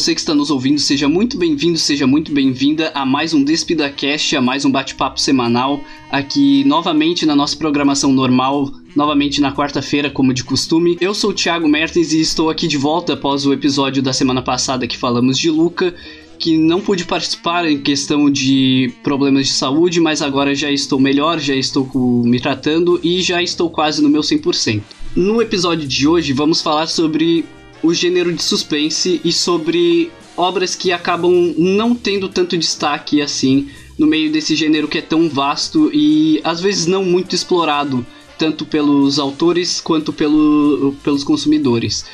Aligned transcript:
você 0.00 0.14
que 0.14 0.20
está 0.20 0.34
nos 0.34 0.50
ouvindo, 0.50 0.80
seja 0.80 1.06
muito 1.06 1.36
bem-vindo, 1.36 1.76
seja 1.76 2.06
muito 2.06 2.32
bem-vinda 2.32 2.90
a 2.94 3.04
mais 3.04 3.34
um 3.34 3.44
DespidaCast, 3.44 4.34
a 4.34 4.40
mais 4.40 4.64
um 4.64 4.70
bate-papo 4.70 5.20
semanal, 5.20 5.84
aqui 6.10 6.64
novamente 6.64 7.26
na 7.26 7.36
nossa 7.36 7.54
programação 7.54 8.10
normal, 8.10 8.72
novamente 8.96 9.42
na 9.42 9.54
quarta-feira, 9.54 10.08
como 10.08 10.32
de 10.32 10.42
costume. 10.42 10.96
Eu 11.02 11.12
sou 11.12 11.30
o 11.30 11.34
Thiago 11.34 11.68
Mertens 11.68 12.14
e 12.14 12.20
estou 12.22 12.48
aqui 12.48 12.66
de 12.66 12.78
volta 12.78 13.12
após 13.12 13.44
o 13.44 13.52
episódio 13.52 14.02
da 14.02 14.14
semana 14.14 14.40
passada 14.40 14.86
que 14.86 14.96
falamos 14.96 15.38
de 15.38 15.50
Luca, 15.50 15.94
que 16.38 16.56
não 16.56 16.80
pude 16.80 17.04
participar 17.04 17.66
em 17.66 17.82
questão 17.82 18.30
de 18.30 18.94
problemas 19.02 19.48
de 19.48 19.52
saúde, 19.52 20.00
mas 20.00 20.22
agora 20.22 20.54
já 20.54 20.70
estou 20.70 20.98
melhor, 20.98 21.38
já 21.38 21.54
estou 21.54 21.86
me 22.24 22.40
tratando 22.40 22.98
e 23.02 23.20
já 23.20 23.42
estou 23.42 23.68
quase 23.68 24.02
no 24.02 24.08
meu 24.08 24.22
100%. 24.22 24.80
No 25.14 25.42
episódio 25.42 25.86
de 25.86 26.08
hoje 26.08 26.32
vamos 26.32 26.62
falar 26.62 26.86
sobre 26.86 27.44
o 27.82 27.92
gênero 27.94 28.32
de 28.32 28.42
suspense 28.42 29.20
e 29.24 29.32
sobre 29.32 30.10
obras 30.36 30.74
que 30.74 30.92
acabam 30.92 31.54
não 31.56 31.94
tendo 31.94 32.28
tanto 32.28 32.56
destaque 32.56 33.20
assim 33.20 33.68
no 33.98 34.06
meio 34.06 34.32
desse 34.32 34.56
gênero 34.56 34.88
que 34.88 34.98
é 34.98 35.02
tão 35.02 35.28
vasto 35.28 35.90
e 35.92 36.40
às 36.42 36.60
vezes 36.60 36.86
não 36.86 37.04
muito 37.04 37.34
explorado, 37.34 38.04
tanto 38.38 38.64
pelos 38.64 39.18
autores 39.18 39.78
quanto 39.78 40.10
pelo, 40.10 40.96
pelos 41.04 41.22
consumidores. 41.22 42.06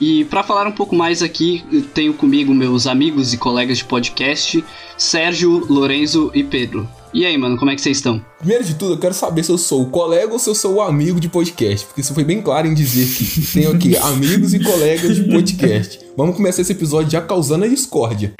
E 0.00 0.24
para 0.26 0.44
falar 0.44 0.68
um 0.68 0.72
pouco 0.72 0.94
mais 0.94 1.22
aqui, 1.22 1.64
tenho 1.94 2.14
comigo 2.14 2.54
meus 2.54 2.86
amigos 2.86 3.32
e 3.32 3.38
colegas 3.38 3.78
de 3.78 3.84
podcast, 3.84 4.64
Sérgio, 4.96 5.66
Lorenzo 5.68 6.30
e 6.34 6.44
Pedro. 6.44 6.88
E 7.14 7.24
aí, 7.24 7.38
mano, 7.38 7.56
como 7.56 7.70
é 7.70 7.74
que 7.74 7.80
vocês 7.80 7.98
estão? 7.98 8.24
Primeiro 8.38 8.64
de 8.64 8.74
tudo, 8.74 8.94
eu 8.94 8.98
quero 8.98 9.14
saber 9.14 9.42
se 9.44 9.50
eu 9.50 9.58
sou 9.58 9.82
o 9.82 9.90
colega 9.90 10.32
ou 10.32 10.38
se 10.38 10.50
eu 10.50 10.54
sou 10.54 10.74
o 10.74 10.80
amigo 10.80 11.20
de 11.20 11.28
podcast, 11.28 11.86
porque 11.86 12.00
isso 12.00 12.12
foi 12.12 12.24
bem 12.24 12.42
claro 12.42 12.66
em 12.66 12.74
dizer 12.74 13.06
que 13.06 13.40
tenho 13.52 13.72
aqui 13.72 13.96
amigos 13.96 14.52
e 14.52 14.60
colegas 14.60 15.16
de 15.16 15.24
podcast. 15.24 16.00
Vamos 16.16 16.36
começar 16.36 16.62
esse 16.62 16.72
episódio 16.72 17.10
já 17.10 17.22
causando 17.22 17.64
a 17.64 17.68
discórdia. 17.68 18.34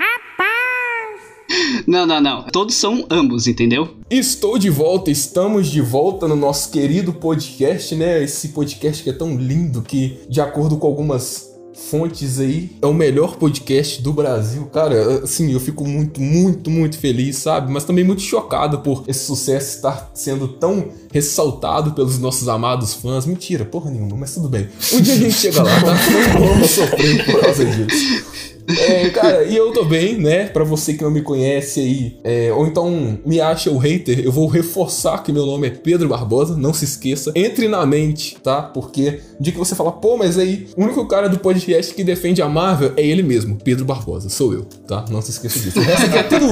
Não, 1.86 2.04
não, 2.04 2.20
não. 2.20 2.42
Todos 2.44 2.74
são 2.74 3.06
ambos, 3.08 3.46
entendeu? 3.46 3.96
Estou 4.10 4.58
de 4.58 4.68
volta, 4.68 5.10
estamos 5.10 5.68
de 5.68 5.80
volta 5.80 6.26
no 6.26 6.34
nosso 6.34 6.70
querido 6.70 7.12
podcast, 7.12 7.94
né? 7.94 8.22
Esse 8.22 8.48
podcast 8.48 9.02
que 9.02 9.10
é 9.10 9.12
tão 9.12 9.36
lindo 9.36 9.82
que, 9.82 10.18
de 10.28 10.40
acordo 10.40 10.76
com 10.76 10.86
algumas 10.86 11.55
fontes 11.76 12.40
aí, 12.40 12.72
é 12.80 12.86
o 12.86 12.94
melhor 12.94 13.36
podcast 13.36 14.02
do 14.02 14.12
Brasil. 14.12 14.64
Cara, 14.72 15.22
assim, 15.22 15.52
eu 15.52 15.60
fico 15.60 15.86
muito, 15.86 16.20
muito, 16.20 16.70
muito 16.70 16.98
feliz, 16.98 17.36
sabe? 17.36 17.70
Mas 17.70 17.84
também 17.84 18.02
muito 18.02 18.22
chocado 18.22 18.78
por 18.80 19.04
esse 19.06 19.24
sucesso 19.24 19.76
estar 19.76 20.10
sendo 20.14 20.48
tão 20.48 20.88
ressaltado 21.12 21.92
pelos 21.92 22.18
nossos 22.18 22.48
amados 22.48 22.94
fãs. 22.94 23.26
Mentira, 23.26 23.64
porra 23.64 23.90
nenhuma, 23.90 24.16
mas 24.16 24.34
tudo 24.34 24.48
bem. 24.48 24.68
Um 24.92 25.00
dia 25.00 25.14
a 25.14 25.18
gente 25.18 25.34
chega 25.34 25.62
lá, 25.62 25.80
tá? 25.80 25.94
Não 26.40 26.48
vamos 26.48 26.70
sofrer 26.70 27.24
por 27.24 27.40
causa 27.40 27.64
disso. 27.64 28.24
É, 28.68 29.10
cara, 29.10 29.44
e 29.44 29.56
eu 29.56 29.72
tô 29.72 29.84
bem, 29.84 30.18
né? 30.18 30.46
Pra 30.46 30.64
você 30.64 30.94
que 30.94 31.02
não 31.02 31.10
me 31.10 31.22
conhece 31.22 31.80
aí, 31.80 32.16
é, 32.24 32.52
ou 32.52 32.66
então 32.66 33.18
me 33.24 33.40
acha 33.40 33.70
o 33.70 33.78
hater, 33.78 34.20
eu 34.20 34.32
vou 34.32 34.46
reforçar 34.48 35.22
que 35.22 35.32
meu 35.32 35.46
nome 35.46 35.68
é 35.68 35.70
Pedro 35.70 36.08
Barbosa, 36.08 36.56
não 36.56 36.72
se 36.72 36.84
esqueça. 36.84 37.32
Entre 37.34 37.68
na 37.68 37.84
mente, 37.86 38.36
tá? 38.42 38.62
Porque 38.62 39.20
dia 39.38 39.52
que 39.52 39.58
você 39.58 39.74
fala, 39.74 39.92
pô, 39.92 40.16
mas 40.16 40.38
aí, 40.38 40.66
o 40.76 40.82
único 40.82 41.06
cara 41.06 41.28
do 41.28 41.38
podcast 41.38 41.94
que 41.94 42.02
defende 42.02 42.42
a 42.42 42.48
Marvel 42.48 42.92
é 42.96 43.06
ele 43.06 43.22
mesmo, 43.22 43.56
Pedro 43.62 43.84
Barbosa, 43.84 44.28
sou 44.28 44.52
eu, 44.52 44.64
tá? 44.86 45.04
Não 45.10 45.22
se 45.22 45.30
esqueça 45.30 45.58
disso. 45.60 45.78
O 45.78 45.82
resto 45.82 46.06
aqui 46.06 46.18
é 46.18 46.22
tudo 46.22 46.46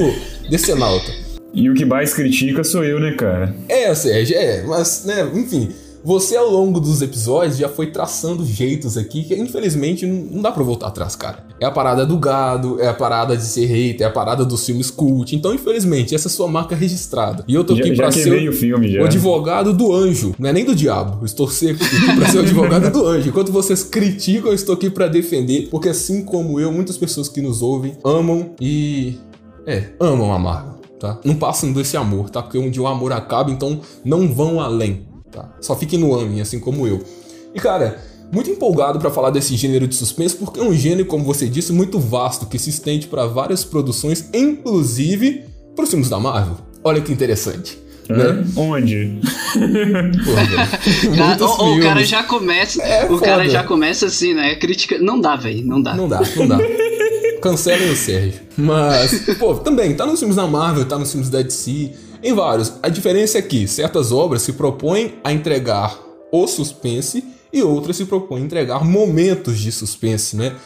decenalta. 0.48 1.10
E 1.52 1.70
o 1.70 1.74
que 1.74 1.84
mais 1.84 2.12
critica 2.12 2.64
sou 2.64 2.84
eu, 2.84 2.98
né, 2.98 3.12
cara? 3.12 3.54
É, 3.68 3.94
Sérgio, 3.94 4.36
é, 4.36 4.64
mas, 4.64 5.04
né, 5.04 5.30
enfim. 5.34 5.68
Você, 6.04 6.36
ao 6.36 6.50
longo 6.50 6.80
dos 6.80 7.00
episódios, 7.00 7.56
já 7.56 7.68
foi 7.68 7.86
traçando 7.86 8.44
jeitos 8.44 8.98
aqui 8.98 9.24
que, 9.24 9.34
infelizmente, 9.34 10.04
não 10.04 10.42
dá 10.42 10.52
pra 10.52 10.62
voltar 10.62 10.88
atrás, 10.88 11.16
cara. 11.16 11.46
É 11.58 11.64
a 11.64 11.70
parada 11.70 12.04
do 12.04 12.18
gado, 12.18 12.78
é 12.78 12.86
a 12.86 12.92
parada 12.92 13.34
de 13.34 13.42
ser 13.42 13.64
hater, 13.64 14.06
é 14.06 14.10
a 14.10 14.12
parada 14.12 14.44
dos 14.44 14.66
filmes 14.66 14.90
cult. 14.90 15.34
Então, 15.34 15.54
infelizmente, 15.54 16.14
essa 16.14 16.28
é 16.28 16.30
a 16.30 16.32
sua 16.32 16.46
marca 16.46 16.76
registrada. 16.76 17.42
E 17.48 17.54
eu 17.54 17.64
tô 17.64 17.72
aqui 17.72 17.94
já, 17.94 18.02
pra 18.02 18.12
ser 18.12 18.46
o, 18.46 18.52
filme, 18.52 18.98
o 18.98 19.04
advogado 19.06 19.72
do 19.72 19.94
anjo. 19.94 20.34
Não 20.38 20.50
é 20.50 20.52
nem 20.52 20.64
do 20.64 20.74
diabo. 20.74 21.20
Eu 21.22 21.24
estou 21.24 21.46
aqui 21.46 21.74
pra 22.18 22.28
ser 22.28 22.36
o 22.36 22.40
advogado 22.40 22.92
do 22.92 23.06
anjo. 23.06 23.30
Enquanto 23.30 23.50
vocês 23.50 23.82
criticam, 23.82 24.50
eu 24.50 24.54
estou 24.54 24.74
aqui 24.74 24.90
pra 24.90 25.08
defender. 25.08 25.68
Porque, 25.70 25.88
assim 25.88 26.22
como 26.22 26.60
eu, 26.60 26.70
muitas 26.70 26.98
pessoas 26.98 27.30
que 27.30 27.40
nos 27.40 27.62
ouvem 27.62 27.96
amam 28.04 28.50
e. 28.60 29.18
É, 29.66 29.92
amam 29.98 30.34
a 30.34 30.38
Marvel. 30.38 30.74
Tá? 31.00 31.18
Não 31.24 31.34
passam 31.34 31.72
desse 31.72 31.96
amor, 31.96 32.28
tá? 32.28 32.42
Porque 32.42 32.60
dia 32.68 32.82
o 32.82 32.86
amor 32.86 33.12
acaba, 33.12 33.50
então 33.50 33.80
não 34.04 34.32
vão 34.32 34.60
além. 34.60 35.13
Tá? 35.34 35.48
Só 35.60 35.74
fiquem 35.74 35.98
no 35.98 36.16
Amin, 36.16 36.40
assim 36.40 36.60
como 36.60 36.86
eu. 36.86 37.02
E 37.52 37.58
cara, 37.58 38.00
muito 38.32 38.48
empolgado 38.48 39.00
para 39.00 39.10
falar 39.10 39.30
desse 39.30 39.56
gênero 39.56 39.88
de 39.88 39.96
suspense, 39.96 40.36
porque 40.36 40.60
é 40.60 40.62
um 40.62 40.72
gênero, 40.72 41.06
como 41.06 41.24
você 41.24 41.48
disse, 41.48 41.72
muito 41.72 41.98
vasto, 41.98 42.46
que 42.46 42.56
se 42.56 42.70
estende 42.70 43.08
para 43.08 43.26
várias 43.26 43.64
produções, 43.64 44.28
inclusive 44.32 45.44
para 45.74 45.82
os 45.84 45.90
filmes 45.90 46.08
da 46.08 46.20
Marvel. 46.20 46.56
Olha 46.84 47.00
que 47.00 47.12
interessante. 47.12 47.82
Né? 48.08 48.44
Onde? 48.54 49.18
Porra, 50.24 51.62
o, 51.62 51.76
o, 51.78 51.80
cara 51.80 52.04
já 52.04 52.22
começa. 52.22 52.82
É 52.82 53.06
o 53.06 53.08
foda. 53.08 53.22
cara 53.22 53.48
já 53.48 53.64
começa 53.64 54.06
assim, 54.06 54.34
né? 54.34 54.54
Crítica. 54.56 54.98
Não 54.98 55.18
dá, 55.18 55.36
velho. 55.36 55.66
Não 55.66 55.80
dá. 55.80 55.94
Não 55.94 56.06
dá, 56.06 56.20
não 56.36 56.46
dá. 56.46 56.58
Cancelem 57.40 57.90
o 57.90 57.96
Sérgio. 57.96 58.40
Mas, 58.58 59.20
pô, 59.38 59.54
também, 59.54 59.94
tá 59.94 60.04
nos 60.04 60.18
filmes 60.18 60.36
da 60.36 60.46
Marvel, 60.46 60.84
tá 60.84 60.98
nos 60.98 61.10
filmes 61.10 61.30
da 61.30 61.40
DC 61.40 61.92
em 62.24 62.32
vários. 62.32 62.72
A 62.82 62.88
diferença 62.88 63.38
é 63.38 63.42
que 63.42 63.68
certas 63.68 64.10
obras 64.10 64.42
se 64.42 64.54
propõem 64.54 65.16
a 65.22 65.30
entregar 65.30 65.96
o 66.32 66.46
suspense 66.46 67.22
e 67.52 67.62
outras 67.62 67.96
se 67.96 68.06
propõem 68.06 68.42
a 68.42 68.46
entregar 68.46 68.84
momentos 68.84 69.58
de 69.58 69.70
suspense, 69.70 70.34
né? 70.34 70.56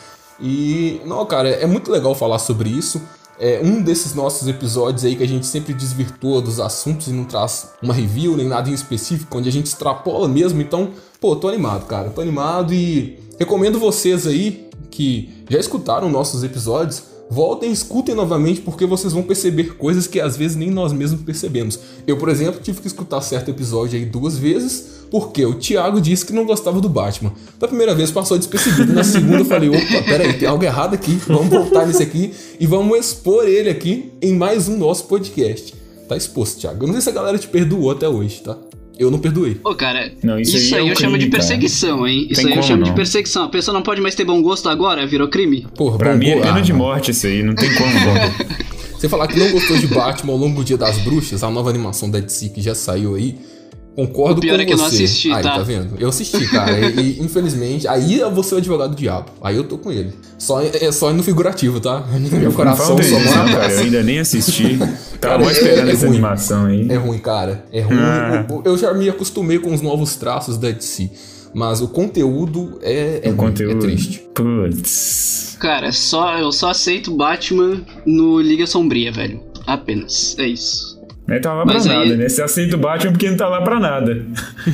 E, 0.40 1.00
não, 1.04 1.26
cara, 1.26 1.48
é 1.48 1.66
muito 1.66 1.90
legal 1.90 2.14
falar 2.14 2.38
sobre 2.38 2.70
isso. 2.70 3.02
É 3.40 3.60
um 3.62 3.82
desses 3.82 4.14
nossos 4.14 4.48
episódios 4.48 5.04
aí 5.04 5.16
que 5.16 5.22
a 5.22 5.28
gente 5.28 5.46
sempre 5.46 5.74
desvirtua 5.74 6.40
dos 6.40 6.60
assuntos 6.60 7.08
e 7.08 7.12
não 7.12 7.24
traz 7.24 7.70
uma 7.82 7.92
review 7.92 8.36
nem 8.36 8.46
nada 8.46 8.70
em 8.70 8.72
específico, 8.72 9.36
onde 9.36 9.48
a 9.48 9.52
gente 9.52 9.66
extrapola 9.66 10.28
mesmo. 10.28 10.60
Então, 10.60 10.92
pô, 11.20 11.34
tô 11.36 11.48
animado, 11.48 11.86
cara. 11.86 12.10
Tô 12.10 12.20
animado 12.20 12.72
e 12.72 13.18
recomendo 13.38 13.78
vocês 13.78 14.26
aí 14.26 14.68
que 14.90 15.44
já 15.50 15.58
escutaram 15.58 16.08
nossos 16.08 16.44
episódios 16.44 17.02
voltem, 17.30 17.70
escutem 17.70 18.14
novamente, 18.14 18.60
porque 18.60 18.86
vocês 18.86 19.12
vão 19.12 19.22
perceber 19.22 19.76
coisas 19.76 20.06
que 20.06 20.20
às 20.20 20.36
vezes 20.36 20.56
nem 20.56 20.70
nós 20.70 20.92
mesmos 20.92 21.22
percebemos. 21.22 21.78
Eu, 22.06 22.16
por 22.16 22.28
exemplo, 22.28 22.60
tive 22.60 22.80
que 22.80 22.86
escutar 22.86 23.20
certo 23.20 23.50
episódio 23.50 23.98
aí 23.98 24.04
duas 24.04 24.38
vezes, 24.38 24.98
porque 25.10 25.44
o 25.44 25.54
Thiago 25.54 26.00
disse 26.00 26.24
que 26.24 26.32
não 26.32 26.44
gostava 26.44 26.80
do 26.80 26.88
Batman. 26.88 27.32
Da 27.58 27.68
primeira 27.68 27.94
vez 27.94 28.10
passou 28.10 28.38
despercebido, 28.38 28.92
na 28.92 29.04
segunda 29.04 29.38
eu 29.38 29.44
falei, 29.44 29.68
opa, 29.68 30.02
peraí, 30.06 30.34
tem 30.34 30.48
algo 30.48 30.64
errado 30.64 30.94
aqui, 30.94 31.12
vamos 31.26 31.48
voltar 31.48 31.86
nisso 31.86 32.02
aqui 32.02 32.32
e 32.58 32.66
vamos 32.66 32.98
expor 32.98 33.46
ele 33.46 33.68
aqui 33.68 34.12
em 34.20 34.34
mais 34.34 34.68
um 34.68 34.76
nosso 34.76 35.04
podcast. 35.04 35.74
Tá 36.08 36.16
exposto, 36.16 36.60
Thiago. 36.60 36.84
Eu 36.84 36.86
não 36.86 36.94
sei 36.94 37.02
se 37.02 37.10
a 37.10 37.12
galera 37.12 37.38
te 37.38 37.48
perdoou 37.48 37.90
até 37.90 38.08
hoje, 38.08 38.40
tá? 38.40 38.56
Eu 38.98 39.10
não 39.10 39.18
perdoei. 39.18 39.60
Ô, 39.62 39.74
cara, 39.74 40.12
não, 40.22 40.40
isso, 40.40 40.56
isso, 40.56 40.74
aí, 40.74 40.82
aí 40.82 40.88
é 40.88 40.92
eu 40.92 40.96
chamo 40.96 41.16
de 41.16 41.28
perseguição, 41.28 42.06
hein? 42.06 42.26
Isso 42.28 42.42
Tem 42.42 42.52
aí 42.52 42.58
eu 42.58 42.62
chamo 42.62 42.80
não. 42.80 42.88
de 42.88 42.92
perseguição. 42.92 43.44
A 43.44 43.48
pessoa 43.48 43.72
não 43.72 43.82
pode 43.82 44.00
mais 44.00 44.14
ter 44.16 44.24
bom 44.24 44.42
gosto 44.42 44.68
agora, 44.68 45.06
virou 45.06 45.28
crime? 45.28 45.66
Porra, 45.76 45.98
Pra 45.98 46.12
bom 46.12 46.18
mim 46.18 46.30
é 46.30 46.40
pena 46.40 46.56
ah, 46.56 46.60
de 46.60 46.72
morte 46.72 47.12
isso 47.12 47.26
aí, 47.26 47.42
não 47.42 47.54
tem 47.54 47.72
como. 47.74 47.88
Você 48.98 49.08
falar 49.08 49.28
que 49.28 49.38
não 49.38 49.52
gostou 49.52 49.76
de 49.76 49.86
Batman 49.86 50.32
ao 50.32 50.38
longo 50.38 50.56
do 50.56 50.64
Dia 50.64 50.76
das 50.76 50.98
Bruxas, 50.98 51.44
a 51.44 51.50
nova 51.50 51.70
animação 51.70 52.10
da 52.10 52.18
DC 52.18 52.48
que 52.48 52.60
já 52.60 52.74
saiu 52.74 53.14
aí, 53.14 53.36
concordo 54.06 54.38
O 54.38 54.40
pior 54.40 54.56
com 54.56 54.62
é 54.62 54.64
que 54.64 54.72
eu 54.72 54.76
você. 54.78 54.82
não 54.82 54.88
assisti, 54.88 55.32
aí, 55.32 55.42
tá? 55.42 55.56
tá 55.56 55.62
vendo? 55.62 55.96
Eu 55.98 56.08
assisti, 56.08 56.46
cara, 56.48 56.78
e, 56.78 57.00
e, 57.18 57.22
infelizmente, 57.22 57.88
aí 57.88 58.18
eu 58.18 58.30
vou 58.32 58.44
ser 58.44 58.54
o 58.54 58.58
advogado 58.58 58.90
do 58.90 58.96
diabo. 58.96 59.26
Aí 59.42 59.56
eu 59.56 59.64
tô 59.64 59.76
com 59.78 59.90
ele. 59.90 60.12
Só, 60.38 60.60
é 60.62 60.92
só 60.92 61.12
no 61.12 61.22
figurativo, 61.22 61.80
tá? 61.80 62.04
Meu 62.32 62.52
coração 62.52 62.96
só 62.96 63.00
isso, 63.00 63.34
cara. 63.34 63.72
Eu 63.72 63.80
ainda 63.80 64.02
nem 64.02 64.20
assisti. 64.20 64.78
Tava 65.20 65.38
mó 65.40 65.48
é- 65.48 65.52
esperando 65.52 65.88
é 65.88 65.92
essa 65.92 66.06
ruim. 66.06 66.16
animação 66.16 66.66
aí. 66.66 66.86
É 66.88 66.94
ruim, 66.94 67.18
cara. 67.18 67.64
É 67.72 67.80
ruim. 67.80 67.98
Ah. 67.98 68.46
Eu 68.64 68.78
já 68.78 68.94
me 68.94 69.08
acostumei 69.08 69.58
com 69.58 69.74
os 69.74 69.80
novos 69.82 70.14
traços 70.16 70.56
da 70.56 70.70
DC. 70.70 71.10
Mas 71.52 71.80
o 71.80 71.88
conteúdo 71.88 72.78
é, 72.82 73.20
é, 73.24 73.28
o 73.28 73.30
ruim, 73.30 73.36
conteúdo. 73.36 73.78
é 73.78 73.80
triste. 73.80 74.24
Putz. 74.34 75.56
Cara, 75.58 75.90
só, 75.90 76.38
eu 76.38 76.52
só 76.52 76.70
aceito 76.70 77.16
Batman 77.16 77.84
no 78.06 78.40
Liga 78.40 78.66
Sombria, 78.66 79.10
velho. 79.10 79.40
Apenas. 79.66 80.36
É 80.38 80.46
isso. 80.46 80.97
Não 81.28 81.40
tá 81.40 81.52
lá 81.52 81.64
Mas 81.66 81.86
pra 81.86 81.92
aí- 82.00 82.08
nada, 82.08 82.16
né? 82.16 82.28
Você 82.28 82.40
aceita 82.42 82.74
o 82.76 82.78
Batman 82.78 83.12
porque 83.12 83.28
não 83.28 83.36
tá 83.36 83.48
lá 83.48 83.60
pra 83.60 83.78
nada. 83.78 84.12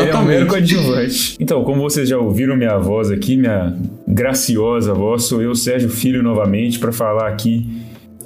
Ele 0.00 0.10
é 0.10 0.16
um 0.16 0.24
mero 0.24 0.46
coadjuvante. 0.46 1.36
Então, 1.38 1.62
como 1.64 1.82
vocês 1.82 2.08
já 2.08 2.18
ouviram 2.18 2.56
minha 2.56 2.78
voz 2.78 3.10
aqui, 3.10 3.36
minha 3.36 3.76
graciosa 4.08 4.94
voz, 4.94 5.24
sou 5.24 5.42
eu, 5.42 5.54
Sérgio 5.54 5.90
Filho, 5.90 6.22
novamente, 6.22 6.78
pra 6.78 6.92
falar 6.92 7.28
aqui 7.28 7.66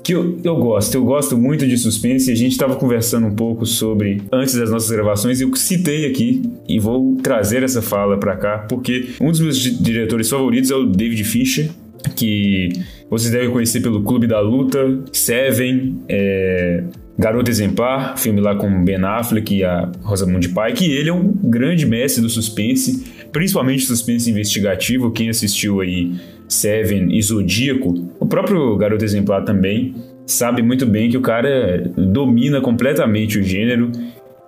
que 0.02 0.14
eu, 0.14 0.38
eu 0.42 0.56
gosto, 0.56 0.94
eu 0.94 1.04
gosto 1.04 1.36
muito 1.36 1.66
de 1.66 1.76
suspense. 1.76 2.30
A 2.32 2.34
gente 2.34 2.52
estava 2.52 2.74
conversando 2.76 3.26
um 3.26 3.34
pouco 3.34 3.66
sobre 3.66 4.22
antes 4.32 4.54
das 4.54 4.70
nossas 4.70 4.90
gravações 4.90 5.40
e 5.40 5.44
eu 5.44 5.54
citei 5.54 6.06
aqui 6.06 6.42
e 6.68 6.78
vou 6.78 7.16
trazer 7.22 7.62
essa 7.62 7.82
fala 7.82 8.16
pra 8.16 8.34
cá 8.36 8.58
porque 8.68 9.10
um 9.20 9.30
dos 9.30 9.40
meus 9.40 9.58
di- 9.58 9.74
diretores 9.82 10.30
favoritos 10.30 10.70
é 10.70 10.74
o 10.74 10.86
David 10.86 11.22
Fincher, 11.24 11.68
que 12.16 12.70
vocês 13.08 13.32
devem 13.32 13.50
conhecer 13.50 13.80
pelo 13.80 14.02
Clube 14.02 14.26
da 14.26 14.40
Luta, 14.40 15.00
Seven, 15.12 16.02
é, 16.08 16.84
Garota 17.18 17.50
Exemplar, 17.50 18.16
filme 18.16 18.40
lá 18.40 18.54
com 18.54 18.84
Ben 18.84 19.04
Affleck 19.04 19.54
e 19.54 19.64
a 19.64 19.90
Rosamund 20.02 20.48
Pike, 20.48 20.86
e 20.86 20.92
ele 20.92 21.10
é 21.10 21.12
um 21.12 21.28
grande 21.28 21.86
mestre 21.86 22.22
do 22.22 22.28
suspense, 22.28 23.04
principalmente 23.32 23.84
suspense 23.84 24.30
investigativo. 24.30 25.10
Quem 25.10 25.28
assistiu 25.28 25.80
aí 25.80 26.12
Seven 26.48 27.14
e 27.16 27.22
Zodíaco, 27.22 28.08
o 28.18 28.26
próprio 28.26 28.76
Garoto 28.76 29.04
Exemplar 29.04 29.44
também 29.44 29.94
sabe 30.26 30.62
muito 30.62 30.86
bem 30.86 31.10
que 31.10 31.16
o 31.16 31.20
cara 31.20 31.92
domina 31.96 32.60
completamente 32.60 33.38
o 33.38 33.42
gênero. 33.42 33.90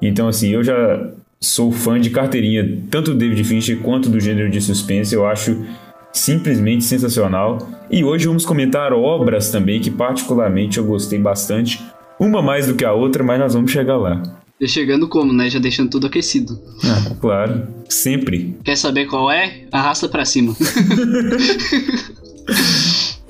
Então, 0.01 0.29
assim, 0.29 0.51
eu 0.51 0.63
já 0.63 1.11
sou 1.41 1.73
fã 1.73 2.01
de 2.01 2.11
carteirinha, 2.11 2.79
tanto 2.91 3.13
do 3.13 3.19
David 3.19 3.43
Fincher 3.45 3.79
quanto 3.81 4.09
do 4.09 4.21
gênero 4.21 4.49
de 4.49 4.61
suspense. 4.61 5.15
Eu 5.15 5.27
acho 5.27 5.65
simplesmente 6.12 6.85
sensacional. 6.85 7.59
E 7.91 8.05
hoje 8.05 8.26
vamos 8.26 8.44
comentar 8.44 8.93
obras 8.93 9.50
também 9.50 9.81
que, 9.81 9.91
particularmente, 9.91 10.79
eu 10.79 10.85
gostei 10.85 11.19
bastante. 11.19 11.82
Uma 12.19 12.43
mais 12.43 12.67
do 12.67 12.75
que 12.75 12.85
a 12.85 12.93
outra, 12.93 13.25
mas 13.25 13.41
nós 13.41 13.55
vamos 13.55 13.70
chegar 13.70 13.97
lá. 13.97 14.23
Já 14.61 14.69
chegando 14.69 15.09
como, 15.09 15.32
né? 15.32 15.50
Já 15.50 15.59
deixando 15.59 15.91
tudo 15.91 16.06
aquecido. 16.06 16.56
Ah, 16.85 17.14
claro. 17.20 17.67
Sempre. 17.88 18.56
Quer 18.62 18.76
saber 18.76 19.06
qual 19.06 19.31
é? 19.31 19.64
Arrasta 19.73 20.09
para 20.09 20.25
cima. 20.25 20.55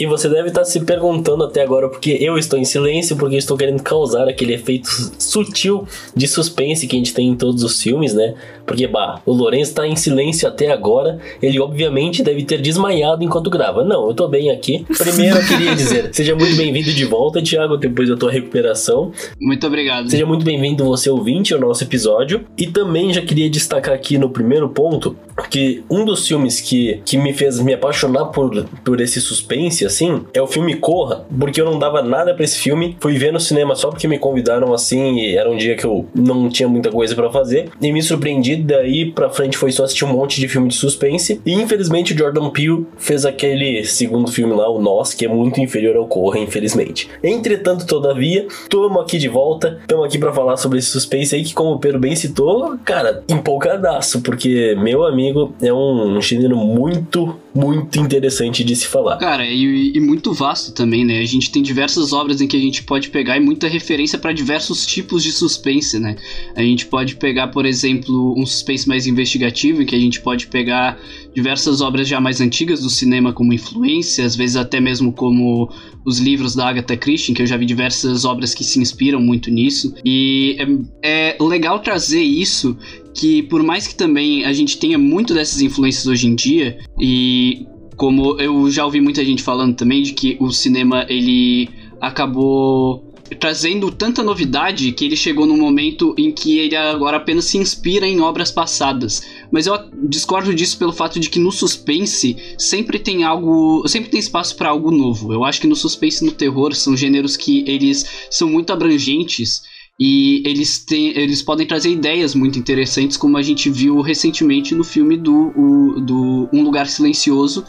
E 0.02 0.06
você 0.06 0.28
deve 0.28 0.48
estar 0.48 0.64
se 0.64 0.80
perguntando 0.80 1.44
até 1.44 1.62
agora 1.62 1.88
porque 1.88 2.18
eu 2.20 2.36
estou 2.36 2.58
em 2.58 2.64
silêncio, 2.64 3.16
porque 3.16 3.36
estou 3.36 3.56
querendo 3.56 3.80
causar 3.84 4.28
aquele 4.28 4.52
efeito 4.52 4.88
sutil 5.16 5.86
de 6.12 6.26
suspense 6.26 6.88
que 6.88 6.96
a 6.96 6.98
gente 6.98 7.14
tem 7.14 7.28
em 7.28 7.36
todos 7.36 7.62
os 7.62 7.80
filmes, 7.80 8.12
né? 8.12 8.34
Porque, 8.66 8.88
bah, 8.88 9.20
o 9.24 9.32
Lourenço 9.32 9.70
está 9.70 9.86
em 9.86 9.94
silêncio 9.94 10.48
até 10.48 10.72
agora, 10.72 11.20
ele 11.40 11.60
obviamente 11.60 12.22
deve 12.22 12.42
ter 12.42 12.60
desmaiado 12.60 13.22
enquanto 13.22 13.48
grava. 13.48 13.84
Não, 13.84 14.08
eu 14.08 14.14
tô 14.14 14.26
bem 14.26 14.50
aqui. 14.50 14.84
Primeiro 14.98 15.36
eu 15.36 15.46
queria 15.46 15.74
dizer, 15.74 16.10
seja 16.14 16.34
muito 16.34 16.56
bem-vindo 16.56 16.90
de 16.92 17.04
volta, 17.04 17.40
Thiago, 17.40 17.76
depois 17.76 18.08
da 18.08 18.16
tua 18.16 18.32
recuperação. 18.32 19.12
Muito 19.40 19.64
obrigado. 19.66 20.10
Seja 20.10 20.26
muito 20.26 20.44
bem-vindo 20.44 20.84
você 20.84 21.10
ouvinte 21.10 21.54
ao 21.54 21.60
nosso 21.60 21.84
episódio. 21.84 22.44
E 22.58 22.66
também 22.66 23.12
já 23.12 23.22
queria 23.22 23.48
destacar 23.48 23.94
aqui 23.94 24.18
no 24.18 24.30
primeiro 24.30 24.68
ponto 24.68 25.16
que 25.50 25.82
um 25.90 26.04
dos 26.04 26.26
filmes 26.26 26.60
que, 26.60 27.00
que 27.04 27.16
me 27.16 27.32
fez 27.32 27.58
me 27.60 27.74
apaixonar 27.74 28.26
por, 28.26 28.64
por 28.84 29.00
esse 29.00 29.20
suspense, 29.20 29.84
assim, 29.92 30.24
é 30.32 30.42
o 30.42 30.46
filme 30.46 30.76
Corra, 30.76 31.24
porque 31.38 31.60
eu 31.60 31.64
não 31.64 31.78
dava 31.78 32.02
nada 32.02 32.34
para 32.34 32.44
esse 32.44 32.58
filme. 32.58 32.96
Fui 33.00 33.16
ver 33.16 33.32
no 33.32 33.40
cinema 33.40 33.74
só 33.74 33.90
porque 33.90 34.08
me 34.08 34.18
convidaram 34.18 34.72
assim, 34.72 35.18
e 35.18 35.36
era 35.36 35.50
um 35.50 35.56
dia 35.56 35.76
que 35.76 35.84
eu 35.84 36.06
não 36.14 36.48
tinha 36.48 36.68
muita 36.68 36.90
coisa 36.90 37.14
para 37.14 37.30
fazer. 37.30 37.70
E 37.80 37.92
me 37.92 38.02
surpreendi, 38.02 38.56
daí 38.56 39.10
pra 39.10 39.30
frente 39.30 39.56
foi 39.56 39.70
só 39.70 39.84
assistir 39.84 40.04
um 40.04 40.12
monte 40.12 40.40
de 40.40 40.48
filme 40.48 40.68
de 40.68 40.74
suspense. 40.74 41.40
E 41.44 41.52
infelizmente 41.54 42.14
o 42.14 42.18
Jordan 42.18 42.50
Peele 42.50 42.86
fez 42.96 43.24
aquele 43.24 43.84
segundo 43.84 44.30
filme 44.30 44.54
lá, 44.54 44.68
o 44.68 44.80
Nós, 44.80 45.14
que 45.14 45.24
é 45.24 45.28
muito 45.28 45.60
inferior 45.60 45.96
ao 45.96 46.06
Corra, 46.06 46.38
infelizmente. 46.38 47.08
Entretanto, 47.22 47.86
todavia, 47.86 48.46
tamo 48.68 49.00
aqui 49.00 49.18
de 49.18 49.28
volta, 49.28 49.80
tamo 49.86 50.04
aqui 50.04 50.18
para 50.18 50.32
falar 50.32 50.56
sobre 50.56 50.78
esse 50.78 50.88
suspense 50.88 51.34
aí, 51.34 51.44
que 51.44 51.54
como 51.54 51.72
o 51.72 51.78
Pedro 51.78 51.98
bem 51.98 52.16
citou, 52.16 52.76
cara, 52.84 53.22
empolgadaço, 53.28 54.20
porque 54.22 54.74
meu 54.78 55.04
amigo 55.04 55.54
é 55.60 55.72
um 55.72 56.20
gênero 56.20 56.56
muito, 56.56 57.36
muito 57.54 57.98
interessante 57.98 58.64
de 58.64 58.74
se 58.74 58.86
falar. 58.86 59.16
Cara, 59.18 59.46
e, 59.46 59.92
e 59.94 60.00
muito 60.00 60.32
vasto 60.32 60.72
também, 60.72 61.04
né? 61.04 61.18
A 61.18 61.24
gente 61.24 61.50
tem 61.50 61.62
diversas 61.62 62.12
obras 62.12 62.40
em 62.40 62.46
que 62.46 62.56
a 62.56 62.60
gente 62.60 62.82
pode 62.82 63.10
pegar 63.10 63.36
e 63.36 63.40
muita 63.40 63.68
referência 63.68 64.18
para 64.18 64.32
diversos 64.32 64.86
tipos 64.86 65.22
de 65.22 65.32
suspense, 65.32 65.98
né? 65.98 66.16
A 66.56 66.62
gente 66.62 66.86
pode 66.86 67.16
pegar, 67.16 67.48
por 67.48 67.66
exemplo, 67.66 68.34
um 68.36 68.46
suspense 68.46 68.88
mais 68.88 69.06
investigativo, 69.06 69.82
em 69.82 69.86
que 69.86 69.94
a 69.94 70.00
gente 70.00 70.20
pode 70.20 70.46
pegar 70.46 70.98
diversas 71.34 71.80
obras 71.80 72.08
já 72.08 72.20
mais 72.20 72.40
antigas 72.40 72.80
do 72.80 72.90
cinema 72.90 73.32
como 73.32 73.52
influência, 73.52 74.24
às 74.24 74.36
vezes 74.36 74.56
até 74.56 74.80
mesmo 74.80 75.12
como 75.12 75.70
os 76.04 76.18
livros 76.18 76.54
da 76.54 76.68
Agatha 76.68 76.96
Christie, 76.96 77.34
que 77.34 77.42
eu 77.42 77.46
já 77.46 77.56
vi 77.56 77.64
diversas 77.64 78.24
obras 78.24 78.54
que 78.54 78.64
se 78.64 78.80
inspiram 78.80 79.20
muito 79.20 79.50
nisso. 79.50 79.94
E 80.04 80.56
é, 81.02 81.36
é 81.36 81.42
legal 81.42 81.78
trazer 81.80 82.22
isso, 82.22 82.76
que 83.14 83.42
por 83.44 83.62
mais 83.62 83.86
que 83.86 83.94
também 83.94 84.44
a 84.44 84.52
gente 84.52 84.78
tenha 84.78 84.98
muito 84.98 85.34
dessas 85.34 85.60
influências 85.60 86.06
hoje 86.06 86.26
em 86.26 86.34
dia, 86.34 86.78
e 87.00 87.66
como 87.96 88.40
eu 88.40 88.70
já 88.70 88.84
ouvi 88.84 89.00
muita 89.00 89.24
gente 89.24 89.42
falando 89.42 89.76
também 89.76 90.02
de 90.02 90.12
que 90.12 90.36
o 90.40 90.50
cinema 90.50 91.06
ele 91.08 91.68
acabou 92.00 93.12
trazendo 93.38 93.90
tanta 93.90 94.22
novidade 94.22 94.92
que 94.92 95.04
ele 95.04 95.16
chegou 95.16 95.46
num 95.46 95.56
momento 95.56 96.14
em 96.18 96.30
que 96.30 96.58
ele 96.58 96.76
agora 96.76 97.16
apenas 97.16 97.46
se 97.46 97.58
inspira 97.58 98.06
em 98.06 98.20
obras 98.20 98.50
passadas. 98.50 99.22
Mas 99.50 99.66
eu 99.66 99.78
discordo 100.08 100.54
disso 100.54 100.78
pelo 100.78 100.92
fato 100.92 101.18
de 101.18 101.30
que 101.30 101.38
no 101.38 101.52
suspense 101.52 102.36
sempre 102.58 102.98
tem 102.98 103.24
algo, 103.24 103.86
sempre 103.86 104.10
tem 104.10 104.20
espaço 104.20 104.56
para 104.56 104.68
algo 104.68 104.90
novo. 104.90 105.32
Eu 105.32 105.44
acho 105.44 105.60
que 105.60 105.66
no 105.66 105.76
suspense 105.76 106.22
e 106.22 106.26
no 106.26 106.32
terror 106.32 106.74
são 106.74 106.96
gêneros 106.96 107.36
que 107.36 107.64
eles 107.66 108.04
são 108.30 108.48
muito 108.48 108.72
abrangentes 108.72 109.62
e 110.00 110.42
eles, 110.46 110.84
têm, 110.84 111.16
eles 111.16 111.42
podem 111.42 111.66
trazer 111.66 111.90
ideias 111.90 112.34
muito 112.34 112.58
interessantes, 112.58 113.16
como 113.16 113.36
a 113.36 113.42
gente 113.42 113.70
viu 113.70 114.00
recentemente 114.00 114.74
no 114.74 114.84
filme 114.84 115.16
do, 115.16 115.52
o, 115.56 116.00
do 116.00 116.48
Um 116.52 116.62
Lugar 116.62 116.86
Silencioso, 116.86 117.64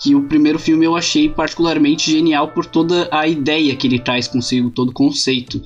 que 0.00 0.14
o 0.14 0.22
primeiro 0.22 0.58
filme 0.58 0.86
eu 0.86 0.96
achei 0.96 1.28
particularmente 1.28 2.10
genial 2.10 2.48
por 2.48 2.64
toda 2.64 3.08
a 3.12 3.26
ideia 3.26 3.74
que 3.76 3.86
ele 3.86 3.98
traz 3.98 4.28
consigo, 4.28 4.70
todo 4.70 4.90
o 4.90 4.94
conceito. 4.94 5.60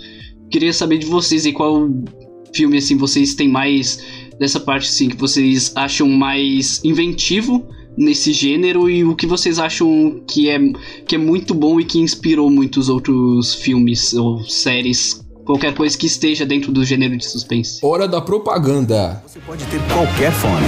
Queria 0.51 0.73
saber 0.73 0.99
de 0.99 1.07
vocês 1.07 1.47
e 1.47 1.53
qual 1.53 1.89
filme 2.55 2.79
assim 2.79 2.97
vocês 2.97 3.35
têm 3.35 3.49
mais 3.49 4.05
dessa 4.39 4.61
parte 4.61 4.89
assim 4.89 5.09
que 5.09 5.17
vocês 5.17 5.73
acham 5.75 6.09
mais 6.09 6.83
inventivo 6.85 7.67
nesse 7.97 8.33
gênero 8.33 8.89
e 8.89 9.05
o 9.05 9.15
que 9.15 9.27
vocês 9.27 9.59
acham 9.59 10.23
que 10.29 10.49
é 10.49 10.59
que 11.07 11.15
é 11.15 11.19
muito 11.19 11.55
bom 11.55 11.79
e 11.79 11.85
que 11.85 11.99
inspirou 11.99 12.51
muitos 12.51 12.89
outros 12.89 13.55
filmes 13.55 14.15
ou 14.15 14.43
séries 14.45 15.22
qualquer 15.45 15.75
coisa 15.75 15.97
que 15.97 16.07
esteja 16.07 16.47
dentro 16.47 16.73
do 16.73 16.85
gênero 16.85 17.17
de 17.17 17.25
suspense. 17.25 17.85
Hora 17.85 18.07
da 18.09 18.21
propaganda. 18.21 19.23
Você 19.27 19.41
pode 19.41 19.65
ter 19.67 19.81
qualquer 19.93 20.33
fone. 20.33 20.67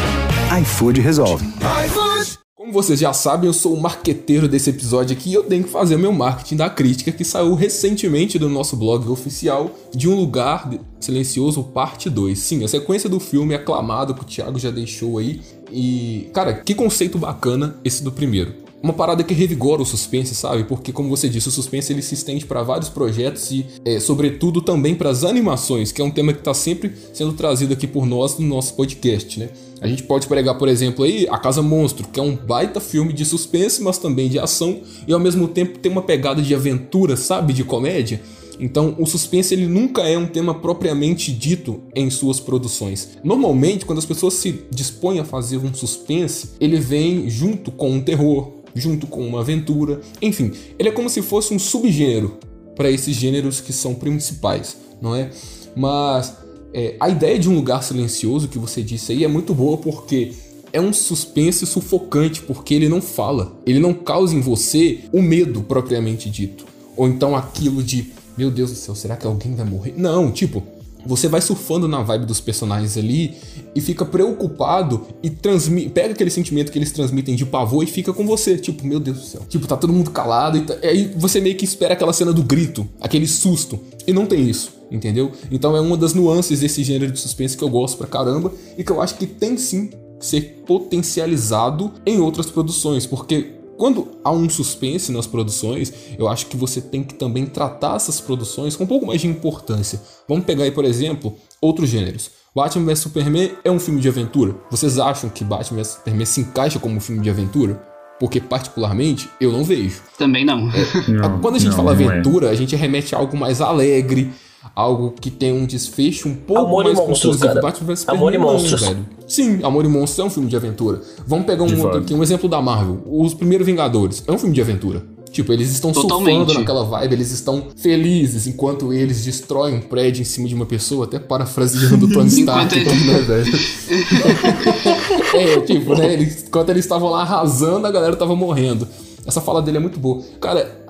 iFood 0.63 1.01
resolve. 1.01 1.45
iFood! 1.87 2.39
Como 2.57 2.73
vocês 2.73 2.99
já 2.99 3.13
sabem, 3.13 3.47
eu 3.47 3.53
sou 3.53 3.75
o 3.75 3.81
marqueteiro 3.81 4.49
desse 4.49 4.71
episódio 4.71 5.15
aqui 5.15 5.31
e 5.31 5.35
eu 5.35 5.43
tenho 5.43 5.65
que 5.65 5.71
fazer 5.71 5.97
o 5.97 5.99
meu 5.99 6.13
marketing 6.13 6.57
da 6.57 6.71
crítica 6.71 7.13
que 7.13 7.23
saiu 7.23 7.55
recentemente 7.55 8.39
do 8.39 8.49
nosso 8.49 8.75
blog 8.75 9.07
oficial 9.11 9.71
de 9.95 10.09
Um 10.09 10.15
Lugar 10.15 10.71
Silencioso 10.99 11.63
Parte 11.63 12.09
2. 12.09 12.39
Sim, 12.39 12.65
a 12.65 12.69
sequência 12.69 13.09
do 13.09 13.21
filme 13.21 13.55
aclamado 13.55 14.15
que 14.15 14.23
o 14.23 14.25
Thiago 14.25 14.59
já 14.59 14.71
deixou 14.71 15.19
aí. 15.19 15.43
E, 15.71 16.31
cara, 16.33 16.55
que 16.55 16.75
conceito 16.75 17.19
bacana 17.19 17.77
esse 17.85 18.03
do 18.03 18.11
primeiro 18.11 18.64
uma 18.85 18.93
parada 18.93 19.25
que 19.25 19.33
revigora 19.33 19.81
o 19.81 19.87
suspense, 19.87 20.35
sabe? 20.35 20.65
Porque, 20.65 20.93
como 20.93 21.09
você 21.09 21.27
disse, 21.27 21.49
o 21.49 21.51
suspense 21.51 21.91
ele 21.91 22.03
se 22.03 22.13
estende 22.13 22.45
para 22.45 22.63
vários 22.63 22.91
projetos 22.91 23.51
e, 23.51 23.65
é, 23.83 23.99
sobretudo, 23.99 24.61
também 24.61 24.95
para 24.95 25.09
as 25.09 25.25
animações, 25.25 25.91
que 25.91 26.03
é 26.03 26.05
um 26.05 26.11
tema 26.11 26.35
que 26.35 26.41
está 26.41 26.53
sempre 26.53 26.93
sendo 27.15 27.33
trazido 27.33 27.73
aqui 27.73 27.87
por 27.87 28.05
nós 28.05 28.39
no 28.39 28.47
nosso 28.47 28.75
podcast, 28.75 29.41
né? 29.41 29.49
A 29.81 29.87
gente 29.87 30.03
pode 30.03 30.27
pregar, 30.27 30.59
por 30.59 30.69
exemplo, 30.69 31.03
aí 31.03 31.27
A 31.31 31.39
Casa 31.39 31.63
Monstro, 31.63 32.07
que 32.09 32.21
é 32.21 32.23
um 32.23 32.37
baita 32.37 32.79
filme 32.79 33.15
de 33.15 33.25
suspense, 33.25 33.83
mas 33.83 33.97
também 33.97 34.29
de 34.29 34.39
ação 34.39 34.83
e 35.09 35.15
ao 35.15 35.21
mesmo 35.21 35.49
tempo 35.49 35.79
tem 35.79 35.91
uma 35.91 36.03
pegada 36.03 36.43
de 36.43 36.55
aventura, 36.55 37.17
sabe? 37.17 37.55
De 37.55 37.65
comédia. 37.65 38.21
Então, 38.61 38.95
o 38.99 39.07
suspense 39.07 39.55
ele 39.55 39.67
nunca 39.67 40.03
é 40.03 40.19
um 40.19 40.27
tema 40.27 40.55
propriamente 40.55 41.33
dito 41.33 41.81
em 41.95 42.11
suas 42.11 42.39
produções. 42.39 43.17
Normalmente, 43.25 43.87
quando 43.87 43.99
as 43.99 44.07
pessoas 44.07 44.35
se 44.35 44.67
dispõem 44.71 45.21
a 45.21 45.25
fazer 45.25 45.57
um 45.57 45.73
suspense, 45.73 46.51
ele 46.61 46.79
vem 46.79 47.29
junto 47.31 47.73
com 47.73 47.91
um 47.91 48.01
terror, 48.01 48.64
junto 48.75 49.07
com 49.07 49.27
uma 49.27 49.41
aventura. 49.41 50.01
Enfim, 50.21 50.53
ele 50.79 50.89
é 50.89 50.93
como 50.93 51.09
se 51.09 51.23
fosse 51.23 51.55
um 51.55 51.59
subgênero 51.59 52.39
para 52.75 52.91
esses 52.91 53.15
gêneros 53.17 53.61
que 53.61 53.73
são 53.73 53.95
principais, 53.95 54.77
não 55.01 55.15
é? 55.15 55.31
Mas 55.77 56.35
é, 56.73 56.97
a 56.99 57.09
ideia 57.09 57.39
de 57.39 57.49
um 57.49 57.55
lugar 57.55 57.83
silencioso 57.83 58.49
que 58.49 58.59
você 58.59 58.83
disse 58.83 59.13
aí 59.13 59.25
é 59.25 59.29
muito 59.29 59.55
boa 59.55 59.77
porque 59.77 60.33
é 60.73 60.81
um 60.81 60.93
suspense 60.93 61.65
sufocante, 61.67 62.43
porque 62.43 62.75
ele 62.75 62.89
não 62.89 63.01
fala, 63.01 63.57
ele 63.65 63.79
não 63.79 63.95
causa 63.95 64.35
em 64.35 64.41
você 64.41 65.05
o 65.13 65.23
medo 65.23 65.63
propriamente 65.63 66.29
dito. 66.29 66.67
Ou 66.97 67.07
então 67.07 67.37
aquilo 67.37 67.81
de, 67.81 68.13
meu 68.37 68.51
Deus 68.51 68.71
do 68.71 68.77
céu, 68.77 68.95
será 68.97 69.17
que 69.17 69.25
alguém 69.25 69.55
vai 69.55 69.65
morrer? 69.65 69.95
Não, 69.97 70.33
tipo, 70.33 70.65
você 71.07 71.29
vai 71.29 71.41
surfando 71.41 71.87
na 71.87 72.03
vibe 72.03 72.27
dos 72.27 72.41
personagens 72.41 72.97
ali 72.97 73.35
e 73.75 73.81
fica 73.81 74.05
preocupado 74.05 75.07
e 75.23 75.31
transmite, 75.31 75.91
pega 75.91 76.13
aquele 76.13 76.31
sentimento 76.31 76.71
que 76.71 76.79
eles 76.79 76.93
transmitem 76.93 77.35
de 77.35 77.45
pavor 77.45 77.83
e 77.83 77.87
fica 77.87 78.13
com 78.13 78.27
você, 78.27 78.57
tipo, 78.57 78.87
meu 78.87 79.01
Deus 79.01 79.19
do 79.19 79.25
céu. 79.25 79.43
Tipo, 79.49 79.67
tá 79.67 79.77
todo 79.77 79.93
mundo 79.93 80.11
calado 80.11 80.59
e 80.59 80.63
tá, 80.63 80.77
aí 80.83 81.13
você 81.17 81.41
meio 81.41 81.57
que 81.57 81.65
espera 81.65 81.95
aquela 81.95 82.13
cena 82.13 82.33
do 82.33 82.43
grito, 82.43 82.89
aquele 83.01 83.27
susto, 83.27 83.79
e 84.07 84.13
não 84.13 84.27
tem 84.27 84.49
isso, 84.49 84.73
entendeu? 84.91 85.33
Então 85.51 85.77
é 85.77 85.81
uma 85.81 85.97
das 85.97 86.15
nuances 86.15 86.61
desse 86.61 86.83
gênero 86.83 87.13
de 87.13 87.19
suspense 87.19 87.57
que 87.57 87.65
eu 87.65 87.69
gosto 87.69 87.99
pra 87.99 88.07
caramba 88.07 88.53
e 88.79 88.85
que 88.85 88.93
eu 88.93 89.01
acho 89.01 89.17
que 89.17 89.27
tem 89.27 89.57
sim 89.57 89.91
ser 90.21 90.63
potencializado 90.67 91.93
em 92.07 92.19
outras 92.19 92.47
produções, 92.47 93.07
porque 93.07 93.53
quando 93.77 94.19
há 94.23 94.31
um 94.31 94.49
suspense 94.49 95.13
nas 95.13 95.27
produções, 95.27 95.93
eu 96.19 96.29
acho 96.29 96.47
que 96.47 96.57
você 96.57 96.81
tem 96.81 97.03
que 97.03 97.15
também 97.15 97.47
tratar 97.47 97.97
essas 97.97 98.21
produções 98.21 98.77
com 98.77 98.85
um 98.85 98.87
pouco 98.87 99.07
mais 99.07 99.21
de 99.21 99.27
importância. 99.27 100.01
Vamos 100.29 100.45
pegar 100.45 100.65
aí, 100.65 100.71
por 100.71 100.85
exemplo, 100.85 101.35
outros 101.61 101.89
gêneros. 101.89 102.31
Batman 102.55 102.87
vs 102.87 103.01
Superman 103.01 103.51
é 103.65 103.71
um 103.71 103.81
filme 103.81 104.01
de 104.01 104.09
aventura. 104.09 104.55
Vocês 104.71 104.99
acham 104.99 105.29
que 105.29 105.43
Batman 105.43 105.79
vs 105.79 105.89
Superman 105.89 106.27
se 106.27 106.41
encaixa 106.41 106.79
como 106.79 106.97
um 106.97 107.01
filme 107.01 107.21
de 107.21 107.29
aventura? 107.29 107.83
Porque, 108.21 108.41
particularmente, 108.41 109.29
eu 109.41 109.51
não 109.51 109.65
vejo. 109.65 110.01
Também 110.17 110.45
não. 110.45 110.71
É, 110.71 111.11
não 111.11 111.41
quando 111.41 111.57
a 111.57 111.59
gente 111.59 111.71
não, 111.71 111.77
fala 111.77 111.95
não 111.95 112.01
é. 112.01 112.05
aventura, 112.05 112.47
é. 112.47 112.51
a 112.51 112.55
gente 112.55 112.77
remete 112.77 113.13
a 113.13 113.19
algo 113.19 113.37
mais 113.37 113.61
alegre, 113.61 114.33
algo 114.75 115.15
que 115.21 115.31
tem 115.31 115.53
um 115.53 115.67
desfecho 115.67 116.29
um 116.29 116.35
pouco 116.35 116.67
Amor 116.67 116.83
e 116.83 116.95
mais 116.95 116.99
Monstros, 116.99 117.37
conclusivo. 117.37 117.63
Batman 117.63 117.87
vs 117.87 118.09
Amor 118.09 118.33
e 118.33 118.37
Superman, 118.37 118.41
não, 118.41 118.53
Monstros. 118.53 118.81
velho. 118.81 119.07
Sim, 119.27 119.61
Amor 119.63 119.85
e 119.85 119.89
Monstros 119.89 120.19
é 120.19 120.25
um 120.25 120.31
filme 120.31 120.49
de 120.49 120.57
aventura. 120.57 121.01
Vamos 121.27 121.47
pegar 121.47 121.63
um 121.63 121.67
De 121.67 121.75
outro 121.77 121.99
aqui, 122.01 122.15
um 122.15 122.23
exemplo 122.23 122.49
da 122.49 122.61
Marvel. 122.61 123.03
Os 123.07 123.35
primeiros 123.35 123.67
Vingadores 123.67 124.23
é 124.27 124.33
um 124.33 124.39
filme 124.39 124.55
de 124.55 124.61
aventura. 124.61 125.03
Tipo, 125.35 125.53
eles 125.53 125.69
estão 125.73 125.91
Totalmente. 125.91 126.37
surfando 126.47 126.61
naquela 126.61 126.85
vibe, 126.85 127.13
eles 127.15 127.33
estão 127.33 127.67
felizes 127.77 128.47
enquanto 128.47 128.93
eles 128.93 129.25
destroem 129.25 129.75
um 129.75 129.81
prédio 129.81 130.23
em 130.23 130.25
cima 130.25 130.47
de 130.47 130.55
uma 130.55 130.65
pessoa, 130.65 131.07
até 131.07 131.19
parafraseando 131.19 132.07
o 132.07 132.09
Tony 132.09 132.29
Stark, 132.39 132.73
né, 132.79 133.19
velho? 133.21 133.53
é, 135.35 135.61
tipo, 135.63 135.97
né? 135.97 136.13
Eles, 136.13 136.45
enquanto 136.47 136.71
eles 136.71 136.85
estavam 136.85 137.11
lá 137.11 137.23
arrasando, 137.23 137.85
a 137.85 137.91
galera 137.91 138.15
tava 138.15 138.37
morrendo. 138.37 138.87
Essa 139.27 139.41
fala 139.41 139.61
dele 139.61 139.79
é 139.79 139.81
muito 139.81 139.99
boa. 139.99 140.23
Cara, 140.41 140.84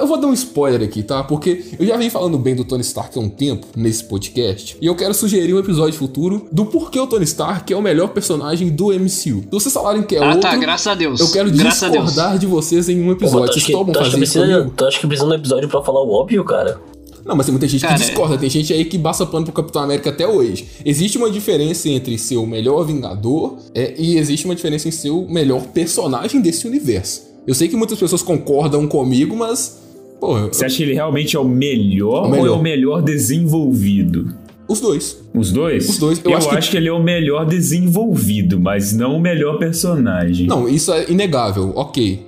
eu 0.00 0.06
vou 0.06 0.16
dar 0.20 0.26
um 0.26 0.32
spoiler 0.32 0.82
aqui, 0.82 1.02
tá? 1.02 1.22
Porque 1.22 1.64
eu 1.78 1.86
já 1.86 1.96
venho 1.96 2.10
falando 2.10 2.38
bem 2.38 2.54
do 2.56 2.64
Tony 2.64 2.82
Stark 2.82 3.16
há 3.16 3.20
um 3.22 3.28
tempo 3.28 3.66
nesse 3.76 4.04
podcast. 4.04 4.76
E 4.80 4.86
eu 4.86 4.94
quero 4.96 5.14
sugerir 5.14 5.54
um 5.54 5.58
episódio 5.58 5.98
futuro 5.98 6.46
do 6.50 6.66
porquê 6.66 6.98
o 6.98 7.06
Tony 7.06 7.24
Stark 7.24 7.72
é 7.72 7.76
o 7.76 7.82
melhor 7.82 8.08
personagem 8.08 8.68
do 8.68 8.86
MCU. 8.88 9.08
Se 9.10 9.46
vocês 9.50 9.72
falarem 9.72 10.02
que 10.02 10.16
é 10.16 10.18
Ah, 10.22 10.26
outro, 10.28 10.40
tá, 10.40 10.56
graças 10.56 10.86
a 10.86 10.94
Deus. 10.94 11.20
eu 11.20 11.30
quero 11.30 11.50
graças 11.50 11.90
discordar 11.90 12.38
de 12.38 12.46
vocês 12.46 12.88
em 12.88 13.00
um 13.00 13.06
Pô, 13.06 13.12
episódio. 13.12 13.46
tu 13.46 13.52
Vocês 13.52 13.64
que, 13.66 13.72
topam 13.72 13.92
tu 13.92 13.98
acha 14.00 14.10
que 14.10 14.12
fazer 14.12 14.24
isso 14.24 14.32
precisa, 14.38 14.58
comigo? 14.58 14.74
tu 14.76 14.84
acha 14.86 15.00
que 15.00 15.06
precisa 15.06 15.26
de 15.28 15.32
um 15.32 15.36
episódio 15.38 15.68
pra 15.68 15.82
falar 15.82 16.02
o 16.02 16.10
óbvio, 16.10 16.44
cara? 16.44 16.80
Não, 17.24 17.36
mas 17.36 17.46
tem 17.46 17.52
muita 17.52 17.68
gente 17.68 17.82
Cara, 17.82 17.94
que 17.94 18.00
discorda. 18.00 18.38
Tem 18.38 18.48
gente 18.48 18.72
aí 18.72 18.84
que 18.84 18.98
passa 18.98 19.26
pano 19.26 19.44
pro 19.44 19.52
Capitão 19.52 19.82
América 19.82 20.08
até 20.10 20.26
hoje. 20.26 20.66
Existe 20.84 21.18
uma 21.18 21.30
diferença 21.30 21.88
entre 21.88 22.16
ser 22.18 22.38
o 22.38 22.46
melhor 22.46 22.82
Vingador 22.84 23.56
é, 23.74 23.94
e 23.98 24.16
existe 24.16 24.46
uma 24.46 24.54
diferença 24.54 24.88
em 24.88 24.90
ser 24.90 25.10
o 25.10 25.28
melhor 25.28 25.60
personagem 25.66 26.40
desse 26.40 26.66
universo. 26.66 27.29
Eu 27.50 27.54
sei 27.54 27.66
que 27.66 27.74
muitas 27.74 27.98
pessoas 27.98 28.22
concordam 28.22 28.86
comigo, 28.86 29.34
mas. 29.34 29.82
Porra, 30.20 30.46
Você 30.46 30.64
acha 30.64 30.76
que 30.76 30.84
ele 30.84 30.94
realmente 30.94 31.34
é 31.34 31.40
o 31.40 31.44
melhor, 31.44 32.26
O 32.26 32.30
melhor. 32.30 32.46
ou 32.48 32.54
é 32.54 32.56
o 32.56 32.62
melhor 32.62 33.02
desenvolvido? 33.02 34.32
os 34.68 34.78
dois. 34.80 35.20
Os 35.34 35.50
dois? 35.50 35.88
Os 35.88 35.98
dois. 35.98 36.20
Eu 36.24 36.30
Eu, 36.30 36.36
acho 36.36 36.48
acho, 36.50 36.68
que- 36.68 36.70
que... 36.70 36.76
ele 36.76 36.86
é 36.88 36.92
o 36.92 37.02
melhor 37.02 37.44
desenvolvido, 37.44 38.60
mas 38.60 38.92
não 38.92 39.16
o 39.16 39.20
melhor 39.20 39.58
personagem. 39.58 40.46
Não, 40.46 40.68
isso 40.68 40.92
é 40.92 41.10
inegável, 41.10 41.72
ok. 41.74 42.24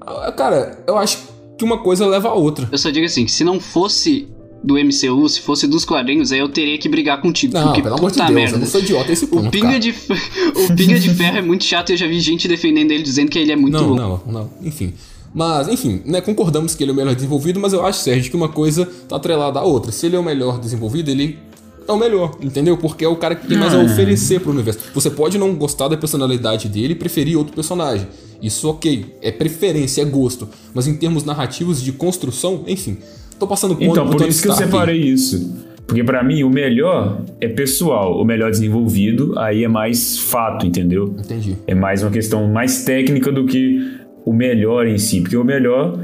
Ah, 0.00 0.30
Cara, 0.30 0.78
eu 0.86 0.96
acho 0.96 1.18
que 1.58 1.64
uma 1.64 1.78
coisa 1.82 2.06
leva 2.06 2.28
a 2.28 2.34
outra. 2.34 2.68
Eu 2.70 2.78
só 2.78 2.90
digo 2.90 3.04
assim, 3.06 3.24
que 3.24 3.32
se 3.32 3.42
não 3.42 3.58
fosse 3.58 4.28
do 4.64 4.74
MCU, 4.76 5.28
se 5.28 5.40
fosse 5.42 5.66
dos 5.66 5.84
quadrinhos, 5.84 6.32
aí 6.32 6.38
eu 6.38 6.48
teria 6.48 6.78
que 6.78 6.88
brigar 6.88 7.20
contigo. 7.20 7.52
Não, 7.52 7.64
porque, 7.66 7.82
pelo 7.82 7.96
amor 7.96 8.10
de 8.10 8.16
Deus, 8.16 8.30
merda. 8.30 8.56
eu 8.56 8.60
não 8.60 8.66
sou 8.66 8.80
idiota 8.80 9.12
esse 9.12 9.26
ponto. 9.26 9.48
O 9.48 9.50
Pinga, 9.50 9.66
cara. 9.66 9.78
de, 9.78 9.90
o 10.56 10.74
Pinga 10.74 10.98
de 10.98 11.10
Ferro 11.10 11.36
é 11.36 11.42
muito 11.42 11.64
chato 11.64 11.90
e 11.90 11.92
eu 11.92 11.96
já 11.98 12.06
vi 12.06 12.18
gente 12.18 12.48
defendendo 12.48 12.90
ele, 12.90 13.02
dizendo 13.02 13.30
que 13.30 13.38
ele 13.38 13.52
é 13.52 13.56
muito 13.56 13.74
Não, 13.74 13.88
louco. 13.90 14.32
não, 14.32 14.40
não. 14.40 14.50
Enfim. 14.62 14.94
Mas, 15.34 15.68
enfim, 15.68 16.00
né, 16.06 16.20
concordamos 16.20 16.74
que 16.74 16.82
ele 16.82 16.92
é 16.92 16.94
o 16.94 16.96
melhor 16.96 17.14
desenvolvido, 17.14 17.60
mas 17.60 17.72
eu 17.72 17.84
acho, 17.84 17.98
Sérgio, 17.98 18.30
que 18.30 18.36
uma 18.36 18.48
coisa 18.48 18.88
tá 19.08 19.16
atrelada 19.16 19.58
à 19.58 19.64
outra. 19.64 19.92
Se 19.92 20.06
ele 20.06 20.16
é 20.16 20.18
o 20.18 20.22
melhor 20.22 20.58
desenvolvido, 20.58 21.10
ele 21.10 21.38
é 21.86 21.92
o 21.92 21.98
melhor, 21.98 22.38
entendeu? 22.40 22.76
Porque 22.78 23.04
é 23.04 23.08
o 23.08 23.16
cara 23.16 23.34
que 23.34 23.46
tem 23.46 23.58
mais 23.58 23.74
a 23.74 23.78
oferecer 23.78 24.40
pro 24.40 24.50
universo. 24.52 24.78
Você 24.94 25.10
pode 25.10 25.36
não 25.36 25.54
gostar 25.54 25.88
da 25.88 25.96
personalidade 25.96 26.68
dele 26.68 26.92
e 26.92 26.96
preferir 26.96 27.36
outro 27.36 27.52
personagem. 27.54 28.06
Isso 28.40 28.68
ok, 28.68 29.16
é 29.20 29.30
preferência, 29.30 30.02
é 30.02 30.04
gosto. 30.04 30.48
Mas 30.72 30.86
em 30.86 30.94
termos 30.94 31.24
narrativos 31.24 31.82
de 31.82 31.92
construção, 31.92 32.64
enfim. 32.66 32.96
Tô 33.38 33.46
passando 33.46 33.74
ponto 33.74 33.90
Então, 33.90 34.06
por 34.06 34.16
Tony 34.16 34.30
isso 34.30 34.42
que 34.42 34.48
eu 34.48 34.52
separei 34.52 34.98
isso. 35.00 35.64
Porque 35.86 36.02
pra 36.02 36.22
mim 36.22 36.42
o 36.42 36.50
melhor 36.50 37.20
é 37.40 37.48
pessoal, 37.48 38.18
o 38.20 38.24
melhor 38.24 38.50
desenvolvido, 38.50 39.38
aí 39.38 39.64
é 39.64 39.68
mais 39.68 40.18
fato, 40.18 40.66
entendeu? 40.66 41.14
Entendi. 41.18 41.56
É 41.66 41.74
mais 41.74 42.02
uma 42.02 42.10
questão 42.10 42.48
mais 42.48 42.84
técnica 42.84 43.30
do 43.30 43.44
que 43.44 43.80
o 44.24 44.32
melhor 44.32 44.86
em 44.86 44.96
si, 44.96 45.20
porque 45.20 45.36
o 45.36 45.44
melhor 45.44 45.98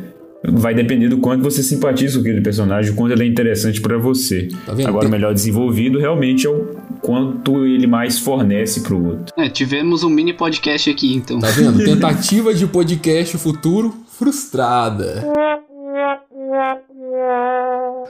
vai 0.44 0.74
depender 0.74 1.08
do 1.08 1.18
quanto 1.18 1.42
você 1.42 1.62
simpatiza 1.62 2.16
com 2.18 2.20
aquele 2.22 2.40
personagem, 2.42 2.92
o 2.92 2.94
quanto 2.94 3.12
ele 3.12 3.24
é 3.24 3.26
interessante 3.26 3.80
pra 3.80 3.96
você. 3.96 4.48
Tá 4.66 4.74
vendo? 4.74 4.88
Agora 4.88 5.02
Tem- 5.02 5.08
o 5.08 5.12
melhor 5.12 5.32
desenvolvido 5.32 5.98
realmente 5.98 6.46
é 6.46 6.50
o 6.50 6.76
quanto 7.00 7.64
ele 7.66 7.86
mais 7.86 8.18
fornece 8.18 8.82
pro 8.82 9.02
outro. 9.02 9.34
É, 9.38 9.48
tivemos 9.48 10.02
um 10.04 10.10
mini 10.10 10.34
podcast 10.34 10.90
aqui, 10.90 11.14
então. 11.14 11.38
Tá 11.38 11.48
vendo? 11.48 11.82
Tentativa 11.82 12.52
de 12.52 12.66
podcast 12.66 13.36
futuro 13.38 13.94
frustrada. 14.18 15.24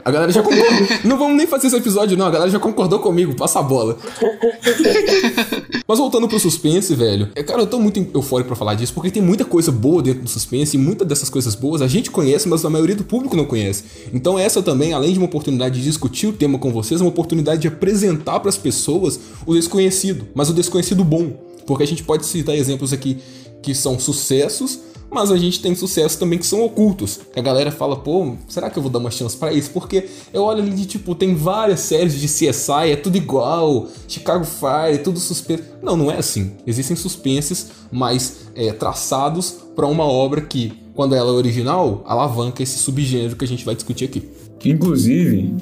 A 0.04 0.10
galera 0.10 0.32
já 0.32 0.42
concordou. 0.42 0.88
Não 1.04 1.18
vamos 1.18 1.36
nem 1.36 1.46
fazer 1.46 1.66
esse 1.66 1.76
episódio, 1.76 2.16
não. 2.16 2.26
A 2.26 2.30
galera 2.30 2.50
já 2.50 2.58
concordou 2.58 2.98
comigo. 2.98 3.34
Passa 3.34 3.58
a 3.58 3.62
bola. 3.62 3.96
Mas 5.86 5.98
voltando 5.98 6.28
pro 6.28 6.38
suspense, 6.38 6.94
velho. 6.94 7.28
é, 7.34 7.42
Cara, 7.42 7.62
eu 7.62 7.66
tô 7.66 7.78
muito 7.78 8.06
eufórico 8.14 8.48
pra 8.48 8.56
falar 8.56 8.74
disso, 8.74 8.94
porque 8.94 9.10
tem 9.10 9.22
muita 9.22 9.44
coisa 9.44 9.72
boa 9.72 10.00
dentro 10.02 10.22
do 10.22 10.30
suspense, 10.30 10.76
e 10.76 10.80
muitas 10.80 11.06
dessas 11.06 11.28
coisas 11.28 11.54
boas 11.54 11.82
a 11.82 11.88
gente 11.88 12.10
conhece, 12.10 12.48
mas 12.48 12.64
a 12.64 12.70
maioria 12.70 12.94
do 12.94 13.04
público 13.04 13.36
não 13.36 13.44
conhece. 13.44 13.84
Então 14.12 14.38
essa 14.38 14.62
também, 14.62 14.92
além 14.92 15.12
de 15.12 15.18
uma 15.18 15.26
oportunidade 15.26 15.78
de 15.80 15.84
discutir 15.84 16.28
o 16.28 16.32
tema 16.32 16.58
com 16.58 16.72
vocês, 16.72 17.00
é 17.00 17.04
uma 17.04 17.10
oportunidade 17.10 17.62
de 17.62 17.68
apresentar 17.68 18.38
pras 18.40 18.56
pessoas 18.56 19.18
o 19.44 19.54
desconhecido, 19.54 20.28
mas 20.34 20.48
o 20.48 20.54
desconhecido 20.54 21.02
bom. 21.04 21.32
Porque 21.66 21.82
a 21.82 21.86
gente 21.86 22.04
pode 22.04 22.24
citar 22.24 22.54
exemplos 22.54 22.92
aqui 22.92 23.18
que 23.62 23.74
são 23.74 23.98
sucessos, 23.98 24.78
mas 25.10 25.30
a 25.30 25.36
gente 25.36 25.60
tem 25.60 25.74
sucessos 25.74 26.16
também 26.16 26.38
que 26.38 26.46
são 26.46 26.64
ocultos. 26.64 27.20
Que 27.32 27.38
a 27.40 27.42
galera 27.42 27.70
fala, 27.70 27.96
pô, 27.96 28.34
será 28.48 28.70
que 28.70 28.78
eu 28.78 28.82
vou 28.82 28.90
dar 28.90 28.98
uma 28.98 29.10
chance 29.10 29.36
pra 29.36 29.52
isso? 29.52 29.70
Porque 29.70 30.06
eu 30.32 30.42
olho 30.42 30.62
ali 30.62 30.70
de 30.70 30.86
tipo, 30.86 31.14
tem 31.14 31.34
várias 31.34 31.80
séries 31.80 32.14
de 32.14 32.26
CSI, 32.26 32.92
é 32.92 32.96
tudo 32.96 33.16
igual, 33.16 33.88
Chicago 34.06 34.44
Fire, 34.44 35.02
tudo 35.02 35.18
suspense. 35.18 35.64
Não, 35.82 35.96
não 35.96 36.10
é 36.10 36.18
assim. 36.18 36.52
Existem 36.66 36.96
suspenses 36.96 37.70
mais 37.90 38.46
é, 38.54 38.72
traçados 38.72 39.56
pra 39.74 39.86
uma 39.86 40.04
obra 40.04 40.40
que, 40.40 40.72
quando 40.94 41.14
ela 41.14 41.30
é 41.30 41.32
original, 41.32 42.02
alavanca 42.06 42.62
esse 42.62 42.78
subgênero 42.78 43.36
que 43.36 43.44
a 43.44 43.48
gente 43.48 43.64
vai 43.64 43.74
discutir 43.74 44.04
aqui. 44.04 44.28
Inclusive, 44.64 45.54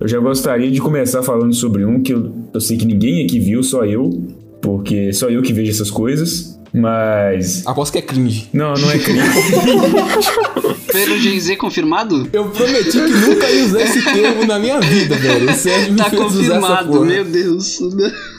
eu 0.00 0.08
já 0.08 0.18
gostaria 0.18 0.70
de 0.70 0.80
começar 0.80 1.22
falando 1.22 1.54
sobre 1.54 1.84
um 1.84 2.02
que 2.02 2.12
eu, 2.12 2.32
eu 2.52 2.60
sei 2.60 2.76
que 2.76 2.84
ninguém 2.84 3.24
aqui 3.24 3.38
viu, 3.38 3.62
só 3.62 3.84
eu, 3.84 4.10
porque 4.60 5.12
só 5.12 5.28
eu 5.28 5.42
que 5.42 5.52
vejo 5.52 5.70
essas 5.70 5.90
coisas, 5.90 6.55
mas. 6.76 7.66
Aposto 7.66 7.92
que 7.92 7.98
é 7.98 8.02
cringe. 8.02 8.48
Não, 8.52 8.74
não 8.74 8.90
é 8.90 8.98
crime. 8.98 9.20
Pelo 10.92 11.18
Gen 11.18 11.40
Z 11.40 11.56
confirmado? 11.56 12.28
Eu 12.32 12.48
prometi 12.50 12.90
que 12.92 12.98
nunca 12.98 13.50
ia 13.50 13.64
usar 13.64 13.82
esse 13.82 14.02
termo 14.04 14.46
na 14.46 14.58
minha 14.58 14.80
vida, 14.80 15.16
velho. 15.16 15.50
O 15.50 15.54
Sérgio 15.54 15.92
me 15.92 15.98
Tá 15.98 16.10
fez 16.10 16.22
usar 16.22 16.28
essa 16.30 16.54
confirmado, 16.54 16.92
porra. 16.92 17.04
meu 17.06 17.24
Deus. 17.24 17.78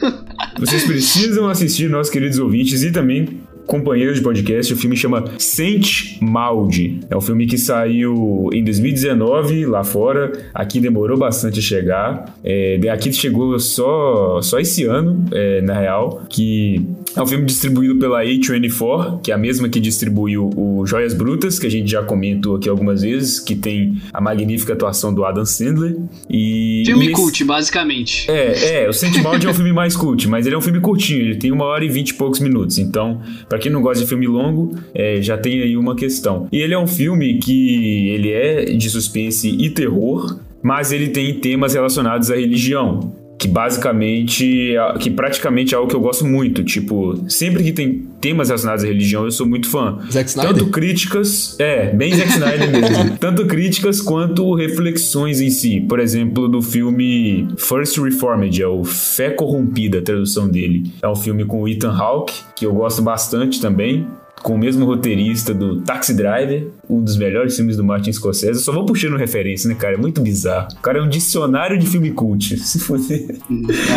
Vocês 0.59 0.83
precisam 0.83 1.49
assistir, 1.49 1.89
nossos 1.89 2.11
queridos 2.11 2.39
ouvintes, 2.39 2.83
e 2.83 2.91
também 2.91 3.41
companheiros 3.67 4.15
de 4.15 4.21
podcast. 4.23 4.73
O 4.73 4.77
filme 4.77 4.95
chama 4.95 5.25
Saint 5.37 6.17
Maud. 6.21 7.01
É 7.09 7.15
um 7.15 7.21
filme 7.21 7.45
que 7.45 7.57
saiu 7.57 8.49
em 8.53 8.63
2019 8.63 9.65
lá 9.65 9.83
fora. 9.83 10.31
Aqui 10.53 10.79
demorou 10.79 11.17
bastante 11.17 11.59
a 11.59 11.61
chegar. 11.61 12.33
É, 12.43 12.79
aqui 12.91 13.11
chegou 13.11 13.59
só, 13.59 14.41
só 14.41 14.57
esse 14.59 14.85
ano, 14.85 15.25
é, 15.31 15.61
na 15.61 15.77
real. 15.77 16.23
Que 16.29 16.81
é 17.17 17.21
um 17.21 17.25
filme 17.27 17.45
distribuído 17.45 17.95
pela 17.95 18.23
A24, 18.23 19.21
que 19.21 19.31
é 19.31 19.35
a 19.35 19.37
mesma 19.37 19.67
que 19.69 19.79
distribuiu 19.79 20.49
o 20.55 20.85
Joias 20.85 21.13
Brutas, 21.13 21.57
que 21.59 21.65
a 21.67 21.69
gente 21.71 21.89
já 21.91 22.03
comentou 22.03 22.55
aqui 22.55 22.69
algumas 22.69 23.01
vezes, 23.01 23.39
que 23.39 23.55
tem 23.55 23.97
a 24.13 24.21
magnífica 24.21 24.73
atuação 24.73 25.13
do 25.13 25.25
Adam 25.25 25.45
Sandler. 25.45 25.97
E, 26.29 26.83
Filme 26.85 27.05
e 27.07 27.11
esse- 27.11 27.21
cult, 27.21 27.43
basicamente. 27.43 28.29
é, 28.29 28.83
é, 28.85 28.89
o 28.89 29.23
Maud 29.23 29.45
é 29.45 29.49
um 29.49 29.53
filme 29.53 29.73
mais 29.73 29.95
cult, 29.95 30.27
mas 30.27 30.45
ele 30.45 30.55
é 30.55 30.57
um 30.57 30.61
filme 30.61 30.79
curtinho, 30.79 31.19
ele 31.21 31.35
tem 31.35 31.51
uma 31.51 31.65
hora 31.65 31.83
e 31.83 31.89
vinte 31.89 32.09
e 32.09 32.13
poucos 32.13 32.39
minutos. 32.39 32.77
Então, 32.77 33.21
pra 33.49 33.57
quem 33.59 33.71
não 33.71 33.81
gosta 33.81 34.03
de 34.03 34.09
filme 34.09 34.27
longo, 34.27 34.75
é, 34.93 35.21
já 35.21 35.37
tem 35.37 35.61
aí 35.61 35.75
uma 35.75 35.95
questão. 35.95 36.47
E 36.51 36.57
ele 36.57 36.73
é 36.73 36.79
um 36.79 36.87
filme 36.87 37.39
que 37.39 38.09
ele 38.09 38.31
é 38.31 38.65
de 38.65 38.89
suspense 38.89 39.49
e 39.49 39.69
terror, 39.69 40.39
mas 40.61 40.91
ele 40.91 41.07
tem 41.09 41.33
temas 41.35 41.73
relacionados 41.73 42.29
à 42.31 42.35
religião. 42.35 43.13
Que 43.37 43.47
basicamente, 43.47 44.75
é- 44.75 44.97
que 44.97 45.11
praticamente 45.11 45.73
é 45.73 45.77
algo 45.77 45.89
que 45.89 45.95
eu 45.95 45.99
gosto 46.01 46.25
muito. 46.25 46.63
Tipo, 46.63 47.23
sempre 47.29 47.63
que 47.63 47.71
tem 47.71 48.05
temas 48.19 48.47
relacionados 48.49 48.83
à 48.83 48.87
religião, 48.87 49.25
eu 49.25 49.31
sou 49.31 49.45
muito 49.47 49.69
fã. 49.69 49.99
Zack 50.11 50.29
Snyder? 50.29 50.53
Tanto 50.53 50.71
críticas, 50.71 51.55
é, 51.59 51.93
bem 51.93 52.13
Zack 52.15 52.31
Snyder 52.31 52.71
mesmo. 52.71 53.17
Tanto 53.21 53.45
críticas 53.45 54.01
quanto 54.01 54.53
reflexões 54.55 55.39
em 55.39 55.49
si. 55.49 55.81
Por 55.81 55.99
exemplo, 55.99 56.47
do 56.47 56.61
filme 56.61 57.47
First 57.57 57.97
Reformed, 57.99 58.61
é 58.61 58.67
o 58.67 58.83
Fé 58.83 59.29
Corrompida, 59.29 59.99
a 59.99 60.01
tradução 60.01 60.47
dele. 60.49 60.91
É 61.01 61.07
um 61.07 61.15
filme 61.15 61.45
com 61.45 61.61
o 61.61 61.67
Ethan 61.67 61.91
Hawke, 61.91 62.33
que 62.55 62.65
eu 62.65 62.73
gosto 62.73 63.01
bastante 63.01 63.61
também. 63.61 64.07
Com 64.41 64.55
o 64.55 64.57
mesmo 64.57 64.85
roteirista 64.85 65.53
do 65.53 65.81
Taxi 65.81 66.13
Driver, 66.13 66.67
um 66.89 67.01
dos 67.03 67.17
melhores 67.17 67.55
filmes 67.55 67.75
do 67.75 67.83
Martin 67.83 68.13
Scorsese. 68.13 68.59
Eu 68.59 68.63
só 68.63 68.71
vou 68.71 68.85
puxando 68.85 69.17
referência, 69.17 69.67
né, 69.67 69.75
cara? 69.75 69.95
É 69.95 69.97
muito 69.97 70.21
bizarro. 70.21 70.67
O 70.73 70.81
cara 70.81 70.99
é 70.99 71.01
um 71.01 71.09
dicionário 71.09 71.77
de 71.77 71.87
filme 71.87 72.11
cult. 72.11 72.57
Se 72.59 72.79
foder. 72.79 73.37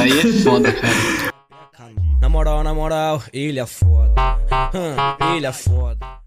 Aí 0.00 0.18
é 0.18 0.32
foda, 0.42 0.72
cara. 0.72 1.30
Na 2.20 2.28
moral, 2.28 2.62
na 2.62 2.74
moral, 2.74 3.22
ele 3.32 3.58
é 3.58 3.66
foda. 3.66 4.12
Hum, 4.74 5.34
ele 5.36 5.46
é 5.46 5.52
foda. 5.52 6.19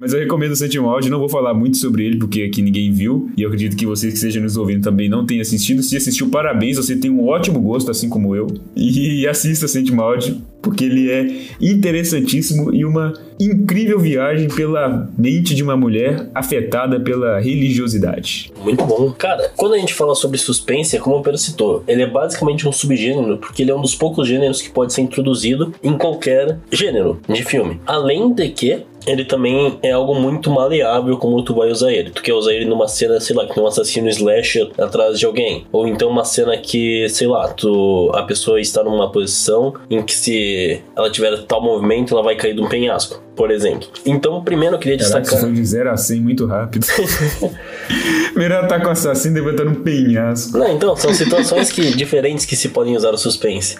Mas 0.00 0.14
eu 0.14 0.18
recomendo 0.18 0.52
o 0.52 0.56
Sétimo 0.56 0.88
Áudio, 0.88 1.10
não 1.10 1.18
vou 1.18 1.28
falar 1.28 1.52
muito 1.52 1.76
sobre 1.76 2.06
ele, 2.06 2.16
porque 2.16 2.40
aqui 2.40 2.62
ninguém 2.62 2.90
viu, 2.90 3.30
e 3.36 3.42
eu 3.42 3.48
acredito 3.48 3.76
que 3.76 3.84
vocês 3.84 4.10
que 4.10 4.16
estejam 4.16 4.42
nos 4.42 4.56
ouvindo 4.56 4.82
também 4.82 5.10
não 5.10 5.26
tenham 5.26 5.42
assistido. 5.42 5.82
Se 5.82 5.94
assistiu, 5.94 6.30
parabéns, 6.30 6.78
você 6.78 6.96
tem 6.96 7.10
um 7.10 7.28
ótimo 7.28 7.60
gosto, 7.60 7.90
assim 7.90 8.08
como 8.08 8.34
eu. 8.34 8.46
E 8.74 9.28
assista 9.28 9.68
Sétimo 9.68 10.00
Áudio, 10.00 10.40
porque 10.62 10.84
ele 10.84 11.10
é 11.10 11.42
interessantíssimo 11.60 12.74
e 12.74 12.82
uma 12.84 13.12
incrível 13.38 13.98
viagem 13.98 14.48
pela 14.48 15.10
mente 15.18 15.54
de 15.54 15.62
uma 15.62 15.76
mulher 15.76 16.30
afetada 16.34 16.98
pela 16.98 17.38
religiosidade. 17.38 18.50
Muito 18.62 18.84
bom. 18.84 19.12
Cara, 19.12 19.50
quando 19.54 19.74
a 19.74 19.78
gente 19.78 19.92
fala 19.92 20.14
sobre 20.14 20.38
suspense, 20.38 20.96
é 20.96 20.98
como 20.98 21.16
o 21.16 21.22
Pedro 21.22 21.38
citou, 21.38 21.84
ele 21.86 22.02
é 22.02 22.06
basicamente 22.06 22.66
um 22.66 22.72
subgênero, 22.72 23.36
porque 23.36 23.62
ele 23.62 23.70
é 23.70 23.74
um 23.74 23.80
dos 23.82 23.94
poucos 23.94 24.26
gêneros 24.26 24.62
que 24.62 24.70
pode 24.70 24.94
ser 24.94 25.02
introduzido 25.02 25.74
em 25.82 25.96
qualquer 25.96 26.58
gênero 26.70 27.20
de 27.28 27.42
filme. 27.42 27.80
Além 27.86 28.32
de 28.32 28.48
que 28.48 28.82
ele 29.06 29.24
também 29.24 29.78
é 29.82 29.92
algo 29.92 30.14
muito 30.14 30.50
maleável 30.50 31.16
como 31.16 31.42
tu 31.42 31.54
vai 31.54 31.70
usar 31.70 31.92
ele. 31.92 32.10
Tu 32.10 32.22
quer 32.22 32.34
usar 32.34 32.52
ele 32.52 32.64
numa 32.64 32.88
cena, 32.88 33.20
sei 33.20 33.34
lá, 33.34 33.46
que 33.46 33.54
tem 33.54 33.62
um 33.62 33.66
assassino 33.66 34.08
slasher 34.08 34.70
atrás 34.78 35.18
de 35.18 35.26
alguém. 35.26 35.66
Ou 35.72 35.86
então 35.86 36.08
uma 36.08 36.24
cena 36.24 36.56
que, 36.56 37.08
sei 37.08 37.26
lá, 37.26 37.48
tu, 37.48 38.10
a 38.14 38.22
pessoa 38.22 38.60
está 38.60 38.82
numa 38.82 39.10
posição 39.10 39.74
em 39.88 40.02
que 40.02 40.14
se 40.14 40.82
ela 40.96 41.10
tiver 41.10 41.36
tal 41.44 41.62
movimento, 41.62 42.14
ela 42.14 42.22
vai 42.22 42.36
cair 42.36 42.54
de 42.54 42.60
um 42.60 42.68
penhasco 42.68 43.20
por 43.40 43.50
exemplo. 43.50 43.88
Então, 44.04 44.44
primeiro 44.44 44.74
eu 44.74 44.78
queria 44.78 44.98
Caraca, 44.98 45.20
destacar. 45.20 45.40
foi 45.40 45.52
de 45.54 45.64
0 45.64 45.90
a 45.90 45.96
100 45.96 46.20
muito 46.20 46.44
rápido. 46.44 46.86
primeiro 48.32 48.52
ela 48.52 48.66
tá 48.66 48.78
com 48.78 48.88
o 48.88 48.90
assassino 48.90 49.34
levantando 49.34 49.70
um 49.70 49.82
penhasco. 49.82 50.58
Não, 50.58 50.70
então, 50.70 50.94
são 50.94 51.14
situações 51.14 51.72
que, 51.72 51.96
diferentes 51.96 52.44
que 52.44 52.54
se 52.54 52.68
podem 52.68 52.94
usar 52.94 53.14
o 53.14 53.16
suspense. 53.16 53.78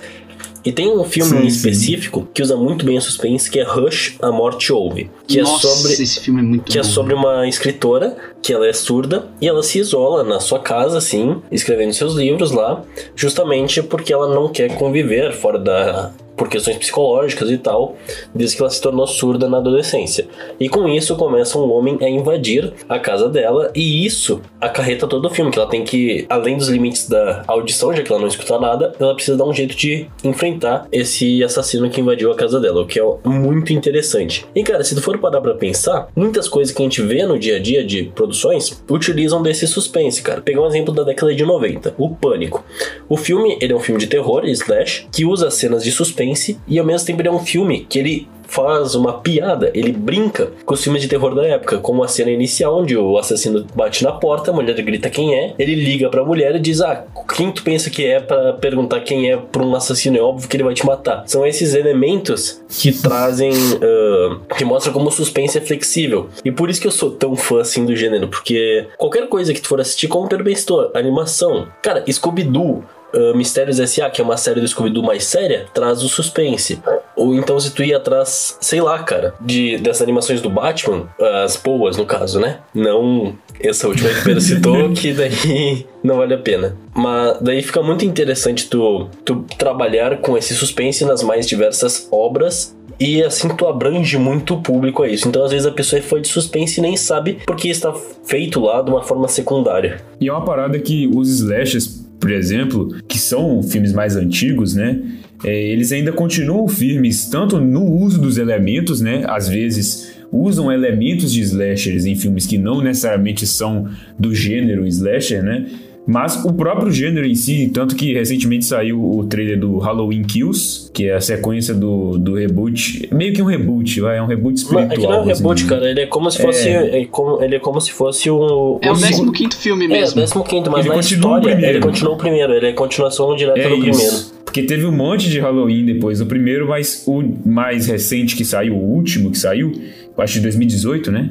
E 0.65 0.73
tem 0.73 0.91
um 0.97 1.05
filme 1.05 1.31
Sim, 1.31 1.45
em 1.45 1.47
específico 1.47 2.29
que 2.33 2.43
usa 2.43 2.57
muito 2.57 2.85
bem 2.85 2.99
o 2.99 3.01
suspense, 3.01 3.51
que 3.51 3.59
é 3.59 3.63
Rush, 3.63 4.17
A 4.21 4.31
Morte 4.31 4.73
Ouve. 4.73 5.11
Que 5.27 5.41
Nossa, 5.41 5.67
é 5.67 5.71
sobre 5.71 5.93
esse 5.93 6.21
filme 6.21 6.41
é 6.41 6.43
muito 6.43 6.65
que 6.65 6.79
é 6.79 6.83
bom. 6.83 6.89
sobre 6.89 7.15
uma 7.15 7.49
escritora 7.49 8.17
que 8.43 8.53
ela 8.53 8.67
é 8.67 8.73
surda 8.73 9.29
e 9.41 9.49
ela 9.49 9.63
se 9.63 9.79
isola 9.79 10.23
na 10.23 10.41
sua 10.41 10.59
casa, 10.59 10.99
assim, 10.99 11.41
escrevendo 11.51 11.93
seus 11.93 12.15
livros 12.15 12.51
lá, 12.51 12.83
justamente 13.15 13.83
porque 13.83 14.13
ela 14.13 14.35
não 14.35 14.49
quer 14.49 14.75
conviver 14.77 15.33
fora 15.33 15.59
da 15.59 16.13
por 16.41 16.49
questões 16.49 16.79
psicológicas 16.79 17.51
e 17.51 17.59
tal, 17.59 17.97
desde 18.35 18.57
que 18.57 18.63
ela 18.63 18.71
se 18.71 18.81
tornou 18.81 19.07
surda 19.07 19.47
na 19.47 19.59
adolescência. 19.59 20.27
E 20.59 20.71
com 20.71 20.89
isso 20.89 21.15
começa 21.15 21.59
um 21.59 21.71
homem 21.71 21.99
a 22.01 22.09
invadir 22.09 22.73
a 22.89 22.99
casa 22.99 23.29
dela 23.29 23.71
e 23.75 24.07
isso 24.07 24.41
acarreta 24.59 25.07
todo 25.07 25.27
o 25.27 25.31
filme, 25.31 25.51
que 25.51 25.59
ela 25.59 25.69
tem 25.69 25.85
que, 25.85 26.25
além 26.31 26.57
dos 26.57 26.69
limites 26.69 27.07
da 27.07 27.45
audição, 27.47 27.95
já 27.95 28.03
que 28.03 28.11
ela 28.11 28.23
não 28.23 28.27
escuta 28.27 28.59
nada, 28.59 28.95
ela 28.99 29.15
precisa 29.15 29.37
dar 29.37 29.45
um 29.45 29.53
jeito 29.53 29.77
de 29.77 30.09
enfrentar 30.25 30.89
esse 30.91 31.45
assassino 31.45 31.91
que 31.91 32.01
invadiu 32.01 32.33
a 32.33 32.35
casa 32.35 32.59
dela, 32.59 32.81
o 32.81 32.87
que 32.87 32.99
é 32.99 33.05
muito 33.23 33.75
interessante. 33.75 34.47
E 34.55 34.63
cara, 34.63 34.83
se 34.83 34.95
tu 34.95 35.03
for 35.03 35.19
parar 35.19 35.43
pra 35.43 35.53
pensar, 35.53 36.09
muitas 36.17 36.49
coisas 36.49 36.75
que 36.75 36.81
a 36.81 36.85
gente 36.87 37.03
vê 37.03 37.27
no 37.27 37.39
dia 37.39 37.57
a 37.57 37.61
dia 37.61 37.85
de 37.85 38.05
produções 38.15 38.83
utilizam 38.89 39.43
desse 39.43 39.67
suspense, 39.67 40.23
cara. 40.23 40.41
Pegar 40.41 40.63
um 40.63 40.67
exemplo 40.67 40.95
da 40.95 41.03
década 41.03 41.35
de 41.35 41.45
90, 41.45 41.97
o 41.99 42.09
Pânico. 42.15 42.65
O 43.11 43.19
filme, 43.19 43.59
ele 43.61 43.75
é 43.75 43.77
um 43.77 43.81
filme 43.81 44.01
de 44.01 44.07
terror, 44.07 44.47
slash, 44.47 45.07
que 45.13 45.27
usa 45.27 45.51
cenas 45.51 45.85
de 45.85 45.93
suspense 45.93 46.30
e 46.67 46.79
ao 46.79 46.85
mesmo 46.85 47.07
tempo 47.07 47.21
ele 47.21 47.29
é 47.29 47.33
um 47.33 47.41
filme 47.41 47.87
que 47.89 47.99
ele 47.99 48.29
faz 48.51 48.95
uma 48.95 49.15
piada, 49.15 49.71
ele 49.73 49.93
brinca 49.93 50.51
com 50.67 50.75
os 50.75 50.83
filmes 50.83 51.01
de 51.01 51.09
terror 51.09 51.35
da 51.35 51.47
época, 51.47 51.79
como 51.79 52.03
a 52.03 52.09
cena 52.09 52.31
inicial 52.31 52.81
onde 52.81 52.97
o 52.97 53.17
assassino 53.17 53.65
bate 53.75 54.03
na 54.03 54.13
porta, 54.13 54.51
a 54.51 54.55
mulher 54.55 54.75
grita 54.83 55.09
quem 55.09 55.35
é, 55.35 55.55
ele 55.59 55.77
liga 55.77 56.11
pra 56.11 56.25
mulher 56.25 56.57
e 56.57 56.59
diz: 56.59 56.81
"Ah, 56.81 57.05
quem 57.35 57.53
tu 57.53 57.63
pensa 57.63 57.89
que 57.89 58.05
é 58.05 58.19
para 58.21 58.55
perguntar 58.55 59.01
quem 59.01 59.31
é 59.31 59.37
pra 59.37 59.63
um 59.63 59.75
assassino, 59.75 60.19
é 60.19 60.21
óbvio 60.21 60.49
que 60.49 60.57
ele 60.57 60.65
vai 60.65 60.75
te 60.75 60.85
matar". 60.85 61.23
São 61.27 61.47
esses 61.47 61.75
elementos 61.75 62.61
que 62.69 62.93
trazem 62.93 63.53
uh, 63.53 64.41
que 64.57 64.65
mostram 64.65 64.93
como 64.93 65.09
o 65.09 65.13
suspense 65.13 65.57
é 65.57 65.61
flexível. 65.61 66.29
E 66.45 66.51
por 66.51 66.69
isso 66.69 66.81
que 66.81 66.87
eu 66.87 66.93
sou 66.93 67.13
tão 67.13 67.37
fã 67.37 67.61
assim 67.61 67.87
do 67.87 67.95
gênero, 67.95 68.27
porque 68.27 68.89
qualquer 68.99 69.29
coisa 69.29 69.55
que 69.55 69.61
tu 69.61 69.69
for 69.69 69.81
assistir, 69.81 70.09
como 70.09 70.29
Pedro 70.29 70.45
bem 70.45 70.57
animação, 70.95 71.69
cara, 71.83 72.05
Scooby-Doo 72.11 72.85
Uh, 73.13 73.37
Mistérios 73.37 73.81
S.A., 73.81 74.09
que 74.11 74.21
é 74.21 74.25
uma 74.25 74.37
série 74.37 74.61
do 74.61 74.69
Scooby-Doo 74.69 75.03
mais 75.03 75.25
séria, 75.25 75.67
traz 75.73 76.03
o 76.03 76.09
suspense. 76.09 76.81
Ou 77.17 77.35
então 77.35 77.59
se 77.61 77.73
tu 77.73 77.83
ir 77.83 77.95
atrás, 77.95 78.57
sei 78.61 78.81
lá, 78.81 78.99
cara, 79.03 79.35
de, 79.41 79.77
dessas 79.79 80.03
animações 80.03 80.41
do 80.41 80.49
Batman, 80.49 81.09
as 81.45 81.57
boas 81.57 81.97
no 81.97 82.07
caso, 82.07 82.41
né? 82.41 82.61
Não 82.75 83.37
essa 83.63 83.87
última 83.87 84.09
que 84.09 84.21
o 84.21 84.25
Pedro 84.25 84.41
citou, 84.41 84.93
que 84.95 85.13
daí 85.13 85.87
não 86.03 86.17
vale 86.17 86.35
a 86.35 86.39
pena. 86.39 86.77
Mas 86.95 87.39
daí 87.41 87.63
fica 87.63 87.83
muito 87.83 88.05
interessante 88.05 88.69
tu, 88.69 89.09
tu 89.25 89.45
trabalhar 89.59 90.19
com 90.19 90.37
esse 90.37 90.55
suspense 90.55 91.05
nas 91.05 91.23
mais 91.23 91.47
diversas 91.47 92.09
obras 92.11 92.75
e 92.99 93.23
assim 93.23 93.49
tu 93.49 93.67
abrange 93.67 94.19
muito 94.19 94.55
o 94.55 94.63
público 94.63 95.03
a 95.03 95.09
isso. 95.09 95.29
Então 95.29 95.45
às 95.45 95.51
vezes 95.51 95.67
a 95.67 95.73
pessoa 95.73 95.99
é 95.99 96.03
fã 96.03 96.21
de 96.21 96.29
suspense 96.29 96.81
e 96.81 96.83
nem 96.83 96.97
sabe 96.97 97.39
porque 97.47 97.69
está 97.69 97.93
feito 98.25 98.61
lá 98.61 98.83
de 98.83 98.91
uma 98.91 99.03
forma 99.03 99.29
secundária. 99.29 100.01
E 100.21 100.29
é 100.29 100.33
uma 100.33 100.45
parada 100.45 100.79
que 100.79 101.09
os 101.15 101.29
slashers, 101.29 102.00
por 102.21 102.31
exemplo, 102.31 102.95
que 103.09 103.19
são 103.19 103.63
filmes 103.63 103.93
mais 103.93 104.15
antigos, 104.15 104.75
né? 104.75 105.01
É, 105.43 105.63
eles 105.73 105.91
ainda 105.91 106.13
continuam 106.13 106.69
firmes 106.69 107.27
tanto 107.27 107.59
no 107.59 107.83
uso 107.83 108.21
dos 108.21 108.37
elementos, 108.37 109.01
né? 109.01 109.25
Às 109.27 109.49
vezes 109.49 110.13
usam 110.31 110.71
elementos 110.71 111.33
de 111.33 111.41
slashers 111.41 112.05
em 112.05 112.15
filmes 112.15 112.47
que 112.47 112.59
não 112.59 112.83
necessariamente 112.83 113.47
são 113.47 113.89
do 114.19 114.35
gênero 114.35 114.87
slasher, 114.87 115.43
né? 115.43 115.67
Mas 116.07 116.45
o 116.45 116.53
próprio 116.53 116.91
gênero 116.91 117.27
em 117.27 117.35
si, 117.35 117.71
tanto 117.73 117.95
que 117.95 118.15
recentemente 118.15 118.65
saiu 118.65 119.01
o 119.01 119.25
trailer 119.27 119.61
do 119.61 119.79
Halloween 119.79 120.23
Kills, 120.23 120.91
que 120.93 121.05
é 121.05 121.15
a 121.15 121.21
sequência 121.21 121.73
do, 121.75 122.19
do 122.19 122.35
reboot, 122.35 123.09
meio 123.13 123.33
que 123.33 123.41
um 123.41 123.45
reboot, 123.45 124.01
vai, 124.01 124.17
é 124.17 124.23
um 124.23 124.27
reboot 124.27 124.57
espiritual. 124.59 124.89
Mas 124.89 124.99
é 124.99 125.01
que 125.01 125.07
não 125.07 125.15
é 125.15 125.21
um 125.21 125.25
reboot, 125.25 125.61
assim. 125.61 125.69
cara, 125.69 125.91
ele 125.91 126.01
é 126.01 126.07
como 126.07 126.31
se 126.31 126.43
fosse, 126.43 126.69
É. 126.69 127.03
é 127.03 127.05
como- 127.05 127.43
ele 127.43 127.55
é 127.55 127.59
como 127.61 127.81
se 127.81 127.93
fosse 127.93 128.31
um 128.31 128.79
É 128.83 128.91
o 128.91 128.97
segundo- 128.97 129.31
15 129.31 129.57
filme 129.57 129.85
É, 129.85 129.89
mesmo. 129.89 130.21
o 130.23 130.43
15 130.43 130.69
mas 130.71 130.81
Ele 130.81 130.89
na 130.89 130.95
continua 130.95 131.31
o 131.33 131.37
história 131.37 131.51
primeiro. 131.53 131.77
ele 131.79 131.85
continua 131.87 132.13
o 132.15 132.17
primeiro, 132.17 132.53
ele 132.55 132.67
é 132.67 132.73
continuação 132.73 133.37
direta 133.37 133.59
É 133.61 133.63
do 133.65 133.69
primeiro. 133.69 133.91
isso. 133.97 134.35
Porque 134.45 134.63
teve 134.65 134.85
um 134.87 134.93
monte 134.93 135.29
de 135.31 135.39
Halloween 135.39 135.85
depois 135.85 136.19
do 136.19 136.27
primeiro, 136.27 136.67
mas 136.67 137.05
o 137.07 137.23
mais 137.47 137.87
recente 137.87 138.35
que 138.35 138.45
saiu, 138.45 138.75
o 138.75 138.95
último 138.95 139.31
que 139.31 139.39
saiu, 139.39 139.71
acho 140.19 140.35
de 140.35 140.41
2018, 140.41 141.13
né? 141.13 141.31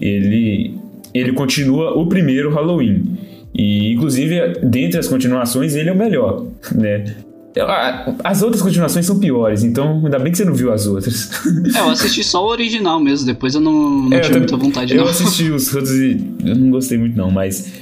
Ele, 0.00 0.74
ele 1.12 1.32
continua 1.32 1.92
o 1.98 2.06
primeiro 2.06 2.50
Halloween. 2.50 3.04
E, 3.56 3.92
inclusive, 3.92 4.52
dentre 4.62 5.00
as 5.00 5.08
continuações, 5.08 5.74
ele 5.74 5.88
é 5.88 5.92
o 5.92 5.96
melhor, 5.96 6.46
né? 6.74 7.04
As 8.22 8.42
outras 8.42 8.60
continuações 8.60 9.06
são 9.06 9.18
piores, 9.18 9.64
então 9.64 10.02
ainda 10.04 10.18
bem 10.18 10.30
que 10.30 10.36
você 10.36 10.44
não 10.44 10.52
viu 10.52 10.70
as 10.70 10.86
outras. 10.86 11.30
É, 11.74 11.80
eu 11.80 11.88
assisti 11.88 12.22
só 12.22 12.44
o 12.44 12.48
original 12.50 13.00
mesmo, 13.00 13.24
depois 13.24 13.54
eu 13.54 13.62
não, 13.62 14.02
não 14.02 14.12
É, 14.12 14.18
eu 14.18 14.22
tive 14.22 14.38
muita 14.40 14.56
vontade 14.58 14.94
Eu 14.94 15.04
não. 15.04 15.10
assisti 15.10 15.50
os 15.50 15.72
outros 15.74 15.94
e 15.94 16.22
eu 16.44 16.54
não 16.54 16.70
gostei 16.70 16.98
muito 16.98 17.16
não, 17.16 17.30
mas 17.30 17.72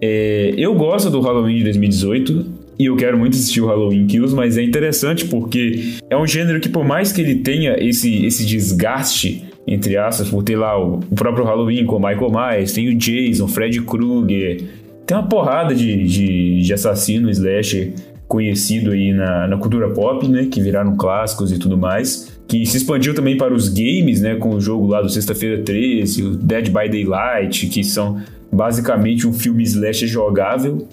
é, 0.00 0.54
eu 0.56 0.74
gosto 0.74 1.10
do 1.10 1.20
Halloween 1.20 1.58
de 1.58 1.64
2018 1.64 2.46
e 2.78 2.86
eu 2.86 2.96
quero 2.96 3.18
muito 3.18 3.34
assistir 3.34 3.60
o 3.60 3.66
Halloween 3.66 4.06
Kills, 4.06 4.34
mas 4.34 4.56
é 4.56 4.62
interessante 4.62 5.26
porque 5.26 5.96
é 6.08 6.16
um 6.16 6.26
gênero 6.26 6.58
que 6.58 6.70
por 6.70 6.86
mais 6.86 7.12
que 7.12 7.20
ele 7.20 7.34
tenha 7.34 7.76
esse, 7.78 8.24
esse 8.24 8.46
desgaste 8.46 9.44
entre 9.66 9.98
aspas, 9.98 10.30
por 10.30 10.42
ter 10.42 10.56
lá 10.56 10.82
o, 10.82 10.94
o 10.94 11.14
próprio 11.14 11.44
Halloween 11.44 11.84
com 11.84 11.96
o 11.96 11.98
Michael 11.98 12.30
Myers, 12.30 12.72
tem 12.72 12.88
o 12.88 12.94
Jason, 12.94 13.46
Fred 13.46 13.82
Krueger, 13.82 14.64
tem 15.08 15.16
uma 15.16 15.26
porrada 15.26 15.74
de, 15.74 16.04
de, 16.04 16.60
de 16.60 16.74
assassino 16.74 17.30
slasher 17.30 17.94
conhecido 18.28 18.90
aí 18.90 19.10
na, 19.10 19.48
na 19.48 19.56
cultura 19.56 19.88
pop, 19.88 20.28
né, 20.28 20.48
que 20.52 20.60
viraram 20.60 20.94
clássicos 20.98 21.50
e 21.50 21.58
tudo 21.58 21.78
mais, 21.78 22.38
que 22.46 22.66
se 22.66 22.76
expandiu 22.76 23.14
também 23.14 23.34
para 23.34 23.54
os 23.54 23.70
games, 23.70 24.20
né, 24.20 24.34
com 24.36 24.50
o 24.50 24.60
jogo 24.60 24.86
lá 24.86 25.00
do 25.00 25.08
Sexta-feira 25.08 25.62
13, 25.62 26.22
o 26.24 26.36
Dead 26.36 26.66
by 26.66 26.90
Daylight, 26.90 27.68
que 27.68 27.82
são 27.82 28.20
basicamente 28.52 29.26
um 29.26 29.32
filme 29.32 29.62
slasher 29.62 30.06
jogável. 30.06 30.86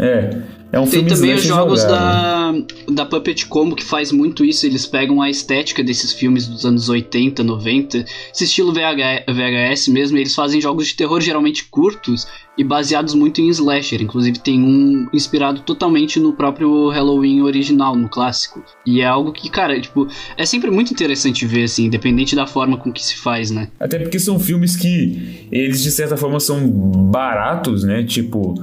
É, 0.00 0.30
é 0.72 0.78
um 0.78 0.86
Tem 0.86 1.04
também 1.04 1.34
os 1.34 1.42
jogos 1.42 1.82
da, 1.82 2.52
da 2.88 3.04
Puppet 3.04 3.46
Combo 3.46 3.74
que 3.74 3.84
faz 3.84 4.12
muito 4.12 4.44
isso, 4.44 4.66
eles 4.66 4.86
pegam 4.86 5.20
a 5.20 5.28
estética 5.28 5.82
desses 5.82 6.12
filmes 6.12 6.46
dos 6.46 6.64
anos 6.64 6.88
80, 6.88 7.42
90, 7.42 8.04
esse 8.32 8.44
estilo 8.44 8.72
VH, 8.72 9.24
VHS 9.28 9.88
mesmo, 9.88 10.16
eles 10.16 10.34
fazem 10.34 10.60
jogos 10.60 10.86
de 10.86 10.94
terror 10.94 11.20
geralmente 11.20 11.64
curtos 11.64 12.26
e 12.56 12.62
baseados 12.62 13.14
muito 13.14 13.40
em 13.40 13.48
slasher. 13.48 14.02
Inclusive 14.02 14.38
tem 14.38 14.62
um 14.62 15.08
inspirado 15.12 15.62
totalmente 15.62 16.20
no 16.20 16.34
próprio 16.34 16.88
Halloween 16.88 17.40
original, 17.40 17.96
no 17.96 18.08
clássico. 18.08 18.62
E 18.86 19.00
é 19.00 19.06
algo 19.06 19.32
que, 19.32 19.48
cara, 19.48 19.80
tipo, 19.80 20.06
é 20.36 20.44
sempre 20.44 20.70
muito 20.70 20.92
interessante 20.92 21.46
ver, 21.46 21.64
assim, 21.64 21.86
independente 21.86 22.36
da 22.36 22.46
forma 22.46 22.76
com 22.76 22.92
que 22.92 23.02
se 23.02 23.16
faz, 23.16 23.50
né? 23.50 23.68
Até 23.80 23.98
porque 23.98 24.18
são 24.18 24.38
filmes 24.38 24.76
que 24.76 25.48
eles 25.50 25.82
de 25.82 25.90
certa 25.90 26.16
forma 26.16 26.38
são 26.38 26.68
baratos, 26.68 27.82
né? 27.82 28.02
Tipo, 28.02 28.54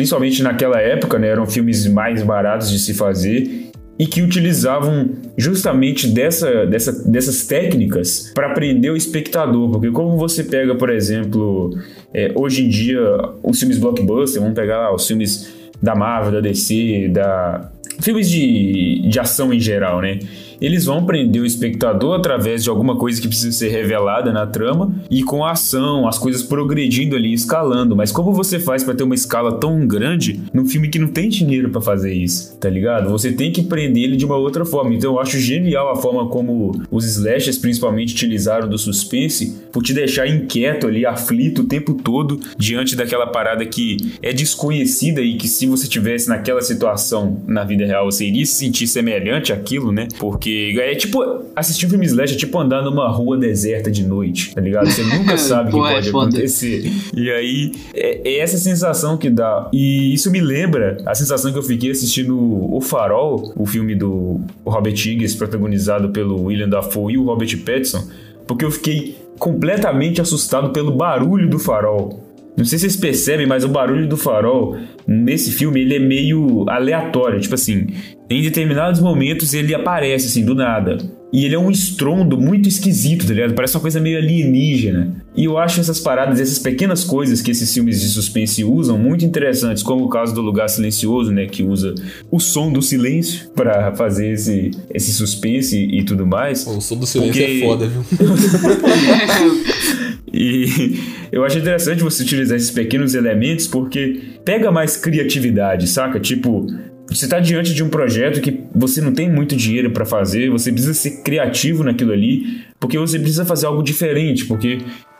principalmente 0.00 0.42
naquela 0.42 0.80
época, 0.80 1.18
né? 1.18 1.28
Eram 1.28 1.46
filmes 1.46 1.86
mais 1.86 2.22
baratos 2.22 2.70
de 2.70 2.78
se 2.78 2.94
fazer 2.94 3.70
e 3.98 4.06
que 4.06 4.22
utilizavam 4.22 5.10
justamente 5.36 6.08
dessa, 6.08 6.64
dessa, 6.64 7.06
dessas 7.06 7.46
técnicas 7.46 8.32
para 8.34 8.54
prender 8.54 8.90
o 8.90 8.96
espectador. 8.96 9.70
Porque 9.70 9.90
como 9.90 10.16
você 10.16 10.42
pega, 10.42 10.74
por 10.74 10.88
exemplo, 10.88 11.78
é, 12.14 12.32
hoje 12.34 12.64
em 12.64 12.70
dia 12.70 12.98
os 13.42 13.58
filmes 13.58 13.76
blockbuster, 13.76 14.40
vamos 14.40 14.54
pegar 14.54 14.78
lá 14.78 14.94
os 14.94 15.06
filmes 15.06 15.52
da 15.82 15.94
Marvel, 15.94 16.32
da 16.32 16.40
DC, 16.40 17.10
da 17.12 17.70
filmes 18.00 18.30
de, 18.30 19.06
de 19.06 19.20
ação 19.20 19.52
em 19.52 19.60
geral, 19.60 20.00
né? 20.00 20.18
Eles 20.60 20.84
vão 20.84 21.04
prender 21.04 21.42
o 21.42 21.46
espectador 21.46 22.14
através 22.16 22.62
de 22.62 22.70
alguma 22.70 22.96
coisa 22.96 23.20
que 23.20 23.28
precisa 23.28 23.52
ser 23.52 23.68
revelada 23.68 24.32
na 24.32 24.46
trama 24.46 24.92
e 25.10 25.22
com 25.22 25.44
a 25.44 25.52
ação, 25.52 26.06
as 26.06 26.18
coisas 26.18 26.42
progredindo 26.42 27.16
ali, 27.16 27.32
escalando. 27.32 27.96
Mas 27.96 28.12
como 28.12 28.32
você 28.32 28.58
faz 28.58 28.84
para 28.84 28.94
ter 28.94 29.02
uma 29.02 29.14
escala 29.14 29.58
tão 29.58 29.86
grande 29.86 30.40
num 30.52 30.66
filme 30.66 30.88
que 30.88 30.98
não 30.98 31.08
tem 31.08 31.28
dinheiro 31.28 31.70
para 31.70 31.80
fazer 31.80 32.12
isso, 32.12 32.56
tá 32.58 32.68
ligado? 32.68 33.10
Você 33.10 33.32
tem 33.32 33.50
que 33.50 33.62
prender 33.62 34.04
ele 34.04 34.16
de 34.16 34.24
uma 34.24 34.36
outra 34.36 34.64
forma. 34.64 34.94
Então 34.94 35.14
eu 35.14 35.20
acho 35.20 35.38
genial 35.38 35.90
a 35.90 35.96
forma 35.96 36.28
como 36.28 36.82
os 36.90 37.04
slashers 37.06 37.58
principalmente 37.58 38.14
utilizaram 38.14 38.68
do 38.68 38.78
suspense 38.78 39.60
por 39.72 39.82
te 39.82 39.94
deixar 39.94 40.26
inquieto 40.26 40.86
ali, 40.86 41.06
aflito 41.06 41.62
o 41.62 41.64
tempo 41.64 41.94
todo 41.94 42.40
diante 42.58 42.96
daquela 42.96 43.26
parada 43.26 43.64
que 43.64 43.96
é 44.22 44.32
desconhecida 44.32 45.20
e 45.22 45.36
que 45.36 45.48
se 45.48 45.66
você 45.66 45.88
tivesse 45.88 46.28
naquela 46.28 46.60
situação 46.60 47.40
na 47.46 47.64
vida 47.64 47.86
real, 47.86 48.10
você 48.10 48.26
iria 48.26 48.44
se 48.44 48.54
sentir 48.54 48.86
semelhante 48.86 49.52
àquilo, 49.52 49.92
né? 49.92 50.08
Porque 50.18 50.49
é 50.78 50.94
tipo 50.94 51.22
assistir 51.54 51.86
um 51.86 51.90
filme 51.90 52.06
slash, 52.06 52.34
é 52.34 52.36
tipo 52.36 52.58
andar 52.58 52.82
numa 52.82 53.08
rua 53.08 53.36
deserta 53.36 53.90
de 53.90 54.04
noite, 54.04 54.54
tá 54.54 54.60
ligado? 54.60 54.90
Você 54.90 55.02
nunca 55.02 55.36
sabe 55.38 55.70
o 55.70 55.72
que 55.72 55.78
pode 55.78 56.06
é 56.06 56.10
acontecer. 56.10 56.92
E 57.14 57.30
aí 57.30 57.72
é, 57.94 58.28
é 58.28 58.38
essa 58.38 58.58
sensação 58.58 59.16
que 59.16 59.28
dá. 59.28 59.68
E 59.72 60.12
isso 60.14 60.30
me 60.30 60.40
lembra 60.40 60.98
a 61.06 61.14
sensação 61.14 61.52
que 61.52 61.58
eu 61.58 61.62
fiquei 61.62 61.90
assistindo 61.90 62.36
O 62.38 62.80
Farol, 62.80 63.52
o 63.56 63.66
filme 63.66 63.94
do 63.94 64.40
Robert 64.64 64.94
Higgins, 64.94 65.34
protagonizado 65.34 66.10
pelo 66.10 66.44
William 66.44 66.68
Dafoe 66.68 67.14
e 67.14 67.18
o 67.18 67.24
Robert 67.24 67.56
Pattinson, 67.64 68.06
porque 68.46 68.64
eu 68.64 68.70
fiquei 68.70 69.16
completamente 69.38 70.20
assustado 70.20 70.70
pelo 70.70 70.92
barulho 70.92 71.48
do 71.48 71.58
farol. 71.58 72.30
Não 72.56 72.64
sei 72.64 72.78
se 72.78 72.90
vocês 72.90 72.96
percebem, 72.96 73.46
mas 73.46 73.64
o 73.64 73.68
barulho 73.68 74.06
do 74.06 74.16
farol 74.16 74.76
nesse 75.06 75.50
filme 75.50 75.80
ele 75.80 75.96
é 75.96 75.98
meio 75.98 76.68
aleatório. 76.68 77.40
Tipo 77.40 77.54
assim, 77.54 77.86
em 78.30 78.42
determinados 78.42 79.00
momentos 79.00 79.52
ele 79.52 79.74
aparece 79.74 80.28
assim, 80.28 80.44
do 80.44 80.54
nada. 80.54 80.98
E 81.32 81.44
ele 81.44 81.54
é 81.54 81.58
um 81.58 81.70
estrondo 81.70 82.38
muito 82.38 82.68
esquisito, 82.68 83.26
tá 83.26 83.32
ligado? 83.32 83.54
Parece 83.54 83.76
uma 83.76 83.80
coisa 83.80 84.00
meio 84.00 84.18
alienígena. 84.18 85.24
E 85.36 85.44
eu 85.44 85.58
acho 85.58 85.80
essas 85.80 86.00
paradas, 86.00 86.40
essas 86.40 86.58
pequenas 86.58 87.04
coisas 87.04 87.40
que 87.40 87.52
esses 87.52 87.72
filmes 87.72 88.00
de 88.00 88.08
suspense 88.08 88.64
usam 88.64 88.98
muito 88.98 89.24
interessantes, 89.24 89.82
como 89.82 90.04
o 90.04 90.08
caso 90.08 90.34
do 90.34 90.40
Lugar 90.40 90.68
Silencioso, 90.68 91.30
né? 91.30 91.46
Que 91.46 91.62
usa 91.62 91.94
o 92.30 92.40
som 92.40 92.72
do 92.72 92.82
silêncio 92.82 93.48
para 93.50 93.94
fazer 93.94 94.32
esse, 94.32 94.72
esse 94.92 95.12
suspense 95.12 95.76
e 95.76 96.02
tudo 96.04 96.26
mais. 96.26 96.66
o 96.66 96.80
som 96.80 96.96
do 96.96 97.06
silêncio 97.06 97.32
porque... 97.32 97.58
é 97.58 97.66
foda, 97.66 97.86
viu? 97.86 98.02
E 100.32 100.98
eu 101.32 101.44
acho 101.44 101.58
interessante 101.58 102.02
você 102.02 102.22
utilizar 102.22 102.56
esses 102.56 102.70
pequenos 102.70 103.14
elementos 103.14 103.66
porque 103.66 104.20
pega 104.44 104.70
mais 104.70 104.96
criatividade, 104.96 105.88
saca? 105.88 106.20
Tipo, 106.20 106.66
você 107.10 107.24
está 107.24 107.40
diante 107.40 107.74
de 107.74 107.82
um 107.82 107.88
projeto 107.88 108.40
que 108.40 108.60
você 108.72 109.00
não 109.00 109.12
tem 109.12 109.28
muito 109.28 109.56
dinheiro 109.56 109.90
para 109.90 110.04
fazer, 110.04 110.48
você 110.48 110.70
precisa 110.70 110.94
ser 110.94 111.22
criativo 111.22 111.82
naquilo 111.82 112.12
ali, 112.12 112.62
porque 112.78 112.96
você 112.96 113.18
precisa 113.18 113.44
fazer 113.44 113.66
algo 113.66 113.82
diferente, 113.82 114.44
porque 114.46 114.78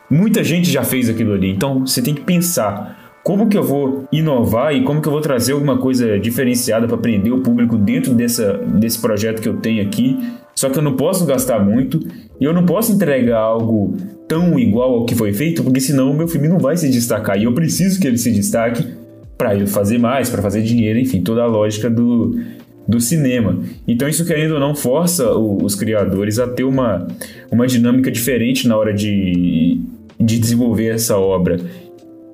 muita 0.09 0.41
gente 0.41 0.71
já 0.71 0.83
fez 0.83 1.09
aquilo 1.09 1.33
ali. 1.33 1.49
Então 1.49 1.85
você 1.85 2.01
tem 2.01 2.15
que 2.15 2.21
pensar 2.21 3.19
como 3.23 3.49
que 3.49 3.57
eu 3.57 3.63
vou 3.63 4.07
inovar 4.11 4.73
e 4.73 4.83
como 4.83 5.01
que 5.01 5.07
eu 5.07 5.11
vou 5.11 5.21
trazer 5.21 5.51
alguma 5.51 5.77
coisa 5.77 6.17
diferenciada 6.17 6.87
para 6.87 6.97
prender 6.97 7.33
o 7.33 7.41
público 7.41 7.77
dentro 7.77 8.13
dessa, 8.13 8.53
desse 8.53 8.99
projeto 8.99 9.41
que 9.41 9.49
eu 9.49 9.57
tenho 9.57 9.83
aqui. 9.83 10.17
Só 10.55 10.69
que 10.69 10.77
eu 10.77 10.81
não 10.81 10.95
posso 10.95 11.25
gastar 11.25 11.59
muito 11.59 11.99
e 12.39 12.43
eu 12.43 12.53
não 12.53 12.65
posso 12.65 12.93
entregar 12.93 13.39
algo 13.39 13.95
tão 14.27 14.57
igual 14.57 14.95
ao 14.95 15.05
que 15.05 15.13
foi 15.13 15.33
feito, 15.33 15.61
porque 15.61 15.81
senão 15.81 16.09
o 16.09 16.17
meu 16.17 16.27
filme 16.27 16.47
não 16.47 16.57
vai 16.57 16.77
se 16.77 16.89
destacar. 16.89 17.37
E 17.37 17.43
eu 17.43 17.53
preciso 17.53 17.99
que 17.99 18.07
ele 18.07 18.17
se 18.17 18.31
destaque 18.31 19.00
para 19.41 19.65
fazer 19.65 19.97
mais, 19.97 20.29
para 20.29 20.39
fazer 20.39 20.61
dinheiro, 20.61 20.99
enfim, 20.99 21.23
toda 21.23 21.41
a 21.41 21.47
lógica 21.47 21.89
do, 21.89 22.39
do 22.87 23.01
cinema. 23.01 23.59
Então 23.87 24.07
isso 24.07 24.23
querendo 24.23 24.53
ou 24.53 24.59
não 24.59 24.75
força 24.75 25.33
o, 25.33 25.63
os 25.63 25.73
criadores 25.73 26.37
a 26.37 26.47
ter 26.47 26.63
uma, 26.63 27.07
uma 27.51 27.65
dinâmica 27.65 28.11
diferente 28.11 28.67
na 28.67 28.77
hora 28.77 28.93
de, 28.93 29.81
de 30.19 30.37
desenvolver 30.37 30.89
essa 30.89 31.17
obra. 31.17 31.59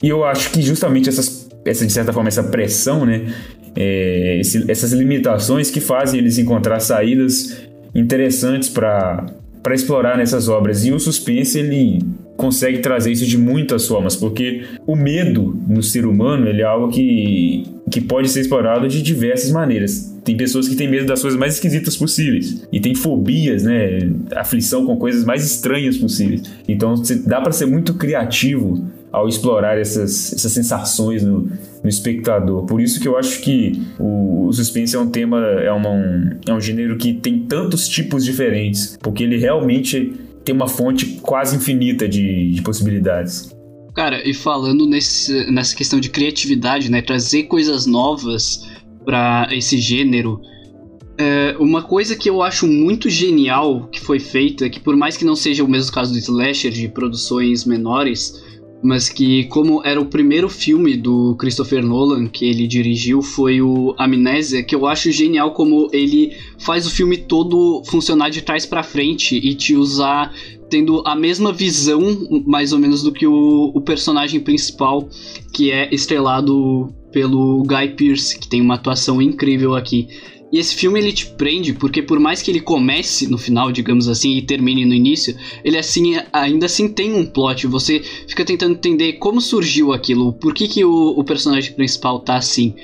E 0.04 0.10
eu 0.10 0.26
acho 0.26 0.52
que 0.52 0.62
justamente 0.62 1.08
essas, 1.08 1.50
essa 1.64 1.86
de 1.86 1.94
certa 1.94 2.12
forma 2.12 2.28
essa 2.28 2.44
pressão, 2.44 3.06
né, 3.06 3.34
é, 3.74 4.40
esse, 4.42 4.70
essas 4.70 4.92
limitações 4.92 5.72
que 5.72 5.80
fazem 5.80 6.20
eles 6.20 6.38
encontrar 6.38 6.82
saídas 6.82 7.56
interessantes 7.96 8.68
para 8.68 9.26
explorar 9.72 10.18
nessas 10.18 10.50
obras. 10.50 10.86
E 10.86 10.92
o 10.92 11.00
suspense 11.00 11.58
ele 11.58 12.02
consegue 12.38 12.80
trazer 12.80 13.12
isso 13.12 13.26
de 13.26 13.38
muitas 13.38 13.88
formas, 13.88 14.16
porque 14.16 14.64
o 14.86 14.96
medo 14.96 15.60
no 15.68 15.82
ser 15.82 16.06
humano 16.06 16.48
ele 16.48 16.62
é 16.62 16.66
algo 16.66 16.90
que, 16.90 17.66
que 17.90 18.00
pode 18.00 18.30
ser 18.30 18.42
explorado 18.42 18.88
de 18.88 19.02
diversas 19.02 19.52
maneiras. 19.52 20.16
Tem 20.24 20.38
pessoas 20.38 20.68
que 20.68 20.76
têm 20.76 20.90
medo 20.90 21.08
das 21.08 21.22
coisas 21.22 21.40
mais 21.40 21.56
esquisitas 21.56 21.98
possíveis 21.98 22.68
e 22.72 22.80
tem 22.80 22.94
fobias, 22.94 23.64
né, 23.64 24.10
aflição 24.36 24.86
com 24.86 24.96
coisas 24.98 25.26
mais 25.26 25.44
estranhas 25.44 25.98
possíveis. 25.98 26.44
Então 26.68 26.94
dá 27.26 27.42
para 27.42 27.52
ser 27.52 27.66
muito 27.66 27.96
criativo 27.96 28.86
ao 29.12 29.28
explorar 29.28 29.80
essas, 29.80 30.34
essas 30.34 30.52
sensações 30.52 31.24
no, 31.24 31.50
no 31.82 31.90
espectador. 31.90 32.66
Por 32.66 32.80
isso 32.80 33.00
que 33.00 33.08
eu 33.08 33.18
acho 33.18 33.42
que 33.42 33.82
o, 33.98 34.48
o 34.48 34.54
suspense 34.54 34.96
é 34.96 35.00
um 35.00 35.10
tema, 35.10 35.40
é, 35.40 35.72
uma, 35.72 35.90
um, 35.90 36.30
é 36.48 36.54
um 36.54 36.62
gênero 36.62 36.98
que 36.98 37.14
tem 37.14 37.40
tantos 37.40 37.88
tipos 37.88 38.24
diferentes, 38.24 38.98
porque 39.02 39.24
ele 39.24 39.38
realmente 39.38 40.14
tem 40.48 40.56
uma 40.56 40.68
fonte 40.68 41.20
quase 41.22 41.58
infinita 41.58 42.08
de, 42.08 42.52
de 42.52 42.62
possibilidades. 42.62 43.54
Cara, 43.94 44.26
e 44.28 44.34
falando 44.34 44.88
nesse, 44.88 45.52
nessa 45.52 45.76
questão 45.76 46.00
de 46.00 46.10
criatividade, 46.10 46.90
né, 46.90 47.02
trazer 47.02 47.44
coisas 47.44 47.86
novas 47.86 48.66
para 49.04 49.50
esse 49.52 49.78
gênero, 49.78 50.40
é, 51.18 51.54
uma 51.60 51.82
coisa 51.84 52.16
que 52.16 52.30
eu 52.30 52.42
acho 52.42 52.66
muito 52.66 53.10
genial 53.10 53.88
que 53.88 54.00
foi 54.00 54.20
feita, 54.20 54.70
que 54.70 54.80
por 54.80 54.96
mais 54.96 55.18
que 55.18 55.26
não 55.26 55.36
seja 55.36 55.66
o 55.66 55.68
mesmo 55.68 55.92
caso 55.92 56.14
do 56.14 56.18
slasher 56.18 56.72
de 56.72 56.88
produções 56.88 57.66
menores, 57.66 58.42
mas 58.82 59.10
que 59.10 59.46
como 59.46 59.82
era 59.84 60.00
o 60.00 60.06
primeiro 60.06 60.48
filme 60.50 60.96
do 60.96 61.36
Christopher 61.36 61.84
Nolan 61.84 62.28
que 62.28 62.46
ele 62.46 62.68
dirigiu 62.68 63.22
foi 63.22 63.62
o 63.62 63.96
Amnésia, 63.98 64.64
que 64.64 64.76
eu 64.76 64.86
acho 64.86 65.12
genial 65.12 65.54
como 65.54 65.90
ele 65.92 66.36
faz 66.60 66.86
o 66.86 66.92
filme 66.92 67.18
todo 67.18 67.82
funcionar 67.86 68.30
de 68.30 68.42
trás 68.42 68.66
para 68.66 68.84
frente 68.84 69.36
e 69.36 69.56
te 69.56 69.76
usar 69.76 70.34
tendo 70.70 71.02
a 71.06 71.16
mesma 71.16 71.52
visão 71.52 72.02
mais 72.46 72.74
ou 72.74 72.80
menos 72.80 73.02
do 73.02 73.12
que 73.12 73.26
o, 73.26 73.72
o 73.74 73.82
personagem 73.82 74.40
principal 74.40 75.08
que 75.54 75.72
é 75.72 75.94
estrelado 75.94 76.94
pelo 77.12 77.64
Guy 77.64 77.96
Pearce, 77.96 78.38
que 78.38 78.48
tem 78.48 78.62
uma 78.62 78.76
atuação 78.76 79.22
incrível 79.22 79.76
aqui. 79.76 80.08
E 80.52 80.60
esse 80.60 80.76
filme 80.76 81.00
ele 81.00 81.12
te 81.12 81.26
prende 81.26 81.74
porque 81.74 82.02
por 82.02 82.20
mais 82.20 82.42
que 82.42 82.50
ele 82.50 82.62
comece 82.62 83.30
no 83.30 83.38
final, 83.38 83.72
digamos 83.72 84.08
assim, 84.08 84.38
e 84.38 84.42
termine 84.42 84.86
no 84.86 84.94
início, 84.94 85.36
ele 85.64 85.78
assim 85.78 86.16
ainda 86.32 86.66
assim 86.66 86.88
tem 86.88 87.14
um 87.14 87.26
plot. 87.26 87.68
Você 87.68 88.00
fica 88.28 88.46
tentando 88.46 88.76
entender 88.76 89.14
como 89.14 89.42
surgiu 89.42 89.92
aquilo, 89.92 90.34
por 90.34 90.54
que, 90.54 90.68
que 90.68 90.86
o, 90.86 91.10
o 91.18 91.24
personagem 91.24 91.74
principal 91.74 92.20
tá 92.20 92.38
assim. 92.38 92.76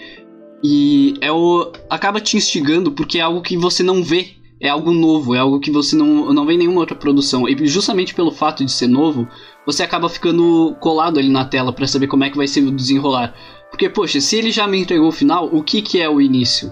E 0.62 1.16
é 1.22 1.32
o 1.32 1.72
acaba 1.90 2.20
te 2.20 2.36
instigando 2.36 2.92
porque 2.92 3.20
é 3.20 3.22
algo 3.22 3.42
que 3.42 3.56
você 3.56 3.82
não 3.82 4.04
vê, 4.04 4.32
é 4.60 4.68
algo 4.70 4.92
novo, 4.92 5.34
é 5.34 5.40
algo 5.40 5.60
que 5.60 5.72
você 5.72 5.96
não, 5.96 6.34
não 6.34 6.46
vê 6.46 6.54
em 6.54 6.58
nenhuma 6.58 6.82
outra 6.82 6.96
produção. 6.96 7.48
E 7.48 7.66
justamente 7.66 8.14
pelo 8.14 8.32
fato 8.32 8.64
de 8.66 8.72
ser 8.72 8.88
novo, 8.88 9.28
você 9.66 9.84
acaba 9.84 10.10
ficando 10.10 10.76
colado 10.82 11.18
ali 11.18 11.30
na 11.30 11.46
tela 11.46 11.72
para 11.72 11.88
saber 11.88 12.08
como 12.08 12.26
é 12.26 12.30
que 12.30 12.38
vai 12.38 12.48
ser 12.48 12.62
o 12.62 12.72
desenrolar. 12.72 13.34
Porque, 13.72 13.90
poxa, 13.90 14.22
se 14.22 14.36
ele 14.36 14.52
já 14.52 14.68
me 14.68 14.78
entregou 14.78 15.08
o 15.08 15.12
final, 15.12 15.50
o 15.52 15.64
que, 15.64 15.82
que 15.82 16.00
é 16.00 16.10
o 16.10 16.22
início? 16.22 16.72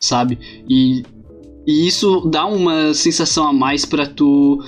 Sabe? 0.00 0.38
E, 0.68 1.02
e 1.66 1.86
isso 1.86 2.22
dá 2.22 2.46
uma 2.46 2.94
sensação 2.94 3.46
a 3.46 3.52
mais 3.52 3.84
para 3.84 4.06
tu 4.06 4.64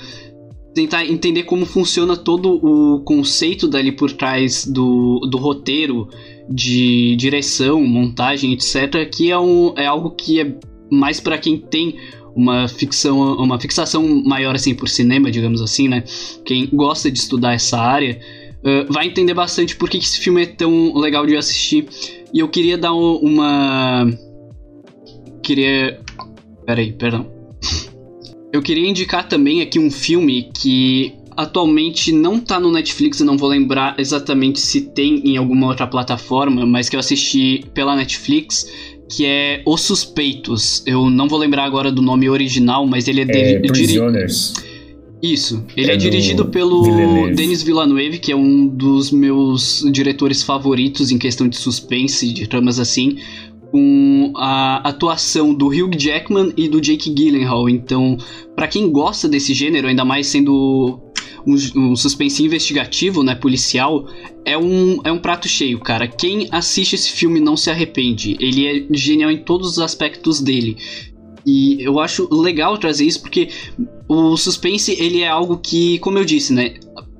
tentar 0.73 1.05
entender 1.05 1.43
como 1.43 1.65
funciona 1.65 2.15
todo 2.15 2.55
o 2.55 3.01
conceito 3.01 3.67
dali 3.67 3.91
por 3.91 4.11
trás 4.11 4.65
do, 4.65 5.19
do 5.29 5.37
roteiro, 5.37 6.07
de 6.49 7.15
direção, 7.15 7.83
montagem, 7.83 8.53
etc. 8.53 9.09
Que 9.09 9.31
é, 9.31 9.37
um, 9.37 9.73
é 9.77 9.85
algo 9.85 10.11
que 10.11 10.39
é 10.39 10.55
mais 10.91 11.19
para 11.19 11.37
quem 11.37 11.57
tem 11.57 11.95
uma 12.35 12.67
ficção, 12.67 13.35
uma 13.35 13.59
fixação 13.59 14.23
maior 14.23 14.55
assim 14.55 14.73
por 14.73 14.89
cinema, 14.89 15.29
digamos 15.29 15.61
assim, 15.61 15.87
né? 15.87 16.03
Quem 16.43 16.67
gosta 16.73 17.11
de 17.11 17.19
estudar 17.19 17.53
essa 17.53 17.79
área 17.79 18.19
uh, 18.59 18.91
vai 18.91 19.07
entender 19.07 19.35
bastante 19.35 19.75
por 19.75 19.89
que 19.89 19.97
esse 19.97 20.19
filme 20.19 20.43
é 20.43 20.45
tão 20.47 20.95
legal 20.95 21.25
de 21.25 21.37
assistir. 21.37 21.87
E 22.33 22.39
eu 22.39 22.47
queria 22.47 22.77
dar 22.77 22.93
uma 22.93 24.07
queria. 25.43 25.99
Peraí, 26.65 26.93
perdão. 26.93 27.31
Eu 28.51 28.61
queria 28.61 28.87
indicar 28.87 29.27
também 29.27 29.61
aqui 29.61 29.77
um 29.77 29.91
filme 29.91 30.49
que 30.55 31.13
atualmente 31.35 32.11
não 32.11 32.39
tá 32.39 32.59
no 32.59 32.71
Netflix, 32.71 33.19
eu 33.19 33.25
não 33.25 33.37
vou 33.37 33.49
lembrar 33.49 33.99
exatamente 33.99 34.59
se 34.59 34.81
tem 34.81 35.21
em 35.27 35.37
alguma 35.37 35.67
outra 35.67 35.87
plataforma, 35.87 36.65
mas 36.65 36.87
que 36.87 36.95
eu 36.95 36.99
assisti 36.99 37.65
pela 37.73 37.95
Netflix, 37.95 38.67
que 39.09 39.25
é 39.25 39.63
Os 39.65 39.81
Suspeitos. 39.81 40.83
Eu 40.85 41.09
não 41.09 41.27
vou 41.27 41.39
lembrar 41.39 41.65
agora 41.65 41.91
do 41.91 42.01
nome 42.01 42.29
original, 42.29 42.85
mas 42.85 43.07
ele 43.07 43.21
é... 43.21 43.53
é 43.53 43.59
Prisoners. 43.59 44.53
Isso, 45.23 45.63
ele 45.77 45.89
é, 45.89 45.93
é 45.93 45.97
dirigido 45.97 46.45
pelo 46.45 46.83
Villeneuve. 46.83 47.33
Denis 47.33 47.63
Villeneuve, 47.63 48.19
que 48.19 48.29
é 48.29 48.35
um 48.35 48.67
dos 48.67 49.09
meus 49.09 49.81
diretores 49.89 50.43
favoritos 50.43 51.11
em 51.11 51.17
questão 51.17 51.47
de 51.47 51.55
suspense, 51.55 52.33
de 52.33 52.45
tramas 52.45 52.77
assim 52.77 53.17
com 53.73 54.31
a 54.35 54.87
atuação 54.87 55.51
do 55.51 55.65
Hugh 55.65 55.97
Jackman 55.97 56.53
e 56.55 56.69
do 56.69 56.79
Jake 56.79 57.09
Gyllenhaal. 57.09 57.67
Então, 57.67 58.15
para 58.55 58.67
quem 58.67 58.91
gosta 58.91 59.27
desse 59.27 59.51
gênero, 59.51 59.87
ainda 59.87 60.05
mais 60.05 60.27
sendo 60.27 61.01
um, 61.43 61.55
um, 61.75 61.95
suspense 61.95 62.43
investigativo, 62.43 63.23
né, 63.23 63.33
policial, 63.33 64.07
é 64.45 64.55
um, 64.55 64.99
é 65.03 65.11
um 65.11 65.17
prato 65.17 65.47
cheio, 65.47 65.79
cara. 65.79 66.07
Quem 66.07 66.47
assiste 66.51 66.93
esse 66.93 67.11
filme 67.13 67.39
não 67.39 67.57
se 67.57 67.71
arrepende. 67.71 68.37
Ele 68.39 68.67
é 68.67 68.85
genial 68.95 69.31
em 69.31 69.43
todos 69.43 69.69
os 69.69 69.79
aspectos 69.79 70.39
dele. 70.39 70.77
E 71.43 71.81
eu 71.81 71.99
acho 71.99 72.31
legal 72.31 72.77
trazer 72.77 73.05
isso 73.05 73.21
porque 73.21 73.49
o 74.07 74.37
suspense, 74.37 74.95
ele 74.99 75.21
é 75.21 75.27
algo 75.27 75.57
que, 75.57 75.97
como 75.97 76.19
eu 76.19 76.25
disse, 76.25 76.53
né, 76.53 76.75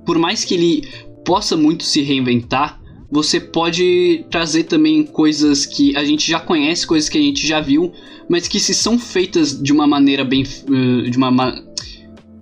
por 0.05 0.19
mais 0.19 0.45
que 0.45 0.53
ele 0.53 0.87
possa 1.25 1.57
muito 1.57 1.83
se 1.83 1.99
reinventar, 2.03 2.79
você 3.13 3.39
pode 3.39 4.25
trazer 4.31 4.63
também 4.63 5.03
coisas 5.03 5.67
que 5.67 5.95
a 5.95 6.03
gente 6.03 6.29
já 6.29 6.39
conhece, 6.39 6.87
coisas 6.87 7.07
que 7.07 7.17
a 7.19 7.21
gente 7.21 7.45
já 7.45 7.61
viu, 7.61 7.93
mas 8.27 8.47
que 8.47 8.59
se 8.59 8.73
são 8.73 8.97
feitas 8.97 9.61
de 9.61 9.71
uma 9.71 9.85
maneira 9.85 10.25
bem. 10.25 10.41
Eh, 10.41 11.09
de 11.11 11.15
uma. 11.15 11.63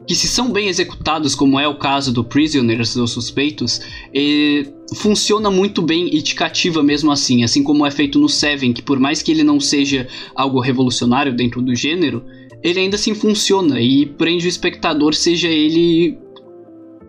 que 0.08 0.16
se 0.16 0.30
são 0.30 0.50
bem 0.50 0.70
executados, 0.70 1.36
como 1.36 1.60
é 1.60 1.68
o 1.68 1.78
caso 1.78 2.14
do 2.14 2.24
Prisoners, 2.24 2.96
dos 2.96 3.12
Suspeitos, 3.12 3.82
eh, 4.16 4.64
funciona 4.96 5.52
muito 5.52 5.82
bem 5.82 6.08
e 6.16 6.22
te 6.22 6.36
cativa 6.36 6.82
mesmo 6.82 7.12
assim, 7.12 7.44
assim 7.44 7.64
como 7.64 7.86
é 7.86 7.92
feito 7.92 8.18
no 8.18 8.30
Seven, 8.30 8.72
que 8.72 8.82
por 8.82 8.98
mais 8.98 9.22
que 9.22 9.30
ele 9.30 9.44
não 9.44 9.60
seja 9.60 10.08
algo 10.34 10.62
revolucionário 10.62 11.36
dentro 11.36 11.62
do 11.62 11.76
gênero, 11.76 12.24
ele 12.64 12.80
ainda 12.80 12.96
assim 12.96 13.14
funciona 13.14 13.82
e 13.82 14.06
prende 14.06 14.46
o 14.46 14.50
espectador, 14.50 15.14
seja 15.14 15.50
ele 15.50 16.18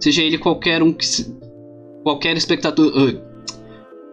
seja 0.00 0.20
ele 0.20 0.36
qualquer 0.36 0.82
um 0.82 0.92
que 0.92 1.06
qualquer 2.02 2.36
espectador 2.36 2.88
uh, 2.88 3.31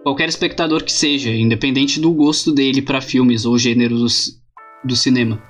qualquer 0.04 0.30
espectador 0.30 0.84
que 0.84 0.92
seja, 0.92 1.30
independente 1.30 2.00
do 2.00 2.12
gosto 2.12 2.52
dele 2.52 2.82
para 2.82 3.02
filmes 3.02 3.46
ou 3.46 3.58
gêneros 3.58 4.40
do 4.84 4.96
cinema. 4.96 5.42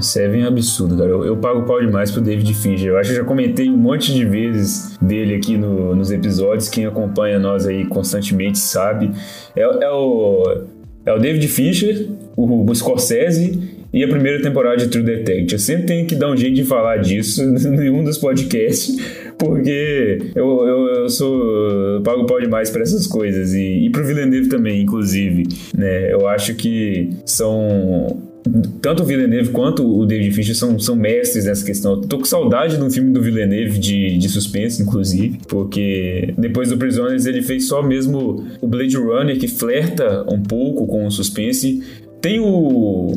Seven 0.00 0.42
é 0.42 0.46
absurdo, 0.46 0.96
cara. 0.96 1.08
Eu, 1.08 1.24
eu, 1.24 1.36
pago 1.36 1.64
pau 1.64 1.80
demais 1.80 2.10
pro 2.10 2.20
David 2.20 2.52
Fincher. 2.54 2.88
Eu 2.88 2.98
acho 2.98 3.10
que 3.10 3.16
já 3.16 3.24
comentei 3.24 3.70
um 3.70 3.76
monte 3.76 4.12
de 4.12 4.24
vezes 4.24 4.96
dele 5.00 5.34
aqui 5.34 5.56
no, 5.56 5.94
nos 5.94 6.10
episódios. 6.10 6.68
Quem 6.68 6.86
acompanha 6.86 7.38
nós 7.38 7.66
aí 7.66 7.86
constantemente 7.86 8.58
sabe. 8.58 9.10
É, 9.54 9.62
é 9.62 9.90
o, 9.90 10.64
é 11.06 11.12
o 11.12 11.18
David 11.18 11.46
Fincher, 11.48 12.08
o, 12.36 12.68
o 12.68 12.74
Scorsese 12.74 13.76
e 13.92 14.04
a 14.04 14.08
primeira 14.08 14.42
temporada 14.42 14.76
de 14.76 14.88
True 14.88 15.04
Detective. 15.04 15.52
Eu 15.52 15.58
sempre 15.58 15.86
tenho 15.86 16.06
que 16.06 16.14
dar 16.14 16.30
um 16.30 16.36
jeito 16.36 16.54
de 16.54 16.64
falar 16.64 16.98
disso 16.98 17.42
em 17.42 17.90
um 17.90 18.04
dos 18.04 18.18
podcasts, 18.18 18.96
porque 19.38 20.30
eu, 20.34 20.66
eu, 20.66 20.86
eu 21.02 21.08
sou. 21.10 21.96
Eu 21.96 22.02
pago 22.02 22.26
pau 22.26 22.40
demais 22.40 22.70
para 22.70 22.82
essas 22.82 23.06
coisas. 23.06 23.52
E, 23.52 23.86
e 23.86 23.90
pro 23.90 24.04
Villeneuve 24.04 24.48
também, 24.48 24.82
inclusive. 24.82 25.44
Né? 25.76 26.12
Eu 26.12 26.26
acho 26.28 26.54
que 26.54 27.10
são 27.24 28.22
tanto 28.80 29.02
o 29.02 29.06
Villeneuve 29.06 29.50
quanto 29.50 29.84
o 29.84 30.06
David 30.06 30.32
Fincher 30.32 30.54
são, 30.54 30.78
são 30.78 30.96
mestres 30.96 31.44
nessa 31.44 31.64
questão. 31.64 31.92
Eu 31.92 32.00
tô 32.02 32.18
com 32.18 32.24
saudade 32.24 32.76
de 32.76 32.82
um 32.82 32.90
filme 32.90 33.12
do 33.12 33.20
Villeneuve 33.20 33.78
de, 33.78 34.16
de 34.16 34.28
suspense, 34.28 34.82
inclusive, 34.82 35.38
porque 35.48 36.32
depois 36.38 36.68
do 36.68 36.76
Prisoners 36.76 37.26
ele 37.26 37.42
fez 37.42 37.66
só 37.66 37.82
mesmo 37.82 38.44
o 38.60 38.66
Blade 38.66 38.96
Runner, 38.96 39.38
que 39.38 39.48
flerta 39.48 40.24
um 40.32 40.40
pouco 40.40 40.86
com 40.86 41.06
o 41.06 41.10
suspense. 41.10 41.82
Tem 42.20 42.40
o 42.40 43.12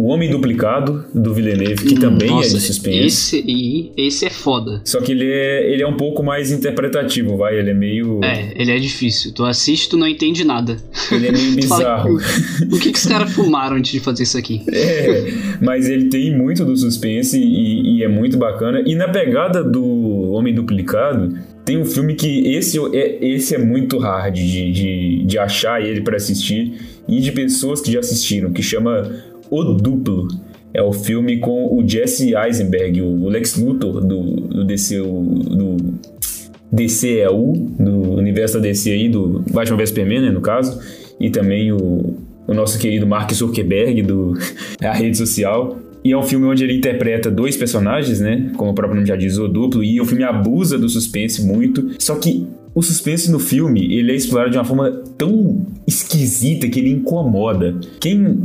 o 0.00 0.06
Homem 0.06 0.30
Duplicado, 0.30 1.04
do 1.14 1.34
Villeneuve, 1.34 1.84
que 1.84 1.94
também 1.94 2.30
Nossa, 2.30 2.48
é 2.48 2.52
de 2.54 2.60
suspense. 2.60 3.36
Esse, 3.36 3.92
esse 3.94 4.24
é 4.24 4.30
foda. 4.30 4.80
Só 4.82 4.98
que 5.00 5.12
ele 5.12 5.30
é, 5.30 5.70
ele 5.70 5.82
é 5.82 5.86
um 5.86 5.96
pouco 5.96 6.22
mais 6.22 6.50
interpretativo, 6.50 7.36
vai? 7.36 7.58
Ele 7.58 7.70
é 7.70 7.74
meio. 7.74 8.18
É, 8.24 8.50
ele 8.56 8.72
é 8.72 8.78
difícil. 8.78 9.32
Tu 9.32 9.44
assiste, 9.44 9.90
tu 9.90 9.98
não 9.98 10.08
entende 10.08 10.42
nada. 10.42 10.78
Ele 11.12 11.28
é 11.28 11.32
meio 11.32 11.52
bizarro. 11.56 12.18
Fala, 12.18 12.66
o 12.72 12.78
que, 12.78 12.92
que 12.92 12.98
os 12.98 13.04
caras 13.04 13.30
fumaram 13.30 13.76
antes 13.76 13.92
de 13.92 14.00
fazer 14.00 14.22
isso 14.22 14.38
aqui? 14.38 14.62
É, 14.72 15.34
mas 15.60 15.86
ele 15.86 16.06
tem 16.06 16.34
muito 16.34 16.64
do 16.64 16.74
suspense 16.74 17.38
e, 17.38 17.98
e 17.98 18.02
é 18.02 18.08
muito 18.08 18.38
bacana. 18.38 18.82
E 18.86 18.94
na 18.94 19.08
pegada 19.08 19.62
do 19.62 20.30
Homem 20.30 20.54
Duplicado, 20.54 21.36
tem 21.64 21.76
um 21.76 21.84
filme 21.84 22.14
que 22.14 22.54
esse 22.54 22.78
é, 22.94 23.18
esse 23.24 23.54
é 23.54 23.58
muito 23.58 23.98
hard 23.98 24.34
de, 24.34 24.72
de, 24.72 25.24
de 25.24 25.38
achar 25.38 25.80
ele 25.80 26.00
para 26.00 26.16
assistir 26.16 26.72
e 27.06 27.20
de 27.20 27.32
pessoas 27.32 27.80
que 27.80 27.92
já 27.92 28.00
assistiram, 28.00 28.52
que 28.52 28.62
chama 28.62 29.10
o 29.50 29.64
Duplo. 29.64 30.28
É 30.72 30.80
o 30.80 30.92
filme 30.92 31.38
com 31.38 31.76
o 31.76 31.86
Jesse 31.86 32.32
Eisenberg, 32.34 33.02
o 33.02 33.28
Lex 33.28 33.56
Luthor 33.56 34.00
do, 34.00 34.22
do 34.22 34.64
DC, 34.64 34.98
do 34.98 35.76
DCEU, 36.70 37.52
do 37.78 38.12
universo 38.12 38.54
da 38.54 38.60
DC 38.60 38.92
aí, 38.92 39.08
do 39.08 39.42
Batman 39.52 39.76
vs 39.76 39.88
Superman, 39.88 40.20
né, 40.20 40.30
no 40.30 40.40
caso, 40.40 40.80
e 41.18 41.28
também 41.28 41.72
o, 41.72 42.14
o 42.46 42.54
nosso 42.54 42.78
querido 42.78 43.06
Mark 43.06 43.32
Zuckerberg, 43.32 44.02
do 44.02 44.34
a 44.80 44.92
rede 44.92 45.18
social. 45.18 45.76
E 46.02 46.12
é 46.12 46.16
um 46.16 46.22
filme 46.22 46.46
onde 46.46 46.64
ele 46.64 46.72
interpreta 46.72 47.30
dois 47.30 47.56
personagens, 47.56 48.20
né? 48.20 48.50
Como 48.56 48.70
o 48.70 48.74
próprio 48.74 48.94
nome 48.96 49.06
já 49.06 49.16
diz, 49.16 49.36
o 49.36 49.46
duplo. 49.46 49.84
E 49.84 50.00
o 50.00 50.06
filme 50.06 50.24
abusa 50.24 50.78
do 50.78 50.88
suspense 50.88 51.44
muito. 51.44 51.90
Só 51.98 52.14
que 52.14 52.46
o 52.74 52.80
suspense 52.80 53.30
no 53.30 53.38
filme, 53.38 53.94
ele 53.94 54.12
é 54.12 54.14
explorado 54.14 54.50
de 54.50 54.56
uma 54.56 54.64
forma 54.64 54.90
tão 55.18 55.66
esquisita 55.86 56.68
que 56.68 56.80
ele 56.80 56.90
incomoda. 56.90 57.74
Quem 58.00 58.38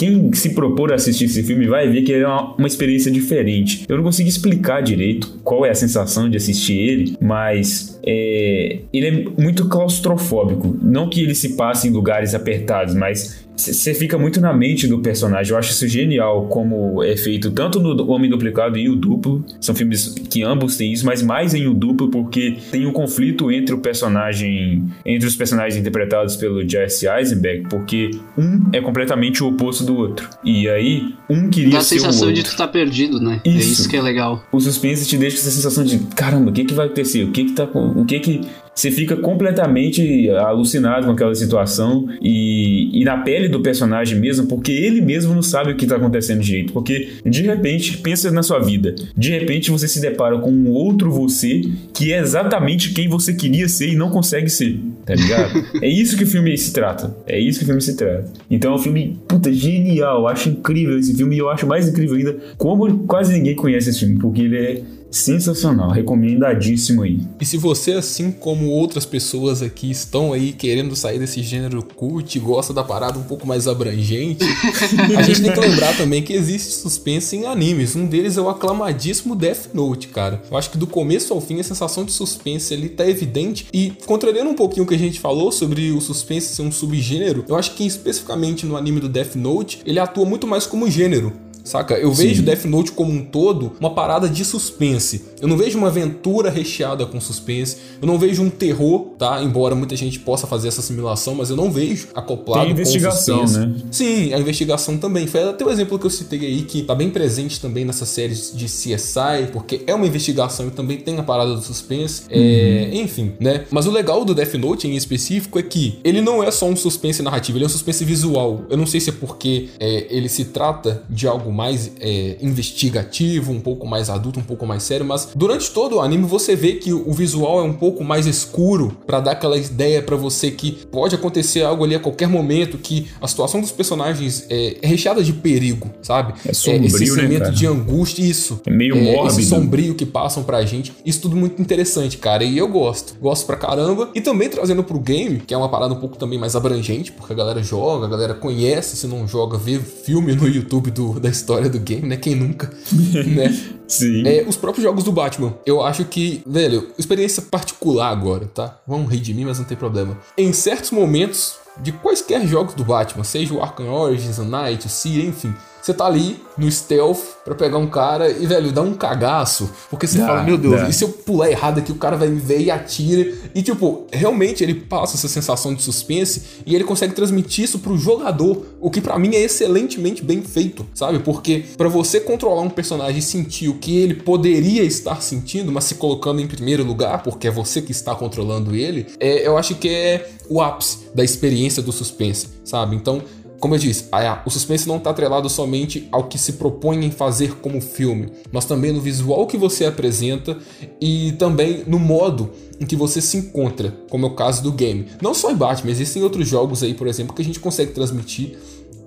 quem 0.00 0.32
se 0.32 0.54
propor 0.54 0.92
a 0.92 0.94
assistir 0.94 1.26
esse 1.26 1.42
filme 1.42 1.66
vai 1.66 1.86
ver 1.86 2.00
que 2.00 2.14
é 2.14 2.26
uma, 2.26 2.54
uma, 2.54 2.66
experiência 2.66 3.12
diferente. 3.12 3.84
Eu 3.86 3.98
não 3.98 4.04
consigo 4.04 4.30
explicar 4.30 4.80
direito 4.80 5.38
qual 5.44 5.66
é 5.66 5.68
a 5.68 5.74
sensação 5.74 6.30
de 6.30 6.38
assistir 6.38 6.78
ele, 6.78 7.18
mas 7.20 8.00
é, 8.02 8.78
ele 8.94 9.06
é 9.06 9.42
muito 9.42 9.68
claustrofóbico. 9.68 10.74
Não 10.80 11.10
que 11.10 11.22
ele 11.22 11.34
se 11.34 11.50
passe 11.50 11.86
em 11.86 11.90
lugares 11.90 12.34
apertados, 12.34 12.94
mas 12.94 13.46
você 13.60 13.94
fica 13.94 14.18
muito 14.18 14.40
na 14.40 14.52
mente 14.52 14.86
do 14.86 14.98
personagem. 14.98 15.52
Eu 15.52 15.58
acho 15.58 15.72
isso 15.72 15.86
genial, 15.86 16.46
como 16.46 17.02
é 17.02 17.16
feito 17.16 17.50
tanto 17.50 17.78
no 17.78 18.10
Homem 18.10 18.30
Duplicado 18.30 18.78
e 18.78 18.88
o 18.88 18.96
Duplo. 18.96 19.44
São 19.60 19.74
filmes 19.74 20.14
que 20.30 20.42
ambos 20.42 20.76
têm 20.76 20.92
isso, 20.92 21.04
mas 21.04 21.22
mais 21.22 21.54
em 21.54 21.66
o 21.66 21.74
Duplo, 21.74 22.08
porque 22.08 22.56
tem 22.70 22.86
um 22.86 22.92
conflito 22.92 23.50
entre 23.50 23.74
o 23.74 23.78
personagem, 23.78 24.84
entre 25.04 25.26
os 25.28 25.36
personagens 25.36 25.78
interpretados 25.78 26.36
pelo 26.36 26.66
Jesse 26.68 27.06
Eisenberg, 27.06 27.68
porque 27.68 28.10
um 28.36 28.70
é 28.72 28.80
completamente 28.80 29.42
o 29.42 29.48
oposto 29.48 29.84
do 29.84 29.96
outro. 29.96 30.28
E 30.44 30.68
aí, 30.68 31.14
um 31.28 31.50
queria 31.50 31.72
Dá 31.72 31.80
ser. 31.80 32.00
Dá 32.00 32.08
a 32.08 32.12
sensação 32.12 32.32
de 32.32 32.42
tu 32.42 32.56
tá 32.56 32.66
perdido, 32.66 33.20
né? 33.20 33.40
É 33.44 33.48
isso. 33.48 33.58
É 33.58 33.72
isso 33.72 33.88
que 33.88 33.96
é 33.96 34.02
legal. 34.02 34.42
O 34.50 34.60
suspense 34.60 35.06
te 35.06 35.16
deixa 35.16 35.36
com 35.36 35.42
essa 35.42 35.50
sensação 35.50 35.84
de 35.84 35.98
caramba, 36.14 36.50
o 36.50 36.52
que 36.52 36.64
que 36.64 36.74
vai 36.74 36.86
acontecer? 36.86 37.24
O 37.24 37.30
que 37.30 37.44
que 37.44 37.52
tá. 37.52 37.68
O 37.74 38.04
que 38.04 38.20
que 38.20 38.40
você 38.74 38.90
fica 38.90 39.16
completamente 39.16 40.30
alucinado 40.30 41.06
com 41.06 41.12
aquela 41.12 41.34
situação 41.34 42.08
e, 42.22 43.00
e 43.00 43.04
na 43.04 43.18
pele 43.18 43.48
do 43.48 43.60
personagem 43.60 44.18
mesmo, 44.18 44.46
porque 44.46 44.72
ele 44.72 45.00
mesmo 45.00 45.34
não 45.34 45.42
sabe 45.42 45.72
o 45.72 45.76
que 45.76 45.84
está 45.84 45.96
acontecendo 45.96 46.40
direito. 46.40 46.72
Porque 46.72 47.08
de 47.24 47.42
repente, 47.42 47.98
pensa 47.98 48.30
na 48.30 48.42
sua 48.42 48.58
vida, 48.58 48.94
de 49.16 49.30
repente 49.30 49.70
você 49.70 49.86
se 49.86 50.00
depara 50.00 50.38
com 50.38 50.50
um 50.50 50.70
outro 50.70 51.10
você 51.10 51.62
que 51.92 52.12
é 52.12 52.18
exatamente 52.20 52.92
quem 52.92 53.08
você 53.08 53.34
queria 53.34 53.68
ser 53.68 53.88
e 53.88 53.96
não 53.96 54.10
consegue 54.10 54.48
ser, 54.48 54.78
tá 55.04 55.14
ligado? 55.14 55.64
é 55.82 55.88
isso 55.88 56.16
que 56.16 56.24
o 56.24 56.26
filme 56.26 56.56
se 56.56 56.72
trata. 56.72 57.14
É 57.26 57.38
isso 57.38 57.58
que 57.58 57.64
o 57.64 57.66
filme 57.66 57.82
se 57.82 57.96
trata. 57.96 58.32
Então 58.50 58.72
é 58.72 58.76
um 58.76 58.78
filme, 58.78 59.18
puta, 59.28 59.52
genial. 59.52 60.20
Eu 60.20 60.28
acho 60.28 60.48
incrível 60.48 60.98
esse 60.98 61.14
filme 61.14 61.36
e 61.36 61.38
eu 61.38 61.50
acho 61.50 61.66
mais 61.66 61.88
incrível 61.88 62.16
ainda 62.16 62.36
como 62.56 63.00
quase 63.00 63.32
ninguém 63.32 63.54
conhece 63.54 63.90
esse 63.90 64.00
filme, 64.00 64.18
porque 64.18 64.42
ele 64.42 64.56
é 64.56 64.82
Sensacional, 65.10 65.90
recomendadíssimo 65.90 67.02
aí. 67.02 67.18
E 67.40 67.44
se 67.44 67.56
você, 67.56 67.92
assim 67.92 68.30
como 68.30 68.68
outras 68.68 69.04
pessoas 69.04 69.60
aqui, 69.60 69.90
estão 69.90 70.32
aí 70.32 70.52
querendo 70.52 70.94
sair 70.94 71.18
desse 71.18 71.42
gênero 71.42 71.82
cult, 71.82 72.38
gosta 72.38 72.72
da 72.72 72.84
parada 72.84 73.18
um 73.18 73.24
pouco 73.24 73.46
mais 73.46 73.66
abrangente, 73.66 74.44
a 75.18 75.22
gente 75.22 75.42
tem 75.42 75.52
que 75.52 75.60
lembrar 75.60 75.96
também 75.96 76.22
que 76.22 76.32
existe 76.32 76.72
suspense 76.72 77.36
em 77.36 77.46
animes. 77.46 77.96
Um 77.96 78.06
deles 78.06 78.36
é 78.36 78.40
o 78.40 78.48
aclamadíssimo 78.48 79.34
Death 79.34 79.74
Note, 79.74 80.08
cara. 80.08 80.42
Eu 80.50 80.56
acho 80.56 80.70
que 80.70 80.78
do 80.78 80.86
começo 80.86 81.32
ao 81.34 81.40
fim 81.40 81.58
a 81.58 81.64
sensação 81.64 82.04
de 82.04 82.12
suspense 82.12 82.72
ali 82.72 82.88
tá 82.88 83.08
evidente. 83.08 83.66
E 83.72 83.92
contrariando 84.06 84.50
um 84.50 84.54
pouquinho 84.54 84.84
o 84.84 84.88
que 84.88 84.94
a 84.94 84.98
gente 84.98 85.18
falou 85.18 85.50
sobre 85.50 85.90
o 85.90 86.00
suspense 86.00 86.54
ser 86.54 86.62
um 86.62 86.70
subgênero, 86.70 87.44
eu 87.48 87.56
acho 87.56 87.74
que 87.74 87.84
especificamente 87.84 88.64
no 88.64 88.76
anime 88.76 89.00
do 89.00 89.08
Death 89.08 89.34
Note, 89.34 89.80
ele 89.84 89.98
atua 89.98 90.24
muito 90.24 90.46
mais 90.46 90.66
como 90.66 90.88
gênero. 90.88 91.49
Saca? 91.64 91.94
Eu 91.94 92.14
Sim. 92.14 92.28
vejo 92.28 92.42
Death 92.42 92.64
Note 92.64 92.92
como 92.92 93.12
um 93.12 93.24
todo 93.24 93.72
uma 93.80 93.90
parada 93.90 94.28
de 94.28 94.44
suspense. 94.44 95.24
Eu 95.40 95.48
não 95.48 95.56
vejo 95.56 95.78
uma 95.78 95.88
aventura 95.88 96.50
recheada 96.50 97.06
com 97.06 97.20
suspense. 97.20 97.76
Eu 98.00 98.06
não 98.06 98.18
vejo 98.18 98.42
um 98.42 98.50
terror, 98.50 99.10
tá? 99.18 99.42
Embora 99.42 99.74
muita 99.74 99.96
gente 99.96 100.18
possa 100.18 100.46
fazer 100.46 100.68
essa 100.68 100.80
assimilação, 100.80 101.34
mas 101.34 101.50
eu 101.50 101.56
não 101.56 101.70
vejo 101.70 102.08
acoplado 102.14 102.62
Tem 102.62 102.72
investigação, 102.72 103.40
com 103.40 103.46
suspense. 103.46 103.68
né? 103.68 103.82
Sim, 103.90 104.32
a 104.32 104.38
investigação 104.38 104.98
também. 104.98 105.26
Foi 105.26 105.42
até 105.48 105.64
o 105.64 105.70
exemplo 105.70 105.98
que 105.98 106.06
eu 106.06 106.10
citei 106.10 106.40
aí, 106.40 106.62
que 106.62 106.82
tá 106.82 106.94
bem 106.94 107.10
presente 107.10 107.60
também 107.60 107.84
nessas 107.84 108.08
séries 108.08 108.52
de 108.54 108.66
CSI, 108.66 109.50
porque 109.52 109.82
é 109.86 109.94
uma 109.94 110.06
investigação 110.06 110.68
e 110.68 110.70
também 110.70 110.98
tem 110.98 111.18
a 111.18 111.22
parada 111.22 111.54
do 111.54 111.62
suspense. 111.62 112.22
É, 112.28 112.38
uhum. 112.38 112.42
É, 112.42 112.94
enfim, 112.96 113.32
né? 113.40 113.64
Mas 113.70 113.86
o 113.86 113.90
legal 113.90 114.24
do 114.24 114.34
Death 114.34 114.54
Note 114.54 114.86
em 114.88 114.96
específico 114.96 115.58
é 115.58 115.62
que 115.62 115.98
ele 116.04 116.20
não 116.20 116.42
é 116.42 116.50
só 116.50 116.66
um 116.66 116.76
suspense 116.76 117.22
narrativo, 117.22 117.58
ele 117.58 117.64
é 117.64 117.66
um 117.66 117.70
suspense 117.70 118.04
visual. 118.04 118.64
Eu 118.68 118.76
não 118.76 118.86
sei 118.86 119.00
se 119.00 119.10
é 119.10 119.12
porque 119.12 119.68
é, 119.78 120.06
ele 120.10 120.28
se 120.28 120.46
trata 120.46 121.02
de 121.08 121.26
algo 121.26 121.49
mais 121.50 121.92
é, 122.00 122.36
investigativo, 122.40 123.52
um 123.52 123.60
pouco 123.60 123.86
mais 123.86 124.10
adulto, 124.10 124.40
um 124.40 124.44
pouco 124.44 124.66
mais 124.66 124.82
sério, 124.82 125.04
mas 125.04 125.28
durante 125.34 125.70
todo 125.70 125.96
o 125.96 126.00
anime 126.00 126.24
você 126.24 126.54
vê 126.56 126.74
que 126.74 126.92
o 126.92 127.12
visual 127.12 127.60
é 127.60 127.62
um 127.62 127.72
pouco 127.72 128.04
mais 128.04 128.26
escuro 128.26 128.96
para 129.06 129.20
dar 129.20 129.32
aquela 129.32 129.56
ideia 129.56 130.02
para 130.02 130.16
você 130.16 130.50
que 130.50 130.72
pode 130.90 131.14
acontecer 131.14 131.62
algo 131.62 131.84
ali 131.84 131.94
a 131.94 132.00
qualquer 132.00 132.28
momento, 132.28 132.78
que 132.78 133.08
a 133.20 133.26
situação 133.26 133.60
dos 133.60 133.72
personagens 133.72 134.46
é, 134.48 134.78
é 134.82 134.86
recheada 134.86 135.22
de 135.22 135.32
perigo, 135.32 135.90
sabe? 136.02 136.34
É 136.46 136.52
sombrio, 136.52 136.86
esse 136.86 137.00
né, 137.00 137.06
sentimento 137.06 137.42
cara? 137.42 137.52
de 137.52 137.66
angústia, 137.66 138.22
isso. 138.22 138.60
É 138.66 138.70
meio 138.70 138.96
mórbido. 138.96 139.40
Esse 139.40 139.48
sombrio 139.48 139.94
que 139.94 140.06
passam 140.06 140.42
pra 140.42 140.64
gente. 140.64 140.92
Isso 141.04 141.20
tudo 141.20 141.36
muito 141.36 141.60
interessante, 141.60 142.18
cara. 142.18 142.44
E 142.44 142.58
eu 142.58 142.68
gosto. 142.68 143.14
Gosto 143.20 143.46
pra 143.46 143.56
caramba. 143.56 144.10
E 144.14 144.20
também 144.20 144.48
trazendo 144.48 144.82
pro 144.82 144.98
game, 144.98 145.40
que 145.40 145.54
é 145.54 145.56
uma 145.56 145.68
parada 145.68 145.94
um 145.94 145.98
pouco 145.98 146.16
também 146.16 146.38
mais 146.38 146.56
abrangente, 146.56 147.12
porque 147.12 147.32
a 147.32 147.36
galera 147.36 147.62
joga, 147.62 148.06
a 148.06 148.08
galera 148.08 148.34
conhece, 148.34 148.96
se 148.96 149.06
não 149.06 149.26
joga, 149.26 149.58
vê 149.58 149.78
filme 149.78 150.34
no 150.34 150.48
YouTube 150.48 150.90
do, 150.90 151.18
da 151.20 151.28
história 151.40 151.68
do 151.68 151.78
game, 151.78 152.06
né? 152.06 152.16
Quem 152.16 152.34
nunca, 152.34 152.70
né? 153.26 153.56
Sim. 153.88 154.26
É, 154.26 154.44
os 154.46 154.56
próprios 154.56 154.84
jogos 154.84 155.02
do 155.02 155.10
Batman. 155.10 155.54
Eu 155.66 155.82
acho 155.82 156.04
que, 156.04 156.42
velho, 156.46 156.88
experiência 156.96 157.42
particular 157.42 158.10
agora, 158.10 158.46
tá? 158.46 158.78
Vão 158.86 159.04
rir 159.04 159.20
de 159.20 159.34
mim, 159.34 159.44
mas 159.44 159.58
não 159.58 159.64
tem 159.66 159.76
problema. 159.76 160.16
Em 160.38 160.52
certos 160.52 160.90
momentos 160.92 161.56
de 161.82 161.92
quaisquer 161.92 162.46
jogos 162.46 162.74
do 162.74 162.84
Batman, 162.84 163.24
seja 163.24 163.54
o 163.54 163.62
Arkham 163.62 163.92
Origins, 163.92 164.38
o 164.38 164.44
Knight, 164.44 164.86
o 164.86 164.90
Sea, 164.90 165.24
enfim, 165.24 165.52
você 165.82 165.94
tá 165.94 166.06
ali 166.06 166.40
no 166.58 166.70
stealth 166.70 167.20
pra 167.44 167.54
pegar 167.54 167.78
um 167.78 167.86
cara 167.86 168.30
e, 168.30 168.46
velho, 168.46 168.70
dá 168.72 168.82
um 168.82 168.92
cagaço. 168.94 169.70
Porque 169.88 170.06
você 170.06 170.18
Dá, 170.18 170.26
fala, 170.26 170.42
meu 170.42 170.58
Deus, 170.58 170.80
dá. 170.82 170.88
e 170.88 170.92
se 170.92 171.04
eu 171.04 171.08
pular 171.08 171.50
errado 171.50 171.78
aqui, 171.78 171.90
o 171.90 171.96
cara 171.96 172.16
vai 172.16 172.28
me 172.28 172.40
ver 172.40 172.60
e 172.60 172.70
atira. 172.70 173.32
E, 173.54 173.62
tipo, 173.62 174.06
realmente 174.12 174.62
ele 174.62 174.74
passa 174.74 175.16
essa 175.16 175.28
sensação 175.28 175.74
de 175.74 175.82
suspense 175.82 176.42
e 176.66 176.74
ele 176.74 176.84
consegue 176.84 177.14
transmitir 177.14 177.64
isso 177.64 177.78
pro 177.78 177.96
jogador. 177.96 178.66
O 178.80 178.90
que 178.90 179.00
pra 179.00 179.18
mim 179.18 179.34
é 179.34 179.40
excelentemente 179.40 180.22
bem 180.22 180.42
feito, 180.42 180.86
sabe? 180.94 181.18
Porque 181.20 181.64
pra 181.76 181.88
você 181.88 182.20
controlar 182.20 182.62
um 182.62 182.70
personagem 182.70 183.18
e 183.18 183.22
sentir 183.22 183.68
o 183.68 183.74
que 183.74 183.96
ele 183.98 184.14
poderia 184.14 184.82
estar 184.82 185.22
sentindo, 185.22 185.72
mas 185.72 185.84
se 185.84 185.94
colocando 185.94 186.40
em 186.40 186.46
primeiro 186.46 186.84
lugar, 186.84 187.22
porque 187.22 187.48
é 187.48 187.50
você 187.50 187.80
que 187.80 187.92
está 187.92 188.14
controlando 188.14 188.74
ele, 188.76 189.06
é, 189.18 189.46
eu 189.46 189.56
acho 189.56 189.74
que 189.76 189.88
é 189.88 190.30
o 190.48 190.60
ápice 190.60 190.98
da 191.14 191.22
experiência 191.24 191.82
do 191.82 191.92
suspense, 191.92 192.48
sabe? 192.64 192.96
Então, 192.96 193.22
como 193.60 193.74
eu 193.74 193.78
disse, 193.78 194.06
a- 194.10 194.42
o 194.46 194.50
suspense 194.50 194.88
não 194.88 194.96
está 194.96 195.10
atrelado 195.10 195.48
somente 195.50 196.08
ao 196.10 196.24
que 196.24 196.38
se 196.38 196.54
propõe 196.54 197.04
em 197.04 197.10
fazer 197.10 197.56
como 197.56 197.80
filme, 197.80 198.28
mas 198.50 198.64
também 198.64 198.90
no 198.92 199.00
visual 199.00 199.46
que 199.46 199.56
você 199.58 199.84
apresenta 199.84 200.56
e 201.00 201.32
também 201.38 201.84
no 201.86 201.98
modo 201.98 202.50
em 202.80 202.86
que 202.86 202.96
você 202.96 203.20
se 203.20 203.36
encontra, 203.36 203.94
como 204.08 204.24
é 204.26 204.28
o 204.30 204.34
caso 204.34 204.62
do 204.62 204.72
game. 204.72 205.04
Não 205.22 205.34
só 205.34 205.50
em 205.50 205.54
Batman, 205.54 205.90
existem 205.92 206.22
outros 206.22 206.48
jogos 206.48 206.82
aí, 206.82 206.94
por 206.94 207.06
exemplo, 207.06 207.34
que 207.34 207.42
a 207.42 207.44
gente 207.44 207.60
consegue 207.60 207.92
transmitir. 207.92 208.56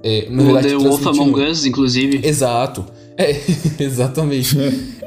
É, 0.03 0.27
na 0.29 0.43
O 0.43 0.45
verdade, 0.45 0.67
The 0.67 0.75
Wolf 0.77 1.07
Among. 1.07 1.41
Us, 1.49 1.65
inclusive. 1.65 2.19
Exato. 2.27 2.85
É, 3.17 3.35
exatamente. 3.79 4.55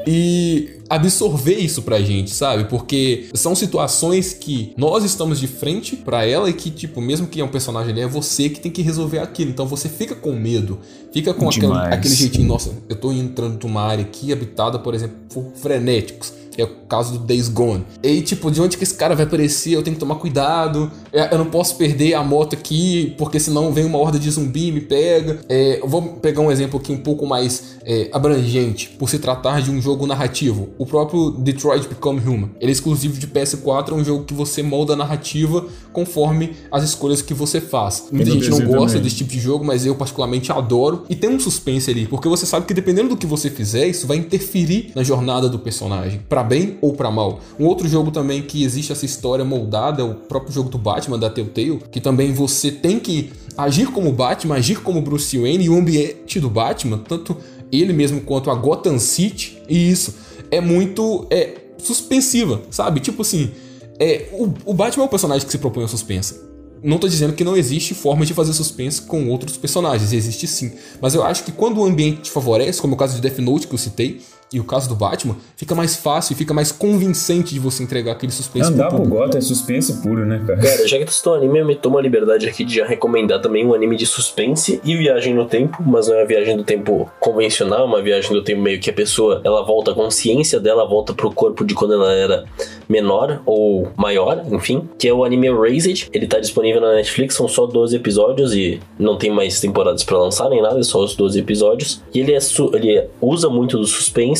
e 0.06 0.70
absorver 0.88 1.59
isso 1.59 1.83
pra 1.83 2.01
gente, 2.01 2.31
sabe? 2.31 2.64
Porque 2.64 3.29
são 3.35 3.55
situações 3.55 4.33
que 4.33 4.72
nós 4.77 5.05
estamos 5.05 5.40
de 5.40 5.46
frente 5.46 5.96
pra 5.96 6.25
ela 6.25 6.49
e 6.49 6.53
que, 6.53 6.70
tipo, 6.70 7.01
mesmo 7.01 7.27
que 7.27 7.40
é 7.40 7.44
um 7.44 7.49
personagem 7.49 7.92
ali, 7.92 8.01
é 8.01 8.07
você 8.07 8.49
que 8.49 8.61
tem 8.61 8.70
que 8.70 8.83
resolver 8.83 9.18
aquilo. 9.18 9.51
Então 9.51 9.66
você 9.66 9.88
fica 9.88 10.14
com 10.14 10.33
medo, 10.33 10.79
fica 11.16 11.35
com 11.35 11.48
aquele, 11.48 11.72
aquele 11.72 12.14
jeitinho, 12.14 12.46
nossa, 12.48 12.70
eu 12.88 12.96
tô 12.96 13.11
entrando 13.11 13.62
numa 13.64 13.83
área 13.83 14.05
aqui 14.05 14.33
habitada, 14.33 14.79
por 14.79 14.94
exemplo, 14.94 15.16
por 15.33 15.52
frenéticos. 15.55 16.33
Que 16.57 16.62
é 16.62 16.64
o 16.64 16.68
caso 16.88 17.12
do 17.12 17.18
Days 17.18 17.48
Gone. 17.50 17.85
E 18.02 18.22
tipo, 18.22 18.50
de 18.50 18.62
onde 18.62 18.79
que 18.79 18.83
esse 18.83 18.94
cara 18.94 19.14
vai 19.14 19.26
aparecer? 19.26 19.72
Eu 19.74 19.83
tenho 19.83 19.94
que 19.94 20.00
tomar 20.00 20.14
cuidado. 20.14 20.90
É, 21.12 21.35
Eu 21.35 21.37
não 21.37 21.44
posso 21.50 21.76
perder 21.76 22.14
a 22.14 22.24
moto 22.24 22.55
aqui, 22.55 23.14
porque 23.18 23.38
senão 23.38 23.70
vem 23.74 23.85
uma 23.85 23.98
horda 23.98 24.18
de 24.18 24.31
zumbi 24.31 24.68
e 24.68 24.72
me 24.72 24.81
pega. 24.81 25.40
É, 25.50 25.81
eu 25.83 25.87
vou 25.87 26.00
pegar 26.14 26.40
um 26.40 26.50
exemplo 26.50 26.81
aqui 26.81 26.90
um 26.90 26.96
pouco 26.96 27.26
mais 27.26 27.76
é, 27.85 28.09
abrangente, 28.11 28.88
por 28.98 29.11
se 29.11 29.18
tratar 29.18 29.61
de 29.61 29.70
um 29.70 29.83
jogo 29.83 30.07
narrativo. 30.07 30.70
O 30.79 30.87
próprio 30.87 31.31
Detroit 31.33 31.87
Become 31.88 32.20
Human. 32.26 32.50
Ele 32.59 32.70
é 32.70 32.72
exclusivo 32.72 33.18
de 33.18 33.26
PS4, 33.26 33.90
é 33.90 33.94
um 33.94 34.05
jogo 34.05 34.24
que 34.24 34.33
você 34.33 34.62
molda 34.62 34.94
a 34.94 34.96
narrativa 34.96 35.66
conforme 35.92 36.57
as 36.72 36.85
escolhas 36.85 37.20
que 37.20 37.35
você 37.35 37.61
faz. 37.61 38.07
Muita 38.11 38.31
gente 38.31 38.48
não 38.48 38.61
gosta 38.64 38.87
também. 38.87 39.02
desse 39.02 39.16
tipo 39.16 39.31
de 39.31 39.40
jogo, 39.40 39.62
mas 39.62 39.85
eu 39.85 39.94
particularmente 39.94 40.50
adoro. 40.50 41.05
E 41.08 41.14
tem 41.14 41.30
um 41.30 41.38
suspense 41.38 41.90
ali, 41.90 42.06
porque 42.06 42.28
você 42.28 42.44
sabe 42.46 42.66
que 42.66 42.74
dependendo 42.74 43.10
do 43.10 43.16
que 43.16 43.26
você 43.26 43.50
fizer, 43.50 43.86
isso 43.86 44.06
vai 44.06 44.16
interferir 44.16 44.92
na 44.94 45.02
jornada 45.02 45.48
do 45.48 45.58
personagem, 45.58 46.20
Pra 46.28 46.42
bem 46.42 46.78
ou 46.80 46.92
pra 46.92 47.10
mal. 47.10 47.40
Um 47.58 47.66
outro 47.66 47.88
jogo 47.88 48.10
também 48.10 48.42
que 48.42 48.64
existe 48.64 48.92
essa 48.92 49.04
história 49.04 49.44
moldada 49.44 50.02
é 50.02 50.04
o 50.04 50.14
próprio 50.14 50.52
jogo 50.52 50.68
do 50.68 50.78
Batman 50.78 51.18
da 51.18 51.30
Telltale, 51.30 51.80
que 51.90 52.00
também 52.00 52.32
você 52.32 52.70
tem 52.70 52.98
que 52.98 53.30
agir 53.56 53.86
como 53.86 54.12
Batman, 54.12 54.56
agir 54.56 54.80
como 54.80 55.00
Bruce 55.00 55.38
Wayne 55.38 55.64
e 55.64 55.68
o 55.68 55.76
ambiente 55.76 56.40
do 56.40 56.50
Batman, 56.50 56.98
tanto 56.98 57.36
ele 57.72 57.92
mesmo 57.92 58.20
quanto 58.20 58.50
a 58.50 58.54
Gotham 58.54 58.98
City, 58.98 59.58
e 59.68 59.90
isso 59.90 60.14
é 60.50 60.60
muito 60.60 61.26
é 61.30 61.54
suspensiva, 61.78 62.62
sabe? 62.70 63.00
Tipo 63.00 63.22
assim, 63.22 63.50
é, 63.98 64.28
o, 64.32 64.52
o 64.64 64.74
Batman 64.74 65.04
é 65.04 65.06
um 65.06 65.10
personagem 65.10 65.46
que 65.46 65.52
se 65.52 65.58
propõe 65.58 65.82
ao 65.82 65.88
suspense. 65.88 66.40
Não 66.82 66.98
tô 66.98 67.08
dizendo 67.08 67.32
que 67.32 67.44
não 67.44 67.56
existe 67.56 67.94
forma 67.94 68.24
de 68.24 68.34
fazer 68.34 68.52
suspense 68.52 69.02
com 69.02 69.28
outros 69.28 69.56
personagens, 69.56 70.12
existe 70.12 70.46
sim. 70.46 70.72
Mas 71.00 71.14
eu 71.14 71.24
acho 71.24 71.44
que 71.44 71.52
quando 71.52 71.78
o 71.78 71.84
ambiente 71.84 72.22
te 72.22 72.30
favorece, 72.30 72.80
como 72.80 72.94
é 72.94 72.96
o 72.96 72.98
caso 72.98 73.14
de 73.14 73.20
Death 73.20 73.38
Note 73.38 73.66
que 73.66 73.74
eu 73.74 73.78
citei, 73.78 74.20
e 74.52 74.61
o 74.61 74.64
caso 74.64 74.88
do 74.88 74.94
Batman, 74.94 75.37
fica 75.56 75.74
mais 75.74 75.96
fácil 75.96 76.32
e 76.32 76.37
fica 76.37 76.54
mais 76.54 76.70
convincente 76.72 77.52
de 77.52 77.61
você 77.61 77.82
entregar 77.82 78.12
aquele 78.12 78.30
suspense 78.32 78.68
Andar 78.72 78.88
pro 78.88 78.96
pro 78.98 79.04
público. 79.04 79.24
Gotham 79.24 79.38
é 79.38 79.40
suspense 79.40 80.00
puro, 80.02 80.24
né, 80.24 80.42
cara? 80.46 80.61
Cara, 80.61 80.87
já 80.88 80.98
que 80.98 81.04
tu 81.04 81.12
citou 81.12 81.35
anime, 81.35 81.59
eu 81.59 81.66
me 81.66 81.74
tomo 81.74 81.98
a 81.98 82.02
liberdade 82.02 82.48
aqui 82.48 82.64
de 82.64 82.76
já 82.76 82.87
recomendar 82.87 83.40
também 83.40 83.66
um 83.66 83.74
anime 83.74 83.96
de 83.96 84.06
suspense 84.06 84.80
e 84.85 84.96
viagem 84.96 85.35
no 85.35 85.46
tempo, 85.46 85.82
mas 85.85 86.06
não 86.09 86.14
é 86.14 86.22
a 86.22 86.26
viagem 86.26 86.56
do 86.56 86.62
tempo 86.64 87.11
convencional, 87.20 87.80
é 87.80 87.85
uma 87.85 88.00
viagem 88.02 88.32
do 88.32 88.42
tempo 88.42 88.61
meio 88.62 88.78
que 88.80 88.88
a 88.88 88.92
pessoa, 88.92 89.40
ela 89.44 89.64
volta, 89.64 89.90
a 89.90 89.94
consciência 89.94 90.61
dela 90.61 90.87
volta 90.87 91.12
pro 91.12 91.30
corpo 91.32 91.64
de 91.64 91.74
quando 91.74 91.94
ela 91.94 92.12
era 92.12 92.44
menor 92.88 93.42
ou 93.44 93.88
maior, 93.96 94.42
enfim, 94.52 94.88
que 94.98 95.09
é 95.09 95.12
o 95.12 95.24
anime 95.24 95.48
Erased. 95.48 96.09
Ele 96.12 96.26
tá 96.26 96.38
disponível 96.38 96.80
na 96.80 96.94
Netflix, 96.94 97.35
são 97.35 97.48
só 97.48 97.66
12 97.66 97.96
episódios 97.96 98.54
e 98.54 98.80
não 98.98 99.16
tem 99.16 99.30
mais 99.30 99.61
temporadas 99.61 100.04
pra 100.04 100.18
lançar 100.18 100.48
nem 100.48 100.62
nada, 100.62 100.78
é 100.78 100.82
só 100.82 101.02
os 101.02 101.14
12 101.16 101.38
episódios. 101.38 102.00
E 102.14 102.20
ele, 102.20 102.32
é 102.32 102.40
su- 102.40 102.70
ele 102.74 103.02
usa 103.20 103.48
muito 103.48 103.76
do 103.78 103.87
suspense 103.87 104.36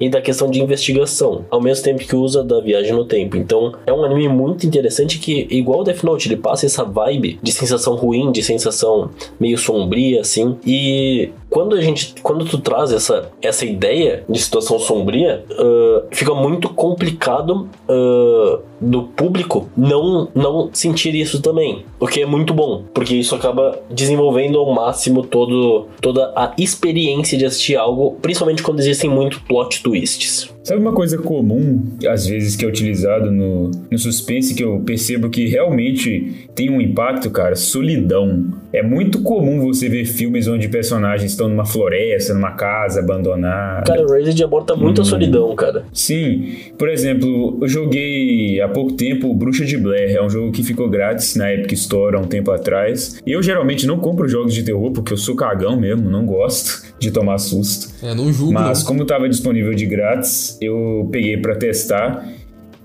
e 0.00 0.08
da 0.08 0.20
questão 0.20 0.50
de 0.50 0.62
investigação, 0.62 1.44
ao 1.50 1.60
mesmo 1.60 1.84
tempo 1.84 2.04
que 2.04 2.14
usa 2.14 2.44
da 2.44 2.60
viagem 2.60 2.92
no 2.92 3.04
tempo. 3.04 3.36
Então, 3.36 3.72
é 3.86 3.92
um 3.92 4.04
anime 4.04 4.28
muito 4.28 4.66
interessante 4.66 5.18
que, 5.18 5.46
igual 5.50 5.80
o 5.80 5.84
Death 5.84 6.02
Note, 6.04 6.28
ele 6.28 6.36
passa 6.36 6.66
essa 6.66 6.84
vibe 6.84 7.38
de 7.42 7.52
sensação 7.52 7.96
ruim, 7.96 8.30
de 8.30 8.42
sensação 8.42 9.10
meio 9.40 9.58
sombria, 9.58 10.20
assim. 10.20 10.56
E 10.64 11.30
quando 11.50 11.74
a 11.74 11.80
gente, 11.80 12.14
quando 12.22 12.44
tu 12.44 12.58
traz 12.58 12.92
essa, 12.92 13.30
essa 13.40 13.64
ideia 13.64 14.24
de 14.28 14.38
situação 14.38 14.78
sombria, 14.78 15.44
ah, 15.50 16.02
fica 16.10 16.34
muito 16.34 16.68
complicado 16.68 17.68
ah, 17.88 18.60
do 18.80 19.02
público 19.02 19.68
não, 19.76 20.28
não 20.34 20.70
sentir 20.72 21.14
isso 21.14 21.40
também. 21.42 21.84
O 21.98 22.06
que 22.06 22.20
é 22.20 22.26
muito 22.26 22.54
bom, 22.54 22.84
porque 22.94 23.14
isso 23.14 23.34
acaba 23.34 23.78
desenvolvendo 23.90 24.58
ao 24.58 24.72
máximo 24.72 25.24
todo, 25.24 25.86
toda 26.00 26.32
a 26.36 26.52
experiência 26.58 27.36
de 27.36 27.44
assistir 27.44 27.76
algo, 27.76 28.16
principalmente 28.22 28.62
quando 28.62 28.80
existem 28.80 29.10
muito 29.10 29.40
plot 29.42 29.82
twists. 29.82 30.57
Sabe 30.62 30.80
uma 30.80 30.92
coisa 30.92 31.16
comum, 31.18 31.82
às 32.06 32.26
vezes, 32.26 32.54
que 32.56 32.64
é 32.64 32.68
utilizado 32.68 33.30
no, 33.30 33.70
no 33.90 33.98
suspense, 33.98 34.54
que 34.54 34.62
eu 34.62 34.80
percebo 34.80 35.30
que 35.30 35.46
realmente 35.46 36.48
tem 36.54 36.70
um 36.70 36.80
impacto, 36.80 37.30
cara? 37.30 37.54
Solidão. 37.56 38.46
É 38.72 38.82
muito 38.82 39.22
comum 39.22 39.60
você 39.60 39.88
ver 39.88 40.04
filmes 40.04 40.46
onde 40.46 40.68
personagens 40.68 41.30
estão 41.30 41.48
numa 41.48 41.64
floresta, 41.64 42.34
numa 42.34 42.50
casa 42.52 43.00
abandonada. 43.00 43.84
Cara, 43.86 44.04
o 44.04 44.10
Razer 44.10 44.44
aborta 44.44 44.76
muito 44.76 45.00
a 45.00 45.04
solidão, 45.04 45.54
cara. 45.56 45.84
Sim, 45.92 46.54
por 46.76 46.88
exemplo, 46.88 47.58
eu 47.62 47.68
joguei 47.68 48.60
há 48.60 48.68
pouco 48.68 48.92
tempo 48.92 49.32
Bruxa 49.34 49.64
de 49.64 49.78
Blair, 49.78 50.14
é 50.14 50.22
um 50.22 50.28
jogo 50.28 50.52
que 50.52 50.62
ficou 50.62 50.88
grátis 50.88 51.34
na 51.34 51.52
Epic 51.52 51.72
Store 51.72 52.16
há 52.16 52.20
um 52.20 52.26
tempo 52.26 52.50
atrás. 52.50 53.18
Eu 53.26 53.42
geralmente 53.42 53.86
não 53.86 53.98
compro 53.98 54.28
jogos 54.28 54.52
de 54.52 54.62
terror 54.62 54.90
porque 54.92 55.14
eu 55.14 55.16
sou 55.16 55.34
cagão 55.34 55.78
mesmo, 55.80 56.10
não 56.10 56.26
gosto 56.26 56.82
de 56.98 57.10
tomar 57.10 57.38
susto. 57.38 57.88
É, 58.04 58.14
não 58.14 58.32
julgo 58.32 58.52
Mas 58.52 58.80
não. 58.80 58.86
como 58.86 59.02
estava 59.02 59.28
disponível 59.28 59.72
de 59.74 59.86
grátis, 59.86 60.47
eu 60.60 61.08
peguei 61.10 61.36
pra 61.36 61.56
testar. 61.56 62.26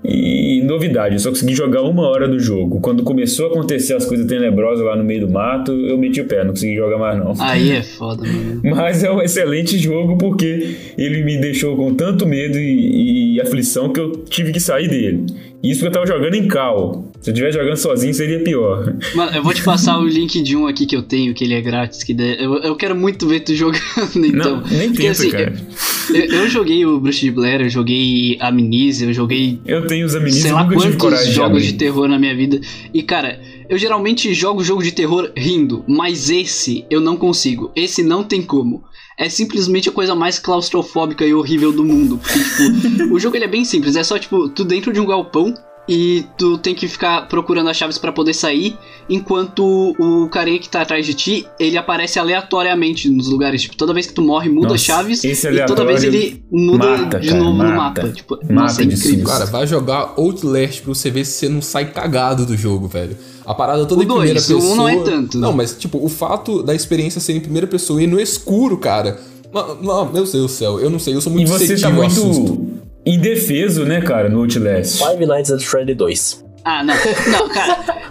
E 0.06 0.60
novidade, 0.62 1.14
eu 1.14 1.18
só 1.18 1.30
consegui 1.30 1.54
jogar 1.54 1.80
uma 1.80 2.06
hora 2.06 2.28
do 2.28 2.38
jogo. 2.38 2.78
Quando 2.78 3.02
começou 3.02 3.46
a 3.46 3.48
acontecer 3.48 3.94
as 3.94 4.04
coisas 4.04 4.26
tenebrosas 4.26 4.84
lá 4.84 4.94
no 4.94 5.02
meio 5.02 5.20
do 5.20 5.30
mato, 5.30 5.72
eu 5.72 5.96
meti 5.96 6.20
o 6.20 6.26
pé, 6.26 6.44
não 6.44 6.50
consegui 6.50 6.76
jogar 6.76 6.98
mais 6.98 7.18
não. 7.18 7.32
Aí 7.40 7.70
é 7.70 7.82
foda, 7.82 8.22
mano. 8.22 8.60
Mas 8.76 9.02
é 9.02 9.10
um 9.10 9.22
excelente 9.22 9.78
jogo 9.78 10.18
porque 10.18 10.76
ele 10.98 11.24
me 11.24 11.38
deixou 11.38 11.74
com 11.74 11.94
tanto 11.94 12.26
medo 12.26 12.58
e, 12.58 13.36
e 13.36 13.40
aflição 13.40 13.90
que 13.90 13.98
eu 13.98 14.12
tive 14.28 14.52
que 14.52 14.60
sair 14.60 14.88
dele. 14.88 15.24
Isso 15.64 15.80
porque 15.80 15.86
eu 15.96 16.02
tava 16.02 16.06
jogando 16.06 16.34
em 16.34 16.46
cal. 16.46 17.10
Se 17.20 17.30
eu 17.30 17.32
estivesse 17.32 17.56
jogando 17.58 17.76
sozinho 17.76 18.12
seria 18.12 18.38
pior. 18.40 18.94
Mano, 19.14 19.34
eu 19.34 19.42
vou 19.42 19.54
te 19.54 19.62
passar 19.62 19.98
o 19.98 20.06
link 20.06 20.42
de 20.42 20.54
um 20.56 20.66
aqui 20.66 20.84
que 20.84 20.94
eu 20.94 21.02
tenho, 21.02 21.32
que 21.32 21.42
ele 21.42 21.54
é 21.54 21.60
grátis, 21.62 22.02
que 22.02 22.12
dá- 22.12 22.22
eu, 22.22 22.56
eu 22.58 22.76
quero 22.76 22.94
muito 22.94 23.26
ver 23.26 23.40
tu 23.40 23.54
jogando, 23.56 23.80
então. 24.16 24.60
Não, 24.60 24.66
nem 24.70 24.90
Porque, 24.90 25.06
assim, 25.06 25.30
cara. 25.30 25.54
Eu, 26.12 26.24
eu 26.42 26.48
joguei 26.50 26.84
o 26.84 27.00
Bruxa 27.00 27.20
de 27.22 27.30
Blair, 27.30 27.62
eu 27.62 27.70
joguei 27.70 28.36
Amnesia, 28.40 29.06
eu 29.08 29.12
joguei 29.14 29.58
Eu 29.64 29.86
tenho 29.86 30.04
os 30.04 30.14
amigos 30.14 30.36
sei 30.38 30.52
lá 30.52 30.64
quantos 30.68 31.24
de 31.26 31.32
jogos 31.32 31.56
abrir. 31.62 31.72
de 31.72 31.78
terror 31.78 32.08
na 32.08 32.18
minha 32.18 32.36
vida. 32.36 32.60
E, 32.92 33.02
cara, 33.02 33.40
eu 33.68 33.78
geralmente 33.78 34.32
jogo 34.34 34.62
jogo 34.62 34.82
de 34.82 34.92
terror 34.92 35.30
rindo, 35.36 35.84
mas 35.88 36.30
esse 36.30 36.84
eu 36.90 37.00
não 37.00 37.16
consigo. 37.16 37.70
Esse 37.74 38.02
não 38.02 38.22
tem 38.22 38.42
como. 38.42 38.84
É 39.18 39.28
simplesmente 39.28 39.88
a 39.88 39.92
coisa 39.92 40.14
mais 40.14 40.38
claustrofóbica 40.38 41.24
e 41.24 41.32
horrível 41.32 41.72
do 41.72 41.84
mundo. 41.84 42.18
Porque, 42.18 42.38
tipo, 42.38 43.14
o 43.14 43.20
jogo 43.20 43.36
ele 43.36 43.44
é 43.44 43.48
bem 43.48 43.64
simples, 43.64 43.94
é 43.96 44.02
só, 44.02 44.18
tipo, 44.18 44.48
tu 44.48 44.64
dentro 44.64 44.92
de 44.92 45.00
um 45.00 45.06
galpão 45.06 45.54
e 45.88 46.24
tu 46.38 46.56
tem 46.58 46.74
que 46.74 46.88
ficar 46.88 47.28
procurando 47.28 47.68
as 47.68 47.76
chaves 47.76 47.98
para 47.98 48.10
poder 48.10 48.32
sair, 48.32 48.76
enquanto 49.08 49.94
o 49.98 50.28
carinha 50.30 50.58
que 50.58 50.68
tá 50.68 50.80
atrás 50.80 51.04
de 51.04 51.14
ti, 51.14 51.46
ele 51.60 51.76
aparece 51.76 52.18
aleatoriamente 52.18 53.08
nos 53.10 53.28
lugares. 53.28 53.62
Tipo, 53.62 53.76
toda 53.76 53.92
vez 53.92 54.06
que 54.06 54.14
tu 54.14 54.22
morre, 54.22 54.48
muda 54.48 54.68
Nossa, 54.68 54.74
as 54.76 54.80
chaves 54.80 55.24
esse 55.24 55.46
e 55.46 55.66
toda 55.66 55.84
vez 55.84 56.02
ele 56.02 56.42
muda 56.50 56.86
mata, 57.02 57.20
de 57.20 57.28
cara, 57.28 57.40
novo 57.40 57.58
no 57.62 57.68
mata. 57.68 58.02
mapa. 58.02 58.08
Tipo, 58.14 58.36
Mata 58.36 58.52
nossa, 58.52 58.82
é 58.82 58.86
de 58.86 58.94
incrível. 58.94 59.26
Cara, 59.26 59.46
vai 59.46 59.66
jogar 59.66 60.14
Outlast 60.16 60.80
pra 60.82 60.94
você 60.94 61.10
ver 61.10 61.24
se 61.26 61.32
você 61.32 61.48
não 61.48 61.60
sai 61.60 61.90
cagado 61.92 62.46
do 62.46 62.56
jogo, 62.56 62.88
velho. 62.88 63.16
A 63.46 63.54
parada 63.54 63.84
toda 63.86 64.00
O 64.00 64.04
em 64.04 64.06
primeira 64.06 64.34
dois, 64.34 64.50
o 64.50 64.56
um 64.56 64.58
pessoa. 64.60 64.76
não 64.76 64.88
é 64.88 64.96
tanto. 65.02 65.38
Não, 65.38 65.52
mas 65.52 65.74
tipo, 65.76 66.02
o 66.04 66.08
fato 66.08 66.62
da 66.62 66.74
experiência 66.74 67.20
ser 67.20 67.34
em 67.34 67.40
primeira 67.40 67.66
pessoa 67.66 68.02
e 68.02 68.06
no 68.06 68.20
escuro, 68.20 68.78
cara. 68.78 69.18
Não, 69.82 70.04
meu 70.06 70.24
Deus 70.24 70.32
do 70.32 70.48
céu, 70.48 70.80
eu 70.80 70.90
não 70.90 70.98
sei, 70.98 71.14
eu 71.14 71.20
sou 71.20 71.30
E 71.32 71.36
muito 71.36 71.48
você 71.48 71.76
tá 71.76 71.90
muito 71.90 72.66
indefeso, 73.06 73.84
né, 73.84 74.00
cara, 74.00 74.28
no 74.28 74.40
Outlast. 74.40 74.98
Five 74.98 75.26
Nights 75.26 75.52
at 75.52 75.60
Freddy 75.62 75.94
2. 75.94 76.44
Ah, 76.64 76.82
não. 76.82 76.94
Não, 77.30 77.48
cara. 77.50 78.03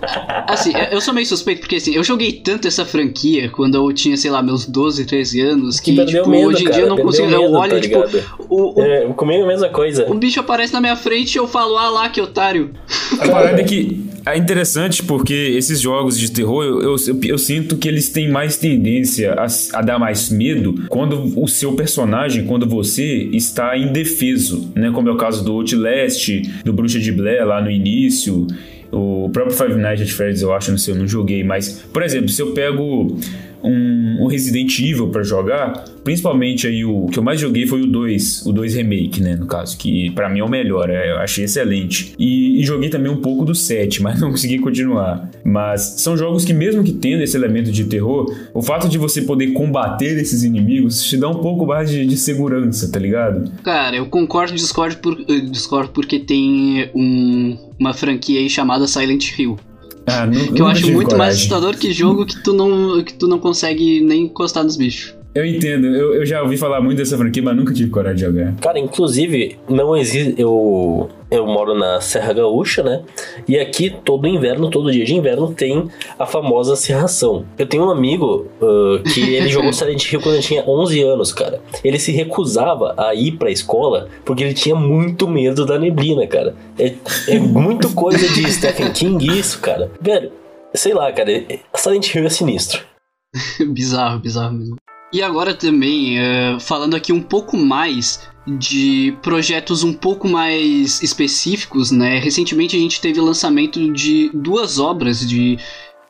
Assim, 0.48 0.72
eu- 0.76 0.94
eu 0.98 1.02
sou 1.02 1.14
meio 1.14 1.26
suspeito 1.26 1.62
porque 1.62 1.78
assim, 1.78 1.96
eu 1.96 2.04
joguei 2.04 2.32
tanto 2.34 2.68
essa 2.68 2.86
franquia 2.86 3.50
quando 3.50 3.76
eu 3.76 3.92
tinha, 3.94 4.16
sei 4.18 4.30
lá, 4.32 4.42
meus 4.44 4.66
12, 4.66 5.06
13 5.06 5.42
anos, 5.42 5.80
que, 5.80 5.96
Que 5.96 6.06
tipo, 6.06 6.30
medo, 6.30 6.48
hoje 6.48 6.62
em 6.62 6.66
cara, 6.66 6.76
dia 6.76 6.84
eu 6.86 6.90
não 6.90 6.98
consigo. 6.98 7.30
eu 7.30 7.42
medo, 7.42 7.54
olho, 7.54 7.72
tá 7.76 7.80
tipo, 7.82 8.04
o, 8.50 8.80
o, 8.80 8.84
É, 8.84 9.06
comigo 9.14 9.44
a 9.44 9.48
mesma 9.48 9.70
coisa. 9.70 10.06
o 10.10 10.14
bicho 10.16 10.40
aparece 10.40 10.74
na 10.74 10.82
minha 10.82 10.96
frente 10.96 11.36
e 11.36 11.38
eu 11.40 11.48
falo, 11.48 11.78
ah 11.78 11.90
lá, 11.90 12.10
que 12.10 12.22
otário. 12.22 12.72
A 13.20 13.28
parada 13.28 13.62
é 13.62 13.64
que 13.64 14.04
é 14.26 14.38
interessante 14.38 15.04
porque 15.04 15.34
esses 15.34 15.80
jogos 15.82 16.18
de 16.18 16.32
terror, 16.32 16.64
eu, 16.64 16.82
eu, 16.82 16.96
eu- 17.08 17.20
eu 17.24 17.38
sinto 17.38 17.78
que 17.78 17.88
eles 17.88 18.10
têm 18.10 18.30
mais 18.30 18.58
tendência 18.58 19.34
a, 19.34 19.48
a 19.78 19.82
dar 19.82 20.00
mais 20.00 20.30
medo 20.30 20.86
quando 20.90 21.34
o 21.42 21.48
seu 21.48 21.74
personagem, 21.74 22.46
quando 22.46 22.66
você 22.68 23.30
está 23.34 23.78
indefeso, 23.78 24.72
né? 24.76 24.92
Como 24.94 25.10
é 25.10 25.12
o 25.12 25.18
caso 25.18 25.44
do 25.44 25.52
Outlast, 25.54 26.30
do 26.64 26.72
Bruxa 26.74 27.00
de 27.00 27.12
Blair 27.12 27.46
lá 27.46 27.62
no 27.62 27.70
início. 27.72 28.48
O 28.94 29.30
próprio 29.34 29.56
Five 29.56 29.76
Nights 29.76 30.04
at 30.08 30.16
Freddy's, 30.16 30.42
eu 30.42 30.54
acho, 30.54 30.70
não 30.72 30.78
sei, 30.78 30.94
eu 30.94 30.98
não 30.98 31.08
joguei, 31.08 31.44
mas, 31.44 31.84
por 31.92 32.04
exemplo, 32.04 32.30
se 32.30 32.42
eu 32.42 32.54
pego 32.54 33.18
um, 33.64 34.24
um 34.24 34.28
Resident 34.28 34.78
Evil 34.80 35.08
pra 35.10 35.24
jogar, 35.24 35.86
principalmente 36.04 36.68
aí 36.68 36.84
o 36.84 37.08
que 37.08 37.18
eu 37.18 37.24
mais 37.24 37.40
joguei 37.40 37.66
foi 37.66 37.82
o 37.82 37.88
2, 37.88 38.46
o 38.46 38.52
2 38.52 38.76
Remake, 38.76 39.22
né, 39.22 39.36
no 39.36 39.46
caso, 39.46 39.78
que 39.78 40.12
pra 40.12 40.30
mim 40.30 40.40
é 40.40 40.44
o 40.44 40.50
melhor, 40.50 40.90
é, 40.90 41.12
eu 41.12 41.18
achei 41.18 41.46
excelente. 41.46 42.14
E, 42.20 42.60
e 42.60 42.64
joguei 42.64 42.90
também 42.90 43.12
um 43.12 43.22
pouco 43.22 43.46
do 43.46 43.56
7, 43.56 44.02
mas 44.04 44.20
não 44.20 44.32
consegui 44.32 44.60
continuar. 44.60 45.30
Mas 45.44 45.96
são 45.98 46.18
jogos 46.18 46.44
que 46.44 46.54
mesmo 46.54 46.84
que 46.84 46.94
tendo 46.94 47.24
esse 47.24 47.38
elemento 47.38 47.72
de 47.72 47.86
terror, 47.86 48.34
o 48.54 48.62
fato 48.62 48.90
de 48.90 48.98
você 48.98 49.22
poder 49.22 49.54
combater 49.54 50.18
esses 50.18 50.44
inimigos 50.44 51.04
te 51.04 51.18
dá 51.18 51.30
um 51.30 51.40
pouco 51.40 51.66
mais 51.66 51.90
de, 51.90 52.06
de 52.06 52.18
segurança, 52.18 52.92
tá 52.92 53.00
ligado? 53.00 53.52
Cara, 53.64 53.96
eu 53.96 54.06
concordo 54.08 54.54
e 54.54 54.56
discordo, 54.56 54.98
por, 54.98 55.20
eh, 55.28 55.40
discordo 55.40 55.92
porque 55.92 56.20
tem 56.20 56.90
um, 56.94 57.58
uma 57.80 57.94
franquia 57.94 58.40
aí 58.40 58.50
chamada 58.50 58.88
Silent 58.88 59.38
Hill. 59.38 59.58
Ah, 60.06 60.26
nu- 60.26 60.54
Que 60.54 60.62
eu 60.62 60.68
acho 60.68 60.84
muito 60.92 60.96
mais 60.96 61.12
coragem. 61.12 61.34
assustador 61.36 61.78
que 61.78 61.94
jogo 61.94 62.26
que 62.26 62.42
tu 62.44 62.52
não, 62.54 63.02
que 63.04 63.14
tu 63.14 63.28
não 63.28 63.40
consegue 63.40 64.02
nem 64.02 64.24
encostar 64.24 64.64
nos 64.64 64.76
bichos. 64.76 65.16
Eu 65.36 65.44
entendo, 65.44 65.88
eu, 65.88 66.14
eu 66.14 66.26
já 66.26 66.44
ouvi 66.44 66.58
falar 66.58 66.80
muito 66.80 67.00
dessa 67.00 67.18
franquia, 67.18 67.42
mas 67.42 67.56
nunca 67.56 67.74
tive 67.74 67.90
coragem 67.90 68.18
de 68.18 68.22
jogar. 68.22 68.54
Cara, 68.62 68.78
inclusive, 68.78 69.58
não 69.68 69.98
existe. 69.98 70.40
Eu, 70.40 71.10
eu 71.32 71.48
moro 71.48 71.74
na 71.74 72.00
Serra 72.00 72.34
Gaúcha, 72.34 72.84
né? 72.84 73.02
E 73.48 73.58
aqui, 73.58 73.90
todo 73.90 74.28
inverno, 74.28 74.70
todo 74.70 74.92
dia 74.92 75.04
de 75.04 75.16
inverno, 75.16 75.52
tem 75.52 75.90
a 76.20 76.28
famosa 76.28 76.76
serração. 76.76 77.46
Eu 77.58 77.66
tenho 77.66 77.86
um 77.86 77.90
amigo 77.90 78.46
ah, 78.62 79.02
que 79.12 79.22
ele 79.34 79.50
jogou 79.50 79.74
Silent 79.74 80.06
Hill 80.12 80.22
quando 80.22 80.36
ele 80.36 80.44
tinha 80.44 80.64
11 80.68 81.02
anos, 81.02 81.34
cara. 81.34 81.60
Ele 81.84 81.98
se 81.98 82.12
recusava 82.12 82.94
a 82.96 83.16
ir 83.16 83.32
pra 83.32 83.50
escola 83.50 84.10
porque 84.24 84.44
ele 84.44 84.54
tinha 84.54 84.76
muito 84.76 85.28
medo 85.28 85.66
da 85.66 85.80
neblina, 85.80 86.28
cara. 86.28 86.54
É, 86.78 86.94
é 87.28 87.40
muito 87.40 87.92
coisa 87.96 88.28
de 88.34 88.46
Stephen 88.54 88.92
King 88.92 89.40
isso, 89.40 89.60
cara. 89.60 89.90
Velho, 90.00 90.32
sei 90.76 90.94
lá, 90.94 91.12
cara. 91.12 91.32
é- 91.32 91.60
Silent 91.76 92.14
Hill 92.14 92.26
é 92.28 92.30
sinistro. 92.30 92.84
bizarro, 93.74 94.20
bizarro 94.20 94.54
mesmo. 94.54 94.76
E 95.14 95.22
agora 95.22 95.54
também, 95.54 96.18
eh, 96.18 96.58
falando 96.60 96.96
aqui 96.96 97.14
um 97.14 97.22
pouco 97.22 97.56
mais 97.56 98.20
de 98.48 99.16
projetos 99.22 99.84
um 99.84 99.94
pouco 99.94 100.28
mais 100.28 101.02
específicos, 101.04 101.92
né? 101.92 102.18
Recentemente 102.18 102.76
a 102.76 102.80
gente 102.80 103.00
teve 103.00 103.20
o 103.20 103.24
lançamento 103.24 103.94
de 103.94 104.32
duas 104.34 104.80
obras 104.80 105.20
de 105.20 105.58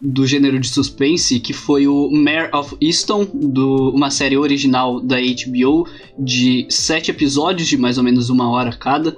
do 0.02 0.28
gênero 0.28 0.60
de 0.60 0.68
suspense, 0.68 1.40
que 1.40 1.54
foi 1.54 1.88
o 1.88 2.10
Mare 2.12 2.50
of 2.54 2.76
Easton, 2.82 3.26
do, 3.34 3.90
uma 3.92 4.12
série 4.12 4.38
original 4.38 5.00
da 5.00 5.16
HBO 5.18 5.88
de 6.20 6.66
sete 6.70 7.10
episódios 7.10 7.70
de 7.70 7.78
mais 7.78 7.98
ou 7.98 8.04
menos 8.04 8.30
uma 8.30 8.50
hora 8.50 8.76
cada, 8.76 9.16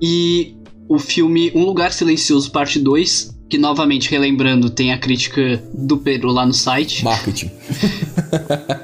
e 0.00 0.56
o 0.88 0.98
filme 0.98 1.52
Um 1.54 1.64
Lugar 1.64 1.92
Silencioso 1.92 2.50
Parte 2.50 2.78
2, 2.78 3.35
que 3.48 3.58
novamente 3.58 4.10
relembrando 4.10 4.70
tem 4.70 4.92
a 4.92 4.98
crítica 4.98 5.62
do 5.72 5.98
Pedro 5.98 6.30
lá 6.30 6.44
no 6.44 6.52
site. 6.52 7.04
Marketing. 7.04 7.50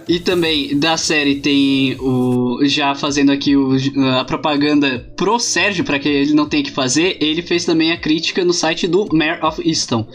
E 0.08 0.20
também 0.20 0.78
da 0.78 0.96
série 0.96 1.36
tem 1.36 1.96
o 1.98 2.60
já 2.64 2.94
fazendo 2.94 3.32
aqui 3.32 3.56
o, 3.56 3.76
a 4.18 4.24
propaganda 4.24 5.06
pro 5.16 5.38
Sérgio 5.38 5.84
para 5.84 5.98
que 5.98 6.08
ele 6.08 6.34
não 6.34 6.48
tenha 6.48 6.62
que 6.62 6.70
fazer, 6.70 7.16
ele 7.20 7.42
fez 7.42 7.64
também 7.64 7.92
a 7.92 7.96
crítica 7.96 8.44
no 8.44 8.52
site 8.52 8.86
do 8.86 9.08
Mayor 9.12 9.44
of 9.44 9.66
Easton. 9.66 10.06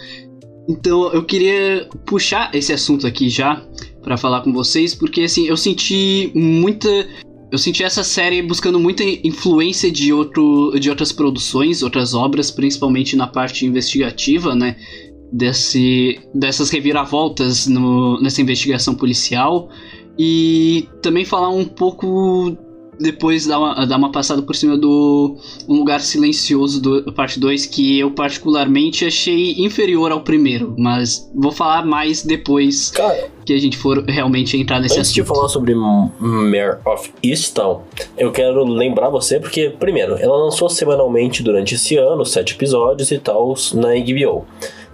Então 0.70 1.12
eu 1.14 1.24
queria 1.24 1.88
puxar 2.06 2.54
esse 2.54 2.74
assunto 2.74 3.08
aqui 3.08 3.30
já 3.30 3.64
para 4.02 4.18
falar 4.18 4.42
com 4.42 4.54
vocês, 4.54 4.94
porque 4.94 5.22
assim, 5.22 5.48
eu 5.48 5.58
senti 5.58 6.32
muita 6.34 7.08
eu 7.52 7.58
senti 7.58 7.84
essa 7.84 8.04
série 8.04 8.42
buscando 8.42 8.80
muita 8.80 9.04
influência 9.04 9.92
de, 9.92 10.12
outro, 10.12 10.78
de 10.80 10.90
outras 10.90 11.12
produções, 11.12 11.82
outras 11.82 12.14
obras, 12.14 12.52
principalmente 12.52 13.16
na 13.16 13.28
parte 13.28 13.66
investigativa, 13.66 14.54
né? 14.54 14.76
Desse, 15.32 16.20
dessas 16.34 16.70
reviravoltas 16.70 17.68
no, 17.68 18.20
nessa 18.22 18.42
investigação 18.42 18.96
policial. 18.96 19.70
E 20.18 20.88
também 21.02 21.24
falar 21.24 21.50
um 21.50 21.66
pouco. 21.66 22.58
Depois 23.00 23.46
dar 23.46 23.60
uma, 23.60 23.86
dar 23.86 23.98
uma 23.98 24.12
passada 24.12 24.42
por 24.42 24.56
cima 24.56 24.78
do 24.78 25.38
Um 25.68 25.76
Lugar 25.76 26.02
Silencioso 26.02 26.82
do 26.82 27.14
parte 27.14 27.40
2, 27.40 27.66
que 27.66 28.00
eu 28.00 28.12
particularmente 28.12 29.06
achei 29.06 29.54
inferior 29.58 30.12
ao 30.12 30.22
primeiro. 30.22 30.76
Mas 30.78 31.30
vou 31.36 31.52
falar 31.52 31.86
mais 31.86 32.24
depois 32.24 32.92
Cara, 32.92 33.30
que 33.46 33.54
a 33.54 33.60
gente 33.60 33.78
for 33.78 34.04
realmente 34.06 34.58
entrar 34.58 34.80
nesse 34.80 35.00
Antes 35.00 35.14
de 35.14 35.22
assunto. 35.22 35.36
falar 35.36 35.50
sobre 35.50 35.76
Mare 35.76 36.80
of 36.86 37.12
Easttown, 37.24 37.82
eu 38.18 38.32
quero 38.32 38.64
lembrar 38.64 39.10
você, 39.10 39.40
porque, 39.40 39.70
primeiro, 39.70 40.16
ela 40.16 40.36
lançou 40.36 40.70
semanalmente 40.70 41.44
durante 41.44 41.76
esse 41.76 41.98
ano, 41.98 42.26
sete 42.26 42.54
episódios 42.56 43.12
e 43.12 43.20
tal, 43.20 43.54
na 43.74 43.90
HBO. 43.90 44.46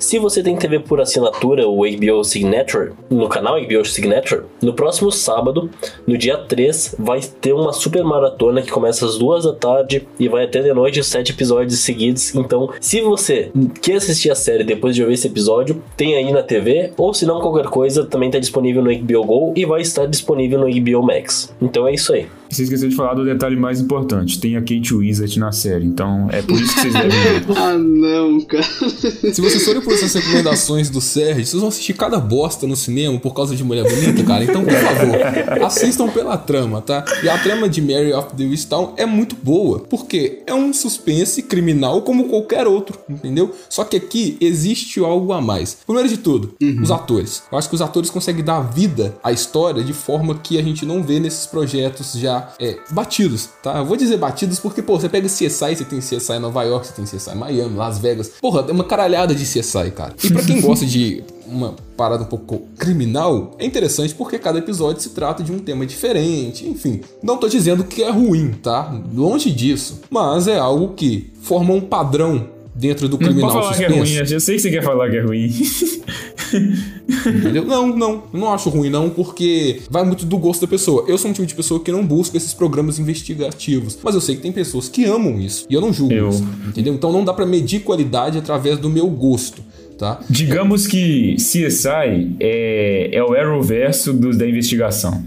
Se 0.04 0.20
você 0.20 0.44
tem 0.44 0.58
TV 0.58 0.80
por 0.80 1.00
assinatura, 1.00 1.66
o 1.66 1.78
HBO 1.78 2.26
Signature, 2.26 2.92
no 3.10 3.30
canal 3.30 3.56
HBO 3.58 3.86
Signature, 3.86 4.44
no 4.62 4.74
próximo 4.74 5.10
sábado, 5.10 5.70
no 6.06 6.18
dia 6.18 6.38
3, 6.38 6.98
vai 7.00 7.22
ter 7.22 7.54
uma 7.54 7.72
super 7.72 8.04
maratona 8.04 8.62
que 8.62 8.70
começa 8.70 9.06
às 9.06 9.18
duas 9.18 9.46
da 9.46 9.54
tarde 9.54 10.06
e 10.20 10.28
vai 10.28 10.44
até 10.44 10.62
de 10.62 10.74
noite, 10.74 11.02
sete 11.06 11.32
episódios 11.32 11.80
seguidos. 11.80 12.36
Então, 12.36 12.70
se 12.82 13.00
você 13.00 13.50
quer 13.82 13.96
assistir 13.96 14.30
a 14.30 14.36
série 14.36 14.66
depois 14.66 14.94
de 14.94 15.02
ouvir 15.02 15.14
esse 15.14 15.28
episódio, 15.28 15.82
tem 15.96 16.16
aí 16.18 16.34
na 16.34 16.44
TV, 16.44 16.92
ou 16.98 17.14
se 17.14 17.26
não 17.26 17.40
qualquer 17.40 17.68
coisa, 17.68 18.04
também 18.04 18.28
está 18.28 18.40
disponível 18.40 18.84
no 18.84 18.94
HBO 18.94 19.24
Go 19.24 19.54
e 19.56 19.64
vai 19.64 19.80
estar 19.80 20.06
disponível 20.06 20.60
no 20.60 20.70
HBO 20.70 21.02
Max. 21.02 21.56
Então 21.62 21.88
é 21.88 21.94
isso 21.94 22.12
aí. 22.12 22.28
Você 22.54 22.64
esqueceu 22.64 22.88
de 22.88 22.96
falar 22.96 23.16
do 23.16 23.26
detalhe 23.26 23.56
mais 23.56 23.82
importante: 23.82 24.40
tem 24.40 24.56
a 24.56 24.62
Kate 24.62 24.94
Winslet 24.94 25.40
na 25.40 25.52
série, 25.52 25.86
então 25.86 26.28
é 26.32 26.42
por 26.42 26.60
isso 26.60 26.74
que 26.76 26.82
vocês 26.82 26.94
devem 26.94 27.10
ver. 27.10 27.44
Ah, 27.64 27.78
não, 27.78 28.42
cara. 28.42 28.64
Se 28.64 29.40
vocês 29.40 29.64
forem 29.64 29.82
por 29.82 29.94
essas 29.94 30.14
recomendações 30.14 30.90
do 30.90 31.00
Sérgio, 31.00 31.46
vocês 31.46 31.60
vão 31.60 31.70
assistir 31.70 31.94
cada 31.94 32.20
bosta 32.20 32.68
no 32.68 32.76
cinema 32.76 33.18
por 33.20 33.34
causa 33.34 33.56
de 33.56 33.64
mulher 33.64 33.84
bonita, 33.84 34.24
cara. 34.24 34.44
Então, 34.44 34.64
por 34.64 34.74
favor, 34.74 35.66
assistam 35.66 36.10
pela 36.10 36.38
trama, 36.38 36.82
tá? 36.82 37.06
E 37.24 37.30
a 37.30 37.38
trama 37.38 37.70
de 37.70 37.82
Mary 37.82 38.12
of 38.12 38.36
the 38.36 38.44
Easttown 38.44 38.94
é 38.98 39.06
muito 39.06 39.36
boa, 39.36 39.80
porque 39.80 40.42
é 40.46 40.54
um 40.54 40.74
suspense 40.74 41.42
criminal 41.44 42.02
como 42.02 42.26
qualquer 42.26 42.68
outro, 42.68 43.00
entendeu? 43.10 43.54
Só 43.70 43.84
que 43.84 43.98
aqui 43.98 44.38
existe 44.42 45.00
algo 45.00 45.32
a 45.32 45.42
mais. 45.42 45.78
Primeiro 45.86 46.10
de 46.10 46.18
tudo, 46.18 46.56
os 46.82 46.92
atores. 46.92 47.44
Eu 47.52 47.58
acho 47.58 47.70
que 47.70 47.76
os 47.76 47.82
atores 47.82 48.10
conseguem 48.10 48.44
dar 48.44 48.62
vida 48.62 49.16
à 49.24 49.32
história 49.32 49.84
de 49.84 49.94
forma 49.94 50.36
que 50.36 50.58
a 50.58 50.64
gente 50.64 50.86
não 50.86 51.02
vê 51.02 51.20
nesses 51.20 51.46
projetos 51.46 52.14
já 52.14 52.43
é, 52.60 52.78
batidos, 52.90 53.50
tá? 53.62 53.78
Eu 53.78 53.86
vou 53.86 53.98
dizer 53.98 54.18
batidos 54.18 54.60
porque, 54.60 54.82
pô, 54.82 55.00
você 55.00 55.10
pega 55.10 55.28
CSI, 55.28 55.50
você 55.50 55.86
tem 55.86 56.00
CSI 56.00 56.40
Nova 56.40 56.64
York, 56.64 56.88
você 56.88 56.94
tem 56.94 57.06
CSI 57.06 57.36
Miami, 57.36 57.76
Las 57.76 57.98
Vegas. 57.98 58.32
Porra, 58.42 58.64
tem 58.64 58.74
uma 58.74 58.84
caralhada 58.84 59.34
de 59.34 59.44
CSI, 59.44 59.92
cara. 59.92 60.14
E 60.24 60.30
pra 60.30 60.44
quem 60.44 60.60
gosta 60.62 60.86
de 60.86 61.24
uma 61.46 61.76
parada 61.96 62.24
um 62.24 62.28
pouco 62.28 62.64
criminal, 62.78 63.56
é 63.60 63.66
interessante 63.66 64.16
porque 64.16 64.40
cada 64.40 64.60
episódio 64.60 65.02
se 65.02 65.10
trata 65.10 65.44
de 65.44 65.52
um 65.52 65.60
tema 65.60 65.86
diferente, 65.86 66.68
enfim. 66.68 67.02
Não 67.22 67.38
tô 67.38 67.48
dizendo 67.48 67.84
que 67.84 68.04
é 68.04 68.10
ruim, 68.10 68.52
tá? 68.52 68.94
Longe 69.14 69.52
disso. 69.52 70.02
Mas 70.10 70.48
é 70.48 70.58
algo 70.58 70.94
que 70.96 71.32
forma 71.42 71.74
um 71.74 71.82
padrão 71.82 72.50
dentro 72.76 73.08
do 73.08 73.18
Não 73.18 73.28
criminal 73.28 73.52
pode 73.52 73.64
falar 73.66 73.78
que 73.78 73.84
é 73.84 73.88
ruim, 73.88 74.14
eu 74.16 74.40
sei 74.40 74.56
que 74.56 74.62
você 74.62 74.72
quer 74.72 74.84
falar 74.84 75.10
que 75.10 75.18
é 75.18 75.22
ruim. 75.22 75.48
Entendeu? 76.58 77.66
Não, 77.66 77.88
não, 77.96 78.24
não 78.34 78.54
acho 78.54 78.70
ruim 78.70 78.90
não, 78.90 79.10
porque 79.10 79.82
vai 79.90 80.04
muito 80.06 80.26
do 80.26 80.38
gosto 80.38 80.62
da 80.62 80.68
pessoa. 80.68 81.06
Eu 81.08 81.18
sou 81.18 81.30
um 81.30 81.34
tipo 81.34 81.46
de 81.46 81.56
pessoa 81.56 81.80
que 81.80 81.92
não 81.92 82.06
busca 82.06 82.38
esses 82.38 82.54
programas 82.54 83.00
investigativos, 83.00 83.98
mas 84.04 84.16
eu 84.16 84.22
sei 84.22 84.36
que 84.36 84.42
tem 84.42 84.52
pessoas 84.52 84.90
que 84.90 85.06
amam 85.06 85.40
isso, 85.40 85.66
e 85.70 85.74
eu 85.74 85.82
não 85.82 85.92
julgo 85.94 86.14
Eu- 86.14 86.30
isso, 86.30 86.46
entendeu? 86.68 86.94
Então 86.94 87.12
não 87.12 87.24
dá 87.24 87.34
pra 87.34 87.46
medir 87.46 87.82
qualidade 87.82 88.38
através 88.38 88.78
do 88.80 88.90
meu 88.90 89.08
gosto, 89.08 89.62
tá? 89.98 90.20
Digamos 90.30 90.88
que 90.88 91.36
CSI 91.38 92.36
é, 92.40 93.10
é 93.12 93.24
o 93.24 93.34
Arrowverso 93.34 94.14
dos 94.14 94.38
da 94.38 94.48
investigação. 94.48 95.24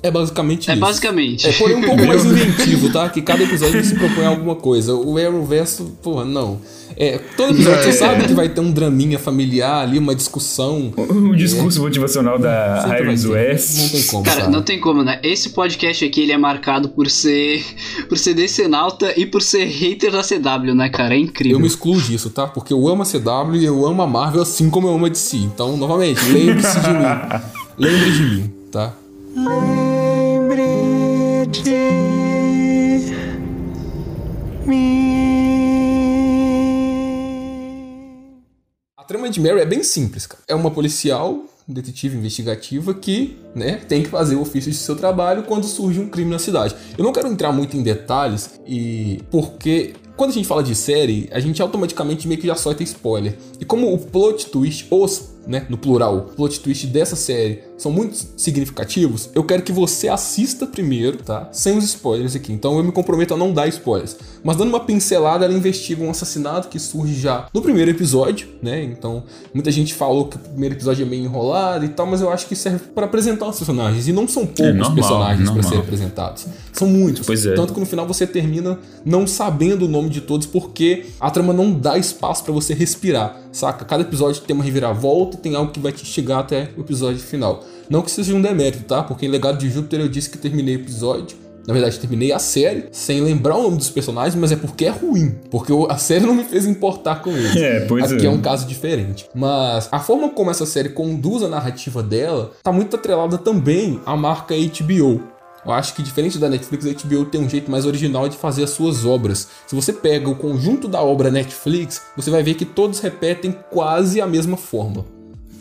É 0.00 0.12
basicamente 0.12 0.70
É 0.70 0.74
isso. 0.74 0.80
basicamente. 0.80 1.44
É, 1.48 1.52
porém 1.54 1.76
um 1.76 1.82
pouco 1.82 2.06
mais 2.06 2.24
inventivo, 2.24 2.88
tá? 2.92 3.08
Que 3.08 3.20
cada 3.20 3.42
episódio 3.42 3.84
se 3.84 3.96
propõe 3.96 4.24
a 4.24 4.28
alguma 4.28 4.54
coisa. 4.54 4.94
O 4.94 5.18
Arrowverso, 5.18 5.96
porra, 6.00 6.24
não. 6.24 6.60
É, 7.00 7.16
todo 7.36 7.54
episódio 7.54 7.84
você 7.84 7.92
sabe 7.92 8.26
que 8.26 8.34
vai 8.34 8.48
ter 8.48 8.60
um 8.60 8.72
draminha 8.72 9.20
familiar 9.20 9.82
ali, 9.82 10.00
uma 10.00 10.16
discussão. 10.16 10.92
O 10.96 11.36
discurso 11.36 11.80
motivacional 11.80 12.40
da 12.40 12.84
Iris. 13.00 13.24
West. 13.24 13.78
Não 13.78 13.88
tem 13.88 14.02
como, 14.02 14.24
Cara, 14.24 14.40
sabe? 14.40 14.52
não 14.52 14.62
tem 14.62 14.80
como, 14.80 15.04
né? 15.04 15.20
Esse 15.22 15.50
podcast 15.50 16.04
aqui, 16.04 16.22
ele 16.22 16.32
é 16.32 16.38
marcado 16.38 16.88
por 16.88 17.08
ser 17.08 17.64
por 18.08 18.18
ser 18.18 18.34
decenalta 18.34 19.12
e 19.16 19.24
por 19.24 19.42
ser 19.42 19.64
hater 19.66 20.10
da 20.10 20.22
CW, 20.22 20.74
né, 20.74 20.88
cara? 20.88 21.14
É 21.14 21.18
incrível. 21.18 21.58
Eu 21.58 21.60
me 21.60 21.68
excluo 21.68 22.00
disso, 22.00 22.30
tá? 22.30 22.48
Porque 22.48 22.72
eu 22.72 22.88
amo 22.88 23.02
a 23.02 23.06
CW 23.06 23.54
e 23.54 23.64
eu 23.64 23.86
amo 23.86 24.02
a 24.02 24.06
Marvel 24.06 24.42
assim 24.42 24.68
como 24.68 24.88
eu 24.88 24.94
amo 24.94 25.06
a 25.06 25.08
DC. 25.08 25.36
Então, 25.36 25.76
novamente, 25.76 26.20
lembre-se 26.32 26.80
de 26.80 26.88
mim. 26.88 27.04
Lembre 27.78 28.10
de 28.10 28.22
mim, 28.22 28.52
tá? 28.72 28.92
A 29.36 29.88
trama 39.08 39.30
de 39.30 39.40
Mary 39.40 39.58
é 39.58 39.64
bem 39.64 39.82
simples, 39.82 40.26
cara. 40.26 40.42
É 40.46 40.54
uma 40.54 40.70
policial, 40.70 41.46
detetive 41.66 42.16
investigativa 42.16 42.92
que, 42.92 43.38
né, 43.54 43.80
tem 43.88 44.02
que 44.02 44.08
fazer 44.08 44.36
o 44.36 44.42
ofício 44.42 44.70
de 44.70 44.76
seu 44.76 44.94
trabalho 44.94 45.44
quando 45.44 45.64
surge 45.64 45.98
um 45.98 46.08
crime 46.08 46.30
na 46.30 46.38
cidade. 46.38 46.76
Eu 46.96 47.02
não 47.02 47.12
quero 47.12 47.26
entrar 47.26 47.50
muito 47.50 47.76
em 47.76 47.82
detalhes 47.82 48.60
e 48.66 49.20
porque 49.30 49.94
quando 50.14 50.30
a 50.30 50.34
gente 50.34 50.46
fala 50.46 50.62
de 50.62 50.74
série, 50.74 51.28
a 51.32 51.40
gente 51.40 51.62
automaticamente 51.62 52.28
meio 52.28 52.38
que 52.38 52.46
já 52.46 52.54
solta 52.54 52.82
spoiler. 52.82 53.38
E 53.58 53.64
como 53.64 53.92
o 53.92 53.98
plot 53.98 54.50
twist, 54.50 54.86
os, 54.90 55.30
né, 55.48 55.66
no 55.70 55.78
plural, 55.78 56.30
plot 56.36 56.60
twist 56.60 56.86
dessa 56.86 57.16
série 57.16 57.62
são 57.78 57.90
muito 57.90 58.18
significativos, 58.36 59.30
eu 59.34 59.44
quero 59.44 59.62
que 59.62 59.72
você 59.72 60.08
assista 60.08 60.66
primeiro, 60.66 61.18
tá? 61.18 61.48
Sem 61.52 61.78
os 61.78 61.84
spoilers 61.84 62.34
aqui. 62.34 62.52
Então 62.52 62.76
eu 62.76 62.82
me 62.82 62.90
comprometo 62.90 63.34
a 63.34 63.36
não 63.36 63.52
dar 63.52 63.68
spoilers. 63.68 64.16
Mas 64.42 64.56
dando 64.56 64.68
uma 64.68 64.80
pincelada, 64.80 65.44
ela 65.44 65.54
investiga 65.54 66.02
um 66.02 66.10
assassinato 66.10 66.68
que 66.68 66.78
surge 66.78 67.14
já 67.14 67.46
no 67.54 67.62
primeiro 67.62 67.90
episódio, 67.90 68.48
né? 68.60 68.82
Então 68.82 69.22
muita 69.54 69.70
gente 69.70 69.94
falou 69.94 70.26
que 70.26 70.36
o 70.36 70.40
primeiro 70.40 70.74
episódio 70.74 71.06
é 71.06 71.08
meio 71.08 71.24
enrolado 71.24 71.84
e 71.84 71.88
tal, 71.88 72.06
mas 72.06 72.20
eu 72.20 72.30
acho 72.30 72.46
que 72.46 72.56
serve 72.56 72.80
para 72.92 73.06
apresentar 73.06 73.46
os 73.46 73.56
personagens. 73.56 74.08
E 74.08 74.12
não 74.12 74.26
são 74.26 74.44
poucos 74.44 74.74
normal, 74.74 74.94
personagens 74.94 75.50
para 75.50 75.62
serem 75.62 75.78
apresentados. 75.78 76.46
São 76.72 76.88
muitos. 76.88 77.24
Pois 77.24 77.46
é. 77.46 77.54
Tanto 77.54 77.72
que 77.72 77.80
no 77.80 77.86
final 77.86 78.06
você 78.06 78.26
termina 78.26 78.78
não 79.04 79.26
sabendo 79.26 79.84
o 79.84 79.88
nome 79.88 80.10
de 80.10 80.20
todos 80.20 80.46
porque 80.46 81.06
a 81.20 81.30
trama 81.30 81.52
não 81.52 81.72
dá 81.72 81.96
espaço 81.96 82.42
para 82.42 82.52
você 82.52 82.74
respirar, 82.74 83.40
saca? 83.52 83.84
Cada 83.84 84.02
episódio 84.02 84.42
tem 84.42 84.54
uma 84.54 84.64
reviravolta, 84.64 85.36
tem 85.36 85.54
algo 85.54 85.72
que 85.72 85.80
vai 85.80 85.92
te 85.92 86.04
chegar 86.04 86.40
até 86.40 86.70
o 86.76 86.80
episódio 86.80 87.20
final. 87.20 87.64
Não 87.88 88.02
que 88.02 88.10
seja 88.10 88.34
um 88.34 88.42
demérito, 88.42 88.84
tá? 88.84 89.02
Porque 89.02 89.26
em 89.26 89.28
Legado 89.28 89.58
de 89.58 89.70
Júpiter 89.70 90.00
eu 90.00 90.08
disse 90.08 90.30
que 90.30 90.38
terminei 90.38 90.76
o 90.76 90.80
episódio. 90.80 91.36
Na 91.68 91.74
verdade, 91.74 92.00
terminei 92.00 92.32
a 92.32 92.38
série 92.38 92.86
sem 92.90 93.20
lembrar 93.20 93.56
o 93.56 93.62
nome 93.62 93.76
dos 93.76 93.90
personagens, 93.90 94.34
mas 94.34 94.50
é 94.50 94.56
porque 94.56 94.86
é 94.86 94.88
ruim. 94.88 95.38
Porque 95.50 95.70
a 95.90 95.98
série 95.98 96.24
não 96.24 96.32
me 96.32 96.44
fez 96.44 96.64
importar 96.64 97.16
com 97.16 97.30
eles. 97.30 97.54
É, 97.58 97.80
pois 97.80 98.10
Aqui 98.10 98.24
é. 98.24 98.28
é 98.28 98.30
um 98.30 98.40
caso 98.40 98.66
diferente. 98.66 99.28
Mas 99.34 99.86
a 99.92 100.00
forma 100.00 100.30
como 100.30 100.50
essa 100.50 100.64
série 100.64 100.88
conduz 100.88 101.42
a 101.42 101.48
narrativa 101.48 102.02
dela 102.02 102.52
tá 102.62 102.72
muito 102.72 102.96
atrelada 102.96 103.36
também 103.36 104.00
à 104.06 104.16
marca 104.16 104.54
HBO. 104.54 105.22
Eu 105.68 105.74
acho 105.74 105.94
que 105.94 106.02
diferente 106.02 106.38
da 106.38 106.48
Netflix, 106.48 106.86
a 106.86 106.92
HBO 106.94 107.26
tem 107.26 107.42
um 107.42 107.48
jeito 107.48 107.70
mais 107.70 107.84
original 107.84 108.26
de 108.26 108.38
fazer 108.38 108.64
as 108.64 108.70
suas 108.70 109.04
obras. 109.04 109.48
Se 109.66 109.74
você 109.74 109.92
pega 109.92 110.26
o 110.30 110.34
conjunto 110.34 110.88
da 110.88 111.02
obra 111.02 111.30
Netflix, 111.30 112.00
você 112.16 112.30
vai 112.30 112.42
ver 112.42 112.54
que 112.54 112.64
todos 112.64 113.00
repetem 113.00 113.54
quase 113.70 114.18
a 114.18 114.26
mesma 114.26 114.56
fórmula. 114.56 115.04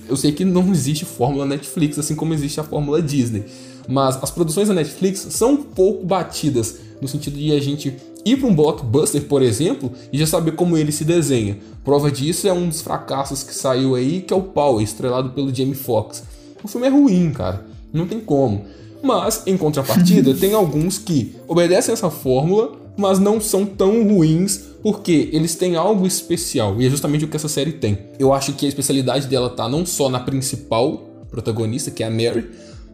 Eu 0.08 0.16
sei 0.16 0.32
que 0.32 0.45
não 0.45 0.72
existe 0.72 1.03
fórmula 1.03 1.45
Netflix, 1.45 1.99
assim 1.99 2.16
como 2.16 2.34
existe 2.34 2.58
a 2.58 2.64
fórmula 2.64 3.01
Disney. 3.01 3.47
Mas 3.86 4.18
as 4.24 4.32
produções 4.32 4.70
da 4.70 4.74
Netflix 4.74 5.28
são 5.32 5.51
um 5.51 5.58
pouco 5.58 6.05
batidas, 6.05 6.78
no 7.01 7.08
sentido 7.10 7.38
de 7.38 7.51
a 7.51 7.60
gente 7.60 7.97
ir 8.24 8.38
para 8.38 8.47
um 8.47 8.55
blockbuster, 8.55 9.24
por 9.24 9.41
exemplo, 9.41 9.91
e 10.14 10.18
já 10.18 10.26
saber 10.26 10.53
como 10.53 10.78
ele 10.78 10.93
se 10.93 11.03
desenha. 11.03 11.58
Prova 11.84 12.10
disso 12.10 12.47
é 12.47 12.53
um 12.53 12.70
dos 12.70 12.82
fracassos 12.82 13.43
que 13.43 13.53
saiu 13.53 13.93
aí, 13.93 14.22
que 14.22 14.34
é 14.34 14.38
o 14.38 14.41
Power, 14.41 14.82
estrelado 14.82 15.32
pelo 15.32 15.53
Jamie 15.53 15.76
Foxx. 15.76 16.24
O 16.64 16.68
filme 16.70 16.88
é 16.88 16.89
ruim, 16.89 17.30
cara. 17.32 17.66
Não 17.91 18.08
tem 18.08 18.22
como. 18.22 18.66
Mas, 19.02 19.43
em 19.45 19.58
contrapartida, 19.58 20.34
tem 20.36 20.54
alguns 20.54 20.98
que 20.98 21.36
obedecem 21.48 21.93
essa 21.93 22.10
fórmula, 22.10 22.74
mas 22.98 23.20
não 23.20 23.39
são 23.39 23.66
tão 23.66 24.08
ruins 24.08 24.62
porque 24.82 25.30
eles 25.32 25.56
têm 25.56 25.76
algo 25.76 26.06
especial. 26.06 26.82
E 26.82 26.86
é 26.86 26.89
justamente 26.89 27.26
o 27.26 27.28
que 27.28 27.36
essa 27.36 27.48
série 27.48 27.74
tem. 27.74 27.98
Eu 28.20 28.34
acho 28.34 28.54
que 28.54 28.66
a 28.66 28.70
especialidade 28.70 29.28
dela 29.28 29.50
tá 29.50 29.68
não 29.68 29.86
só 29.86 30.10
na 30.10 30.20
principal 30.20 30.98
protagonista, 31.30 31.91
que 31.91 32.04
é 32.04 32.08
a 32.08 32.10
Mary, 32.10 32.50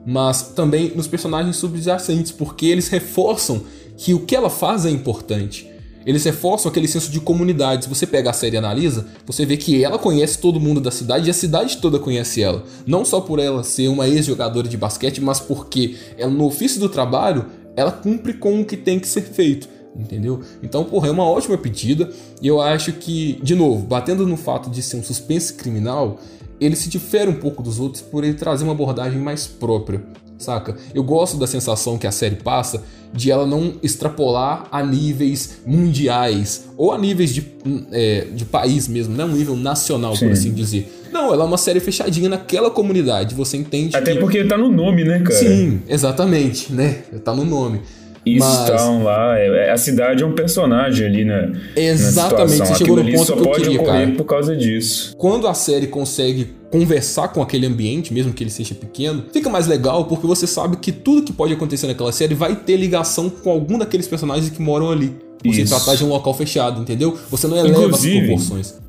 mas 0.05 0.53
também 0.55 0.91
nos 0.95 1.07
personagens 1.07 1.55
subjacentes, 1.55 2.31
porque 2.31 2.65
eles 2.65 2.89
reforçam 2.89 3.61
que 3.95 4.13
o 4.13 4.21
que 4.21 4.35
ela 4.35 4.49
faz 4.49 4.85
é 4.85 4.89
importante. 4.89 5.69
Eles 6.05 6.23
reforçam 6.23 6.69
aquele 6.69 6.87
senso 6.87 7.11
de 7.11 7.19
comunidade. 7.19 7.85
Se 7.85 7.89
você 7.89 8.05
pega 8.05 8.29
a 8.29 8.33
série 8.33 8.55
e 8.55 8.57
analisa, 8.57 9.05
você 9.25 9.45
vê 9.45 9.57
que 9.57 9.83
ela 9.83 9.97
conhece 9.97 10.37
todo 10.37 10.59
mundo 10.59 10.81
da 10.81 10.91
cidade 10.91 11.27
e 11.27 11.31
a 11.31 11.33
cidade 11.33 11.77
toda 11.77 11.99
conhece 11.99 12.41
ela. 12.41 12.63
Não 12.85 13.05
só 13.05 13.21
por 13.21 13.39
ela 13.39 13.63
ser 13.63 13.87
uma 13.87 14.07
ex-jogadora 14.07 14.67
de 14.67 14.77
basquete, 14.77 15.21
mas 15.21 15.39
porque 15.39 15.95
ela, 16.17 16.31
no 16.31 16.45
ofício 16.45 16.79
do 16.79 16.89
trabalho 16.89 17.45
ela 17.75 17.91
cumpre 17.91 18.33
com 18.33 18.61
o 18.61 18.65
que 18.65 18.77
tem 18.77 18.99
que 18.99 19.07
ser 19.07 19.21
feito. 19.21 19.67
Entendeu? 19.95 20.41
Então, 20.61 20.83
porra, 20.83 21.07
é 21.07 21.11
uma 21.11 21.23
ótima 21.23 21.57
pedida. 21.57 22.11
E 22.41 22.47
eu 22.47 22.59
acho 22.59 22.93
que, 22.93 23.39
de 23.43 23.55
novo, 23.55 23.85
batendo 23.85 24.25
no 24.25 24.35
fato 24.35 24.69
de 24.69 24.81
ser 24.81 24.97
um 24.97 25.03
suspense 25.03 25.53
criminal, 25.53 26.19
ele 26.59 26.75
se 26.75 26.89
difere 26.89 27.29
um 27.29 27.35
pouco 27.35 27.61
dos 27.61 27.79
outros 27.79 28.01
por 28.01 28.23
ele 28.23 28.33
trazer 28.33 28.63
uma 28.63 28.73
abordagem 28.73 29.19
mais 29.19 29.45
própria, 29.45 30.03
saca? 30.37 30.75
Eu 30.93 31.03
gosto 31.03 31.37
da 31.37 31.47
sensação 31.47 31.97
que 31.97 32.07
a 32.07 32.11
série 32.11 32.35
passa 32.35 32.83
de 33.13 33.29
ela 33.29 33.45
não 33.45 33.73
extrapolar 33.83 34.67
a 34.71 34.83
níveis 34.83 35.59
mundiais 35.65 36.65
ou 36.75 36.91
a 36.91 36.97
níveis 36.97 37.33
de, 37.33 37.45
é, 37.91 38.25
de 38.33 38.43
país 38.45 38.87
mesmo, 38.87 39.15
não 39.15 39.25
é 39.25 39.27
um 39.27 39.35
nível 39.35 39.55
nacional, 39.55 40.15
Sim. 40.15 40.25
por 40.27 40.31
assim 40.33 40.51
dizer. 40.51 40.91
Não, 41.11 41.31
ela 41.31 41.43
é 41.43 41.47
uma 41.47 41.59
série 41.59 41.79
fechadinha 41.79 42.27
naquela 42.27 42.71
comunidade. 42.71 43.35
Você 43.35 43.55
entende 43.57 43.95
Até 43.95 44.13
que. 44.13 44.19
porque 44.19 44.43
tá 44.45 44.57
no 44.57 44.71
nome, 44.71 45.03
né, 45.03 45.19
cara? 45.19 45.35
Sim, 45.35 45.81
exatamente, 45.87 46.73
né? 46.73 47.03
Tá 47.23 47.35
no 47.35 47.45
nome. 47.45 47.81
Mas- 48.25 48.69
Easttown 48.69 49.03
lá, 49.03 49.37
é- 49.37 49.67
é- 49.67 49.71
a 49.71 49.77
cidade 49.77 50.23
é 50.23 50.25
um 50.25 50.31
personagem 50.33 51.05
ali 51.05 51.25
na, 51.25 51.47
na 51.47 51.57
Exatamente, 51.75 52.51
situação. 52.53 52.65
você 52.65 52.75
chegou 52.79 52.95
no 52.95 53.01
Aquilo 53.01 53.09
ali 53.09 53.11
ponto 53.17 53.27
só 53.27 53.33
que 53.33 53.39
eu 53.39 53.43
pode 53.45 53.63
queria, 53.63 53.81
ocorrer 53.81 54.05
cara. 54.05 54.17
por 54.17 54.23
causa 54.25 54.55
disso. 54.55 55.13
quando 55.17 55.45
a 55.47 55.53
série 55.53 55.87
consegue 55.87 56.53
conversar 56.73 57.27
com 57.27 57.39
aquele 57.39 57.67
ambiente, 57.67 58.11
mesmo 58.11 58.33
que 58.33 58.41
ele 58.43 58.49
seja 58.49 58.73
pequeno, 58.73 59.25
fica 59.31 59.47
mais 59.47 59.67
legal 59.67 60.05
porque 60.05 60.25
você 60.25 60.47
sabe 60.47 60.77
que 60.77 60.91
tudo 60.91 61.21
que 61.21 61.31
pode 61.31 61.53
acontecer 61.53 61.85
naquela 61.85 62.11
série 62.11 62.33
vai 62.33 62.55
ter 62.55 62.77
ligação 62.77 63.29
com 63.29 63.51
algum 63.51 63.77
daqueles 63.77 64.07
personagens 64.07 64.49
que 64.49 64.59
moram 64.59 64.89
ali. 64.89 65.11
Por 65.43 65.53
se 65.53 65.65
tratar 65.65 65.93
de 65.95 66.03
um 66.03 66.07
local 66.07 66.33
fechado, 66.33 66.81
entendeu? 66.81 67.15
Você 67.29 67.47
não 67.47 67.57
eleva 67.57 67.77
Inclusive- 67.79 68.17
as 68.17 68.25
proporções. 68.25 68.81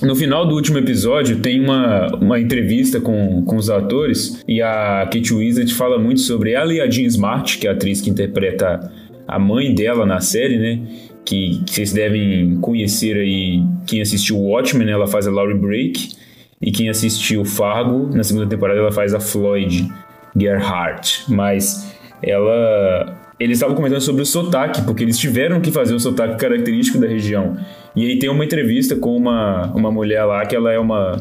No 0.00 0.14
final 0.14 0.46
do 0.46 0.54
último 0.54 0.78
episódio 0.78 1.40
tem 1.40 1.60
uma, 1.60 2.14
uma 2.14 2.38
entrevista 2.38 3.00
com, 3.00 3.42
com 3.44 3.56
os 3.56 3.68
atores 3.68 4.40
e 4.46 4.62
a 4.62 5.08
Kate 5.12 5.34
Winslet 5.34 5.74
fala 5.74 5.98
muito 5.98 6.20
sobre 6.20 6.52
ela 6.52 6.72
e 6.72 6.80
a 6.80 6.88
Jean 6.88 7.06
Smart, 7.06 7.58
que 7.58 7.66
é 7.66 7.70
a 7.70 7.72
atriz 7.72 8.00
que 8.00 8.08
interpreta 8.10 8.92
a 9.26 9.38
mãe 9.38 9.74
dela 9.74 10.06
na 10.06 10.20
série, 10.20 10.58
né? 10.58 10.80
Que, 11.24 11.60
que 11.66 11.72
vocês 11.74 11.92
devem 11.92 12.56
conhecer 12.60 13.16
aí 13.16 13.64
quem 13.86 14.00
assistiu 14.00 14.38
Watchmen, 14.38 14.88
ela 14.90 15.06
faz 15.08 15.26
a 15.26 15.30
Laurie 15.30 15.56
Brake 15.58 16.21
e 16.62 16.70
quem 16.70 16.88
assistiu 16.88 17.44
Fargo, 17.44 18.08
na 18.14 18.22
segunda 18.22 18.46
temporada 18.46 18.78
ela 18.78 18.92
faz 18.92 19.12
a 19.12 19.20
Floyd 19.20 19.92
Gerhardt, 20.36 21.24
mas 21.28 21.92
ela 22.22 23.18
eles 23.40 23.56
estavam 23.56 23.74
comentando 23.74 24.00
sobre 24.00 24.22
o 24.22 24.26
sotaque, 24.26 24.82
porque 24.82 25.02
eles 25.02 25.18
tiveram 25.18 25.60
que 25.60 25.72
fazer 25.72 25.94
o 25.94 25.98
sotaque 25.98 26.38
característico 26.38 26.98
da 26.98 27.08
região. 27.08 27.56
E 27.96 28.06
aí 28.06 28.18
tem 28.18 28.30
uma 28.30 28.44
entrevista 28.44 28.94
com 28.94 29.16
uma, 29.16 29.66
uma 29.74 29.90
mulher 29.90 30.24
lá 30.24 30.46
que 30.46 30.54
ela 30.54 30.72
é 30.72 30.78
uma. 30.78 31.20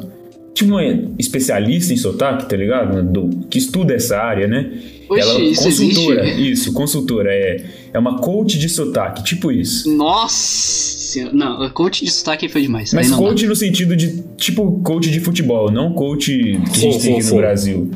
Tipo 0.54 0.72
uma 0.72 0.84
especialista 1.18 1.94
em 1.94 1.98
sotaque, 1.98 2.48
tá 2.48 2.56
ligado? 2.56 3.02
Do, 3.02 3.48
que 3.48 3.58
estuda 3.58 3.96
essa 3.96 4.18
área, 4.18 4.48
né? 4.48 4.70
Oxe, 5.10 5.22
ela 5.22 5.40
isso 5.40 5.64
consultora, 5.64 6.24
existe? 6.24 6.52
isso, 6.52 6.74
consultora, 6.74 7.34
é, 7.34 7.66
é 7.94 7.98
uma 7.98 8.20
coach 8.20 8.60
de 8.60 8.70
sotaque, 8.70 9.24
tipo 9.24 9.52
isso. 9.52 9.92
Nossa 9.96 11.01
senhora. 11.12 11.34
Não, 11.34 11.70
coach 11.70 12.06
de 12.06 12.12
sotaque 12.12 12.48
foi 12.50 12.62
demais. 12.64 12.94
Mas 12.94 13.10
não 13.10 13.20
dá. 13.20 13.28
coach 13.28 13.46
no 13.46 13.56
sentido 13.56 13.96
de, 13.96 14.22
tipo, 14.38 14.80
coach 14.84 15.10
de 15.10 15.20
futebol, 15.20 15.72
não 15.72 15.94
coach 15.94 16.32
que 16.74 16.88
a 16.88 16.92
gente 16.92 17.00
tem 17.00 17.20
aqui 17.20 17.30
no. 17.30 17.36
Brasil. 17.36 17.92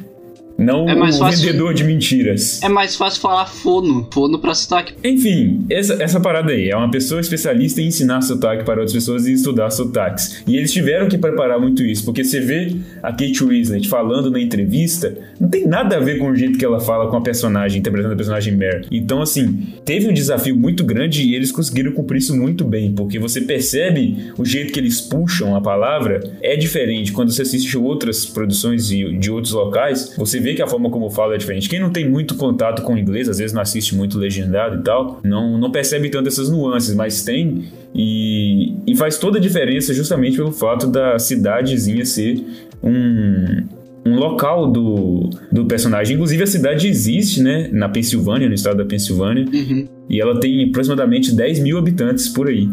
Não 0.58 0.88
É 0.90 0.96
mais 0.96 1.16
o 1.18 1.20
fácil- 1.20 1.46
vendedor 1.46 1.74
de 1.74 1.84
mentiras. 1.84 2.62
É 2.64 2.70
mais 2.70 2.96
fácil 2.96 3.20
falar 3.22 3.46
fono. 3.46 4.08
Fono 4.14 4.40
pra 4.40 4.54
sotaque. 4.54 4.94
Enfim, 5.04 5.66
essa, 5.70 6.02
essa 6.02 6.20
parada 6.20 6.52
aí 6.54 6.70
é 6.70 6.76
uma 6.78 6.90
pessoa 6.90 7.20
especialista 7.20 7.82
em 7.82 7.88
ensinar 7.88 8.22
sotaque 8.22 8.64
para 8.64 8.76
outras 8.80 8.94
pessoas 8.94 9.28
e 9.28 9.34
estudar 9.34 9.70
sotaques. 9.70 10.44
E 10.48 10.56
eles 10.56 10.72
tiveram 10.72 11.10
que 11.10 11.18
preparar 11.18 11.60
muito 11.60 11.84
isso, 11.84 12.06
porque 12.06 12.24
você 12.24 12.40
vê 12.40 12.76
a 13.04 13.12
Kate 13.12 13.44
Winslet 13.44 13.88
falando 13.90 14.32
na 14.32 14.40
entrevista, 14.40 15.18
não 15.40 15.50
tem 15.50 15.68
nada 15.68 15.98
a 15.98 16.00
ver 16.00 16.18
com 16.20 16.30
o 16.30 16.36
jeito 16.36 16.58
que 16.58 16.64
ela 16.66 16.80
fala 16.80 17.10
com 17.10 17.18
a 17.18 17.22
personagem, 17.22 17.80
interpretando 17.80 18.14
a 18.14 18.16
personagem 18.16 18.56
Mare. 18.56 18.88
Então, 18.92 19.22
assim, 19.22 19.68
teve 19.84 20.08
um 20.08 20.14
desafio 20.14 20.56
muito 20.56 20.84
grande 20.86 21.22
e 21.24 21.36
eles 21.36 21.52
conseguiram 21.52 21.92
cumprir 21.92 22.20
isso 22.20 22.36
muito 22.36 22.64
bem, 22.64 22.94
porque 22.94 23.20
você 23.20 23.42
percebe 23.42 24.32
o 24.38 24.46
jeito 24.46 24.72
que 24.72 24.80
eles 24.80 25.02
puxam 25.02 25.56
a 25.56 25.62
palavra 25.62 26.22
é 26.42 26.56
diferente. 26.56 27.12
Quando 27.12 27.32
você 27.32 27.42
assiste 27.42 27.78
outras 27.78 28.26
produções 28.26 28.88
de, 28.88 29.18
de 29.18 29.30
outros 29.30 29.54
locais, 29.54 30.14
você 30.18 30.40
vê 30.46 30.54
que 30.54 30.62
a 30.62 30.68
forma 30.68 30.90
como 30.90 31.10
fala 31.10 31.36
é 31.36 31.38
diferente. 31.38 31.68
Quem 31.68 31.80
não 31.80 31.90
tem 31.90 32.08
muito 32.08 32.36
contato 32.36 32.84
com 32.84 32.94
o 32.94 32.98
inglês, 32.98 33.28
às 33.28 33.40
vezes 33.40 33.54
não 33.54 33.62
assiste 33.62 33.96
muito 33.96 34.18
legendado 34.18 34.80
e 34.80 34.84
tal, 34.84 35.20
não, 35.24 35.58
não 35.58 35.72
percebe 35.72 36.10
tanto 36.10 36.28
essas 36.28 36.50
nuances, 36.50 36.94
mas 36.96 37.24
tem 37.24 37.66
e, 37.94 38.76
e 38.86 38.96
faz 38.96 39.18
toda 39.18 39.40
a 39.40 39.42
diferença 39.42 39.94
justamente 39.94 40.38
pelo 40.38 40.52
fato 40.52 40.88
da 40.88 41.18
cidadezinha 41.18 42.06
ser 42.06 42.44
um, 42.84 43.64
um 44.06 44.16
local 44.18 44.72
do, 44.72 45.30
do 45.52 45.66
personagem. 45.66 46.16
Inclusive, 46.16 46.44
a 46.44 46.48
cidade 46.48 46.88
existe, 46.88 47.42
né? 47.42 47.70
Na 47.72 47.90
Pensilvânia, 47.90 48.48
no 48.48 48.54
estado 48.54 48.78
da 48.78 48.86
Pensilvânia. 48.86 49.46
Uhum. 49.52 49.88
E 50.08 50.22
ela 50.22 50.40
tem 50.40 50.70
aproximadamente 50.70 51.34
10 51.34 51.60
mil 51.60 51.78
habitantes 51.78 52.30
por 52.30 52.48
aí. 52.48 52.70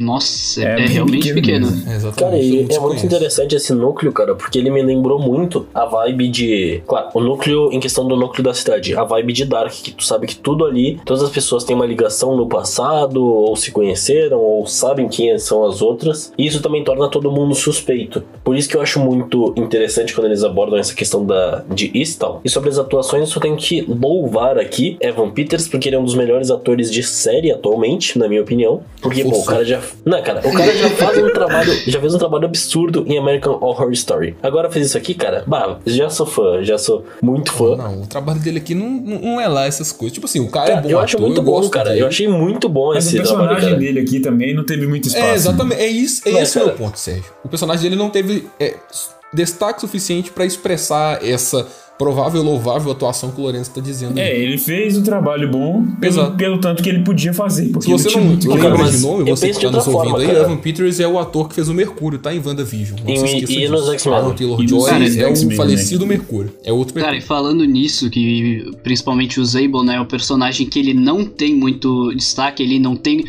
Nossa, 0.00 0.64
É 0.64 0.72
é, 0.72 0.76
bem 0.76 0.88
realmente 0.88 1.34
pequeno 1.34 1.50
pequeno. 1.50 1.66
É, 1.86 1.96
exatamente. 1.96 2.18
Cara, 2.18 2.38
e 2.38 2.66
é 2.70 2.78
muito 2.80 3.04
interessante 3.04 3.54
esse 3.54 3.74
núcleo, 3.74 4.12
cara, 4.12 4.34
porque 4.34 4.58
ele 4.58 4.70
me 4.70 4.82
lembrou 4.82 5.18
muito 5.18 5.66
a 5.74 5.84
vibe 5.84 6.28
de. 6.28 6.82
Claro, 6.86 7.08
o 7.14 7.20
núcleo, 7.20 7.70
em 7.72 7.80
questão 7.80 8.06
do 8.06 8.16
núcleo 8.16 8.42
da 8.42 8.54
cidade, 8.54 8.94
a 8.96 9.04
vibe 9.04 9.32
de 9.32 9.44
Dark, 9.44 9.72
que 9.72 9.92
tu 9.92 10.04
sabe 10.04 10.26
que 10.26 10.36
tudo 10.36 10.64
ali, 10.64 10.98
todas 11.04 11.22
as 11.22 11.30
pessoas 11.30 11.64
têm 11.64 11.76
uma 11.76 11.86
ligação 11.86 12.36
no 12.36 12.48
passado, 12.48 13.22
ou 13.22 13.54
se 13.56 13.70
conheceram, 13.70 14.38
ou 14.38 14.66
sabem 14.66 15.08
quem 15.08 15.36
são 15.38 15.64
as 15.64 15.82
outras, 15.82 16.32
e 16.38 16.46
isso 16.46 16.62
também 16.62 16.84
torna 16.84 17.08
todo 17.08 17.30
mundo 17.30 17.54
suspeito. 17.54 18.22
Por 18.42 18.56
isso 18.56 18.68
que 18.68 18.76
eu 18.76 18.82
acho 18.82 19.00
muito 19.00 19.52
interessante 19.56 20.14
quando 20.14 20.26
eles 20.26 20.44
abordam 20.44 20.78
essa 20.78 20.94
questão 20.94 21.24
da, 21.24 21.62
de 21.72 21.90
Eastal. 21.94 22.40
E 22.44 22.48
sobre 22.48 22.70
as 22.70 22.78
atuações, 22.78 23.22
eu 23.22 23.26
só 23.26 23.40
tenho 23.40 23.56
que 23.56 23.82
louvar 23.82 24.58
aqui 24.58 24.96
Evan 25.00 25.30
Peters, 25.30 25.68
porque 25.68 25.88
ele 25.88 25.96
é 25.96 25.98
um 25.98 26.04
dos 26.04 26.14
melhores 26.14 26.50
atores 26.50 26.90
de 26.90 27.02
série 27.02 27.52
atualmente, 27.52 28.18
na 28.18 28.28
minha 28.28 28.42
opinião. 28.42 28.82
Porque, 29.00 29.24
pô, 29.24 29.38
o 29.38 29.44
cara 29.44 29.64
já. 29.64 29.80
Não, 30.04 30.22
cara, 30.22 30.40
o 30.46 30.52
cara 30.52 30.76
já 30.76 30.90
faz 30.90 31.18
um 31.18 31.30
trabalho. 31.30 31.72
Já 31.86 32.00
fez 32.00 32.14
um 32.14 32.18
trabalho 32.18 32.44
absurdo 32.46 33.04
em 33.06 33.18
American 33.18 33.58
Horror 33.60 33.90
Story. 33.92 34.36
Agora 34.42 34.70
fez 34.70 34.86
isso 34.86 34.98
aqui, 34.98 35.14
cara. 35.14 35.44
Bah, 35.46 35.78
já 35.86 36.08
sou 36.10 36.26
fã, 36.26 36.62
já 36.62 36.78
sou 36.78 37.04
muito 37.22 37.52
fã. 37.52 37.76
Não, 37.76 38.02
o 38.02 38.06
trabalho 38.06 38.40
dele 38.40 38.58
aqui 38.58 38.74
não, 38.74 38.88
não 38.88 39.40
é 39.40 39.46
lá 39.48 39.66
essas 39.66 39.92
coisas. 39.92 40.12
Tipo 40.14 40.26
assim, 40.26 40.40
o 40.40 40.50
cara, 40.50 40.70
é 40.72 40.80
bom 40.80 40.88
eu 40.88 40.98
acho 40.98 41.16
ator, 41.16 41.26
muito 41.26 41.40
eu 41.40 41.44
bom, 41.44 41.68
cara. 41.68 41.90
dele. 41.90 42.02
Eu 42.02 42.06
achei 42.06 42.28
muito 42.28 42.68
bom 42.68 42.88
Mas 42.94 43.04
o 43.04 43.08
esse 43.08 43.16
trabalho, 43.16 43.38
personagem 43.48 43.68
cara. 43.70 43.80
dele 43.80 44.00
aqui 44.00 44.20
também 44.20 44.54
não 44.54 44.64
teve 44.64 44.86
muito 44.86 45.06
espaço. 45.08 45.24
É, 45.24 45.28
né? 45.28 45.34
exatamente. 45.34 45.80
É 45.80 45.86
isso, 45.86 46.22
é 46.28 46.32
Mas, 46.32 46.42
esse 46.42 46.56
o 46.58 46.60
meu 46.60 46.68
cara- 46.68 46.78
ponto, 46.78 46.98
Sérgio. 46.98 47.24
O 47.44 47.48
personagem 47.48 47.82
dele 47.82 47.96
não 47.96 48.10
teve 48.10 48.46
é, 48.58 48.74
destaque 49.32 49.80
suficiente 49.80 50.30
pra 50.30 50.44
expressar 50.44 51.24
essa 51.24 51.66
provável 51.98 52.42
louvável 52.42 52.90
atuação 52.90 53.30
que 53.30 53.38
o 53.38 53.42
Lourenço 53.42 53.72
tá 53.74 53.80
dizendo. 53.82 54.18
É, 54.18 54.34
ele 54.34 54.56
fez 54.56 54.96
um 54.96 55.02
trabalho 55.02 55.50
bom 55.50 55.84
pelo, 56.00 56.30
pelo 56.30 56.58
tanto 56.58 56.82
que 56.82 56.88
ele 56.88 57.00
podia 57.04 57.34
fazer. 57.34 57.68
Porque 57.68 57.84
Se 57.84 57.92
você 57.92 58.08
tinha 58.08 58.24
não 58.24 58.38
que 58.38 58.48
lembra 58.48 58.70
cara, 58.78 58.90
de 58.90 58.98
nome, 59.00 59.28
eu 59.30 59.36
você 59.36 59.50
que 59.50 59.60
tá 59.60 59.70
nos 59.70 59.86
ouvindo 59.86 59.92
forma, 60.12 60.18
aí, 60.18 60.26
cara. 60.26 60.38
Evan 60.38 60.56
Peters 60.56 60.98
é 60.98 61.06
o 61.06 61.18
ator 61.18 61.46
que 61.50 61.54
fez 61.56 61.68
o 61.68 61.74
Mercúrio, 61.74 62.18
tá 62.18 62.34
em 62.34 62.40
WandaVision. 62.42 62.98
Não 63.04 63.12
E- 63.12 63.18
se 63.18 63.24
esqueça 63.26 63.52
e 63.52 63.56
disso. 63.58 63.72
nos 63.72 63.88
X-Men. 63.90 64.14
Aaron 64.14 64.34
Taylor 64.34 64.58
E 64.58 64.62
nos 64.62 64.70
Joy 64.70 64.90
é 64.90 65.26
o 65.26 65.28
X-Men, 65.28 65.56
falecido 65.58 66.06
Mercúrio. 66.06 66.52
É 66.64 66.72
outro 66.72 66.94
Cara, 66.94 67.14
e 67.18 67.20
falando 67.20 67.66
nisso, 67.66 68.08
que 68.08 68.64
principalmente 68.82 69.38
o 69.38 69.44
Zable, 69.44 69.84
né, 69.84 69.96
é 69.96 70.00
o 70.00 70.06
personagem 70.06 70.66
que 70.66 70.78
ele 70.78 70.94
não 70.94 71.26
tem 71.26 71.54
muito 71.54 72.14
destaque, 72.14 72.62
ele 72.62 72.78
não 72.78 72.96
tem. 72.96 73.22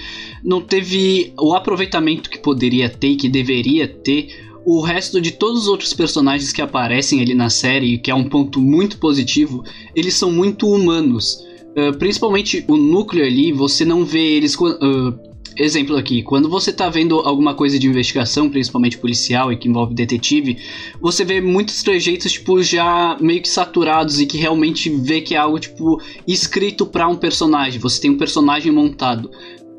não 0.45 0.61
teve 0.61 1.33
o 1.37 1.53
aproveitamento 1.53 2.29
que 2.29 2.39
poderia 2.39 2.87
ter 2.87 3.09
e 3.09 3.15
que 3.17 3.27
deveria 3.27 3.85
ter. 3.85 4.29
O 4.65 4.81
resto 4.81 5.19
de 5.19 5.31
todos 5.31 5.63
os 5.63 5.67
outros 5.67 5.93
personagens 5.93 6.53
que 6.53 6.61
aparecem 6.61 7.21
ali 7.21 7.33
na 7.33 7.49
série, 7.49 7.97
que 7.97 8.11
é 8.11 8.15
um 8.15 8.29
ponto 8.29 8.59
muito 8.61 8.97
positivo, 8.97 9.63
eles 9.95 10.13
são 10.13 10.31
muito 10.31 10.67
humanos. 10.67 11.43
Uh, 11.71 11.97
principalmente 11.97 12.63
o 12.67 12.77
núcleo 12.77 13.25
ali, 13.25 13.51
você 13.51 13.83
não 13.83 14.05
vê 14.05 14.35
eles. 14.35 14.55
uh, 14.55 15.31
exemplo 15.57 15.97
aqui, 15.97 16.23
quando 16.23 16.49
você 16.49 16.71
tá 16.71 16.89
vendo 16.89 17.19
alguma 17.19 17.53
coisa 17.53 17.77
de 17.77 17.87
investigação, 17.87 18.49
principalmente 18.49 18.97
policial 18.97 19.51
e 19.51 19.57
que 19.57 19.67
envolve 19.67 19.93
detetive, 19.93 20.57
você 20.99 21.25
vê 21.25 21.41
muitos 21.41 21.83
trejeitos, 21.83 22.31
tipo, 22.31 22.61
já 22.63 23.17
meio 23.19 23.41
que 23.41 23.49
saturados 23.49 24.19
e 24.19 24.25
que 24.25 24.37
realmente 24.37 24.89
vê 24.89 25.21
que 25.21 25.35
é 25.35 25.37
algo, 25.37 25.59
tipo, 25.59 26.01
escrito 26.27 26.85
pra 26.85 27.07
um 27.07 27.15
personagem. 27.15 27.79
Você 27.79 28.01
tem 28.01 28.11
um 28.11 28.17
personagem 28.17 28.71
montado. 28.71 29.29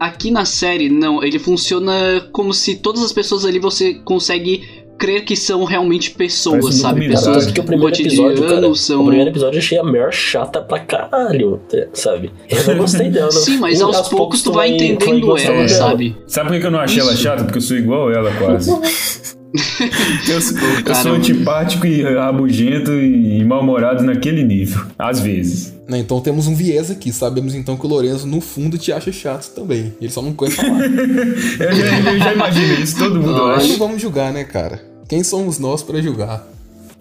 Aqui 0.04 0.30
na 0.32 0.44
série, 0.44 0.88
não, 0.88 1.22
ele 1.22 1.38
funciona 1.38 1.92
como 2.32 2.52
se 2.52 2.74
todas 2.76 3.02
as 3.02 3.12
pessoas 3.12 3.44
ali 3.44 3.58
você 3.60 3.94
consegue 3.94 4.82
crer 4.98 5.24
que 5.24 5.34
são 5.36 5.64
realmente 5.64 6.10
pessoas, 6.10 6.64
um 6.64 6.72
sabe? 6.72 7.08
Pessoas 7.08 7.46
que 7.46 7.60
o 7.60 7.64
primeiro 7.64 7.94
episódio, 7.94 8.46
cara, 8.46 8.74
são. 8.74 9.02
o 9.02 9.06
primeiro 9.06 9.30
episódio 9.30 9.56
eu 9.56 9.60
achei 9.60 9.78
a 9.78 9.84
Mer 9.84 10.12
chata 10.12 10.60
pra 10.60 10.80
caralho, 10.80 11.60
sabe? 11.92 12.30
Eu 12.48 12.64
não 12.66 12.78
gostei 12.78 13.10
dela. 13.10 13.26
não. 13.32 13.40
Sim, 13.40 13.58
mas 13.58 13.78
E 13.78 13.82
aos, 13.82 14.08
poucos 14.08 14.42
tu 14.42 14.52
vai 14.52 14.70
entendendo 14.74 15.36
ela, 15.38 15.54
dela. 15.54 15.68
sabe? 15.68 16.16
Sabe 16.26 16.50
por 16.50 16.60
que 16.60 16.66
eu 16.66 16.70
não 16.72 16.80
achei 16.80 17.00
ela 17.00 17.12
Isso. 17.14 17.22
chata? 17.22 17.44
Porque 17.44 17.58
eu 17.58 17.62
sou 17.62 17.76
igual 17.76 18.10
ela, 18.12 18.32
quase. 18.38 18.70
eu, 20.30 20.40
sou- 20.40 20.58
eu 20.86 20.94
sou 20.94 21.12
antipático 21.12 21.86
e 21.86 22.02
rabugento 22.02 22.92
e 22.92 23.44
mal-humorado 23.44 24.02
naquele 24.02 24.42
nível. 24.42 24.82
Às 24.98 25.20
vezes. 25.20 25.71
Né, 25.88 25.98
Então 25.98 26.20
temos 26.20 26.46
um 26.46 26.54
viés 26.54 26.90
aqui. 26.90 27.12
Sabemos 27.12 27.54
então 27.54 27.76
que 27.76 27.84
o 27.84 27.88
Lourenço, 27.88 28.26
no 28.26 28.40
fundo, 28.40 28.78
te 28.78 28.92
acha 28.92 29.10
chato 29.12 29.52
também. 29.54 29.92
Ele 30.00 30.10
só 30.10 30.22
não 30.22 30.32
conhece 30.32 30.56
falar. 30.56 30.80
Eu 30.86 31.72
já, 31.74 32.10
eu 32.12 32.18
já 32.18 32.32
imagino 32.34 32.74
isso, 32.82 32.96
todo 32.98 33.20
mundo 33.20 33.46
Mas 33.46 33.58
acha. 33.64 33.68
não 33.72 33.78
vamos 33.78 34.00
julgar, 34.00 34.32
né, 34.32 34.44
cara? 34.44 34.80
Quem 35.08 35.22
somos 35.24 35.58
nós 35.58 35.82
pra 35.82 36.00
julgar? 36.00 36.46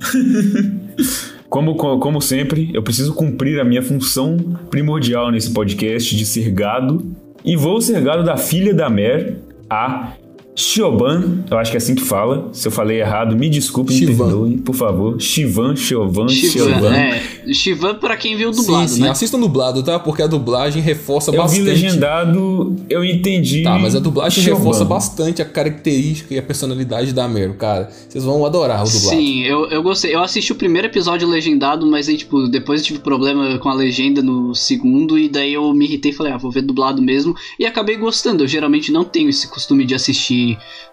Como, 1.50 1.76
co- 1.76 2.00
como 2.00 2.22
sempre, 2.22 2.72
eu 2.74 2.82
preciso 2.82 3.14
cumprir 3.14 3.60
a 3.60 3.66
minha 3.66 3.82
função 3.84 4.38
primordial 4.70 5.30
nesse 5.32 5.52
podcast 5.52 6.16
de 6.16 6.26
ser 6.26 6.50
gado. 6.50 7.06
E 7.44 7.58
vou 7.58 7.82
ser 7.82 8.02
gado 8.02 8.24
da 8.24 8.38
filha 8.38 8.74
da 8.74 8.90
Mer, 8.90 9.38
a 9.70 10.14
Shioban. 10.56 11.44
Eu 11.50 11.58
acho 11.58 11.72
que 11.72 11.78
é 11.78 11.80
assim 11.80 11.96
que 11.96 12.04
fala. 12.04 12.50
Se 12.52 12.68
eu 12.68 12.72
falei 12.72 13.00
errado, 13.00 13.36
me 13.36 13.50
desculpe, 13.50 13.94
me 13.94 14.06
perdoe, 14.16 14.58
por 14.58 14.76
favor. 14.76 15.20
Shivan, 15.20 15.76
Shiovan, 15.76 16.28
Shivan, 16.28 16.52
Shiovan. 16.52 16.94
é. 16.96 17.22
Shivan 17.54 17.96
pra 17.96 18.18
quem 18.18 18.36
viu 18.36 18.52
dublado, 18.52 18.90
sim, 18.90 18.96
sim. 18.96 19.02
né? 19.02 19.10
Assista 19.10 19.38
dublado, 19.38 19.82
tá? 19.82 19.98
Porque 19.98 20.22
a 20.22 20.28
dublagem 20.28 20.82
reforça 20.82 21.30
Eu 21.30 21.34
vi 21.34 21.38
bastante. 21.40 21.62
legendado, 21.64 22.76
eu 22.90 23.04
entendi. 23.04 23.64
Tá, 23.64 23.80
mas 23.80 23.96
a 23.96 24.00
dublagem 24.00 24.44
Shioban. 24.44 24.60
reforça 24.60 24.86
bastante 24.86 25.42
a 25.42 25.46
característica 25.46 26.34
e 26.34 26.38
a 26.38 26.44
personalidade 26.44 27.14
da 27.14 27.28
Mero, 27.28 27.54
cara. 27.54 27.90
Vocês 28.08 28.24
vão 28.24 28.46
adorar 28.46 28.82
o 28.84 28.90
dublado. 28.90 29.16
Sim, 29.18 29.44
eu, 29.44 29.66
eu 29.70 29.82
gostei. 29.82 30.14
Eu 30.14 30.22
assisti 30.22 30.52
o 30.52 30.56
primeiro 30.56 30.88
episódio 30.88 31.28
legendado, 31.28 31.88
mas 31.88 32.10
aí, 32.10 32.18
tipo, 32.18 32.48
depois 32.48 32.82
eu 32.82 32.88
tive 32.88 33.00
problema 33.00 33.58
com 33.60 33.70
a 33.70 33.74
legenda 33.74 34.22
no 34.22 34.54
segundo, 34.54 35.18
e 35.18 35.30
daí 35.30 35.54
eu 35.54 35.74
me 35.74 35.86
irritei 35.86 36.12
e 36.12 36.14
falei, 36.14 36.34
ah, 36.34 36.38
vou 36.38 36.52
ver 36.52 36.62
dublado 36.62 37.02
mesmo. 37.02 37.34
E 37.58 37.66
acabei 37.66 37.96
gostando. 37.96 38.44
Eu 38.44 38.48
geralmente 38.48 38.92
não 38.92 39.04
tenho 39.04 39.30
esse 39.30 39.48
costume 39.48 39.86
de 39.86 39.96
assistir 39.96 40.41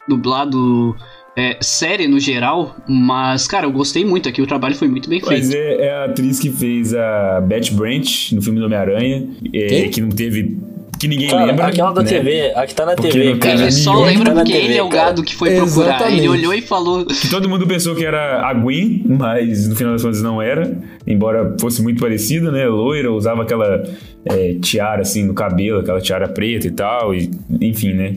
dublado 0.08 0.96
é, 1.36 1.56
série 1.60 2.08
no 2.08 2.18
geral, 2.18 2.74
mas, 2.88 3.46
cara, 3.46 3.64
eu 3.64 3.70
gostei 3.70 4.04
muito 4.04 4.28
aqui. 4.28 4.42
O 4.42 4.46
trabalho 4.46 4.74
foi 4.74 4.88
muito 4.88 5.08
bem 5.08 5.22
Mas 5.24 5.48
feito. 5.48 5.56
é, 5.56 5.86
é 5.86 5.94
a 5.94 6.04
atriz 6.06 6.40
que 6.40 6.50
fez 6.50 6.92
a 6.94 7.40
Beth 7.40 7.70
Branch 7.72 8.32
no 8.34 8.42
filme 8.42 8.58
do 8.58 8.66
Homem-Aranha, 8.66 9.24
é, 9.54 9.86
que 9.88 10.00
não 10.00 10.08
teve. 10.08 10.56
que 10.98 11.06
ninguém 11.06 11.28
Cara, 11.28 11.44
lembra. 11.44 11.68
aquela 11.68 11.92
da 11.92 12.02
né? 12.02 12.08
TV, 12.08 12.52
a 12.56 12.66
que 12.66 12.74
tá 12.74 12.84
na 12.84 12.96
Porque 12.96 13.10
TV, 13.12 13.38
cara. 13.38 13.60
Ele 13.62 13.70
só 13.70 14.04
lembra 14.04 14.34
tá 14.34 14.40
porque 14.40 14.52
TV, 14.52 14.64
ele 14.64 14.78
é 14.78 14.82
o 14.82 14.88
cara. 14.88 15.04
gado 15.04 15.22
que 15.22 15.36
foi 15.36 15.54
procurar. 15.54 15.90
Exatamente. 15.90 16.18
Ele 16.18 16.28
olhou 16.28 16.54
e 16.54 16.60
falou. 16.60 17.06
Que 17.06 17.30
todo 17.30 17.48
mundo 17.48 17.68
pensou 17.68 17.94
que 17.94 18.04
era 18.04 18.44
a 18.44 18.52
Gwen, 18.52 19.04
mas 19.06 19.68
no 19.68 19.76
final 19.76 19.92
das 19.92 20.02
contas 20.02 20.20
não 20.20 20.42
era. 20.42 20.76
Embora 21.06 21.54
fosse 21.60 21.80
muito 21.82 22.00
parecida, 22.00 22.50
né? 22.50 22.66
Loira, 22.66 23.12
usava 23.12 23.42
aquela 23.42 23.84
é, 24.24 24.54
tiara 24.60 25.02
assim 25.02 25.24
no 25.24 25.34
cabelo, 25.34 25.78
aquela 25.78 26.00
tiara 26.00 26.26
preta 26.26 26.66
e 26.66 26.72
tal. 26.72 27.14
E, 27.14 27.30
enfim, 27.60 27.92
né? 27.92 28.16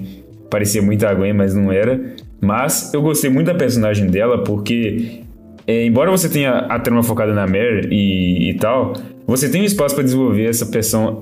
Parecia 0.52 0.82
muito 0.82 1.08
a 1.08 1.14
Gwen, 1.14 1.34
mas 1.34 1.56
não 1.56 1.72
era. 1.72 2.00
Mas 2.42 2.94
eu 2.94 3.02
gostei 3.02 3.30
muito 3.30 3.48
da 3.48 3.56
personagem 3.56 4.08
dela 4.08 4.44
porque, 4.44 5.22
é, 5.66 5.86
embora 5.86 6.12
você 6.12 6.28
tenha 6.28 6.52
a 6.52 6.78
trama 6.78 7.02
focada 7.02 7.34
na 7.34 7.48
Mary 7.48 7.88
e, 7.90 8.50
e 8.50 8.54
tal, 8.56 8.94
você 9.26 9.50
tem 9.50 9.62
um 9.62 9.66
espaço 9.66 9.96
para 9.96 10.04
desenvolver 10.04 10.50
essa, 10.50 10.70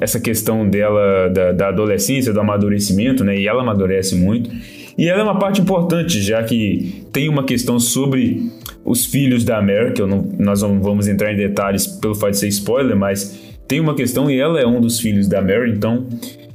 essa 0.01 0.19
questão 0.19 0.67
dela, 0.67 1.29
da, 1.29 1.51
da 1.51 1.67
adolescência, 1.67 2.33
do 2.33 2.39
amadurecimento, 2.39 3.23
né? 3.23 3.37
E 3.37 3.47
ela 3.47 3.61
amadurece 3.61 4.15
muito. 4.15 4.49
E 4.97 5.07
ela 5.07 5.21
é 5.21 5.23
uma 5.23 5.37
parte 5.37 5.61
importante, 5.61 6.19
já 6.21 6.41
que 6.43 7.05
tem 7.13 7.29
uma 7.29 7.43
questão 7.43 7.79
sobre 7.79 8.51
os 8.83 9.05
filhos 9.05 9.43
da 9.43 9.61
Mary, 9.61 9.93
que 9.93 10.01
não, 10.03 10.27
nós 10.39 10.63
não 10.63 10.81
vamos 10.81 11.07
entrar 11.07 11.31
em 11.31 11.37
detalhes 11.37 11.85
pelo 11.85 12.15
fato 12.15 12.31
de 12.31 12.39
ser 12.39 12.47
spoiler, 12.47 12.97
mas 12.97 13.39
tem 13.67 13.79
uma 13.79 13.93
questão 13.93 14.29
e 14.31 14.39
ela 14.39 14.59
é 14.59 14.65
um 14.65 14.81
dos 14.81 14.99
filhos 14.99 15.27
da 15.27 15.39
Mary, 15.39 15.71
então 15.71 16.07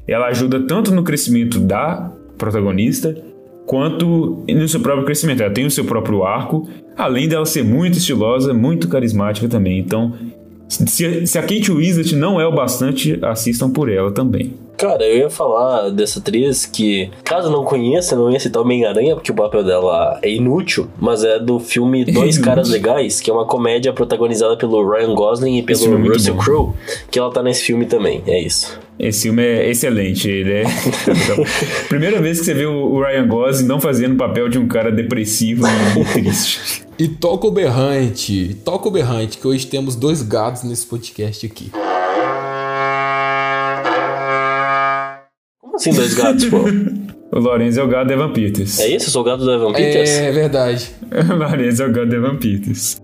ela 0.08 0.26
ajuda 0.26 0.60
tanto 0.66 0.92
no 0.92 1.04
crescimento 1.04 1.60
da 1.60 2.12
protagonista 2.36 3.14
quanto 3.66 4.44
no 4.46 4.68
seu 4.68 4.80
próprio 4.80 5.04
crescimento. 5.04 5.42
Ela 5.42 5.52
tem 5.52 5.66
o 5.66 5.70
seu 5.70 5.84
próprio 5.84 6.24
arco, 6.24 6.68
além 6.96 7.28
dela 7.28 7.46
ser 7.46 7.64
muito 7.64 7.98
estilosa, 7.98 8.52
muito 8.52 8.88
carismática 8.88 9.48
também. 9.48 9.78
Então, 9.78 10.12
se, 10.68 11.26
se 11.26 11.38
a 11.38 11.42
Kate 11.42 11.70
Winslet 11.70 12.14
não 12.16 12.40
é 12.40 12.46
o 12.46 12.52
bastante, 12.52 13.18
assistam 13.22 13.70
por 13.70 13.90
ela 13.90 14.12
também. 14.12 14.54
Cara, 14.76 15.04
eu 15.04 15.18
ia 15.18 15.30
falar 15.30 15.90
dessa 15.90 16.18
atriz 16.18 16.66
que, 16.66 17.08
caso 17.22 17.50
não 17.50 17.64
conheça, 17.64 18.16
não 18.16 18.30
ia 18.30 18.40
citar 18.40 18.60
Homem-Aranha, 18.60 19.14
porque 19.14 19.30
o 19.30 19.34
papel 19.34 19.62
dela 19.62 20.18
é 20.20 20.28
inútil, 20.28 20.88
mas 20.98 21.22
é 21.22 21.38
do 21.38 21.60
filme 21.60 22.04
Dois 22.12 22.38
Caras 22.38 22.68
Legais, 22.68 23.20
que 23.20 23.30
é 23.30 23.32
uma 23.32 23.46
comédia 23.46 23.92
protagonizada 23.92 24.56
pelo 24.56 24.84
Ryan 24.86 25.14
Gosling 25.14 25.58
e 25.58 25.62
pelo 25.62 25.94
é 25.94 26.08
Russell 26.08 26.36
Crowe, 26.36 26.72
que 27.10 27.18
ela 27.18 27.30
tá 27.30 27.42
nesse 27.42 27.62
filme 27.62 27.86
também, 27.86 28.22
é 28.26 28.40
isso. 28.40 28.78
Esse 28.98 29.22
filme 29.22 29.42
é 29.42 29.70
excelente, 29.70 30.28
ele 30.28 30.52
é... 30.52 30.64
Primeira 31.88 32.20
vez 32.22 32.38
que 32.38 32.44
você 32.46 32.54
vê 32.54 32.64
o 32.64 33.00
Ryan 33.00 33.26
Gosling 33.26 33.66
não 33.66 33.80
fazendo 33.80 34.14
papel 34.14 34.48
de 34.48 34.56
um 34.56 34.68
cara 34.68 34.92
depressivo 34.92 35.64
e 35.66 36.04
triste. 36.14 36.84
E 36.96 37.08
toca 37.08 37.46
o 37.46 37.50
berrante, 37.50 38.56
toca 38.64 38.86
o 38.86 38.90
berrante, 38.92 39.38
que 39.38 39.46
hoje 39.48 39.66
temos 39.66 39.96
dois 39.96 40.22
gatos 40.22 40.62
nesse 40.62 40.86
podcast 40.86 41.44
aqui. 41.44 41.72
Como 45.60 45.74
assim 45.74 45.92
dois 45.92 46.14
gatos, 46.14 46.44
pô? 46.46 46.58
O 47.32 47.40
Lorenzo 47.40 47.80
é 47.80 47.82
o 47.82 47.88
gado 47.88 48.06
do 48.06 48.12
Evan 48.12 48.32
Peters. 48.32 48.78
É 48.78 48.86
isso? 48.86 49.06
Eu 49.06 49.10
sou 49.10 49.22
o 49.22 49.24
gado 49.24 49.44
do 49.44 49.50
Evan 49.52 49.72
Peters? 49.72 50.08
É 50.08 50.30
verdade. 50.30 50.88
o 51.10 51.34
Lorenzo 51.34 51.82
é 51.82 51.86
o 51.88 51.92
gado 51.92 52.08
do 52.10 52.14
Evan 52.14 52.36
Peters. 52.36 52.96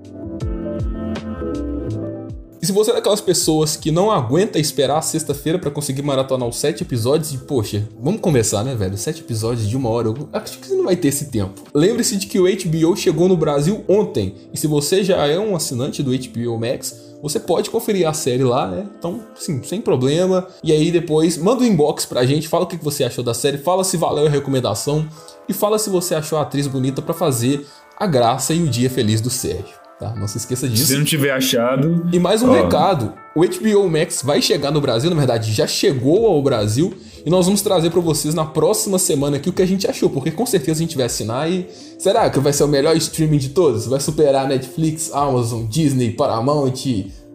E 2.62 2.66
se 2.66 2.72
você 2.72 2.90
é 2.90 2.94
daquelas 2.94 3.22
pessoas 3.22 3.74
que 3.74 3.90
não 3.90 4.10
aguenta 4.10 4.58
esperar 4.58 4.98
a 4.98 5.02
sexta-feira 5.02 5.58
para 5.58 5.70
conseguir 5.70 6.02
maratonar 6.02 6.46
os 6.46 6.58
sete 6.58 6.82
episódios, 6.82 7.32
e 7.32 7.38
poxa, 7.38 7.88
vamos 7.98 8.20
conversar, 8.20 8.62
né, 8.62 8.74
velho? 8.74 8.98
Sete 8.98 9.22
episódios 9.22 9.66
de 9.66 9.78
uma 9.78 9.88
hora, 9.88 10.08
eu 10.08 10.28
acho 10.30 10.58
que 10.58 10.68
você 10.68 10.74
não 10.74 10.84
vai 10.84 10.94
ter 10.94 11.08
esse 11.08 11.30
tempo. 11.30 11.62
Lembre-se 11.72 12.16
de 12.16 12.26
que 12.26 12.38
o 12.38 12.44
HBO 12.44 12.94
chegou 12.94 13.28
no 13.28 13.36
Brasil 13.36 13.82
ontem, 13.88 14.34
e 14.52 14.58
se 14.58 14.66
você 14.66 15.02
já 15.02 15.26
é 15.26 15.38
um 15.38 15.56
assinante 15.56 16.02
do 16.02 16.10
HBO 16.10 16.58
Max, 16.60 16.94
você 17.22 17.40
pode 17.40 17.70
conferir 17.70 18.06
a 18.06 18.12
série 18.12 18.44
lá, 18.44 18.68
né? 18.68 18.86
Então, 18.98 19.20
sim, 19.34 19.62
sem 19.62 19.80
problema. 19.80 20.46
E 20.62 20.70
aí 20.70 20.90
depois 20.90 21.38
manda 21.38 21.62
um 21.62 21.66
inbox 21.66 22.04
pra 22.04 22.26
gente, 22.26 22.46
fala 22.46 22.64
o 22.64 22.66
que 22.66 22.76
você 22.76 23.04
achou 23.04 23.24
da 23.24 23.32
série, 23.32 23.56
fala 23.56 23.84
se 23.84 23.96
valeu 23.96 24.26
a 24.26 24.30
recomendação 24.30 25.08
e 25.48 25.54
fala 25.54 25.78
se 25.78 25.88
você 25.88 26.14
achou 26.14 26.38
a 26.38 26.42
atriz 26.42 26.66
bonita 26.66 27.00
para 27.00 27.14
fazer 27.14 27.66
a 27.98 28.06
graça 28.06 28.52
e 28.52 28.62
o 28.62 28.68
dia 28.68 28.90
feliz 28.90 29.20
do 29.20 29.30
Sérgio 29.30 29.79
tá? 30.00 30.14
Não 30.16 30.26
se 30.26 30.38
esqueça 30.38 30.66
disso. 30.66 30.86
Se 30.86 30.96
não 30.96 31.04
tiver 31.04 31.30
achado. 31.30 32.08
E 32.10 32.18
mais 32.18 32.42
um 32.42 32.50
ó. 32.50 32.54
recado: 32.54 33.12
o 33.36 33.42
HBO 33.44 33.88
Max 33.88 34.22
vai 34.24 34.40
chegar 34.40 34.72
no 34.72 34.80
Brasil, 34.80 35.10
na 35.10 35.16
verdade, 35.16 35.52
já 35.52 35.66
chegou 35.66 36.26
ao 36.26 36.42
Brasil. 36.42 36.94
E 37.24 37.28
nós 37.28 37.44
vamos 37.44 37.60
trazer 37.60 37.90
para 37.90 38.00
vocês 38.00 38.34
na 38.34 38.46
próxima 38.46 38.98
semana 38.98 39.36
aqui 39.36 39.50
o 39.50 39.52
que 39.52 39.60
a 39.60 39.66
gente 39.66 39.86
achou, 39.86 40.08
porque 40.08 40.30
com 40.30 40.46
certeza 40.46 40.80
a 40.80 40.86
gente 40.86 40.96
vai 40.96 41.04
assinar 41.04 41.52
e 41.52 41.68
será 41.98 42.30
que 42.30 42.40
vai 42.40 42.50
ser 42.50 42.64
o 42.64 42.68
melhor 42.68 42.96
streaming 42.96 43.36
de 43.36 43.50
todos? 43.50 43.86
Vai 43.86 44.00
superar 44.00 44.48
Netflix, 44.48 45.12
Amazon, 45.12 45.66
Disney, 45.66 46.12
Paramount, 46.12 46.72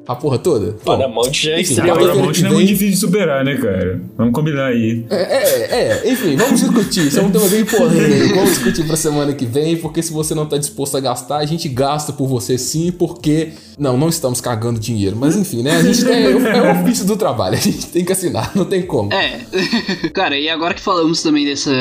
a 0.08 0.16
porra 0.16 0.38
toda? 0.38 0.74
Paramount 0.86 1.32
já 1.34 1.52
é 1.52 1.64
não 1.88 2.10
é 2.10 2.14
muito 2.14 2.66
difícil 2.66 2.92
de 2.92 2.98
superar, 2.98 3.44
né, 3.44 3.56
cara? 3.56 4.02
Vamos 4.18 4.34
combinar 4.34 4.68
aí. 4.68 5.06
É, 5.10 5.16
é, 5.16 6.02
é, 6.06 6.12
enfim, 6.12 6.36
vamos 6.36 6.62
discutir. 6.62 7.08
Isso 7.08 7.20
é 7.20 7.24
um 7.24 7.32
tema 7.32 7.48
bem 7.48 7.66
polêmico. 7.66 8.36
Vamos 8.36 8.52
discutir 8.52 8.86
pra 8.86 8.96
semana 8.96 9.34
que 9.34 9.46
vem, 9.46 9.78
porque 9.78 10.02
se 10.04 10.14
você 10.14 10.36
não 10.36 10.46
tá 10.46 10.58
disposto 10.58 10.96
a 10.96 11.00
gastar, 11.00 11.38
a 11.38 11.46
gente 11.46 11.68
gasta 11.68 12.14
por 12.14 12.28
você 12.28 12.58
sim, 12.58 12.92
porque. 12.92 13.50
Não, 13.78 13.98
não 13.98 14.10
estamos 14.10 14.42
cagando 14.42 14.80
dinheiro. 14.80 15.16
Mas 15.16 15.36
enfim, 15.36 15.62
né? 15.62 15.78
A 15.78 15.84
gente 15.84 16.04
tem. 16.04 16.24
É 16.24 16.62
o 16.62 16.82
ofício 16.82 17.06
do 17.06 17.18
trabalho, 17.18 17.56
a 17.56 17.60
gente 17.60 17.88
tem 17.88 18.04
que 18.04 18.12
assinar, 18.12 18.52
não 18.56 18.66
tem 18.66 18.82
como. 18.82 19.14
É. 19.14 19.42
Cara, 20.14 20.38
e 20.38 20.50
agora 20.50 20.74
que 20.74 20.82
falamos 20.82 21.22
também 21.22 21.46
dessa, 21.46 21.72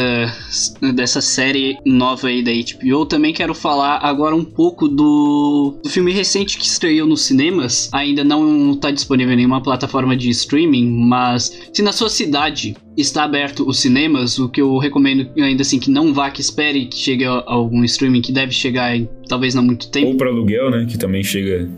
dessa 0.95 1.21
série 1.21 1.77
nova 1.85 2.29
aí 2.29 2.43
da 2.43 2.51
HBO, 2.53 3.07
também 3.07 3.33
quero 3.33 3.55
falar 3.55 3.99
agora 4.03 4.35
um 4.35 4.45
pouco 4.45 4.89
do, 4.89 5.79
do 5.83 5.89
filme 5.89 6.13
recente 6.13 6.59
que 6.59 6.65
estreou 6.65 7.07
nos 7.07 7.23
cinemas. 7.23 7.89
Ainda 7.93 8.25
não 8.25 8.73
está 8.73 8.91
disponível 8.91 9.33
em 9.33 9.37
nenhuma 9.37 9.63
plataforma 9.63 10.17
de 10.17 10.31
streaming, 10.31 10.89
mas 11.09 11.69
se 11.73 11.83
na 11.83 11.93
sua 11.93 12.09
cidade 12.09 12.77
está 12.97 13.25
aberto 13.25 13.69
os 13.69 13.81
cinemas, 13.81 14.39
o 14.39 14.49
que 14.49 14.61
eu 14.61 14.79
recomendo 14.79 15.29
ainda 15.37 15.63
assim 15.63 15.79
que 15.79 15.91
não 15.91 16.13
vá, 16.13 16.31
que 16.31 16.41
espere 16.41 16.87
que 16.87 16.97
chegue 16.97 17.25
a 17.25 17.43
algum 17.47 17.85
streaming 17.85 18.23
que 18.23 18.33
deve 18.33 18.53
chegar 18.53 18.97
em 18.97 19.09
talvez 19.29 19.55
não 19.55 19.63
muito 19.63 19.91
tempo. 19.91 20.09
Ou 20.09 20.17
para 20.17 20.31
aluguel, 20.31 20.71
né, 20.71 20.87
que 20.89 20.99
também 20.99 21.23
chega 21.23 21.69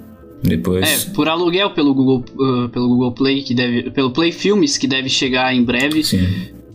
depois. 0.48 1.08
É, 1.08 1.10
por 1.10 1.28
aluguel 1.28 1.70
pelo 1.70 1.94
Google, 1.94 2.24
uh, 2.38 2.68
pelo 2.68 2.88
Google 2.88 3.12
Play, 3.12 3.42
que 3.42 3.54
deve, 3.54 3.90
pelo 3.90 4.10
Play 4.10 4.32
Filmes, 4.32 4.78
que 4.78 4.86
deve 4.86 5.08
chegar 5.08 5.54
em 5.54 5.62
breve. 5.62 6.02
Sim. 6.02 6.26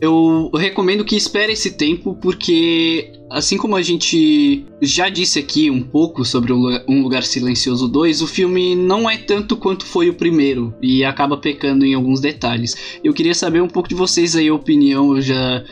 Eu 0.02 0.50
recomendo 0.56 1.06
que 1.06 1.16
espere 1.16 1.54
esse 1.54 1.78
tempo, 1.78 2.18
porque 2.20 3.14
assim 3.30 3.56
como 3.56 3.76
a 3.76 3.84
gente 3.84 4.66
já 4.82 5.10
disse 5.10 5.38
aqui 5.38 5.70
um 5.70 5.84
pouco 5.84 6.26
sobre 6.26 6.52
Um 6.52 7.04
Lugar 7.04 7.22
Silencioso 7.22 7.88
2, 7.88 8.24
o 8.24 8.28
filme 8.28 8.76
não 8.76 9.08
é 9.08 9.16
tanto 9.16 9.56
quanto 9.56 9.86
foi 9.86 10.10
o 10.10 10.16
primeiro 10.16 10.74
e 10.82 11.04
acaba 11.04 11.38
pecando 11.38 11.86
em 11.86 11.94
alguns 11.94 12.20
detalhes. 12.20 13.00
Eu 13.04 13.14
queria 13.14 13.36
saber 13.36 13.62
um 13.62 13.68
pouco 13.68 13.88
de 13.88 13.94
vocês 13.94 14.36
aí, 14.36 14.48
a 14.48 14.54
opinião, 14.56 15.16
eu 15.16 15.22
já 15.22 15.64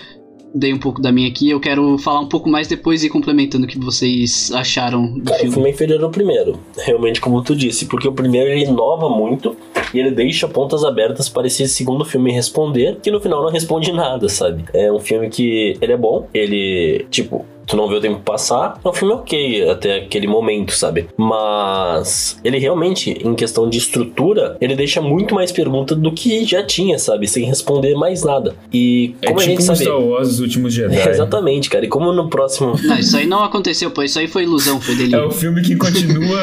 dei 0.54 0.74
um 0.74 0.80
pouco 0.80 1.02
da 1.02 1.12
minha 1.12 1.30
aqui. 1.30 1.50
Eu 1.50 1.60
quero 1.60 1.98
falar 1.98 2.20
um 2.20 2.28
pouco 2.28 2.50
mais 2.50 2.68
depois 2.68 3.04
e 3.04 3.10
complementando 3.10 3.66
o 3.66 3.68
que 3.68 3.80
vocês 3.80 4.52
acharam 4.54 5.14
do 5.14 5.24
Cara, 5.24 5.40
filme. 5.40 5.50
O 5.50 5.54
filme 5.54 5.70
é 5.70 5.74
inferior 5.74 6.04
ao 6.04 6.10
primeiro, 6.10 6.60
realmente, 6.78 7.22
como 7.22 7.42
tu 7.44 7.56
disse, 7.56 7.86
porque 7.86 8.08
o 8.08 8.14
primeiro 8.14 8.50
ele 8.50 8.66
inova 8.66 9.10
muito 9.10 9.56
e 9.94 10.00
ele 10.00 10.12
deixa 10.12 10.48
pontas 10.48 10.84
abertas 10.84 11.30
para 11.30 11.48
esse 11.48 11.68
segundo 11.68 12.06
filme 12.06 12.32
responder, 12.32 12.98
que 13.02 13.12
no 13.12 13.20
final 13.20 13.44
não 13.44 13.52
responde 13.52 13.92
nada, 13.94 14.30
sabe? 14.30 14.66
É 14.74 14.92
um 14.92 15.00
filme 15.00 15.30
que 15.30 15.78
ele 15.82 15.94
é 15.94 15.98
bom, 15.98 16.28
ele, 16.34 17.06
tipo, 17.10 17.46
tu 17.70 17.78
não 17.78 17.88
vê 17.88 17.96
o 17.96 18.02
tempo 18.02 18.20
passar, 18.20 18.80
é 18.84 18.90
um 18.90 18.94
filme 18.94 19.14
ok 19.14 19.70
até 19.70 19.98
aquele 19.98 20.28
momento, 20.28 20.74
sabe? 20.74 21.08
Mas 21.16 22.40
ele 22.44 22.58
realmente, 22.58 23.12
em 23.12 23.36
questão 23.36 23.70
de 23.70 23.78
estrutura, 23.78 24.58
ele 24.60 24.76
deixa 24.76 25.00
muito 25.00 25.36
mais 25.36 25.52
perguntas 25.52 25.96
do 25.98 26.12
que 26.12 26.44
já 26.44 26.64
tinha, 26.64 26.98
sabe? 26.98 27.28
Sem 27.28 27.46
responder 27.46 27.94
mais 27.94 28.24
nada. 28.24 28.56
E 28.74 29.14
é 29.22 29.28
como 29.28 29.40
é 29.40 29.44
a 29.44 29.46
gente 29.46 29.60
tipo 29.60 29.68
sabe. 29.68 29.80
Star 29.84 30.02
Wars, 30.02 30.30
os 30.30 30.40
últimos 30.40 30.74
Jedi. 30.80 30.98
É, 30.98 31.10
exatamente, 31.10 31.70
cara. 31.70 31.86
E 31.86 31.88
como 31.88 32.12
no 32.12 32.28
próximo. 32.28 32.76
Não, 32.82 32.98
isso 32.98 33.16
aí 33.16 33.28
não 33.28 33.44
aconteceu, 33.44 33.92
pô. 33.92 34.02
Isso 34.02 34.18
aí 34.18 34.28
foi 34.28 34.44
ilusão, 34.44 34.82
foi 34.82 34.96
delírio. 34.96 35.20
É 35.20 35.26
o 35.26 35.32
filme 35.32 35.62
que 35.62 35.76
continua. 35.76 36.40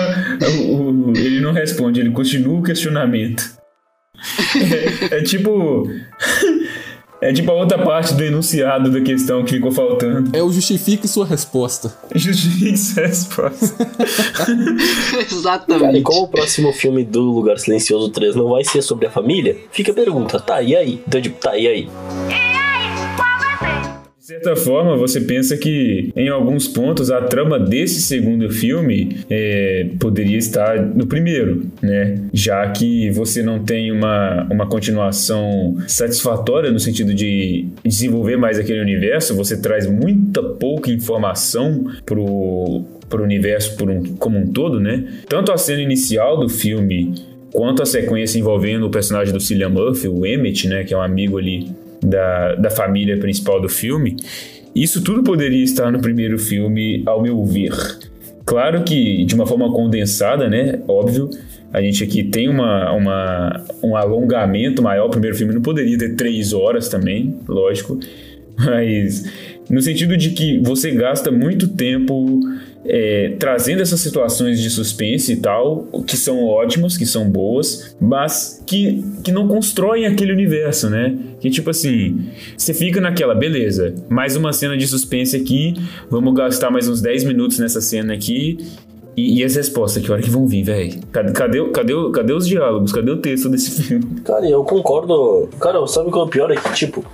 o, 0.68 1.10
o, 1.10 1.16
ele 1.16 1.40
não 1.40 1.52
responde, 1.52 2.00
ele 2.00 2.10
continua 2.10 2.60
o 2.60 2.62
questionamento. 2.62 3.56
é, 5.10 5.18
é 5.18 5.22
tipo. 5.22 5.90
É 7.26 7.32
tipo 7.32 7.50
a 7.50 7.54
outra 7.54 7.76
parte 7.76 8.14
do 8.14 8.22
enunciado 8.22 8.88
da 8.88 9.00
questão 9.00 9.42
que 9.42 9.54
ficou 9.54 9.72
faltando. 9.72 10.30
É 10.32 10.40
o 10.40 10.52
justifique 10.52 11.08
sua 11.08 11.26
resposta. 11.26 11.92
Justifique 12.14 12.76
sua 12.76 13.08
resposta. 13.08 13.74
Exatamente. 15.28 15.84
Cara, 15.86 15.98
e 15.98 16.02
como 16.02 16.22
o 16.22 16.28
próximo 16.28 16.72
filme 16.72 17.02
do 17.04 17.22
Lugar 17.22 17.58
Silencioso 17.58 18.10
3 18.10 18.36
não 18.36 18.50
vai 18.50 18.62
ser 18.62 18.80
sobre 18.80 19.08
a 19.08 19.10
família, 19.10 19.56
fica 19.72 19.90
a 19.90 19.94
pergunta, 19.94 20.38
tá, 20.38 20.62
e 20.62 20.76
aí? 20.76 21.02
Então, 21.04 21.20
tipo, 21.20 21.40
tá, 21.40 21.58
e 21.58 21.66
aí? 21.66 21.88
De 24.26 24.32
certa 24.32 24.56
forma, 24.56 24.96
você 24.96 25.20
pensa 25.20 25.56
que 25.56 26.10
em 26.16 26.28
alguns 26.28 26.66
pontos 26.66 27.12
a 27.12 27.22
trama 27.22 27.60
desse 27.60 28.02
segundo 28.02 28.50
filme 28.50 29.18
é, 29.30 29.90
poderia 30.00 30.36
estar 30.36 30.84
no 30.84 31.06
primeiro, 31.06 31.70
né? 31.80 32.22
Já 32.32 32.68
que 32.72 33.08
você 33.10 33.40
não 33.40 33.60
tem 33.62 33.92
uma, 33.92 34.48
uma 34.50 34.66
continuação 34.66 35.76
satisfatória 35.86 36.72
no 36.72 36.80
sentido 36.80 37.14
de 37.14 37.68
desenvolver 37.84 38.36
mais 38.36 38.58
aquele 38.58 38.80
universo, 38.80 39.32
você 39.32 39.60
traz 39.60 39.86
muita 39.86 40.42
pouca 40.42 40.90
informação 40.90 41.84
pro, 42.04 42.82
pro 43.08 43.22
universo 43.22 43.76
por 43.76 43.88
um, 43.88 44.02
como 44.16 44.38
um 44.38 44.48
todo, 44.48 44.80
né? 44.80 45.06
Tanto 45.28 45.52
a 45.52 45.56
cena 45.56 45.82
inicial 45.82 46.36
do 46.36 46.48
filme 46.48 47.14
quanto 47.52 47.80
a 47.80 47.86
sequência 47.86 48.40
envolvendo 48.40 48.86
o 48.86 48.90
personagem 48.90 49.32
do 49.32 49.38
Cillian 49.38 49.68
Murphy, 49.68 50.08
o 50.08 50.26
Emmett, 50.26 50.66
né? 50.66 50.82
Que 50.82 50.92
é 50.92 50.96
um 50.96 51.02
amigo 51.02 51.38
ali 51.38 51.85
da, 52.06 52.54
da 52.54 52.70
família 52.70 53.18
principal 53.18 53.60
do 53.60 53.68
filme, 53.68 54.16
isso 54.74 55.02
tudo 55.02 55.22
poderia 55.22 55.64
estar 55.64 55.90
no 55.90 56.00
primeiro 56.00 56.38
filme, 56.38 57.02
ao 57.06 57.22
meu 57.22 57.44
ver. 57.44 57.72
Claro 58.44 58.84
que 58.84 59.24
de 59.24 59.34
uma 59.34 59.46
forma 59.46 59.72
condensada, 59.72 60.48
né? 60.48 60.80
Óbvio, 60.86 61.30
a 61.72 61.82
gente 61.82 62.04
aqui 62.04 62.22
tem 62.22 62.48
uma, 62.48 62.92
uma, 62.92 63.64
um 63.82 63.96
alongamento 63.96 64.82
maior. 64.82 65.06
O 65.06 65.10
primeiro 65.10 65.36
filme 65.36 65.52
não 65.52 65.62
poderia 65.62 65.98
ter 65.98 66.14
três 66.14 66.52
horas 66.52 66.88
também, 66.88 67.36
lógico. 67.48 67.98
Mas 68.56 69.24
no 69.68 69.80
sentido 69.82 70.16
de 70.16 70.30
que 70.30 70.58
você 70.60 70.90
gasta 70.92 71.30
muito 71.30 71.68
tempo 71.68 72.40
é, 72.84 73.34
trazendo 73.38 73.82
essas 73.82 74.00
situações 74.00 74.60
de 74.60 74.70
suspense 74.70 75.32
e 75.32 75.36
tal, 75.36 75.84
que 76.06 76.16
são 76.16 76.44
ótimas, 76.44 76.96
que 76.96 77.04
são 77.04 77.28
boas, 77.28 77.96
mas 78.00 78.62
que, 78.64 79.04
que 79.24 79.32
não 79.32 79.48
constroem 79.48 80.06
aquele 80.06 80.32
universo, 80.32 80.88
né? 80.88 81.16
Que 81.40 81.50
tipo 81.50 81.70
assim, 81.70 82.26
você 82.56 82.72
fica 82.72 83.00
naquela, 83.00 83.34
beleza, 83.34 83.94
mais 84.08 84.36
uma 84.36 84.52
cena 84.52 84.76
de 84.76 84.86
suspense 84.86 85.36
aqui, 85.36 85.74
vamos 86.08 86.34
gastar 86.34 86.70
mais 86.70 86.88
uns 86.88 87.00
10 87.00 87.24
minutos 87.24 87.58
nessa 87.58 87.80
cena 87.80 88.14
aqui 88.14 88.58
E, 89.16 89.38
e 89.40 89.44
as 89.44 89.56
respostas, 89.56 90.02
que 90.04 90.12
hora 90.12 90.20
que 90.20 90.28
vão 90.28 90.46
vir, 90.46 90.62
velho? 90.62 91.00
Cadê, 91.10 91.32
cadê, 91.32 91.64
cadê, 91.70 91.92
cadê 92.12 92.32
os 92.34 92.46
diálogos? 92.46 92.92
Cadê 92.92 93.10
o 93.10 93.16
texto 93.16 93.48
desse 93.48 93.70
filme? 93.82 94.04
Cara, 94.24 94.46
eu 94.48 94.62
concordo. 94.62 95.48
Cara, 95.58 95.86
sabe 95.86 96.08
o 96.08 96.12
que 96.12 96.18
é 96.18 96.22
o 96.22 96.26
pior? 96.28 96.50
É 96.50 96.56
que, 96.56 96.72
tipo, 96.74 97.04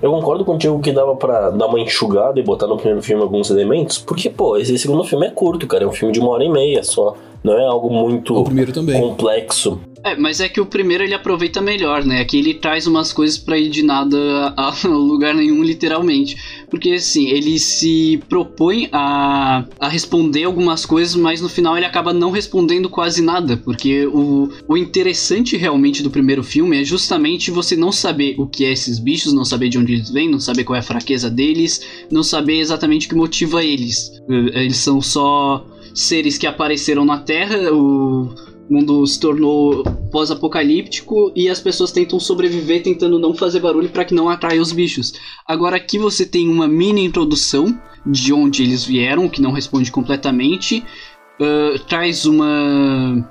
eu 0.00 0.10
concordo 0.10 0.44
contigo 0.44 0.80
que 0.80 0.90
dava 0.92 1.14
pra 1.16 1.50
dar 1.50 1.66
uma 1.66 1.78
enxugada 1.80 2.40
e 2.40 2.42
botar 2.42 2.66
no 2.66 2.76
primeiro 2.76 3.02
filme 3.02 3.22
alguns 3.22 3.50
elementos, 3.50 3.98
porque, 3.98 4.30
pô, 4.30 4.56
esse 4.56 4.76
segundo 4.78 5.04
filme 5.04 5.26
é 5.26 5.30
curto, 5.30 5.66
cara. 5.66 5.84
É 5.84 5.86
um 5.86 5.92
filme 5.92 6.12
de 6.14 6.20
uma 6.20 6.30
hora 6.30 6.44
e 6.44 6.48
meia 6.48 6.82
só. 6.82 7.14
Não 7.42 7.54
é 7.58 7.66
algo 7.66 7.88
muito 7.90 8.34
O 8.36 8.44
primeiro 8.44 8.70
também. 8.70 9.00
complexo. 9.00 9.80
É, 10.04 10.14
mas 10.14 10.40
é 10.40 10.48
que 10.48 10.60
o 10.60 10.66
primeiro 10.66 11.04
ele 11.04 11.14
aproveita 11.14 11.60
melhor, 11.60 12.04
né? 12.04 12.20
Aqui 12.20 12.38
ele 12.38 12.54
traz 12.54 12.86
umas 12.86 13.12
coisas 13.14 13.38
pra 13.38 13.58
ir 13.58 13.68
de 13.70 13.82
nada 13.82 14.16
a 14.56 14.68
a 14.68 14.74
lugar 14.88 15.34
nenhum, 15.34 15.62
literalmente. 15.62 16.36
Porque, 16.70 16.92
assim, 16.92 17.28
ele 17.28 17.58
se 17.58 18.20
propõe 18.28 18.88
a, 18.92 19.64
a 19.78 19.88
responder 19.88 20.44
algumas 20.44 20.86
coisas, 20.86 21.14
mas 21.16 21.40
no 21.40 21.48
final 21.48 21.76
ele 21.76 21.86
acaba 21.86 22.12
não 22.12 22.30
respondendo 22.30 22.88
quase 22.88 23.20
nada. 23.22 23.56
Porque 23.56 24.06
o, 24.06 24.48
o 24.68 24.76
interessante 24.76 25.56
realmente 25.56 26.02
do 26.02 26.10
primeiro 26.10 26.42
filme 26.42 26.80
é 26.80 26.84
justamente 26.84 27.50
você 27.50 27.76
não 27.76 27.90
saber 27.90 28.36
o 28.38 28.46
que 28.46 28.64
é 28.64 28.72
esses 28.72 28.98
bichos, 28.98 29.32
não 29.32 29.44
saber 29.44 29.68
de 29.68 29.78
onde 29.78 29.94
eles 29.94 30.10
vêm, 30.10 30.30
não 30.30 30.40
saber 30.40 30.64
qual 30.64 30.76
é 30.76 30.80
a 30.80 30.82
fraqueza 30.82 31.28
deles, 31.28 31.80
não 32.10 32.22
saber 32.22 32.60
exatamente 32.60 33.06
o 33.06 33.08
que 33.10 33.14
motiva 33.16 33.64
eles. 33.64 34.12
Eh, 34.28 34.64
Eles 34.64 34.76
são 34.76 35.00
só 35.00 35.66
seres 35.94 36.38
que 36.38 36.46
apareceram 36.46 37.04
na 37.04 37.18
Terra, 37.18 37.72
o 37.72 38.30
mundo 38.70 39.06
se 39.06 39.18
tornou 39.18 39.82
pós-apocalíptico 40.12 41.32
e 41.34 41.48
as 41.48 41.60
pessoas 41.60 41.92
tentam 41.92 42.20
sobreviver 42.20 42.82
tentando 42.82 43.18
não 43.18 43.34
fazer 43.34 43.60
barulho 43.60 43.88
para 43.88 44.04
que 44.04 44.14
não 44.14 44.28
atraia 44.28 44.60
os 44.60 44.72
bichos. 44.72 45.12
Agora 45.46 45.76
aqui 45.76 45.98
você 45.98 46.24
tem 46.24 46.48
uma 46.48 46.68
mini 46.68 47.04
introdução 47.04 47.78
de 48.06 48.32
onde 48.32 48.62
eles 48.62 48.84
vieram, 48.84 49.28
que 49.28 49.42
não 49.42 49.52
responde 49.52 49.90
completamente, 49.90 50.84
ah, 51.40 51.78
traz 51.88 52.26
uma 52.26 53.28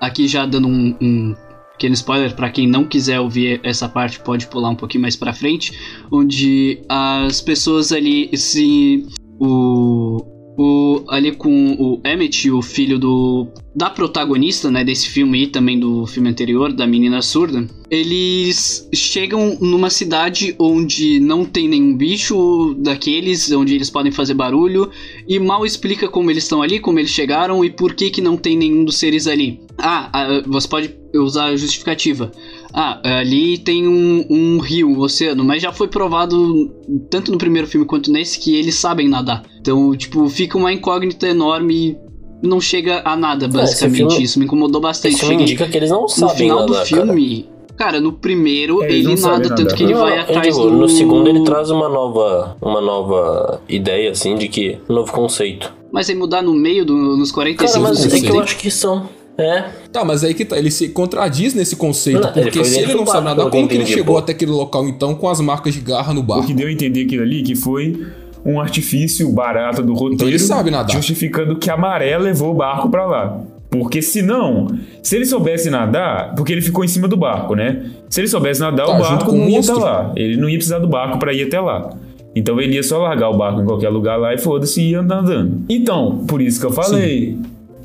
aqui 0.00 0.28
já 0.28 0.46
dando 0.46 0.68
um, 0.68 0.96
um 1.00 1.34
pequeno 1.72 1.94
spoiler 1.94 2.34
para 2.34 2.50
quem 2.50 2.66
não 2.66 2.84
quiser 2.84 3.20
ouvir 3.20 3.60
essa 3.62 3.88
parte 3.88 4.20
pode 4.20 4.46
pular 4.46 4.70
um 4.70 4.76
pouquinho 4.76 5.02
mais 5.02 5.16
para 5.16 5.32
frente, 5.32 5.72
onde 6.10 6.82
as 6.88 7.40
pessoas 7.40 7.92
ali 7.92 8.36
se 8.36 9.06
o 9.40 10.37
o, 10.58 11.04
ali 11.08 11.30
com 11.30 11.74
o 11.74 12.00
Emmett, 12.04 12.50
o 12.50 12.60
filho 12.60 12.98
do 12.98 13.46
da 13.78 13.88
protagonista, 13.88 14.72
né, 14.72 14.82
desse 14.82 15.08
filme 15.08 15.44
e 15.44 15.46
também 15.46 15.78
do 15.78 16.04
filme 16.04 16.28
anterior, 16.28 16.72
da 16.72 16.84
menina 16.84 17.22
surda, 17.22 17.64
eles 17.88 18.88
chegam 18.92 19.56
numa 19.60 19.88
cidade 19.88 20.56
onde 20.58 21.20
não 21.20 21.44
tem 21.44 21.68
nenhum 21.68 21.96
bicho 21.96 22.74
daqueles, 22.80 23.52
onde 23.52 23.76
eles 23.76 23.88
podem 23.88 24.10
fazer 24.10 24.34
barulho, 24.34 24.90
e 25.28 25.38
mal 25.38 25.64
explica 25.64 26.08
como 26.08 26.28
eles 26.28 26.42
estão 26.42 26.60
ali, 26.60 26.80
como 26.80 26.98
eles 26.98 27.12
chegaram 27.12 27.64
e 27.64 27.70
por 27.70 27.94
que 27.94 28.10
que 28.10 28.20
não 28.20 28.36
tem 28.36 28.56
nenhum 28.56 28.84
dos 28.84 28.96
seres 28.96 29.28
ali. 29.28 29.60
Ah, 29.78 30.10
ah, 30.12 30.42
você 30.44 30.66
pode 30.66 30.96
usar 31.14 31.44
a 31.44 31.56
justificativa. 31.56 32.32
Ah, 32.72 33.00
ali 33.20 33.58
tem 33.58 33.88
um, 33.88 34.26
um 34.28 34.58
rio, 34.58 34.88
um 34.90 35.00
oceano, 35.00 35.42
mas 35.44 35.62
já 35.62 35.72
foi 35.72 35.88
provado, 35.88 36.70
tanto 37.10 37.32
no 37.32 37.38
primeiro 37.38 37.66
filme 37.66 37.86
quanto 37.86 38.10
nesse, 38.12 38.38
que 38.38 38.54
eles 38.54 38.74
sabem 38.74 39.08
nadar. 39.08 39.42
Então, 39.60 39.94
tipo, 39.96 40.28
fica 40.28 40.56
uma 40.58 40.72
incógnita 40.72 41.26
enorme 41.26 41.96
e 42.42 42.46
não 42.46 42.60
chega 42.60 43.02
a 43.04 43.16
nada, 43.16 43.48
basicamente. 43.48 43.96
filme- 43.96 44.22
Isso 44.22 44.38
me 44.38 44.44
incomodou 44.44 44.80
bastante. 44.80 45.16
Cheguei 45.16 45.36
indica 45.36 45.66
que 45.66 45.76
eles 45.76 45.90
não 45.90 46.02
no 46.02 46.08
sabem 46.08 46.36
final 46.36 46.60
nadar, 46.60 46.82
do 46.82 46.86
filme. 46.86 47.48
Cara. 47.76 48.00
no 48.00 48.12
primeiro 48.12 48.82
É, 48.82 48.90
eles 48.92 49.06
ele 49.06 49.20
nada, 49.20 49.48
tanto 49.50 49.62
nadar. 49.62 49.76
que 49.76 49.82
ele 49.84 49.94
Não, 49.94 50.00
vai 50.00 50.16
eu 50.18 50.22
atrás 50.22 50.54
digo, 50.56 50.68
do. 50.68 50.76
No 50.76 50.88
segundo 50.88 51.28
ele 51.28 51.44
traz 51.44 51.70
uma 51.70 51.88
nova, 51.88 52.56
uma 52.60 52.80
nova 52.80 53.60
ideia, 53.68 54.10
assim, 54.10 54.36
de 54.36 54.48
que. 54.48 54.78
Um 54.90 54.94
novo 54.94 55.12
conceito. 55.12 55.72
Mas 55.92 56.10
aí 56.10 56.14
mudar 56.16 56.42
no 56.42 56.52
meio 56.54 56.84
do, 56.84 56.92
nos 57.16 57.30
45 57.32 57.72
Cara, 57.72 57.88
mas 57.88 58.04
é 58.04 58.08
que 58.10 58.14
eu 58.16 58.20
segundos. 58.20 58.42
acho 58.44 58.58
que 58.58 58.70
são. 58.70 59.08
É. 59.38 59.64
Tá, 59.92 60.04
mas 60.04 60.24
aí 60.24 60.34
que 60.34 60.44
tá, 60.44 60.58
ele 60.58 60.70
se 60.70 60.88
contradiz 60.88 61.54
nesse 61.54 61.76
conceito, 61.76 62.20
Não, 62.20 62.30
ele 62.30 62.42
porque 62.42 62.58
foi 62.58 62.64
se 62.64 62.80
ele 62.80 62.94
não 62.94 63.06
sabe 63.06 63.24
nadar, 63.24 63.48
como 63.50 63.68
que 63.68 63.74
ele 63.76 63.86
chegou 63.86 64.16
pô. 64.16 64.18
até 64.18 64.32
aquele 64.32 64.50
local 64.50 64.88
então 64.88 65.14
com 65.14 65.28
as 65.28 65.40
marcas 65.40 65.72
de 65.74 65.80
garra 65.80 66.12
no 66.12 66.20
O 66.20 66.22
barco? 66.24 66.46
que 66.46 66.52
deu 66.54 66.66
a 66.66 66.72
entender 66.72 67.02
aquilo 67.04 67.22
ali 67.22 67.42
que 67.44 67.54
foi 67.54 68.04
um 68.44 68.60
artifício 68.60 69.30
barato 69.32 69.80
do 69.82 69.92
roteiro 69.92 70.14
Então 70.14 70.28
ele 70.28 70.38
sabe 70.40 70.70
nadar. 70.72 70.90
justificando 70.92 71.56
que 71.56 71.70
a 71.70 71.76
maré 71.76 72.18
levou 72.18 72.50
o 72.50 72.54
barco 72.54 72.88
pra 72.90 73.06
lá. 73.06 73.40
Porque 73.70 74.00
se 74.00 74.22
não, 74.22 74.66
se 75.02 75.14
ele 75.14 75.26
soubesse 75.26 75.68
nadar, 75.70 76.34
porque 76.34 76.50
ele 76.52 76.62
ficou 76.62 76.82
em 76.84 76.88
cima 76.88 77.06
do 77.06 77.16
barco, 77.18 77.54
né? 77.54 77.84
Se 78.08 78.20
ele 78.20 78.26
soubesse 78.26 78.60
nadar, 78.60 78.86
Tá, 78.86 78.96
o 78.96 78.98
barco 78.98 79.30
o 79.30 79.36
não 79.36 79.48
ia 79.48 79.58
estar 79.60 79.74
lá. 79.74 80.12
Ele 80.16 80.36
não 80.38 80.48
ia 80.48 80.56
precisar 80.56 80.78
do 80.78 80.88
barco 80.88 81.18
pra 81.18 81.32
ir 81.34 81.42
até 81.42 81.60
lá. 81.60 81.90
Então 82.34 82.58
ele 82.60 82.74
ia 82.76 82.82
só 82.82 82.98
largar 82.98 83.28
o 83.30 83.36
barco 83.36 83.60
em 83.60 83.64
qualquer 83.66 83.90
lugar 83.90 84.16
lá 84.18 84.32
e 84.34 84.38
foda-se 84.38 84.80
e 84.80 84.90
ia 84.92 85.00
andando. 85.00 85.60
Então, 85.68 86.24
por 86.26 86.40
isso 86.40 86.58
que 86.58 86.66
eu 86.66 86.72
falei. 86.72 87.36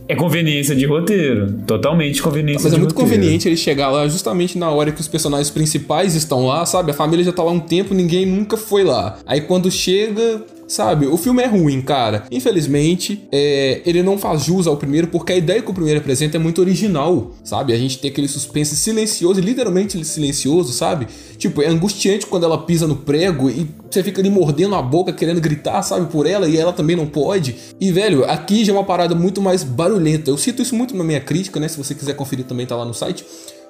É 0.07 0.15
conveniência 0.15 0.75
de 0.75 0.85
roteiro. 0.85 1.53
Totalmente 1.65 2.21
conveniência 2.21 2.63
Mas 2.63 2.73
é 2.73 2.75
de 2.75 2.81
muito 2.81 2.93
roteiro. 2.93 3.11
conveniente 3.15 3.47
ele 3.47 3.55
chegar 3.55 3.89
lá 3.89 4.07
justamente 4.07 4.57
na 4.57 4.69
hora 4.69 4.91
que 4.91 4.99
os 4.99 5.07
personagens 5.07 5.49
principais 5.49 6.13
estão 6.13 6.45
lá, 6.45 6.65
sabe? 6.65 6.91
A 6.91 6.93
família 6.93 7.23
já 7.23 7.31
tá 7.31 7.41
lá 7.41 7.51
há 7.51 7.53
um 7.53 7.59
tempo, 7.59 7.93
ninguém 7.93 8.25
nunca 8.25 8.57
foi 8.57 8.83
lá. 8.83 9.17
Aí 9.25 9.41
quando 9.41 9.71
chega, 9.71 10.43
sabe? 10.67 11.05
O 11.07 11.17
filme 11.17 11.43
é 11.43 11.47
ruim, 11.47 11.81
cara. 11.81 12.25
Infelizmente, 12.31 13.27
é, 13.31 13.81
ele 13.85 14.01
não 14.01 14.17
faz 14.17 14.43
jus 14.43 14.67
ao 14.67 14.77
primeiro, 14.77 15.07
porque 15.07 15.33
a 15.33 15.37
ideia 15.37 15.61
que 15.61 15.69
o 15.69 15.73
primeiro 15.73 15.99
apresenta 15.99 16.37
é 16.37 16.39
muito 16.39 16.61
original, 16.61 17.31
sabe? 17.43 17.73
A 17.73 17.77
gente 17.77 17.99
tem 17.99 18.09
aquele 18.09 18.27
suspense 18.27 18.75
silencioso, 18.75 19.39
literalmente 19.39 20.03
silencioso, 20.03 20.73
sabe? 20.73 21.07
Tipo, 21.37 21.61
é 21.61 21.67
angustiante 21.67 22.25
quando 22.25 22.45
ela 22.45 22.57
pisa 22.57 22.87
no 22.87 22.95
prego 22.95 23.49
e 23.49 23.67
você 23.89 24.03
fica 24.03 24.21
ali 24.21 24.29
mordendo 24.29 24.75
a 24.75 24.81
boca, 24.81 25.11
querendo 25.11 25.41
gritar, 25.41 25.81
sabe, 25.83 26.11
por 26.11 26.25
ela, 26.25 26.47
e 26.47 26.57
ela 26.57 26.73
também 26.73 26.95
não 26.95 27.05
pode. 27.05 27.55
E, 27.79 27.91
velho, 27.91 28.25
aqui 28.25 28.63
já 28.63 28.73
é 28.73 28.75
uma 28.75 28.83
parada 28.83 29.13
muito 29.13 29.41
mais 29.41 29.63
barulhenta. 29.63 30.29
Eu 30.29 30.37
cito 30.37 30.61
isso 30.61 30.75
muito 30.75 30.95
na 30.95 31.03
minha 31.03 31.19
crítica, 31.19 31.59
né? 31.59 31.67
Se 31.67 31.77
você 31.77 31.93
quiser 31.93 32.15
conferir 32.15 32.45
também 32.45 32.65
tá 32.65 32.75
lá 32.75 32.85
no 32.85 32.93
site. 32.93 33.25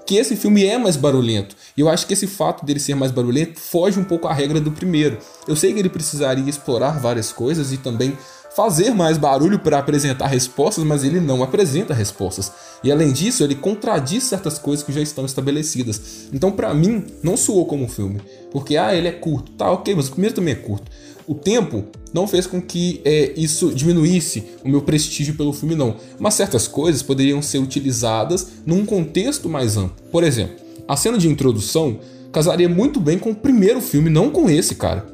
Que 0.06 0.16
esse 0.18 0.36
filme 0.36 0.66
é 0.66 0.78
mais 0.78 0.98
barulhento. 0.98 1.56
E 1.78 1.82
eu 1.82 1.90
acho 1.90 2.06
que 2.06 2.14
esse 2.14 2.28
fato 2.28 2.66
dele 2.66 2.80
ser 2.80 2.96
mais 2.96 3.12
barulhento 3.12 3.60
foge 3.60 4.00
um 4.00 4.04
pouco 4.04 4.28
à 4.28 4.34
regra 4.34 4.60
do 4.60 4.72
primeiro. 4.72 5.18
Eu 5.48 5.56
sei 5.56 5.74
que 5.74 5.80
ele 5.80 5.90
precisaria 5.90 6.50
explorar 6.50 7.00
várias 7.00 7.32
coisas 7.32 7.72
e 7.72 7.78
também 7.78 8.18
fazer 8.56 8.92
mais 8.92 9.18
barulho 9.18 9.60
para 9.60 9.80
apresentar 9.80 10.28
respostas, 10.28 10.84
mas 10.84 11.04
ele 11.04 11.20
não 11.20 11.42
apresenta 11.42 11.94
respostas. 11.94 12.52
E 12.84 12.92
além 12.92 13.12
disso, 13.12 13.44
ele 13.44 13.56
contradiz 13.56 14.24
certas 14.24 14.60
coisas 14.60 14.86
que 14.86 14.92
já 14.92 15.02
estão 15.02 15.26
estabelecidas. 15.26 16.28
Então, 16.32 16.52
pra 16.52 16.74
mim, 16.74 17.06
não 17.24 17.36
soou 17.36 17.66
como 17.66 17.84
um 17.84 17.90
filme. 17.90 18.22
Porque, 18.52 18.78
ah, 18.78 18.94
ele 18.94 19.08
é 19.08 19.12
curto. 19.12 19.52
Tá, 19.54 19.72
ok, 19.72 19.96
mas 19.96 20.08
o 20.08 20.12
primeiro 20.12 20.36
também 20.36 20.54
é 20.54 20.58
curto. 20.58 20.92
O 21.28 21.34
tempo 21.34 21.86
não 22.14 22.28
fez 22.28 22.46
com 22.46 22.62
que 22.62 23.02
é, 23.06 23.34
isso 23.38 23.74
diminuísse 23.74 24.44
o 24.64 24.70
meu 24.70 24.82
prestígio 24.82 25.36
pelo 25.36 25.54
filme, 25.54 25.76
não. 25.76 25.96
Mas 26.20 26.34
certas 26.34 26.68
coisas 26.68 27.02
poderiam 27.02 27.42
ser 27.42 27.60
utilizadas 27.60 28.48
num 28.66 28.86
contexto 28.86 29.48
mais 29.48 29.78
amplo. 29.78 29.96
Por 30.12 30.24
exemplo, 30.24 30.56
a 30.88 30.98
cena 30.98 31.18
de 31.18 31.30
introdução 31.30 32.00
casaria 32.32 32.68
muito 32.68 33.00
bem 33.00 33.18
com 33.18 33.32
o 33.32 33.36
primeiro 33.36 33.80
filme, 33.80 34.10
não 34.10 34.30
com 34.30 34.50
esse, 34.50 34.76
cara. 34.76 35.06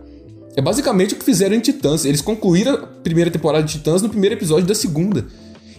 É 0.55 0.61
basicamente 0.61 1.13
o 1.13 1.17
que 1.17 1.23
fizeram 1.23 1.55
em 1.55 1.59
Titãs. 1.59 2.05
Eles 2.05 2.21
concluíram 2.21 2.73
a 2.73 2.77
primeira 2.77 3.29
temporada 3.29 3.63
de 3.63 3.73
Titãs 3.73 4.01
no 4.01 4.09
primeiro 4.09 4.35
episódio 4.35 4.65
da 4.65 4.75
segunda. 4.75 5.27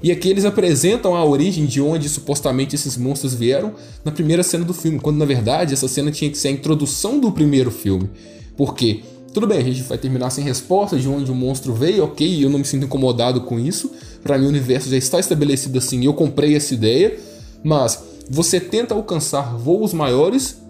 E 0.02 0.10
aqui 0.10 0.30
eles 0.30 0.44
apresentam 0.44 1.14
a 1.14 1.24
origem 1.24 1.66
de 1.66 1.80
onde 1.80 2.08
supostamente 2.08 2.74
esses 2.74 2.96
monstros 2.96 3.34
vieram 3.34 3.74
na 4.02 4.10
primeira 4.10 4.42
cena 4.42 4.64
do 4.64 4.72
filme, 4.72 4.98
quando 4.98 5.18
na 5.18 5.26
verdade 5.26 5.74
essa 5.74 5.88
cena 5.88 6.10
tinha 6.10 6.30
que 6.30 6.38
ser 6.38 6.48
a 6.48 6.52
introdução 6.52 7.20
do 7.20 7.30
primeiro 7.30 7.70
filme. 7.70 8.08
Porque, 8.56 9.02
tudo 9.32 9.46
bem, 9.46 9.58
a 9.58 9.62
gente 9.62 9.82
vai 9.82 9.96
terminar 9.96 10.30
sem 10.30 10.44
resposta 10.44 10.98
de 10.98 11.08
onde 11.08 11.30
o 11.30 11.34
monstro 11.34 11.72
veio, 11.72 12.04
ok, 12.04 12.44
eu 12.44 12.50
não 12.50 12.58
me 12.58 12.64
sinto 12.64 12.86
incomodado 12.86 13.42
com 13.42 13.58
isso. 13.58 13.90
Pra 14.22 14.36
mim 14.36 14.46
o 14.46 14.48
universo 14.48 14.88
já 14.88 14.96
está 14.96 15.20
estabelecido 15.20 15.78
assim, 15.78 16.04
eu 16.04 16.14
comprei 16.14 16.56
essa 16.56 16.74
ideia, 16.74 17.18
mas 17.62 18.02
você 18.28 18.58
tenta 18.58 18.94
alcançar 18.94 19.56
voos 19.56 19.92
maiores, 19.92 20.60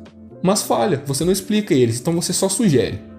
mas 0.43 0.63
falha, 0.63 1.03
você 1.07 1.25
não 1.25 1.33
explica 1.33 1.75
eles, 1.75 2.01
então 2.01 2.15
você 2.15 2.33
só 2.33 2.49
sugere 2.49 3.11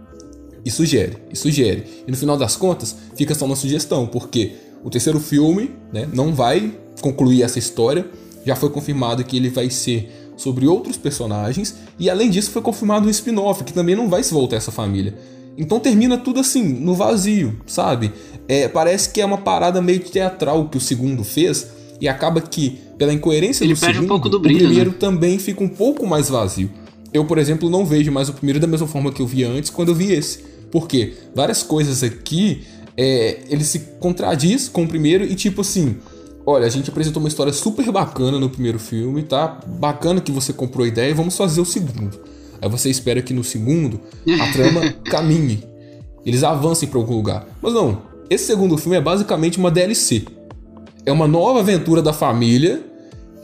e 0.64 0.72
sugere, 0.72 1.18
e 1.32 1.36
sugere. 1.36 1.86
E 2.08 2.12
no 2.12 2.18
final 2.18 2.38
das 2.38 2.56
contas, 2.56 2.96
fica 3.16 3.34
só 3.34 3.46
uma 3.46 3.56
sugestão, 3.56 4.08
porque 4.08 4.54
o 4.84 4.90
terceiro 4.90 5.20
filme 5.20 5.72
né, 5.92 6.08
não 6.14 6.34
vai 6.34 6.72
concluir 7.02 7.44
essa 7.44 7.60
história. 7.60 8.06
Já 8.46 8.56
foi 8.56 8.70
confirmado 8.70 9.24
que 9.24 9.38
ele 9.38 9.50
vai 9.50 9.70
ser 9.70 10.21
sobre 10.42 10.68
outros 10.68 10.98
personagens, 10.98 11.76
e 12.00 12.10
além 12.10 12.30
disso, 12.30 12.52
foi 12.52 12.62
confirmado 12.62 13.08
um 13.08 13.10
spin-off 13.10 13.64
que 13.64 13.74
também 13.74 13.96
não 13.96 14.10
vai 14.10 14.24
se 14.24 14.34
voltar 14.34 14.56
a 14.56 14.58
essa 14.58 14.72
família. 14.72 15.16
Então 15.58 15.80
termina 15.80 16.18
tudo 16.18 16.40
assim, 16.40 16.64
no 16.64 16.96
vazio, 16.96 17.60
sabe? 17.68 18.12
É, 18.48 18.68
parece 18.68 19.10
que 19.10 19.22
é 19.22 19.26
uma 19.26 19.38
parada 19.38 19.82
meio 19.82 20.00
teatral 20.00 20.68
que 20.70 20.78
o 20.78 20.82
segundo 20.82 21.24
fez, 21.24 21.68
e 22.02 22.08
acaba 22.08 22.42
que, 22.42 22.80
pela 22.98 23.14
incoerência 23.14 23.64
Ele 23.64 23.76
do 23.76 23.80
perde 23.80 24.00
um 24.00 24.02
segundo, 24.02 24.10
pouco 24.10 24.30
do 24.30 24.40
brilho, 24.40 24.62
o 24.62 24.64
primeiro 24.66 24.90
né? 24.90 24.98
também 25.00 25.38
fica 25.38 25.64
um 25.64 25.70
pouco 25.70 26.08
mais 26.08 26.30
vazio. 26.30 26.70
Eu, 27.14 27.26
por 27.26 27.38
exemplo, 27.38 27.70
não 27.70 27.86
vejo 27.86 28.12
mais 28.12 28.28
o 28.28 28.34
primeiro 28.34 28.60
da 28.60 28.66
mesma 28.66 28.88
forma 28.88 29.12
que 29.12 29.22
eu 29.22 29.28
via 29.28 29.48
antes 29.48 29.70
quando 29.70 29.90
eu 29.90 29.96
vi 29.96 30.12
esse. 30.12 30.40
Porque 30.72 31.14
várias 31.36 31.62
coisas 31.62 32.02
aqui, 32.02 32.64
é, 32.98 33.42
ele 33.50 33.64
se 33.64 33.80
contradiz 34.00 34.68
com 34.68 34.84
o 34.84 34.88
primeiro 34.88 35.24
e 35.24 35.36
tipo 35.36 35.62
assim, 35.62 35.98
olha, 36.46 36.66
a 36.66 36.70
gente 36.70 36.90
apresentou 36.90 37.22
uma 37.22 37.30
história 37.30 37.54
super 37.54 37.92
bacana 37.92 38.40
no 38.40 38.50
primeiro 38.50 38.80
filme, 38.80 39.24
tá? 39.24 39.60
Bacana 39.68 40.22
que 40.22 40.32
você 40.32 40.54
comprou 40.54 40.86
a 40.86 40.88
ideia, 40.88 41.14
vamos 41.14 41.38
fazer 41.38 41.62
o 41.62 41.66
segundo. 41.66 42.20
Aí 42.62 42.70
você 42.70 42.90
espera 42.90 43.22
que 43.22 43.34
no 43.34 43.44
segundo 43.44 44.00
a 44.40 44.52
trama 44.52 44.94
caminhe, 45.06 45.64
eles 46.26 46.44
avancem 46.44 46.88
para 46.88 47.00
algum 47.00 47.16
lugar. 47.16 47.48
Mas 47.62 47.74
não, 47.74 48.02
esse 48.30 48.46
segundo 48.46 48.78
filme 48.78 48.98
é 48.98 49.02
basicamente 49.02 49.58
uma 49.58 49.72
DLC. 49.72 50.24
É 51.06 51.12
uma 51.12 51.28
nova 51.28 51.60
aventura 51.60 52.02
da 52.02 52.14
família 52.14 52.84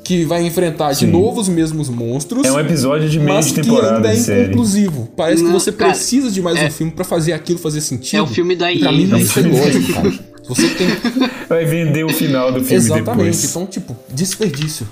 que 0.08 0.24
vai 0.24 0.46
enfrentar 0.46 0.94
Sim. 0.94 1.08
de 1.08 1.12
novo 1.12 1.42
os 1.42 1.50
mesmos 1.50 1.90
monstros. 1.90 2.46
É 2.46 2.52
um 2.52 2.60
episódio 2.60 3.10
de 3.10 3.20
meio 3.20 3.42
de 3.42 3.54
temporada. 3.56 4.00
Mas 4.00 4.26
que 4.26 4.32
ainda 4.32 4.42
é 4.42 4.46
inconclusivo. 4.46 5.10
Parece 5.18 5.44
não, 5.44 5.52
que 5.52 5.60
você 5.60 5.72
cara, 5.74 5.92
precisa 5.92 6.32
de 6.32 6.42
mais 6.42 6.58
é, 6.58 6.68
um 6.68 6.72
filme 6.72 6.94
para 6.94 7.04
fazer 7.04 7.34
aquilo 7.34 7.60
fazer 7.60 7.82
sentido. 7.82 8.20
É 8.20 8.22
o 8.22 8.28
filme 8.28 8.56
da 8.56 8.72
EA. 8.72 8.80
Pra 8.80 8.92
mim 8.94 9.06
não 9.06 9.20
foi 9.20 9.44
lógico, 9.44 9.94
cara. 9.94 10.14
Você 10.48 10.70
tem. 10.70 10.88
Vai 11.48 11.66
vender 11.66 12.04
o 12.04 12.10
final 12.10 12.52
do 12.52 12.60
filme 12.60 12.76
Exatamente. 12.76 13.10
depois. 13.10 13.50
Então, 13.50 13.66
tipo, 13.66 13.96
desperdício. 14.10 14.88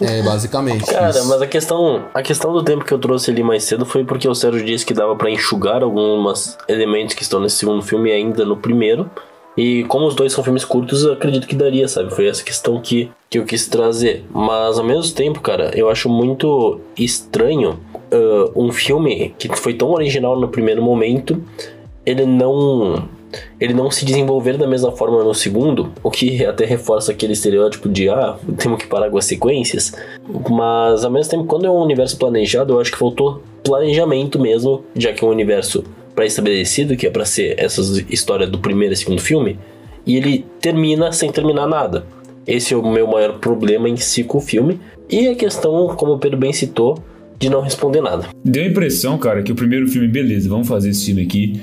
é, 0.00 0.22
basicamente. 0.22 0.84
Cara, 0.86 1.10
isso. 1.10 1.28
mas 1.28 1.42
a 1.42 1.46
questão, 1.46 2.04
a 2.12 2.22
questão 2.22 2.52
do 2.52 2.62
tempo 2.62 2.84
que 2.84 2.92
eu 2.92 2.98
trouxe 2.98 3.30
ali 3.30 3.42
mais 3.42 3.64
cedo 3.64 3.84
foi 3.84 4.04
porque 4.04 4.28
o 4.28 4.34
Sérgio 4.34 4.64
disse 4.64 4.84
que 4.84 4.94
dava 4.94 5.16
para 5.16 5.30
enxugar 5.30 5.82
alguns 5.82 6.56
elementos 6.68 7.14
que 7.14 7.22
estão 7.22 7.40
nesse 7.40 7.56
segundo 7.56 7.82
filme 7.82 8.10
ainda 8.10 8.44
no 8.44 8.56
primeiro. 8.56 9.10
E 9.56 9.84
como 9.84 10.06
os 10.06 10.14
dois 10.14 10.32
são 10.32 10.44
filmes 10.44 10.64
curtos, 10.64 11.04
eu 11.04 11.12
acredito 11.12 11.46
que 11.46 11.56
daria, 11.56 11.86
sabe? 11.88 12.14
Foi 12.14 12.26
essa 12.26 12.42
questão 12.42 12.80
que, 12.80 13.10
que 13.28 13.38
eu 13.38 13.44
quis 13.44 13.66
trazer. 13.66 14.24
Mas 14.32 14.78
ao 14.78 14.84
mesmo 14.84 15.12
tempo, 15.12 15.40
cara, 15.40 15.70
eu 15.76 15.90
acho 15.90 16.08
muito 16.08 16.80
estranho 16.96 17.80
uh, 18.12 18.52
um 18.54 18.72
filme 18.72 19.34
que 19.38 19.48
foi 19.56 19.74
tão 19.74 19.90
original 19.90 20.38
no 20.38 20.48
primeiro 20.48 20.82
momento, 20.82 21.42
ele 22.06 22.24
não 22.24 23.08
ele 23.60 23.74
não 23.74 23.90
se 23.90 24.04
desenvolver 24.04 24.56
da 24.56 24.66
mesma 24.66 24.92
forma 24.92 25.22
no 25.22 25.34
segundo, 25.34 25.92
o 26.02 26.10
que 26.10 26.44
até 26.46 26.64
reforça 26.64 27.12
aquele 27.12 27.32
estereótipo 27.32 27.88
de 27.88 28.08
ah, 28.08 28.36
temos 28.56 28.78
que 28.78 28.86
parar 28.86 29.10
com 29.10 29.18
as 29.18 29.24
sequências. 29.24 29.92
Mas 30.48 31.04
ao 31.04 31.10
mesmo 31.10 31.30
tempo, 31.30 31.44
quando 31.44 31.66
é 31.66 31.70
um 31.70 31.82
universo 31.82 32.16
planejado, 32.16 32.74
eu 32.74 32.80
acho 32.80 32.92
que 32.92 32.98
faltou 32.98 33.42
planejamento 33.62 34.38
mesmo, 34.38 34.84
já 34.96 35.12
que 35.12 35.24
é 35.24 35.26
um 35.26 35.30
universo 35.30 35.84
pré-estabelecido, 36.14 36.96
que 36.96 37.06
é 37.06 37.10
para 37.10 37.24
ser 37.24 37.54
essa 37.58 37.80
história 38.08 38.46
do 38.46 38.58
primeiro 38.58 38.94
e 38.94 38.96
segundo 38.96 39.20
filme, 39.20 39.58
e 40.06 40.16
ele 40.16 40.44
termina 40.60 41.12
sem 41.12 41.30
terminar 41.30 41.66
nada. 41.66 42.04
Esse 42.46 42.74
é 42.74 42.76
o 42.76 42.82
meu 42.82 43.06
maior 43.06 43.38
problema 43.38 43.88
em 43.88 43.96
si 43.96 44.24
com 44.24 44.38
o 44.38 44.40
filme. 44.40 44.80
E 45.08 45.28
a 45.28 45.34
questão, 45.34 45.88
como 45.88 46.14
o 46.14 46.18
Pedro 46.18 46.38
bem 46.38 46.52
citou, 46.52 46.98
de 47.38 47.48
não 47.48 47.60
responder 47.60 48.00
nada. 48.00 48.26
Deu 48.44 48.64
a 48.64 48.66
impressão, 48.66 49.16
cara, 49.16 49.42
que 49.42 49.52
o 49.52 49.54
primeiro 49.54 49.88
filme, 49.88 50.06
beleza, 50.06 50.48
vamos 50.48 50.68
fazer 50.68 50.90
esse 50.90 51.06
filme 51.06 51.22
aqui 51.22 51.60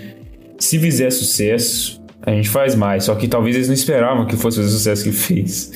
se 0.59 0.79
fizer 0.79 1.09
sucesso, 1.11 2.01
a 2.21 2.31
gente 2.31 2.49
faz 2.49 2.75
mais. 2.75 3.05
Só 3.05 3.15
que 3.15 3.27
talvez 3.27 3.55
eles 3.55 3.67
não 3.67 3.75
esperavam 3.75 4.25
que 4.25 4.35
fosse 4.35 4.57
fazer 4.57 4.69
o 4.69 4.71
sucesso 4.71 5.03
que 5.03 5.11
fez. 5.11 5.71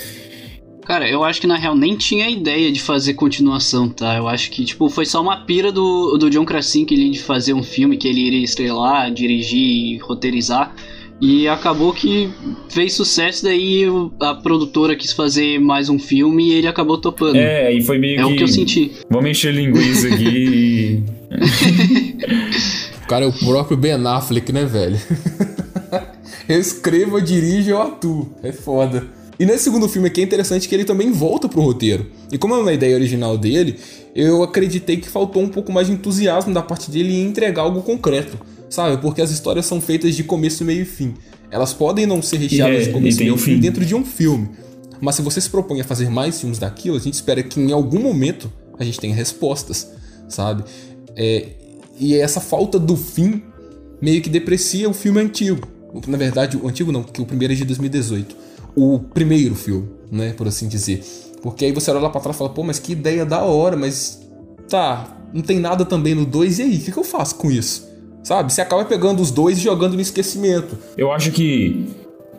Cara, 0.85 1.09
eu 1.09 1.23
acho 1.23 1.39
que 1.39 1.47
na 1.47 1.55
real 1.55 1.75
nem 1.75 1.95
tinha 1.95 2.29
ideia 2.29 2.71
de 2.71 2.81
fazer 2.81 3.13
continuação, 3.13 3.87
tá? 3.87 4.17
Eu 4.17 4.27
acho 4.27 4.51
que, 4.51 4.65
tipo, 4.65 4.89
foi 4.89 5.05
só 5.05 5.21
uma 5.21 5.45
pira 5.45 5.71
do, 5.71 6.17
do 6.17 6.29
John 6.29 6.43
Krasinski 6.43 7.09
de 7.09 7.19
fazer 7.21 7.53
um 7.53 7.63
filme 7.63 7.95
que 7.97 8.07
ele 8.07 8.19
iria 8.19 8.43
estrelar, 8.43 9.11
dirigir 9.13 9.59
e 9.59 9.97
roteirizar. 9.99 10.75
E 11.21 11.47
acabou 11.47 11.93
que 11.93 12.31
fez 12.67 12.93
sucesso, 12.93 13.43
daí 13.43 13.85
a 14.19 14.33
produtora 14.33 14.95
quis 14.95 15.13
fazer 15.13 15.59
mais 15.59 15.87
um 15.87 15.99
filme 15.99 16.49
e 16.49 16.53
ele 16.55 16.67
acabou 16.67 16.97
topando. 16.97 17.35
É, 17.35 17.71
e 17.71 17.81
foi 17.83 17.99
meio 17.99 18.19
é 18.19 18.23
que... 18.23 18.29
É 18.29 18.33
o 18.33 18.35
que 18.35 18.43
eu 18.43 18.47
senti. 18.47 18.91
Vamos 19.07 19.29
encher 19.29 19.53
linguiça 19.53 20.07
aqui 20.07 20.23
e... 20.25 21.03
cara 23.11 23.25
é 23.25 23.27
o 23.27 23.33
próprio 23.33 23.75
Ben 23.75 24.07
Affleck, 24.07 24.53
né, 24.53 24.63
velho? 24.63 24.97
eu 26.47 26.57
escrevo, 26.57 27.17
eu 27.17 27.21
dirijo, 27.21 27.69
eu 27.69 27.81
atuo. 27.81 28.33
É 28.41 28.53
foda. 28.53 29.05
E 29.37 29.45
nesse 29.45 29.65
segundo 29.65 29.89
filme 29.89 30.07
aqui 30.07 30.21
é 30.21 30.23
interessante 30.23 30.65
que 30.65 30.73
ele 30.73 30.85
também 30.85 31.11
volta 31.11 31.49
pro 31.49 31.59
roteiro. 31.59 32.09
E 32.31 32.37
como 32.37 32.55
é 32.55 32.59
uma 32.59 32.71
ideia 32.71 32.95
original 32.95 33.37
dele, 33.37 33.77
eu 34.15 34.41
acreditei 34.43 34.95
que 34.95 35.09
faltou 35.09 35.43
um 35.43 35.49
pouco 35.49 35.73
mais 35.73 35.87
de 35.87 35.93
entusiasmo 35.93 36.53
da 36.53 36.61
parte 36.61 36.89
dele 36.89 37.13
em 37.13 37.27
entregar 37.27 37.63
algo 37.63 37.81
concreto, 37.81 38.39
sabe? 38.69 39.01
Porque 39.01 39.21
as 39.21 39.29
histórias 39.29 39.65
são 39.65 39.81
feitas 39.81 40.15
de 40.15 40.23
começo, 40.23 40.63
meio 40.63 40.83
e 40.83 40.85
fim. 40.85 41.13
Elas 41.51 41.73
podem 41.73 42.05
não 42.05 42.21
ser 42.21 42.37
recheadas 42.37 42.83
é, 42.83 42.85
de 42.85 42.89
começo, 42.91 43.19
meio 43.19 43.35
e 43.35 43.37
fim 43.37 43.59
dentro 43.59 43.85
de 43.85 43.93
um 43.93 44.05
filme. 44.05 44.51
Mas 45.01 45.15
se 45.15 45.21
você 45.21 45.41
se 45.41 45.49
propõe 45.49 45.81
a 45.81 45.83
fazer 45.83 46.09
mais 46.09 46.39
filmes 46.39 46.59
daquilo, 46.59 46.95
a 46.95 46.99
gente 46.99 47.15
espera 47.15 47.43
que 47.43 47.59
em 47.59 47.73
algum 47.73 47.99
momento 47.99 48.49
a 48.79 48.85
gente 48.85 49.01
tenha 49.01 49.13
respostas, 49.13 49.91
sabe? 50.29 50.63
É, 51.13 51.60
e 52.01 52.17
essa 52.17 52.41
falta 52.41 52.79
do 52.79 52.97
fim 52.97 53.43
meio 54.01 54.23
que 54.23 54.29
deprecia 54.29 54.89
o 54.89 54.93
filme 54.93 55.21
antigo. 55.21 55.67
Na 56.07 56.17
verdade, 56.17 56.57
o 56.57 56.67
antigo 56.67 56.91
não, 56.91 57.03
porque 57.03 57.21
o 57.21 57.25
primeiro 57.27 57.53
é 57.53 57.55
de 57.55 57.63
2018. 57.63 58.35
O 58.75 58.97
primeiro 59.13 59.53
filme, 59.53 59.87
né, 60.11 60.33
por 60.33 60.47
assim 60.47 60.67
dizer. 60.67 61.03
Porque 61.43 61.65
aí 61.65 61.71
você 61.71 61.91
olha 61.91 61.99
lá 61.99 62.09
pra 62.09 62.19
trás 62.19 62.35
e 62.35 62.39
fala, 62.39 62.49
pô, 62.49 62.63
mas 62.63 62.79
que 62.79 62.93
ideia 62.93 63.23
da 63.23 63.43
hora, 63.43 63.77
mas 63.77 64.19
tá, 64.67 65.15
não 65.31 65.43
tem 65.43 65.59
nada 65.59 65.85
também 65.85 66.15
no 66.15 66.25
2, 66.25 66.57
e 66.57 66.61
aí? 66.63 66.77
O 66.77 66.79
que, 66.79 66.91
que 66.91 66.97
eu 66.97 67.03
faço 67.03 67.35
com 67.35 67.51
isso? 67.51 67.87
Sabe? 68.23 68.51
Você 68.51 68.61
acaba 68.61 68.83
pegando 68.83 69.21
os 69.21 69.29
dois 69.29 69.59
e 69.59 69.61
jogando 69.61 69.93
no 69.93 70.01
esquecimento. 70.01 70.75
Eu 70.97 71.11
acho 71.11 71.31
que 71.31 71.85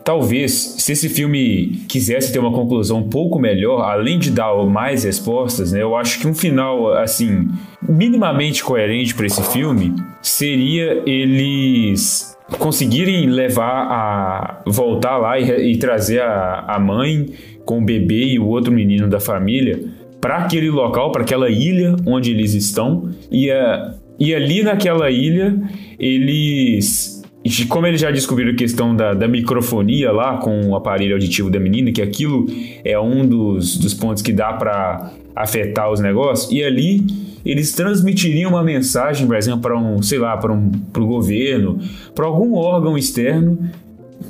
talvez, 0.04 0.52
se 0.78 0.92
esse 0.92 1.08
filme 1.08 1.82
quisesse 1.88 2.32
ter 2.32 2.38
uma 2.38 2.52
conclusão 2.52 2.98
um 2.98 3.08
pouco 3.08 3.38
melhor, 3.38 3.82
além 3.82 4.18
de 4.18 4.30
dar 4.30 4.54
mais 4.66 5.04
respostas, 5.04 5.72
né, 5.72 5.82
eu 5.82 5.96
acho 5.96 6.20
que 6.20 6.26
um 6.26 6.34
final, 6.34 6.92
assim, 6.94 7.48
minimamente 7.86 8.62
coerente 8.62 9.14
para 9.14 9.26
esse 9.26 9.42
filme 9.52 9.94
seria 10.20 11.02
eles 11.06 12.36
conseguirem 12.58 13.26
levar 13.26 13.86
a. 13.90 14.62
voltar 14.66 15.16
lá 15.16 15.38
e, 15.38 15.72
e 15.72 15.76
trazer 15.78 16.20
a, 16.20 16.64
a 16.68 16.78
mãe 16.78 17.30
com 17.64 17.78
o 17.78 17.84
bebê 17.84 18.24
e 18.24 18.38
o 18.38 18.46
outro 18.46 18.72
menino 18.72 19.08
da 19.08 19.20
família 19.20 19.80
para 20.20 20.36
aquele 20.36 20.70
local, 20.70 21.10
para 21.10 21.22
aquela 21.22 21.50
ilha 21.50 21.96
onde 22.06 22.30
eles 22.30 22.54
estão, 22.54 23.10
e, 23.30 23.50
a, 23.50 23.94
e 24.20 24.32
ali 24.32 24.62
naquela 24.62 25.10
ilha 25.10 25.60
eles 25.98 27.11
e 27.44 27.64
como 27.66 27.86
eles 27.86 28.00
já 28.00 28.10
descobriram 28.10 28.52
a 28.52 28.54
questão 28.54 28.94
da, 28.94 29.14
da, 29.14 29.26
microfonia 29.26 30.12
lá 30.12 30.36
com 30.36 30.68
o 30.68 30.76
aparelho 30.76 31.14
auditivo 31.14 31.50
da 31.50 31.58
menina, 31.58 31.90
que 31.90 32.00
aquilo 32.00 32.46
é 32.84 32.98
um 32.98 33.26
dos, 33.26 33.76
dos 33.76 33.94
pontos 33.94 34.22
que 34.22 34.32
dá 34.32 34.52
para 34.52 35.12
afetar 35.34 35.90
os 35.90 35.98
negócios, 35.98 36.52
e 36.52 36.62
ali 36.62 37.04
eles 37.44 37.72
transmitiriam 37.72 38.50
uma 38.50 38.62
mensagem, 38.62 39.26
por 39.26 39.34
exemplo, 39.34 39.60
para 39.60 39.76
um, 39.76 40.00
sei 40.00 40.18
lá, 40.18 40.36
para 40.36 40.52
um 40.52 40.70
pro 40.92 41.04
governo, 41.04 41.80
para 42.14 42.26
algum 42.26 42.54
órgão 42.54 42.96
externo, 42.96 43.58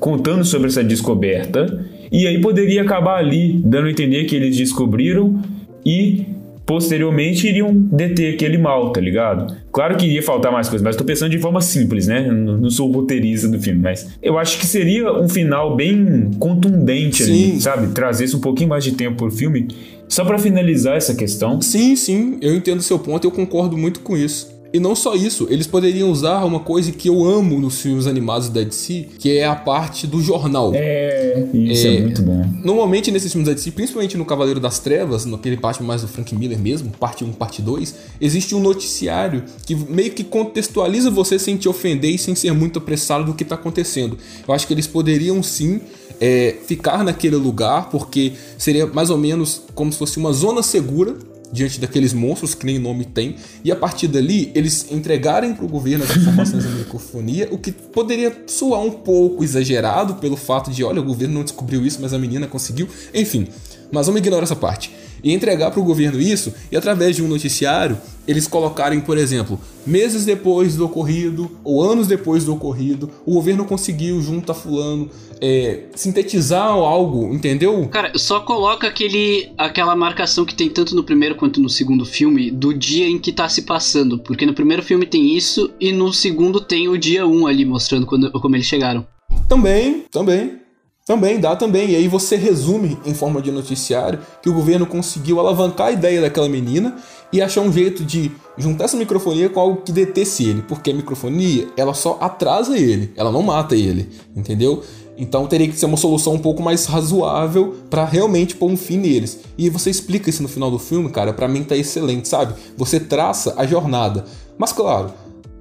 contando 0.01 0.45
sobre 0.45 0.69
essa 0.69 0.83
descoberta, 0.83 1.87
e 2.11 2.27
aí 2.27 2.41
poderia 2.41 2.81
acabar 2.81 3.19
ali, 3.19 3.61
dando 3.63 3.89
a 3.89 3.91
entender 3.91 4.25
que 4.25 4.35
eles 4.35 4.57
descobriram 4.57 5.43
e 5.85 6.27
posteriormente 6.65 7.49
iriam 7.49 7.73
deter 7.75 8.35
aquele 8.35 8.59
mal, 8.59 8.91
tá 8.91 9.01
ligado? 9.01 9.55
Claro 9.73 9.97
que 9.97 10.07
iria 10.07 10.23
faltar 10.23 10.53
mais 10.53 10.69
coisas, 10.69 10.85
mas 10.85 10.97
tô 10.97 11.05
pensando 11.05 11.31
de 11.31 11.39
forma 11.39 11.61
simples, 11.61 12.07
né? 12.07 12.31
Não 12.31 12.71
sou 12.71 12.91
roteirista 12.91 13.49
do 13.49 13.61
filme, 13.61 13.81
mas 13.81 14.19
eu 14.23 14.39
acho 14.39 14.59
que 14.59 14.67
seria 14.67 15.13
um 15.13 15.29
final 15.29 15.75
bem 15.75 16.31
contundente 16.39 17.25
sim. 17.25 17.53
ali, 17.53 17.61
sabe? 17.61 17.89
Trazesse 17.89 18.37
um 18.37 18.41
pouquinho 18.41 18.69
mais 18.69 18.85
de 18.85 18.93
tempo 18.93 19.17
pro 19.17 19.31
filme, 19.31 19.69
só 20.09 20.25
para 20.25 20.39
finalizar 20.39 20.97
essa 20.97 21.15
questão. 21.15 21.61
Sim, 21.61 21.97
sim, 21.97 22.39
eu 22.41 22.55
entendo 22.55 22.83
seu 22.83 22.99
ponto 22.99 23.27
eu 23.27 23.31
concordo 23.31 23.77
muito 23.77 24.01
com 24.01 24.17
isso. 24.17 24.52
E 24.73 24.81
não 24.81 24.97
só 24.97 25.15
isso, 25.15 25.47
eles 25.51 25.67
poderiam 25.67 26.11
usar 26.11 26.45
uma 26.45 26.61
coisa 26.61 26.91
que 26.91 27.09
eu 27.09 27.25
amo 27.25 27.61
nos 27.61 27.83
filmes 27.83 28.07
animados 28.07 28.49
da 28.49 28.63
DC, 28.63 29.07
que 29.19 29.37
é 29.37 29.45
a 29.45 29.55
parte 29.55 30.07
do 30.07 30.23
jornal. 30.23 30.73
É, 30.75 31.47
isso 31.53 31.87
é, 31.87 31.97
é 31.97 32.01
muito 32.01 32.23
bom. 32.23 32.43
Normalmente 32.65 33.11
nesses 33.11 33.31
filmes 33.31 33.49
da 33.49 33.55
DC, 33.55 33.71
principalmente 33.73 34.17
no 34.17 34.25
Cavaleiro 34.25 34.59
das 34.59 34.79
Trevas, 34.79 35.27
naquele 35.27 35.59
parte 35.59 35.83
mais 35.83 36.01
do 36.01 36.09
Frank 36.09 36.35
Miller 36.35 36.59
mesmo, 36.59 36.91
parte 36.91 37.23
1, 37.23 37.33
parte 37.33 37.61
2, 37.61 37.95
existe 38.19 38.55
um 38.55 38.61
noticiário 38.61 39.45
que 39.67 39.75
meio 39.75 40.11
que 40.13 40.25
contextualiza 40.25 41.11
você 41.11 41.39
sem 41.39 41.57
te 41.59 41.69
ofender 41.69 42.11
e 42.11 42.19
sem 42.19 42.35
ser 42.35 42.53
muito 42.55 42.79
apressado 42.79 43.25
do 43.25 43.35
que 43.35 43.43
está 43.43 43.57
acontecendo. 43.57 44.17
Eu 44.49 44.55
acho 44.55 44.67
que 44.67 44.73
eles 44.73 44.87
poderiam 44.87 45.43
sim 45.43 45.83
é, 46.19 46.57
ficar 46.67 47.05
naquele 47.05 47.37
lugar, 47.37 47.91
porque 47.91 48.33
seria 48.57 48.87
mais 48.87 49.11
ou 49.11 49.19
menos 49.19 49.63
como 49.75 49.93
se 49.93 49.99
fosse 49.99 50.19
uma 50.19 50.33
zona 50.33 50.63
segura 50.63 51.15
diante 51.53 51.79
daqueles 51.79 52.13
monstros 52.13 52.55
que 52.55 52.65
nem 52.65 52.79
nome 52.79 53.05
tem, 53.05 53.37
e 53.63 53.71
a 53.71 53.77
partir 53.77 54.09
dali 54.09 54.51
eles 54.55 54.91
entregarem 54.91 55.55
para 55.55 55.65
o 55.65 55.69
governo 55.69 56.05
as 56.05 56.17
informações 56.17 56.65
da 56.65 56.71
microfonia, 56.71 57.49
o 57.51 57.59
que 57.59 57.71
poderia 57.71 58.45
soar 58.47 58.81
um 58.81 58.91
pouco 58.91 59.45
exagerado 59.45 60.15
pelo 60.15 60.37
fato 60.37 60.71
de, 60.71 60.83
olha, 60.83 61.01
o 61.01 61.05
governo 61.05 61.35
não 61.35 61.45
descobriu 61.45 61.85
isso, 61.85 61.99
mas 62.01 62.13
a 62.13 62.19
menina 62.19 62.47
conseguiu, 62.47 62.89
enfim. 63.15 63.47
Mas 63.93 64.07
vamos 64.07 64.21
ignorar 64.21 64.43
essa 64.43 64.57
parte 64.57 64.91
e 65.23 65.33
entregar 65.33 65.71
para 65.71 65.81
o 65.81 65.85
governo 65.85 66.21
isso 66.21 66.53
e 66.71 66.77
através 66.77 67.15
de 67.15 67.23
um 67.23 67.29
noticiário 67.29 67.99
eles 68.27 68.47
colocarem, 68.47 69.01
por 69.01 69.19
exemplo, 69.19 69.59
meses 69.87 70.25
depois 70.25 70.77
do 70.77 70.87
ocorrido 70.87 71.51
ou 71.63 71.83
anos 71.83 72.07
depois 72.07 72.45
do 72.45 72.55
ocorrido, 72.55 73.11
o 73.27 73.35
governo 73.35 73.65
conseguiu 73.65 74.21
junto 74.23 74.51
a 74.51 74.55
fulano 74.55 75.11
é, 75.41 75.87
sintetizar 75.95 76.69
algo, 76.69 77.35
entendeu? 77.35 77.89
Cara, 77.89 78.13
só 78.17 78.41
coloca 78.41 78.87
aquele, 78.87 79.51
aquela 79.59 79.97
marcação 79.97 80.45
que 80.45 80.55
tem 80.55 80.71
tanto 80.71 80.95
no 80.95 81.03
primeiro 81.03 81.35
quanto 81.35 81.61
no 81.61 81.69
segundo 81.69 82.05
filme 82.05 82.51
do 82.51 82.73
dia 82.73 83.07
em 83.07 83.19
que 83.19 83.33
tá 83.33 83.49
se 83.49 83.63
passando, 83.63 84.19
porque 84.19 84.47
no 84.47 84.55
primeiro 84.55 84.83
filme 84.83 85.05
tem 85.05 85.37
isso 85.37 85.73
e 85.81 85.93
no 85.93 86.13
segundo 86.13 86.61
tem 86.61 86.89
o 86.89 86.97
dia 86.97 87.27
1 87.27 87.47
ali 87.47 87.65
mostrando 87.65 88.07
quando, 88.07 88.31
como 88.31 88.55
eles 88.55 88.67
chegaram. 88.67 89.05
Também, 89.49 90.05
também. 90.11 90.62
Também, 91.05 91.41
dá 91.41 91.57
também. 91.57 91.91
E 91.91 91.97
aí 91.97 92.07
você 92.07 92.37
resume 92.37 92.97
em 93.05 93.13
forma 93.13 93.43
de 93.43 93.51
noticiário 93.51 94.21
que 94.41 94.49
o 94.49 94.55
governo 94.55 94.87
conseguiu 94.87 95.41
alavancar 95.41 95.89
a 95.89 95.93
ideia 95.93 96.21
daquela 96.21 96.49
menina 96.49 96.97
e 97.33 97.43
achar 97.43 97.61
um 97.61 97.73
jeito 97.73 98.05
de 98.05 98.31
juntar 98.57 98.85
essa 98.85 98.97
microfonia 98.97 99.49
com 99.49 99.59
algo 99.59 99.83
que 99.83 99.91
detesse 99.91 100.45
ele. 100.45 100.63
Porque 100.63 100.91
a 100.91 100.95
microfonia, 100.95 101.69
ela 101.77 101.93
só 101.93 102.19
atrasa 102.21 102.79
ele, 102.79 103.13
ela 103.17 103.33
não 103.33 103.43
mata 103.43 103.75
ele, 103.75 104.11
entendeu? 104.37 104.83
Então 105.19 105.47
teria 105.47 105.69
que 105.69 105.77
ser 105.77 105.87
uma 105.87 105.97
solução 105.97 106.35
um 106.35 106.39
pouco 106.39 106.63
mais 106.63 106.87
razoável 106.87 107.75
para 107.91 108.05
realmente 108.05 108.55
pôr 108.55 108.71
um 108.71 108.77
fim 108.77 108.97
neles. 108.97 109.41
E 109.59 109.69
você 109.69 109.91
explica 109.91 110.31
isso 110.31 110.43
no 110.43 110.49
final 110.49 110.71
do 110.71 110.79
filme, 110.79 111.11
cara, 111.11 111.33
para 111.33 111.49
mim 111.49 111.65
tá 111.65 111.77
excelente, 111.77 112.29
sabe? 112.29 112.55
Você 112.77 113.01
traça 113.01 113.55
a 113.57 113.67
jornada. 113.67 114.25
Mas 114.57 114.73
claro, 114.73 115.13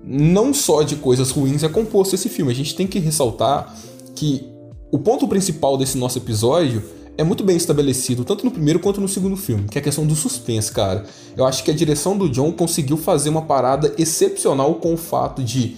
não 0.04 0.54
só 0.54 0.84
de 0.84 0.96
coisas 0.98 1.32
ruins 1.32 1.64
é 1.64 1.70
composto 1.70 2.16
esse 2.16 2.30
filme. 2.30 2.52
A 2.52 2.56
gente 2.56 2.76
tem 2.76 2.88
que 2.88 3.00
ressaltar 3.00 3.76
que 4.16 4.52
o 4.92 5.00
ponto 5.00 5.28
principal 5.28 5.78
desse 5.78 5.98
nosso 5.98 6.18
episódio 6.18 6.84
é 7.18 7.24
muito 7.24 7.44
bem 7.44 7.56
estabelecido, 7.56 8.26
tanto 8.26 8.44
no 8.44 8.52
primeiro 8.52 8.80
quanto 8.80 9.00
no 9.00 9.08
segundo 9.08 9.38
filme, 9.38 9.68
que 9.70 9.78
é 9.78 9.82
a 9.82 9.84
questão 9.84 10.06
do 10.06 10.16
suspense, 10.16 10.72
cara. 10.72 11.06
Eu 11.36 11.46
acho 11.46 11.64
que 11.64 11.72
a 11.72 11.74
direção 11.74 12.18
do 12.18 12.30
John 12.30 12.52
conseguiu 12.52 12.98
fazer 12.98 13.30
uma 13.30 13.44
parada 13.44 13.94
excepcional 13.98 14.76
com 14.76 14.94
o 14.94 14.98
fato 14.98 15.42
de 15.42 15.78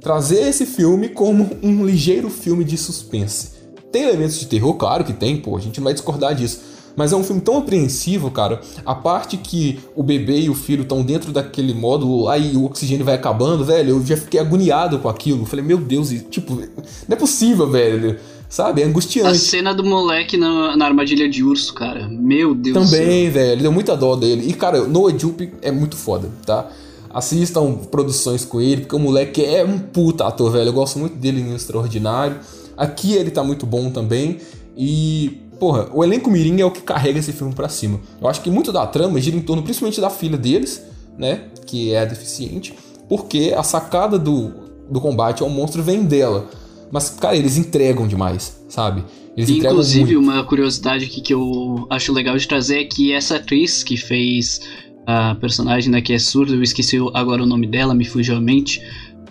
trazer 0.00 0.48
esse 0.48 0.66
filme 0.66 1.08
como 1.08 1.50
um 1.62 1.84
ligeiro 1.84 2.28
filme 2.28 2.64
de 2.64 2.76
suspense. 2.76 3.52
Tem 3.90 4.02
elementos 4.02 4.38
de 4.38 4.46
terror, 4.46 4.74
claro 4.74 5.04
que 5.04 5.12
tem, 5.12 5.38
pô, 5.38 5.56
a 5.56 5.60
gente 5.60 5.78
não 5.78 5.84
vai 5.84 5.94
discordar 5.94 6.34
disso. 6.34 6.60
Mas 6.96 7.12
é 7.12 7.16
um 7.16 7.24
filme 7.24 7.40
tão 7.40 7.58
apreensivo, 7.58 8.30
cara. 8.30 8.60
A 8.84 8.94
parte 8.94 9.36
que 9.36 9.78
o 9.94 10.02
bebê 10.02 10.40
e 10.40 10.50
o 10.50 10.54
filho 10.54 10.82
estão 10.82 11.02
dentro 11.02 11.32
daquele 11.32 11.72
módulo 11.72 12.24
lá 12.24 12.36
e 12.36 12.56
o 12.56 12.64
oxigênio 12.64 13.04
vai 13.04 13.14
acabando, 13.14 13.64
velho, 13.64 13.90
eu 13.90 14.04
já 14.04 14.16
fiquei 14.16 14.40
agoniado 14.40 14.98
com 14.98 15.08
aquilo. 15.08 15.46
Falei, 15.46 15.64
meu 15.64 15.78
Deus, 15.78 16.10
tipo, 16.30 16.54
não 16.56 16.66
é 17.08 17.16
possível, 17.16 17.70
velho. 17.70 18.18
Sabe? 18.50 18.82
É 18.82 18.84
angustiante. 18.84 19.30
A 19.30 19.34
cena 19.34 19.72
do 19.72 19.84
moleque 19.84 20.36
na, 20.36 20.76
na 20.76 20.84
armadilha 20.84 21.28
de 21.28 21.44
urso, 21.44 21.72
cara. 21.72 22.08
Meu 22.08 22.52
Deus 22.52 22.90
Também, 22.90 23.30
velho. 23.30 23.62
Deu 23.62 23.70
muita 23.70 23.96
dó 23.96 24.16
dele. 24.16 24.50
E, 24.50 24.52
cara, 24.52 24.82
Noah 24.88 25.16
Jupe 25.16 25.52
é 25.62 25.70
muito 25.70 25.96
foda, 25.96 26.28
tá? 26.44 26.68
Assistam 27.08 27.74
produções 27.74 28.44
com 28.44 28.60
ele, 28.60 28.80
porque 28.80 28.96
o 28.96 28.98
moleque 28.98 29.44
é 29.44 29.64
um 29.64 29.78
puta 29.78 30.26
ator, 30.26 30.50
velho. 30.50 30.70
Eu 30.70 30.72
gosto 30.72 30.98
muito 30.98 31.14
dele 31.14 31.40
em 31.40 31.54
Extraordinário. 31.54 32.38
Aqui 32.76 33.14
ele 33.14 33.30
tá 33.30 33.44
muito 33.44 33.64
bom 33.64 33.88
também. 33.88 34.38
E, 34.76 35.38
porra, 35.60 35.88
o 35.94 36.02
elenco 36.02 36.28
Mirim 36.28 36.60
é 36.60 36.64
o 36.64 36.72
que 36.72 36.80
carrega 36.80 37.20
esse 37.20 37.32
filme 37.32 37.54
para 37.54 37.68
cima. 37.68 38.00
Eu 38.20 38.26
acho 38.26 38.40
que 38.40 38.50
muito 38.50 38.72
da 38.72 38.84
trama 38.84 39.20
gira 39.20 39.36
em 39.36 39.42
torno 39.42 39.62
principalmente 39.62 40.00
da 40.00 40.10
filha 40.10 40.36
deles, 40.36 40.82
né? 41.16 41.44
Que 41.66 41.92
é 41.92 42.00
a 42.00 42.04
deficiente. 42.04 42.74
Porque 43.08 43.54
a 43.56 43.62
sacada 43.62 44.18
do, 44.18 44.50
do 44.90 45.00
combate 45.00 45.40
ao 45.40 45.48
monstro 45.48 45.84
vem 45.84 46.02
dela. 46.02 46.48
Mas, 46.90 47.10
cara, 47.10 47.36
eles 47.36 47.56
entregam 47.56 48.06
demais, 48.06 48.60
sabe? 48.68 49.04
Eles 49.36 49.48
Inclusive, 49.48 50.16
uma 50.16 50.42
curiosidade 50.44 51.04
aqui 51.04 51.20
que 51.20 51.32
eu 51.32 51.86
acho 51.88 52.12
legal 52.12 52.36
de 52.36 52.46
trazer 52.48 52.80
é 52.80 52.84
que 52.84 53.12
essa 53.12 53.36
atriz 53.36 53.84
que 53.84 53.96
fez 53.96 54.60
a 55.06 55.34
personagem, 55.36 55.90
né, 55.90 56.00
que 56.00 56.12
é 56.12 56.18
surda, 56.18 56.54
eu 56.54 56.62
esqueci 56.62 56.98
agora 57.14 57.42
o 57.42 57.46
nome 57.46 57.66
dela, 57.66 57.94
me 57.94 58.04
fugiu 58.04 58.36
a 58.36 58.40
mente, 58.40 58.82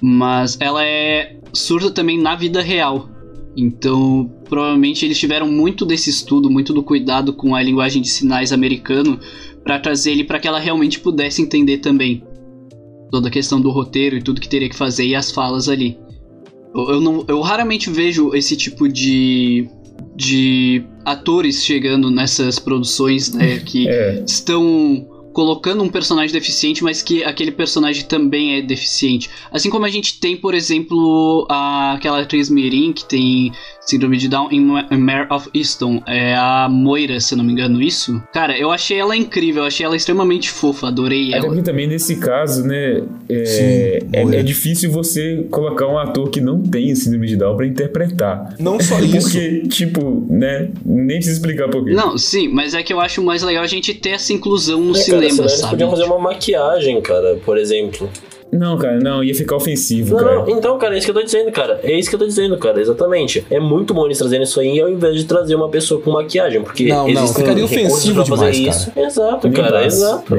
mas 0.02 0.58
ela 0.60 0.84
é 0.84 1.38
surda 1.54 1.92
também 1.92 2.20
na 2.20 2.36
vida 2.36 2.62
real. 2.62 3.10
Então, 3.56 4.30
provavelmente 4.48 5.06
eles 5.06 5.20
tiveram 5.20 5.48
muito 5.48 5.86
desse 5.86 6.10
estudo, 6.10 6.50
muito 6.50 6.74
do 6.74 6.82
cuidado 6.82 7.34
com 7.34 7.56
a 7.56 7.62
linguagem 7.62 8.02
de 8.02 8.10
sinais 8.10 8.54
americano 8.54 9.20
para 9.64 9.80
trazer 9.80 10.12
ele 10.12 10.24
para 10.24 10.40
que 10.40 10.48
ela 10.48 10.60
realmente 10.60 11.00
pudesse 11.00 11.42
entender 11.42 11.80
também 11.80 12.24
toda 13.12 13.28
a 13.28 13.32
questão 13.32 13.60
do 13.60 13.70
roteiro 13.70 14.16
e 14.16 14.22
tudo 14.22 14.40
que 14.40 14.48
teria 14.48 14.70
que 14.70 14.76
fazer 14.76 15.06
e 15.06 15.16
as 15.16 15.32
falas 15.32 15.68
ali. 15.68 15.98
Eu, 16.74 16.90
eu, 16.92 17.02
não, 17.02 17.26
eu 17.28 17.42
raramente 17.42 17.90
vejo 17.90 18.34
esse 18.36 18.56
tipo 18.56 18.88
de 18.88 19.68
de 20.16 20.84
atores 21.06 21.64
chegando 21.64 22.12
nessas 22.12 22.60
produções, 22.60 23.32
né, 23.32 23.60
que 23.60 23.88
é. 23.88 24.22
estão 24.28 25.08
colocando 25.34 25.84
um 25.84 25.90
personagem 25.90 26.34
deficiente, 26.34 26.84
mas 26.84 27.02
que 27.02 27.24
aquele 27.24 27.52
personagem 27.52 28.04
também 28.06 28.58
é 28.58 28.62
deficiente. 28.62 29.30
Assim 29.52 29.70
como 29.70 29.86
a 29.86 29.90
gente 29.90 30.20
tem, 30.20 30.36
por 30.36 30.54
exemplo, 30.54 31.46
a, 31.50 31.94
aquela 31.94 32.22
atriz 32.22 32.50
Mirim 32.50 32.94
que 32.94 33.06
tem 33.06 33.52
síndrome 33.90 34.18
de 34.18 34.28
Down 34.28 34.50
em 34.52 34.62
Mare 34.98 35.28
of 35.32 35.50
Easton, 35.54 36.02
é 36.08 36.36
a 36.36 36.68
Moira, 36.70 37.20
se 37.20 37.36
não 37.36 37.44
me 37.44 37.54
engano, 37.54 37.82
isso. 37.82 38.22
Cara, 38.32 38.58
eu 38.58 38.72
achei 38.72 39.00
ela 39.00 39.18
incrível, 39.18 39.64
eu 39.64 39.68
achei 39.68 39.86
ela 39.86 39.96
extremamente 39.96 40.50
fofa, 40.52 40.88
adorei 40.88 41.34
ela. 41.34 41.52
Até 41.52 41.62
também 41.64 41.88
nesse 41.88 42.18
caso, 42.18 42.64
né, 42.64 43.04
é, 43.28 43.46
Sim, 43.46 44.10
é, 44.14 44.22
é, 44.22 44.44
difícil 44.44 44.92
você 44.92 45.48
colocar 45.50 45.88
um 45.88 45.98
ator 45.98 46.30
que 46.30 46.40
não 46.40 46.62
tem 46.62 46.94
síndrome 46.94 47.28
de 47.28 47.36
Down 47.36 47.58
para 47.58 47.66
interpretar. 47.66 48.56
Não 48.60 48.80
só 48.80 49.00
isso. 49.00 49.32
Porque, 49.32 49.68
tipo, 49.68 50.26
né, 50.30 50.70
nem 50.86 51.18
precisa 51.18 51.38
explicar 51.38 51.68
por 51.70 51.84
quê. 51.84 51.92
Não, 51.92 52.18
sim, 52.18 52.48
mas 52.48 52.74
é 52.74 52.84
que 52.84 52.94
eu 52.94 53.00
acho 53.00 53.24
mais 53.24 53.42
legal 53.42 53.64
a 53.64 53.68
gente 53.68 53.94
ter 53.94 54.12
essa 54.12 54.32
inclusão 54.32 54.82
no 54.82 54.96
é, 54.96 55.00
cinema, 55.00 55.19
cara, 55.28 55.50
sabe? 55.50 55.60
Eles 55.60 55.66
podiam 55.70 55.90
fazer 55.90 56.04
uma 56.04 56.20
maquiagem, 56.20 57.02
cara, 57.02 57.38
por 57.46 57.58
exemplo. 57.58 58.10
Não, 58.52 58.78
cara, 58.78 59.00
não, 59.00 59.24
ia 59.24 59.36
ficar 59.36 59.56
ofensivo, 59.56 60.16
não, 60.16 60.24
cara. 60.24 60.36
Não, 60.36 60.50
então, 60.50 60.78
cara, 60.78 60.96
é 60.96 60.98
isso 60.98 61.06
que 61.06 61.12
eu 61.12 61.16
tô 61.16 61.24
dizendo, 61.24 61.52
cara. 61.52 61.80
É 61.84 61.98
isso 61.98 62.10
que 62.10 62.16
eu 62.16 62.20
tô 62.20 62.26
dizendo, 62.26 62.58
cara, 62.58 62.82
exatamente. 62.82 63.46
É 63.50 63.60
muito 63.60 63.94
bom 63.94 64.06
eles 64.06 64.18
trazerem 64.18 64.44
isso 64.44 64.60
aí 64.60 64.80
ao 64.80 64.90
invés 64.90 65.16
de 65.16 65.26
trazer 65.26 65.56
uma 65.56 65.70
pessoa 65.70 66.02
com 66.02 66.12
maquiagem, 66.12 66.62
porque 66.62 66.88
não, 66.88 67.08
não, 67.08 67.28
ficaria 67.28 67.64
ofensivo 67.64 68.24
demais, 68.24 68.58
isso. 68.58 68.92
Cara. 68.92 69.08
Exato, 69.08 69.52
cara, 69.52 69.72
passa, 69.72 69.86
exato. 69.86 70.36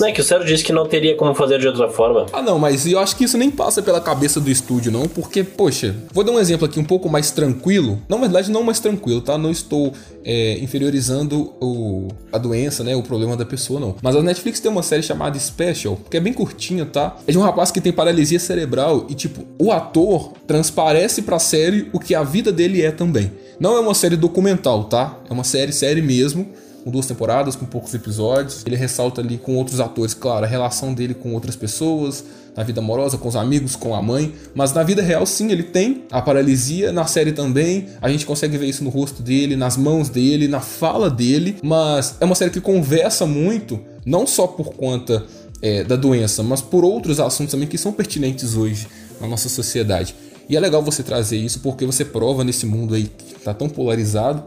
Não 0.00 0.06
é 0.06 0.12
que 0.12 0.20
o 0.20 0.24
Sérgio 0.24 0.46
disse 0.46 0.64
que 0.64 0.72
não 0.72 0.86
teria 0.86 1.16
como 1.16 1.34
fazer 1.34 1.58
de 1.58 1.66
outra 1.66 1.88
forma. 1.88 2.26
Ah, 2.32 2.42
não, 2.42 2.58
mas 2.58 2.86
eu 2.86 2.98
acho 2.98 3.16
que 3.16 3.24
isso 3.24 3.36
nem 3.36 3.50
passa 3.50 3.82
pela 3.82 4.00
cabeça 4.00 4.40
do 4.40 4.50
estúdio, 4.50 4.92
não, 4.92 5.08
porque, 5.08 5.42
poxa, 5.42 5.94
vou 6.12 6.22
dar 6.22 6.32
um 6.32 6.38
exemplo 6.38 6.66
aqui 6.66 6.78
um 6.78 6.84
pouco 6.84 7.08
mais 7.08 7.30
tranquilo. 7.30 7.98
Na 8.08 8.16
verdade, 8.16 8.50
não 8.50 8.62
mais 8.62 8.78
tranquilo, 8.78 9.20
tá? 9.20 9.36
Não 9.36 9.50
estou 9.50 9.92
é, 10.24 10.58
inferiorizando 10.58 11.52
o, 11.60 12.08
a 12.32 12.38
doença, 12.38 12.84
né? 12.84 12.94
O 12.94 13.02
problema 13.02 13.36
da 13.36 13.44
pessoa, 13.44 13.80
não. 13.80 13.96
Mas 14.02 14.14
a 14.14 14.22
Netflix 14.22 14.60
tem 14.60 14.70
uma 14.70 14.82
série 14.82 15.02
chamada 15.02 15.38
Special, 15.38 15.98
que 16.10 16.16
é 16.16 16.20
bem 16.20 16.32
curtinha, 16.32 16.84
tá? 16.84 17.16
É 17.26 17.32
de 17.32 17.38
um 17.38 17.47
rapaz 17.48 17.70
que 17.70 17.80
tem 17.80 17.92
paralisia 17.92 18.38
cerebral 18.38 19.06
e, 19.08 19.14
tipo, 19.14 19.44
o 19.58 19.72
ator 19.72 20.32
transparece 20.46 21.22
pra 21.22 21.38
série 21.38 21.88
o 21.92 21.98
que 21.98 22.14
a 22.14 22.22
vida 22.22 22.52
dele 22.52 22.82
é 22.82 22.90
também. 22.90 23.32
Não 23.58 23.76
é 23.76 23.80
uma 23.80 23.94
série 23.94 24.16
documental, 24.16 24.84
tá? 24.84 25.18
É 25.28 25.32
uma 25.32 25.44
série, 25.44 25.72
série 25.72 26.02
mesmo 26.02 26.46
com 26.84 26.90
duas 26.90 27.06
temporadas, 27.06 27.56
com 27.56 27.66
poucos 27.66 27.92
episódios. 27.92 28.64
Ele 28.64 28.76
ressalta 28.76 29.20
ali 29.20 29.36
com 29.36 29.56
outros 29.56 29.80
atores, 29.80 30.14
claro, 30.14 30.44
a 30.44 30.48
relação 30.48 30.94
dele 30.94 31.12
com 31.12 31.34
outras 31.34 31.56
pessoas, 31.56 32.24
na 32.56 32.62
vida 32.62 32.80
amorosa, 32.80 33.18
com 33.18 33.28
os 33.28 33.36
amigos, 33.36 33.76
com 33.76 33.94
a 33.94 34.02
mãe. 34.02 34.32
Mas 34.54 34.72
na 34.72 34.82
vida 34.82 35.02
real, 35.02 35.26
sim, 35.26 35.50
ele 35.50 35.62
tem 35.62 36.04
a 36.10 36.22
paralisia. 36.22 36.90
Na 36.92 37.06
série 37.06 37.32
também, 37.32 37.88
a 38.00 38.08
gente 38.08 38.24
consegue 38.24 38.56
ver 38.56 38.66
isso 38.66 38.82
no 38.82 38.90
rosto 38.90 39.22
dele, 39.22 39.54
nas 39.54 39.76
mãos 39.76 40.08
dele, 40.08 40.48
na 40.48 40.60
fala 40.60 41.10
dele. 41.10 41.56
Mas 41.62 42.16
é 42.20 42.24
uma 42.24 42.34
série 42.34 42.50
que 42.50 42.60
conversa 42.60 43.26
muito, 43.26 43.80
não 44.04 44.26
só 44.26 44.46
por 44.46 44.74
conta 44.74 45.24
é, 45.60 45.84
da 45.84 45.96
doença, 45.96 46.42
mas 46.42 46.60
por 46.60 46.84
outros 46.84 47.20
assuntos 47.20 47.52
também 47.52 47.68
que 47.68 47.78
são 47.78 47.92
pertinentes 47.92 48.54
hoje 48.54 48.86
na 49.20 49.26
nossa 49.26 49.48
sociedade. 49.48 50.14
E 50.48 50.56
é 50.56 50.60
legal 50.60 50.82
você 50.82 51.02
trazer 51.02 51.36
isso 51.36 51.60
porque 51.60 51.84
você 51.84 52.04
prova 52.04 52.42
nesse 52.42 52.64
mundo 52.64 52.94
aí 52.94 53.10
que 53.16 53.36
está 53.36 53.52
tão 53.52 53.68
polarizado 53.68 54.44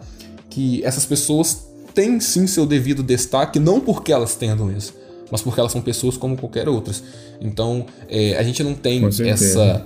que 0.49 0.83
essas 0.83 1.05
pessoas 1.05 1.67
têm 1.93 2.19
sim 2.19 2.47
seu 2.47 2.65
devido 2.65 3.03
destaque, 3.03 3.59
não 3.59 3.79
porque 3.79 4.11
elas 4.11 4.35
têm 4.35 4.49
a 4.49 4.55
doença, 4.55 4.93
mas 5.29 5.41
porque 5.41 5.59
elas 5.59 5.71
são 5.71 5.81
pessoas 5.81 6.17
como 6.17 6.37
qualquer 6.37 6.67
outras. 6.67 7.03
Então, 7.39 7.85
é, 8.09 8.37
a 8.37 8.43
gente 8.43 8.63
não 8.63 8.73
tem 8.73 9.05
essa 9.25 9.85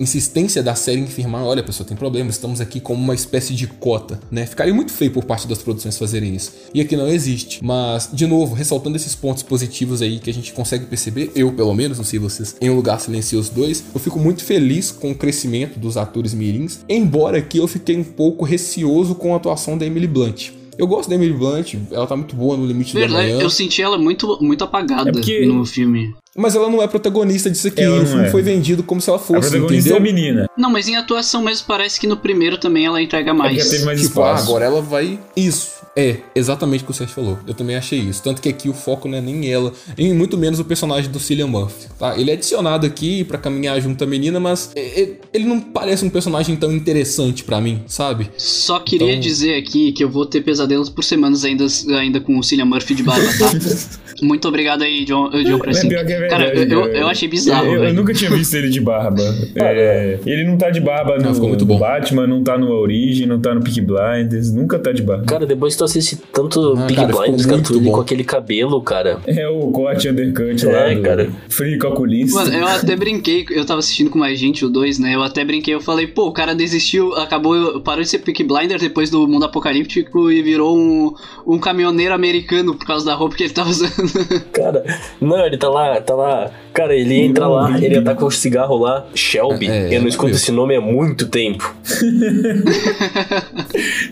insistência 0.00 0.62
da 0.62 0.74
série 0.74 1.00
em 1.00 1.04
afirmar, 1.04 1.44
olha, 1.44 1.62
pessoa, 1.62 1.86
tem 1.86 1.96
problema, 1.96 2.30
estamos 2.30 2.60
aqui 2.60 2.80
como 2.80 3.02
uma 3.02 3.14
espécie 3.14 3.54
de 3.54 3.66
cota, 3.66 4.18
né? 4.30 4.46
Ficaria 4.46 4.72
muito 4.72 4.92
feio 4.92 5.10
por 5.10 5.24
parte 5.24 5.46
das 5.46 5.58
produções 5.58 5.98
fazerem 5.98 6.34
isso. 6.34 6.52
E 6.72 6.80
aqui 6.80 6.96
não 6.96 7.06
existe. 7.06 7.62
Mas, 7.62 8.08
de 8.10 8.26
novo, 8.26 8.54
ressaltando 8.54 8.96
esses 8.96 9.14
pontos 9.14 9.42
positivos 9.42 10.00
aí 10.00 10.18
que 10.18 10.30
a 10.30 10.34
gente 10.34 10.54
consegue 10.54 10.86
perceber, 10.86 11.30
eu 11.34 11.52
pelo 11.52 11.74
menos, 11.74 11.98
não 11.98 12.04
sei 12.04 12.18
vocês, 12.18 12.56
em 12.60 12.70
um 12.70 12.76
lugar 12.76 12.98
silencioso 12.98 13.52
2, 13.52 13.84
eu 13.94 14.00
fico 14.00 14.18
muito 14.18 14.42
feliz 14.42 14.90
com 14.90 15.10
o 15.10 15.14
crescimento 15.14 15.78
dos 15.78 15.98
atores 15.98 16.32
mirins, 16.32 16.80
embora 16.88 17.38
aqui 17.38 17.58
eu 17.58 17.68
fiquei 17.68 17.96
um 17.96 18.04
pouco 18.04 18.44
receoso 18.44 19.14
com 19.14 19.34
a 19.34 19.36
atuação 19.36 19.76
da 19.76 19.84
Emily 19.84 20.06
Blunt. 20.06 20.59
Eu 20.80 20.86
gosto 20.86 21.08
da 21.08 21.14
Emily 21.14 21.32
Blunt, 21.32 21.74
ela 21.90 22.06
tá 22.06 22.16
muito 22.16 22.34
boa 22.34 22.56
no 22.56 22.66
limite 22.66 22.94
Verdade, 22.94 23.28
da 23.28 23.34
manhã. 23.34 23.42
Eu 23.42 23.50
senti 23.50 23.82
ela 23.82 23.98
muito, 23.98 24.38
muito 24.40 24.64
apagada 24.64 25.10
é 25.10 25.12
porque... 25.12 25.44
no 25.46 25.64
filme. 25.66 26.14
Mas 26.36 26.54
ela 26.54 26.70
não 26.70 26.80
é 26.80 26.86
protagonista 26.86 27.50
disso 27.50 27.68
aqui. 27.68 27.86
o 27.86 28.06
filme 28.06 28.26
é. 28.26 28.30
foi 28.30 28.42
vendido 28.42 28.82
como 28.82 29.00
se 29.00 29.10
ela 29.10 29.18
fosse, 29.18 29.48
a 29.48 29.50
protagonista 29.50 29.90
entendeu? 29.90 29.94
É 29.94 29.98
a 29.98 30.00
menina. 30.00 30.50
Não, 30.56 30.70
mas 30.70 30.88
em 30.88 30.96
atuação 30.96 31.42
mesmo 31.42 31.66
parece 31.66 31.98
que 31.98 32.06
no 32.06 32.16
primeiro 32.16 32.56
também 32.56 32.86
ela 32.86 33.02
entrega 33.02 33.34
mais. 33.34 33.66
É 33.66 33.70
teve 33.70 33.84
mais 33.84 34.00
tipo, 34.00 34.22
ah, 34.22 34.36
agora 34.36 34.64
ela 34.64 34.80
vai. 34.80 35.18
Isso. 35.36 35.79
É, 35.96 36.18
exatamente 36.34 36.82
o 36.82 36.86
que 36.86 36.92
o 36.92 36.94
Sérgio 36.94 37.14
falou. 37.14 37.38
Eu 37.46 37.54
também 37.54 37.76
achei 37.76 37.98
isso. 37.98 38.22
Tanto 38.22 38.40
que 38.40 38.48
aqui 38.48 38.68
o 38.68 38.72
foco 38.72 39.08
não 39.08 39.18
é 39.18 39.20
nem 39.20 39.50
ela, 39.50 39.72
e 39.98 40.12
muito 40.12 40.38
menos 40.38 40.60
o 40.60 40.64
personagem 40.64 41.10
do 41.10 41.18
Cillian 41.18 41.48
Murphy, 41.48 41.88
tá? 41.98 42.18
Ele 42.18 42.30
é 42.30 42.34
adicionado 42.34 42.86
aqui 42.86 43.24
para 43.24 43.38
caminhar 43.38 43.80
junto 43.80 44.02
à 44.04 44.06
menina, 44.06 44.38
mas 44.38 44.72
ele 44.76 45.44
não 45.44 45.60
parece 45.60 46.04
um 46.04 46.10
personagem 46.10 46.54
tão 46.56 46.72
interessante 46.72 47.42
para 47.42 47.60
mim, 47.60 47.82
sabe? 47.86 48.30
Só 48.36 48.78
queria 48.78 49.10
então... 49.10 49.20
dizer 49.20 49.56
aqui 49.56 49.92
que 49.92 50.04
eu 50.04 50.08
vou 50.08 50.24
ter 50.26 50.42
pesadelos 50.42 50.88
por 50.88 51.02
semanas 51.02 51.44
ainda, 51.44 51.66
ainda 51.98 52.20
com 52.20 52.38
o 52.38 52.42
Cillian 52.42 52.66
Murphy 52.66 52.94
de 52.94 53.02
barba, 53.02 53.26
tá? 53.38 53.50
muito 54.22 54.46
obrigado 54.46 54.82
aí, 54.82 55.04
John, 55.04 55.30
John 55.30 55.58
Krasinski. 55.58 55.94
É, 55.94 56.00
é 56.00 56.28
Cara, 56.28 56.54
eu, 56.54 56.86
eu, 56.86 57.08
achei 57.08 57.28
bizarro, 57.28 57.66
eu, 57.66 57.84
eu, 57.84 57.94
nunca 57.94 58.14
tinha 58.14 58.30
visto 58.30 58.54
ele 58.54 58.68
de 58.68 58.80
barba. 58.80 59.22
é, 59.56 60.18
ele 60.24 60.44
não 60.44 60.56
tá 60.56 60.70
de 60.70 60.80
barba 60.80 61.16
no, 61.16 61.24
não, 61.24 61.34
ficou 61.34 61.48
muito 61.48 61.64
bom. 61.64 61.78
Batman, 61.78 62.26
não 62.26 62.42
tá 62.42 62.56
no 62.56 62.70
Origem, 62.70 63.26
não 63.26 63.40
tá 63.40 63.54
no 63.54 63.62
Peak 63.62 63.80
Blinders, 63.80 64.52
nunca 64.52 64.78
tá 64.78 64.92
de 64.92 65.02
barba. 65.02 65.24
Cara, 65.24 65.46
depois 65.46 65.76
tu 65.80 65.84
assiste 65.84 66.16
tanto 66.32 66.74
Ah, 66.76 66.86
Big 66.86 67.00
cara, 67.00 67.12
Blinders, 67.12 67.46
cara, 67.46 67.62
tu 67.62 67.80
com 67.80 68.00
aquele 68.00 68.22
cabelo, 68.22 68.80
cara. 68.82 69.18
É 69.26 69.48
o 69.48 69.70
corte 69.70 70.08
undercut 70.08 70.66
É, 70.66 70.70
lá 70.72 70.94
do 70.94 71.02
cara. 71.02 71.30
Free 71.48 71.78
Calculista. 71.78 72.38
Mano, 72.44 72.54
eu 72.54 72.66
até 72.68 72.94
brinquei, 72.94 73.46
eu 73.50 73.64
tava 73.64 73.80
assistindo 73.80 74.10
com 74.10 74.18
mais 74.18 74.38
gente, 74.38 74.64
o 74.64 74.68
2, 74.68 74.98
né? 74.98 75.14
Eu 75.14 75.22
até 75.22 75.42
brinquei, 75.44 75.74
eu 75.74 75.80
falei, 75.80 76.06
pô, 76.06 76.26
o 76.26 76.32
cara 76.32 76.54
desistiu, 76.54 77.14
acabou, 77.14 77.80
parou 77.80 78.02
de 78.02 78.08
ser 78.10 78.18
Peak 78.18 78.44
Blinder 78.44 78.78
depois 78.78 79.08
do 79.08 79.26
mundo 79.26 79.44
apocalíptico 79.44 80.30
e 80.30 80.42
virou 80.42 80.76
um, 80.76 81.14
um 81.46 81.58
caminhoneiro 81.58 82.14
americano 82.14 82.74
por 82.74 82.86
causa 82.86 83.06
da 83.06 83.14
roupa 83.14 83.36
que 83.36 83.44
ele 83.44 83.52
tava 83.54 83.70
usando. 83.70 83.90
Cara, 84.52 84.84
não, 85.20 85.46
ele 85.46 85.56
tá 85.56 85.68
lá, 85.68 86.00
tá 86.00 86.14
lá. 86.14 86.50
Cara, 86.74 86.94
ele 86.94 87.14
entra 87.14 87.48
lá, 87.48 87.78
ele 87.80 88.02
tá 88.02 88.14
com 88.14 88.26
o 88.26 88.30
cigarro 88.30 88.76
lá, 88.76 89.06
Shelby. 89.14 89.68
É, 89.68 89.94
é, 89.94 89.96
eu 89.96 90.02
não 90.02 90.08
escuto 90.08 90.32
é 90.32 90.34
esse 90.34 90.52
nome 90.52 90.76
há 90.76 90.80
muito 90.80 91.26
tempo. 91.26 91.74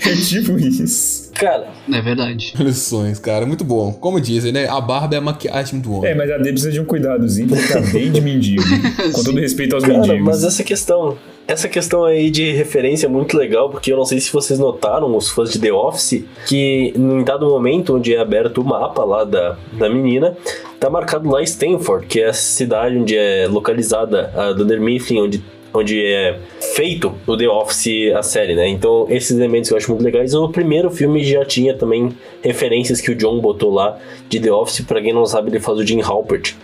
É 0.09 0.15
tipo 0.15 0.59
isso. 0.59 1.28
Cara, 1.39 1.69
é 1.91 2.01
verdade. 2.01 2.53
Lições, 2.59 3.19
cara, 3.21 3.47
muito 3.47 3.63
bom. 3.63 3.93
Como 3.93 4.21
dizem, 4.21 4.51
né? 4.51 4.69
A 4.69 4.81
barba 4.81 5.15
é 5.15 5.19
a 5.19 5.21
maquiagem 5.21 5.79
do 5.79 5.95
homem. 5.95 6.11
É, 6.11 6.15
mas 6.15 6.29
a 6.31 6.37
Deb 6.37 6.53
precisa 6.53 6.73
de 6.73 6.81
um 6.81 6.85
cuidadozinho, 6.85 7.49
porque 7.49 7.73
tá 7.73 7.81
bem 7.93 8.11
de 8.11 8.21
mendigo. 8.21 8.63
Com 9.15 9.23
todo 9.23 9.39
respeito 9.39 9.77
aos 9.77 9.85
cara, 9.85 9.99
mendigos. 9.99 10.25
mas 10.25 10.45
essa 10.45 10.65
questão. 10.65 11.17
Essa 11.47 11.67
questão 11.67 12.05
aí 12.05 12.31
de 12.31 12.53
referência 12.53 13.07
é 13.07 13.09
muito 13.09 13.35
legal, 13.35 13.71
porque 13.71 13.91
eu 13.91 13.97
não 13.97 14.05
sei 14.05 14.21
se 14.21 14.31
vocês 14.31 14.59
notaram, 14.59 15.17
os 15.17 15.31
fãs 15.31 15.51
de 15.51 15.59
The 15.59 15.73
Office, 15.73 16.23
que 16.47 16.93
em 16.95 17.25
dado 17.25 17.47
momento 17.49 17.97
onde 17.97 18.15
é 18.15 18.19
aberto 18.19 18.61
o 18.61 18.65
mapa 18.65 19.03
lá 19.03 19.25
da, 19.25 19.57
da 19.73 19.89
menina, 19.89 20.37
tá 20.79 20.91
marcado 20.91 21.31
lá 21.31 21.43
Stanford, 21.43 22.07
que 22.07 22.21
é 22.21 22.27
a 22.27 22.33
cidade 22.35 22.99
onde 22.99 23.17
é 23.17 23.47
localizada 23.49 24.31
a 24.37 24.53
Dunder 24.53 24.79
Mifflin, 24.79 25.23
onde 25.23 25.43
onde 25.73 26.05
é 26.05 26.39
feito 26.75 27.15
o 27.27 27.37
The 27.37 27.49
Office, 27.49 28.13
a 28.15 28.23
série, 28.23 28.55
né? 28.55 28.69
Então, 28.69 29.07
esses 29.09 29.31
elementos 29.31 29.71
eu 29.71 29.77
acho 29.77 29.91
muito 29.91 30.05
legais. 30.05 30.35
O 30.35 30.49
primeiro 30.49 30.91
filme 30.91 31.25
já 31.25 31.45
tinha 31.45 31.75
também 31.75 32.11
referências 32.43 33.01
que 33.01 33.11
o 33.11 33.15
John 33.15 33.41
botou 33.41 33.73
lá 33.73 33.99
de 34.29 34.41
The 34.41 34.53
Office. 34.53 34.81
Pra 34.81 35.01
quem 35.01 35.13
não 35.13 35.27
sabe, 35.27 35.51
ele 35.51 35.61
faz 35.61 35.79
o 35.79 35.87
Jim 35.87 36.01
Halpert 36.01 36.55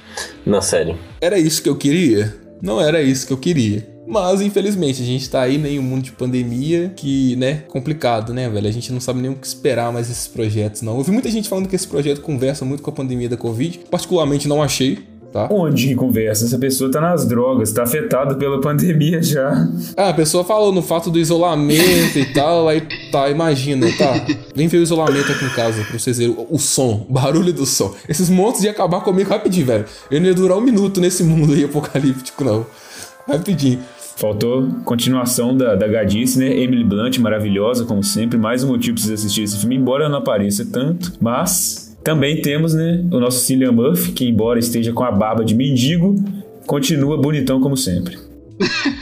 na 0.44 0.60
série. 0.60 0.94
Era 1.20 1.38
isso 1.38 1.62
que 1.62 1.68
eu 1.68 1.76
queria? 1.76 2.34
Não 2.62 2.80
era 2.80 3.02
isso 3.02 3.26
que 3.26 3.32
eu 3.32 3.38
queria. 3.38 3.94
Mas, 4.06 4.42
infelizmente, 4.42 5.02
a 5.02 5.04
gente 5.04 5.28
tá 5.30 5.40
aí 5.40 5.56
em 5.56 5.78
um 5.78 5.82
mundo 5.82 6.02
de 6.02 6.12
pandemia 6.12 6.92
que, 6.94 7.34
né, 7.36 7.62
complicado, 7.68 8.34
né, 8.34 8.48
velho? 8.50 8.68
A 8.68 8.70
gente 8.70 8.92
não 8.92 9.00
sabe 9.00 9.20
nem 9.20 9.30
o 9.30 9.34
que 9.34 9.46
esperar 9.46 9.90
mais 9.92 10.10
esses 10.10 10.28
projetos, 10.28 10.82
não. 10.82 10.98
Eu 10.98 11.02
vi 11.02 11.10
muita 11.10 11.30
gente 11.30 11.48
falando 11.48 11.68
que 11.68 11.74
esse 11.74 11.88
projeto 11.88 12.20
conversa 12.20 12.64
muito 12.64 12.82
com 12.82 12.90
a 12.90 12.92
pandemia 12.92 13.28
da 13.28 13.36
Covid. 13.36 13.80
Particularmente 13.90 14.46
não 14.46 14.62
achei, 14.62 14.98
tá? 15.34 15.48
Onde 15.50 15.88
que 15.88 15.94
conversa? 15.96 16.44
Essa 16.44 16.56
pessoa 16.56 16.88
tá 16.88 17.00
nas 17.00 17.26
drogas, 17.26 17.72
tá 17.72 17.82
afetada 17.82 18.36
pela 18.36 18.60
pandemia 18.60 19.20
já. 19.20 19.68
Ah, 19.96 20.10
a 20.10 20.14
pessoa 20.14 20.44
falou 20.44 20.72
no 20.72 20.80
fato 20.80 21.10
do 21.10 21.18
isolamento 21.18 22.16
e 22.16 22.32
tal, 22.32 22.68
aí 22.68 22.82
tá, 23.10 23.28
imagina, 23.28 23.88
tá? 23.98 24.24
Vem 24.54 24.68
ver 24.68 24.78
o 24.78 24.82
isolamento 24.82 25.32
aqui 25.32 25.44
em 25.44 25.50
casa 25.50 25.82
pra 25.82 25.98
vocês 25.98 26.18
verem 26.18 26.36
o, 26.38 26.46
o 26.54 26.58
som, 26.60 27.04
o 27.08 27.12
barulho 27.12 27.52
do 27.52 27.66
som. 27.66 27.92
Esses 28.08 28.30
monstros 28.30 28.62
iam 28.62 28.70
acabar 28.72 29.00
comigo 29.00 29.28
rapidinho, 29.28 29.66
velho. 29.66 29.84
Eu 30.08 30.20
não 30.20 30.28
ia 30.28 30.34
durar 30.34 30.56
um 30.56 30.60
minuto 30.60 31.00
nesse 31.00 31.24
mundo 31.24 31.52
aí 31.52 31.64
apocalíptico, 31.64 32.44
não. 32.44 32.64
Rapidinho. 33.26 33.80
Faltou 34.16 34.68
continuação 34.84 35.56
da, 35.56 35.74
da 35.74 35.88
gadice, 35.88 36.38
né? 36.38 36.46
Emily 36.46 36.84
Blunt, 36.84 37.18
maravilhosa, 37.18 37.84
como 37.84 38.04
sempre. 38.04 38.38
Mais 38.38 38.62
um 38.62 38.68
motivo 38.68 38.94
pra 38.94 39.04
vocês 39.04 39.18
assistirem 39.18 39.44
esse 39.44 39.58
filme, 39.58 39.74
embora 39.74 40.08
não 40.08 40.18
apareça 40.18 40.64
tanto. 40.64 41.12
Mas 41.20 41.83
também 42.04 42.40
temos, 42.42 42.74
né, 42.74 43.02
o 43.10 43.18
nosso 43.18 43.40
Cillian 43.40 43.72
Murphy, 43.72 44.12
que 44.12 44.28
embora 44.28 44.58
esteja 44.58 44.92
com 44.92 45.02
a 45.02 45.10
barba 45.10 45.44
de 45.44 45.54
mendigo, 45.54 46.14
continua 46.66 47.16
bonitão 47.16 47.60
como 47.60 47.76
sempre. 47.76 48.16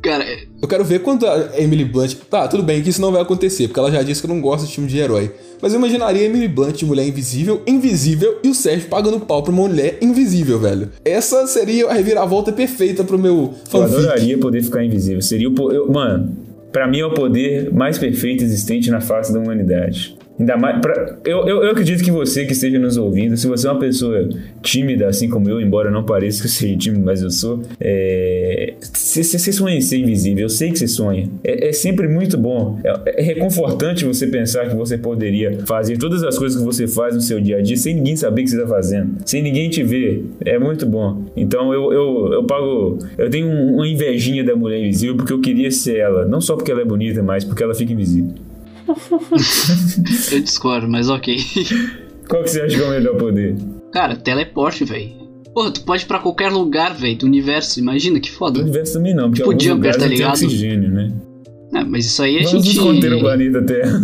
Cara, 0.00 0.24
Eu 0.62 0.68
quero 0.68 0.84
ver 0.84 1.00
quando 1.00 1.26
a 1.26 1.50
Emily 1.60 1.84
Blunt. 1.84 2.14
Tá, 2.30 2.46
tudo 2.46 2.62
bem 2.62 2.80
que 2.80 2.88
isso 2.88 3.00
não 3.00 3.10
vai 3.10 3.20
acontecer, 3.20 3.66
porque 3.66 3.80
ela 3.80 3.90
já 3.90 4.00
disse 4.02 4.22
que 4.22 4.28
não 4.28 4.40
gosta 4.40 4.64
de 4.66 4.72
filme 4.72 4.88
de 4.88 4.96
herói. 4.96 5.32
Mas 5.60 5.72
eu 5.72 5.78
imaginaria 5.80 6.22
a 6.22 6.24
Emily 6.24 6.46
Blunt 6.46 6.76
de 6.76 6.86
mulher 6.86 7.06
invisível, 7.06 7.62
invisível, 7.66 8.38
e 8.44 8.48
o 8.48 8.54
Sérgio 8.54 8.88
pagando 8.88 9.18
pau 9.18 9.42
pra 9.42 9.50
uma 9.52 9.66
mulher 9.66 9.98
invisível, 10.00 10.56
velho. 10.60 10.88
Essa 11.04 11.46
seria 11.48 11.88
a 11.88 11.92
reviravolta 11.94 12.52
perfeita 12.52 13.02
pro 13.02 13.18
meu 13.18 13.34
Eu 13.34 13.54
fanfic. 13.68 13.96
adoraria 13.98 14.38
poder 14.38 14.62
ficar 14.62 14.84
invisível. 14.84 15.20
Seria 15.20 15.50
o. 15.50 15.72
eu- 15.72 15.90
mano, 15.90 16.32
pra 16.70 16.86
mim 16.86 17.00
é 17.00 17.04
o 17.06 17.12
poder 17.12 17.72
mais 17.74 17.98
perfeito 17.98 18.44
existente 18.44 18.90
na 18.92 19.00
face 19.00 19.32
da 19.32 19.40
humanidade. 19.40 20.16
Ainda 20.38 20.56
mais. 20.56 20.80
pra- 20.80 21.16
eu, 21.24 21.46
eu, 21.48 21.64
eu 21.64 21.70
acredito 21.70 22.02
que 22.04 22.10
você 22.10 22.44
que 22.46 22.52
esteja 22.52 22.78
nos 22.78 22.96
ouvindo, 22.96 23.36
se 23.36 23.46
você 23.46 23.66
é 23.66 23.70
uma 23.72 23.80
pessoa 23.80 24.28
tímida, 24.62 25.08
assim 25.08 25.28
como 25.28 25.48
eu, 25.50 25.60
embora 25.60 25.90
não 25.90 26.04
pareça 26.04 26.40
que 26.42 26.46
eu 26.46 26.50
seja 26.50 26.76
tímido, 26.76 27.04
mas 27.04 27.22
eu 27.22 27.30
sou. 27.30 27.62
É, 27.80 28.74
você 28.82 29.52
sonha 29.52 29.76
em 29.76 29.80
ser 29.80 29.98
invisível, 29.98 30.44
eu 30.44 30.48
sei 30.48 30.70
que 30.70 30.78
você 30.78 30.86
sonha. 30.86 31.28
É, 31.42 31.68
é 31.68 31.72
sempre 31.72 32.06
muito 32.08 32.38
bom. 32.38 32.78
É, 32.84 33.20
é 33.20 33.22
reconfortante 33.22 34.04
você 34.04 34.26
pensar 34.26 34.68
que 34.68 34.76
você 34.76 34.96
poderia 34.96 35.58
fazer 35.66 35.96
todas 35.98 36.22
as 36.22 36.38
coisas 36.38 36.58
que 36.60 36.64
você 36.64 36.86
faz 36.86 37.14
no 37.14 37.20
seu 37.20 37.40
dia 37.40 37.58
a 37.58 37.60
dia 37.62 37.76
sem 37.76 37.94
ninguém 37.94 38.16
saber 38.16 38.42
que 38.44 38.50
você 38.50 38.56
está 38.56 38.68
fazendo, 38.68 39.16
sem 39.26 39.42
ninguém 39.42 39.68
te 39.68 39.82
ver. 39.82 40.24
É 40.44 40.58
muito 40.58 40.86
bom. 40.86 41.24
Então 41.36 41.72
eu, 41.72 41.92
eu, 41.92 42.32
eu 42.34 42.44
pago. 42.44 42.98
Eu 43.16 43.28
tenho 43.30 43.46
um- 43.48 43.76
uma 43.78 43.88
invejinha 43.88 44.42
da 44.44 44.54
mulher 44.56 44.78
invisível 44.80 45.16
porque 45.16 45.32
eu 45.32 45.40
queria 45.40 45.70
ser 45.70 45.96
ela. 45.98 46.24
Não 46.24 46.40
só 46.40 46.54
porque 46.56 46.70
ela 46.70 46.80
é 46.80 46.84
bonita, 46.84 47.22
mas 47.22 47.44
porque 47.44 47.62
ela 47.62 47.74
fica 47.74 47.92
invisível. 47.92 48.30
eu 50.32 50.40
discordo, 50.40 50.88
mas 50.88 51.08
ok. 51.08 51.36
Qual 52.28 52.42
que 52.42 52.50
você 52.50 52.60
acha 52.62 52.76
que 52.76 52.82
é 52.82 52.86
o 52.86 52.90
melhor 52.90 53.16
poder? 53.16 53.56
Cara, 53.92 54.16
teleporte, 54.16 54.84
velho. 54.84 55.16
Porra, 55.54 55.70
tu 55.72 55.82
pode 55.82 56.04
ir 56.04 56.06
pra 56.06 56.18
qualquer 56.18 56.50
lugar, 56.50 56.94
velho, 56.94 57.16
do 57.18 57.26
universo. 57.26 57.80
Imagina 57.80 58.20
que 58.20 58.30
Do 58.30 58.36
foda. 58.36 58.60
universo 58.60 58.94
também 58.94 59.14
não, 59.14 59.24
porque 59.30 59.38
Tipo 59.42 59.50
alguns 59.50 59.64
Jumper, 59.64 59.76
lugares 59.76 59.96
tá 59.96 60.02
não 60.02 60.08
tem 60.08 60.18
ligado? 60.18 60.32
oxigênio, 60.34 60.90
né? 60.90 61.12
Ah, 61.74 61.84
mas 61.84 62.06
isso 62.06 62.22
aí 62.22 62.36
a 62.38 62.42
Vamos 62.44 62.64
gente. 62.64 62.76
nos 62.76 62.84
conter 62.84 63.12
o 63.14 63.20
planeta 63.20 63.62
Terra. 63.62 64.00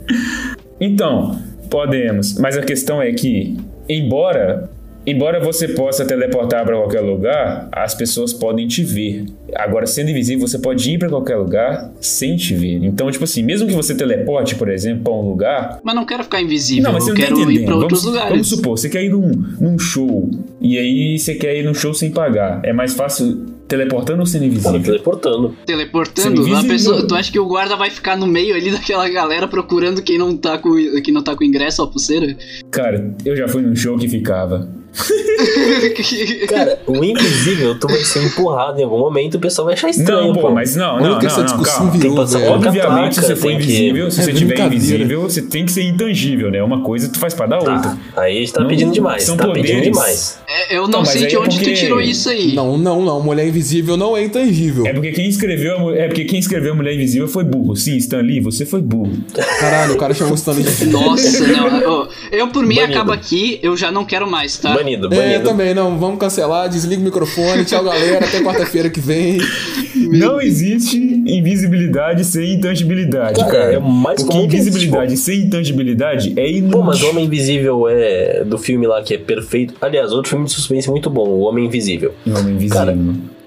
então, 0.80 1.38
podemos. 1.70 2.38
Mas 2.38 2.56
a 2.56 2.62
questão 2.62 3.00
é 3.02 3.12
que, 3.12 3.56
embora, 3.88 4.70
embora 5.06 5.40
você 5.40 5.68
possa 5.68 6.04
teleportar 6.04 6.64
para 6.64 6.76
qualquer 6.76 7.00
lugar, 7.00 7.68
as 7.72 7.94
pessoas 7.94 8.32
podem 8.32 8.66
te 8.66 8.82
ver. 8.82 9.26
Agora, 9.54 9.86
sendo 9.86 10.10
invisível, 10.10 10.46
você 10.46 10.58
pode 10.58 10.90
ir 10.90 10.98
para 10.98 11.08
qualquer 11.08 11.36
lugar 11.36 11.92
sem 12.00 12.36
te 12.36 12.54
ver. 12.54 12.82
Então, 12.84 13.10
tipo 13.10 13.24
assim, 13.24 13.42
mesmo 13.42 13.68
que 13.68 13.74
você 13.74 13.94
teleporte, 13.94 14.54
por 14.56 14.68
exemplo, 14.68 15.04
para 15.04 15.12
um 15.12 15.28
lugar, 15.28 15.80
Mas 15.84 15.94
não 15.94 16.04
quero 16.04 16.24
ficar 16.24 16.42
invisível, 16.42 16.82
não, 16.84 16.92
mas 16.92 17.04
você 17.04 17.10
eu 17.10 17.14
não 17.14 17.20
tá 17.20 17.26
quero 17.28 17.40
entendendo. 17.42 17.62
ir 17.62 17.66
pra 17.66 17.76
outros 17.76 18.00
vamos, 18.02 18.14
lugares. 18.14 18.30
Vamos 18.32 18.48
supor, 18.48 18.78
você 18.78 18.88
quer 18.88 19.04
ir 19.04 19.10
num, 19.10 19.30
num 19.60 19.78
show 19.78 20.28
e 20.60 20.78
aí 20.78 21.18
você 21.18 21.34
quer 21.34 21.56
ir 21.56 21.64
num 21.64 21.74
show 21.74 21.94
sem 21.94 22.10
pagar. 22.10 22.60
É 22.64 22.72
mais 22.72 22.94
fácil 22.94 23.46
teleportando 23.68 24.20
ou 24.20 24.26
sendo 24.26 24.42
Tá 24.42 24.46
invisível? 24.46 24.82
teleportando. 24.82 25.56
Teleportando, 25.66 26.40
invisível. 26.42 26.68
pessoa, 26.70 27.06
tu 27.06 27.14
acha 27.14 27.30
que 27.32 27.38
o 27.38 27.46
guarda 27.46 27.76
vai 27.76 27.90
ficar 27.90 28.16
no 28.16 28.26
meio 28.26 28.54
ali 28.54 28.70
daquela 28.70 29.08
galera 29.08 29.46
procurando 29.48 30.02
quem 30.02 30.18
não 30.18 30.36
tá 30.36 30.58
com, 30.58 30.70
quem 31.02 31.12
não 31.14 31.22
tá 31.22 31.34
com 31.36 31.42
ingresso 31.44 31.82
ou 31.82 31.88
pulseira? 31.88 32.36
Cara, 32.70 33.14
eu 33.24 33.36
já 33.36 33.46
fui 33.48 33.62
num 33.62 33.74
show 33.74 33.96
que 33.96 34.08
ficava. 34.08 34.68
Cara, 36.48 36.78
o 36.86 37.04
invisível, 37.04 37.78
tu 37.78 37.86
vai 37.86 37.98
ser 37.98 38.24
empurrado 38.24 38.80
em 38.80 38.84
algum 38.84 38.98
momento 38.98 39.35
o 39.36 39.40
pessoal 39.40 39.66
vai 39.66 39.74
achar 39.74 39.88
estranho, 39.90 40.28
Não, 40.28 40.34
pô, 40.34 40.40
pô. 40.42 40.50
mas 40.50 40.74
não, 40.76 40.98
não, 41.00 41.18
que 41.18 41.24
não, 41.24 41.30
essa 41.30 41.38
não, 41.38 41.44
discussão 41.46 41.76
calma. 41.86 41.92
virou, 41.92 42.26
Tem 42.26 42.40
por 42.40 42.50
Obviamente, 42.52 43.14
se 43.14 43.20
você 43.22 43.36
for 43.36 43.48
tem 43.48 43.58
que- 43.58 43.64
invisível, 43.64 44.10
se 44.10 44.20
É 44.20 44.24
você 44.24 44.32
tiver 44.32 44.58
invisível, 44.66 45.22
você 45.22 45.42
tem 45.42 45.64
que 45.66 45.72
ser 45.72 45.82
intangível, 45.84 46.50
né? 46.50 46.62
Uma 46.62 46.82
coisa 46.82 47.08
tu 47.08 47.18
faz 47.18 47.34
pra 47.34 47.46
dar 47.46 47.58
outra. 47.58 47.76
Tá, 47.80 47.98
aí 48.16 48.36
a 48.36 48.40
gente 48.40 48.52
tá 48.52 48.60
Não, 48.60 48.68
pedindo 48.68 48.92
demais, 48.92 49.22
são 49.24 49.36
tá 49.36 49.46
pedindo 49.48 49.66
poderes. 49.66 49.82
demais. 49.84 50.38
É, 50.48 50.76
eu 50.76 50.82
não, 50.88 50.98
Não, 51.00 51.04
sei 51.04 51.26
de 51.26 51.34
é 51.34 51.38
onde 51.38 51.56
porque- 51.58 51.72
tu 51.72 51.78
tirou 51.78 52.00
isso 52.00 52.28
aí. 52.28 52.54
Não, 52.54 52.76
não, 52.78 53.02
não. 53.02 53.20
Mulher 53.22 53.46
invisível 53.46 53.96
não 53.96 54.16
é 54.16 54.24
intangível. 54.24 54.86
É 54.86 54.92
porque 54.92 55.12
quem 55.12 55.28
escreveu 55.28 55.94
é 55.94 56.06
porque 56.06 56.24
quem 56.24 56.38
escreveu 56.38 56.72
a 56.72 56.76
Mulher 56.76 56.94
Invisível 56.94 57.28
foi 57.28 57.44
burro. 57.44 57.76
Sim, 57.76 57.96
Stan 57.96 58.20
Lee, 58.20 58.40
você 58.40 58.64
foi 58.64 58.80
burro. 58.80 59.12
Caralho, 59.60 59.94
o 59.94 59.96
cara 59.98 60.14
chamou 60.14 60.32
o 60.32 60.36
Stanley 60.36 60.62
de 60.64 60.86
Nossa, 60.86 61.46
não. 61.46 62.08
eu 62.32 62.48
por 62.48 62.64
mim 62.66 62.78
acabo 62.78 63.12
aqui, 63.12 63.58
eu 63.62 63.76
já 63.76 63.90
não 63.90 64.04
quero 64.04 64.28
mais, 64.30 64.56
tá? 64.58 64.74
Banido, 64.74 65.06
É, 65.12 65.16
banido. 65.16 65.44
também, 65.44 65.74
não. 65.74 65.98
Vamos 65.98 66.18
cancelar, 66.18 66.68
desliga 66.68 67.00
o 67.00 67.04
microfone. 67.04 67.64
Tchau, 67.64 67.84
galera. 67.84 68.24
Até 68.24 68.40
quarta-feira 68.40 68.88
que 68.90 69.00
vem. 69.00 69.25
Não 70.18 70.40
existe 70.40 70.96
invisibilidade 70.96 72.24
sem 72.24 72.54
intangibilidade, 72.54 73.40
Cara, 73.40 73.50
cara. 73.50 73.72
é 73.74 73.78
mais 73.80 74.22
porque 74.22 74.38
que 74.38 74.56
existe, 74.56 74.68
invisibilidade 74.70 75.16
sem 75.16 75.40
intangibilidade 75.40 76.32
é 76.36 76.50
inútil. 76.50 76.78
Pô, 76.78 76.84
mas 76.84 77.02
o 77.02 77.10
Homem 77.10 77.24
Invisível 77.24 77.88
é 77.88 78.44
do 78.44 78.58
filme 78.58 78.86
lá 78.86 79.02
que 79.02 79.14
é 79.14 79.18
perfeito. 79.18 79.74
Aliás, 79.80 80.12
outro 80.12 80.30
filme 80.30 80.44
de 80.44 80.52
suspense 80.52 80.88
muito 80.90 81.10
bom, 81.10 81.26
O 81.28 81.40
Homem 81.40 81.64
Invisível. 81.66 82.12
O 82.26 82.30
Homem 82.30 82.54
invisível. 82.54 82.76
Cara, 82.78 82.96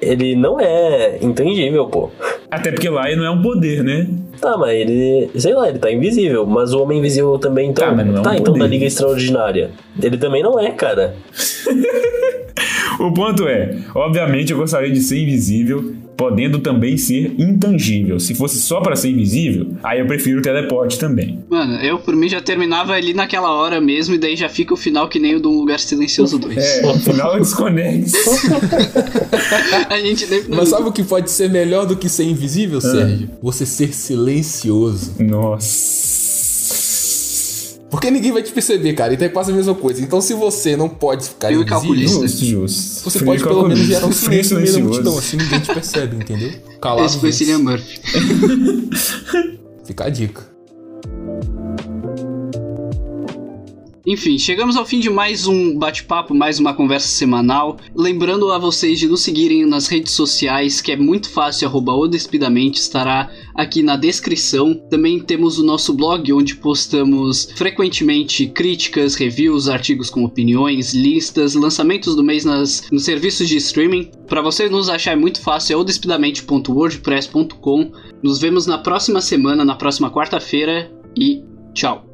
Ele 0.01 0.35
não 0.35 0.59
é 0.59 1.17
intangível, 1.21 1.85
pô. 1.87 2.09
Até 2.51 2.71
porque 2.71 2.89
lá 2.89 3.03
não 3.15 3.23
é 3.25 3.29
um 3.29 3.41
poder, 3.41 3.83
né? 3.83 4.07
Tá, 4.41 4.57
mas 4.57 4.71
ele. 4.73 5.29
Sei 5.35 5.53
lá, 5.53 5.69
ele 5.69 5.77
tá 5.79 5.91
invisível. 5.91 6.45
Mas 6.45 6.73
o 6.73 6.81
Homem 6.81 6.99
Invisível 6.99 7.37
também, 7.37 7.69
então. 7.69 7.89
Tá, 7.89 7.93
mas 7.95 8.05
não 8.07 8.15
é 8.17 8.19
um 8.19 8.23
tá, 8.23 8.33
então 8.33 8.45
poder. 8.53 8.59
da 8.59 8.67
Liga 8.67 8.85
Extraordinária. 8.85 9.71
Ele 10.01 10.17
também 10.17 10.41
não 10.41 10.59
é, 10.59 10.71
cara. 10.71 11.15
O 12.99 13.11
ponto 13.13 13.47
é, 13.47 13.77
obviamente 13.95 14.51
eu 14.51 14.57
gostaria 14.57 14.91
de 14.91 14.99
ser 15.01 15.19
invisível, 15.19 15.93
podendo 16.17 16.59
também 16.59 16.97
ser 16.97 17.33
intangível. 17.39 18.19
Se 18.19 18.35
fosse 18.35 18.59
só 18.59 18.81
pra 18.81 18.93
ser 18.93 19.09
invisível, 19.09 19.73
aí 19.81 20.01
eu 20.01 20.05
prefiro 20.05 20.39
o 20.39 20.41
teleporte 20.41 20.99
também. 20.99 21.39
Mano, 21.49 21.75
eu 21.75 21.97
por 21.97 22.13
mim 22.13 22.27
já 22.27 22.41
terminava 22.41 22.91
ali 22.91 23.13
naquela 23.13 23.51
hora 23.53 23.79
mesmo, 23.79 24.15
e 24.15 24.17
daí 24.17 24.35
já 24.35 24.49
fica 24.49 24.73
o 24.73 24.77
final 24.77 25.07
que 25.07 25.17
nem 25.17 25.35
o 25.35 25.39
do 25.39 25.49
Lugar 25.49 25.79
Silencioso 25.79 26.37
2. 26.37 26.57
É, 26.57 26.81
no 26.81 26.99
final 26.99 27.39
desconexo. 27.39 28.17
A 29.89 29.97
gente 29.99 30.27
nem. 30.27 30.43
Mas 30.49 30.67
sabe 30.67 30.89
o 30.89 30.91
que 30.91 31.03
pode 31.03 31.31
ser 31.31 31.49
melhor 31.49 31.85
do 31.85 31.95
que 31.95 32.09
ser 32.09 32.25
invisível, 32.25 32.81
Sérgio? 32.81 33.29
Você 33.41 33.65
ser 33.65 33.93
silencioso. 33.93 35.13
Nossa. 35.19 36.48
Porque 37.89 38.11
ninguém 38.11 38.31
vai 38.31 38.43
te 38.43 38.51
perceber, 38.51 38.93
cara. 38.93 39.13
Então 39.13 39.25
é 39.25 39.29
quase 39.29 39.51
a 39.51 39.55
mesma 39.55 39.73
coisa. 39.73 40.01
Então 40.01 40.21
se 40.21 40.33
você 40.33 40.77
não 40.77 40.87
pode 40.87 41.27
ficar 41.29 41.47
Frio 41.47 41.63
invisível, 41.63 42.67
você 42.67 43.09
Frio 43.09 43.25
pode 43.25 43.43
pelo 43.43 43.67
menos 43.67 43.79
gerar 43.79 44.05
um 44.05 44.11
silêncio 44.11 44.55
no 44.55 44.61
meio 44.61 44.73
da 44.73 44.79
multidão. 44.79 45.17
Assim 45.17 45.37
ninguém 45.37 45.59
te 45.59 45.73
percebe, 45.73 46.15
entendeu? 46.15 46.51
Calado. 46.79 47.05
Esse 47.05 47.19
foi. 47.19 47.31
Cillian 47.31 47.59
Murphy. 47.59 47.99
Fica 49.85 50.05
a 50.05 50.09
dica. 50.09 50.48
Enfim, 54.05 54.37
chegamos 54.37 54.75
ao 54.75 54.85
fim 54.85 54.99
de 54.99 55.09
mais 55.09 55.47
um 55.47 55.77
bate-papo, 55.77 56.33
mais 56.33 56.59
uma 56.59 56.73
conversa 56.73 57.07
semanal. 57.07 57.77
Lembrando 57.95 58.51
a 58.51 58.57
vocês 58.57 58.99
de 58.99 59.07
nos 59.07 59.21
seguirem 59.21 59.65
nas 59.65 59.87
redes 59.87 60.11
sociais, 60.13 60.81
que 60.81 60.91
é 60.91 60.97
muito 60.97 61.29
fácil, 61.29 61.67
arroba 61.67 61.93
odespidamente, 61.93 62.79
estará 62.79 63.29
aqui 63.55 63.83
na 63.83 63.95
descrição. 63.95 64.73
Também 64.89 65.19
temos 65.19 65.59
o 65.59 65.65
nosso 65.65 65.93
blog, 65.93 66.33
onde 66.33 66.55
postamos 66.55 67.49
frequentemente 67.55 68.47
críticas, 68.47 69.15
reviews, 69.15 69.67
artigos 69.67 70.09
com 70.09 70.23
opiniões, 70.23 70.93
listas, 70.93 71.55
lançamentos 71.55 72.15
do 72.15 72.23
mês 72.23 72.45
nas, 72.45 72.89
nos 72.91 73.03
serviços 73.03 73.49
de 73.49 73.57
streaming. 73.57 74.11
Para 74.27 74.41
você 74.41 74.69
nos 74.69 74.89
achar 74.89 75.13
é 75.13 75.15
muito 75.15 75.41
fácil, 75.41 75.73
é 75.73 75.77
odespidamente.wordpress.com. 75.77 77.91
Nos 78.23 78.39
vemos 78.39 78.65
na 78.65 78.77
próxima 78.77 79.19
semana, 79.21 79.65
na 79.65 79.75
próxima 79.75 80.09
quarta-feira 80.11 80.91
e 81.17 81.43
tchau! 81.73 82.08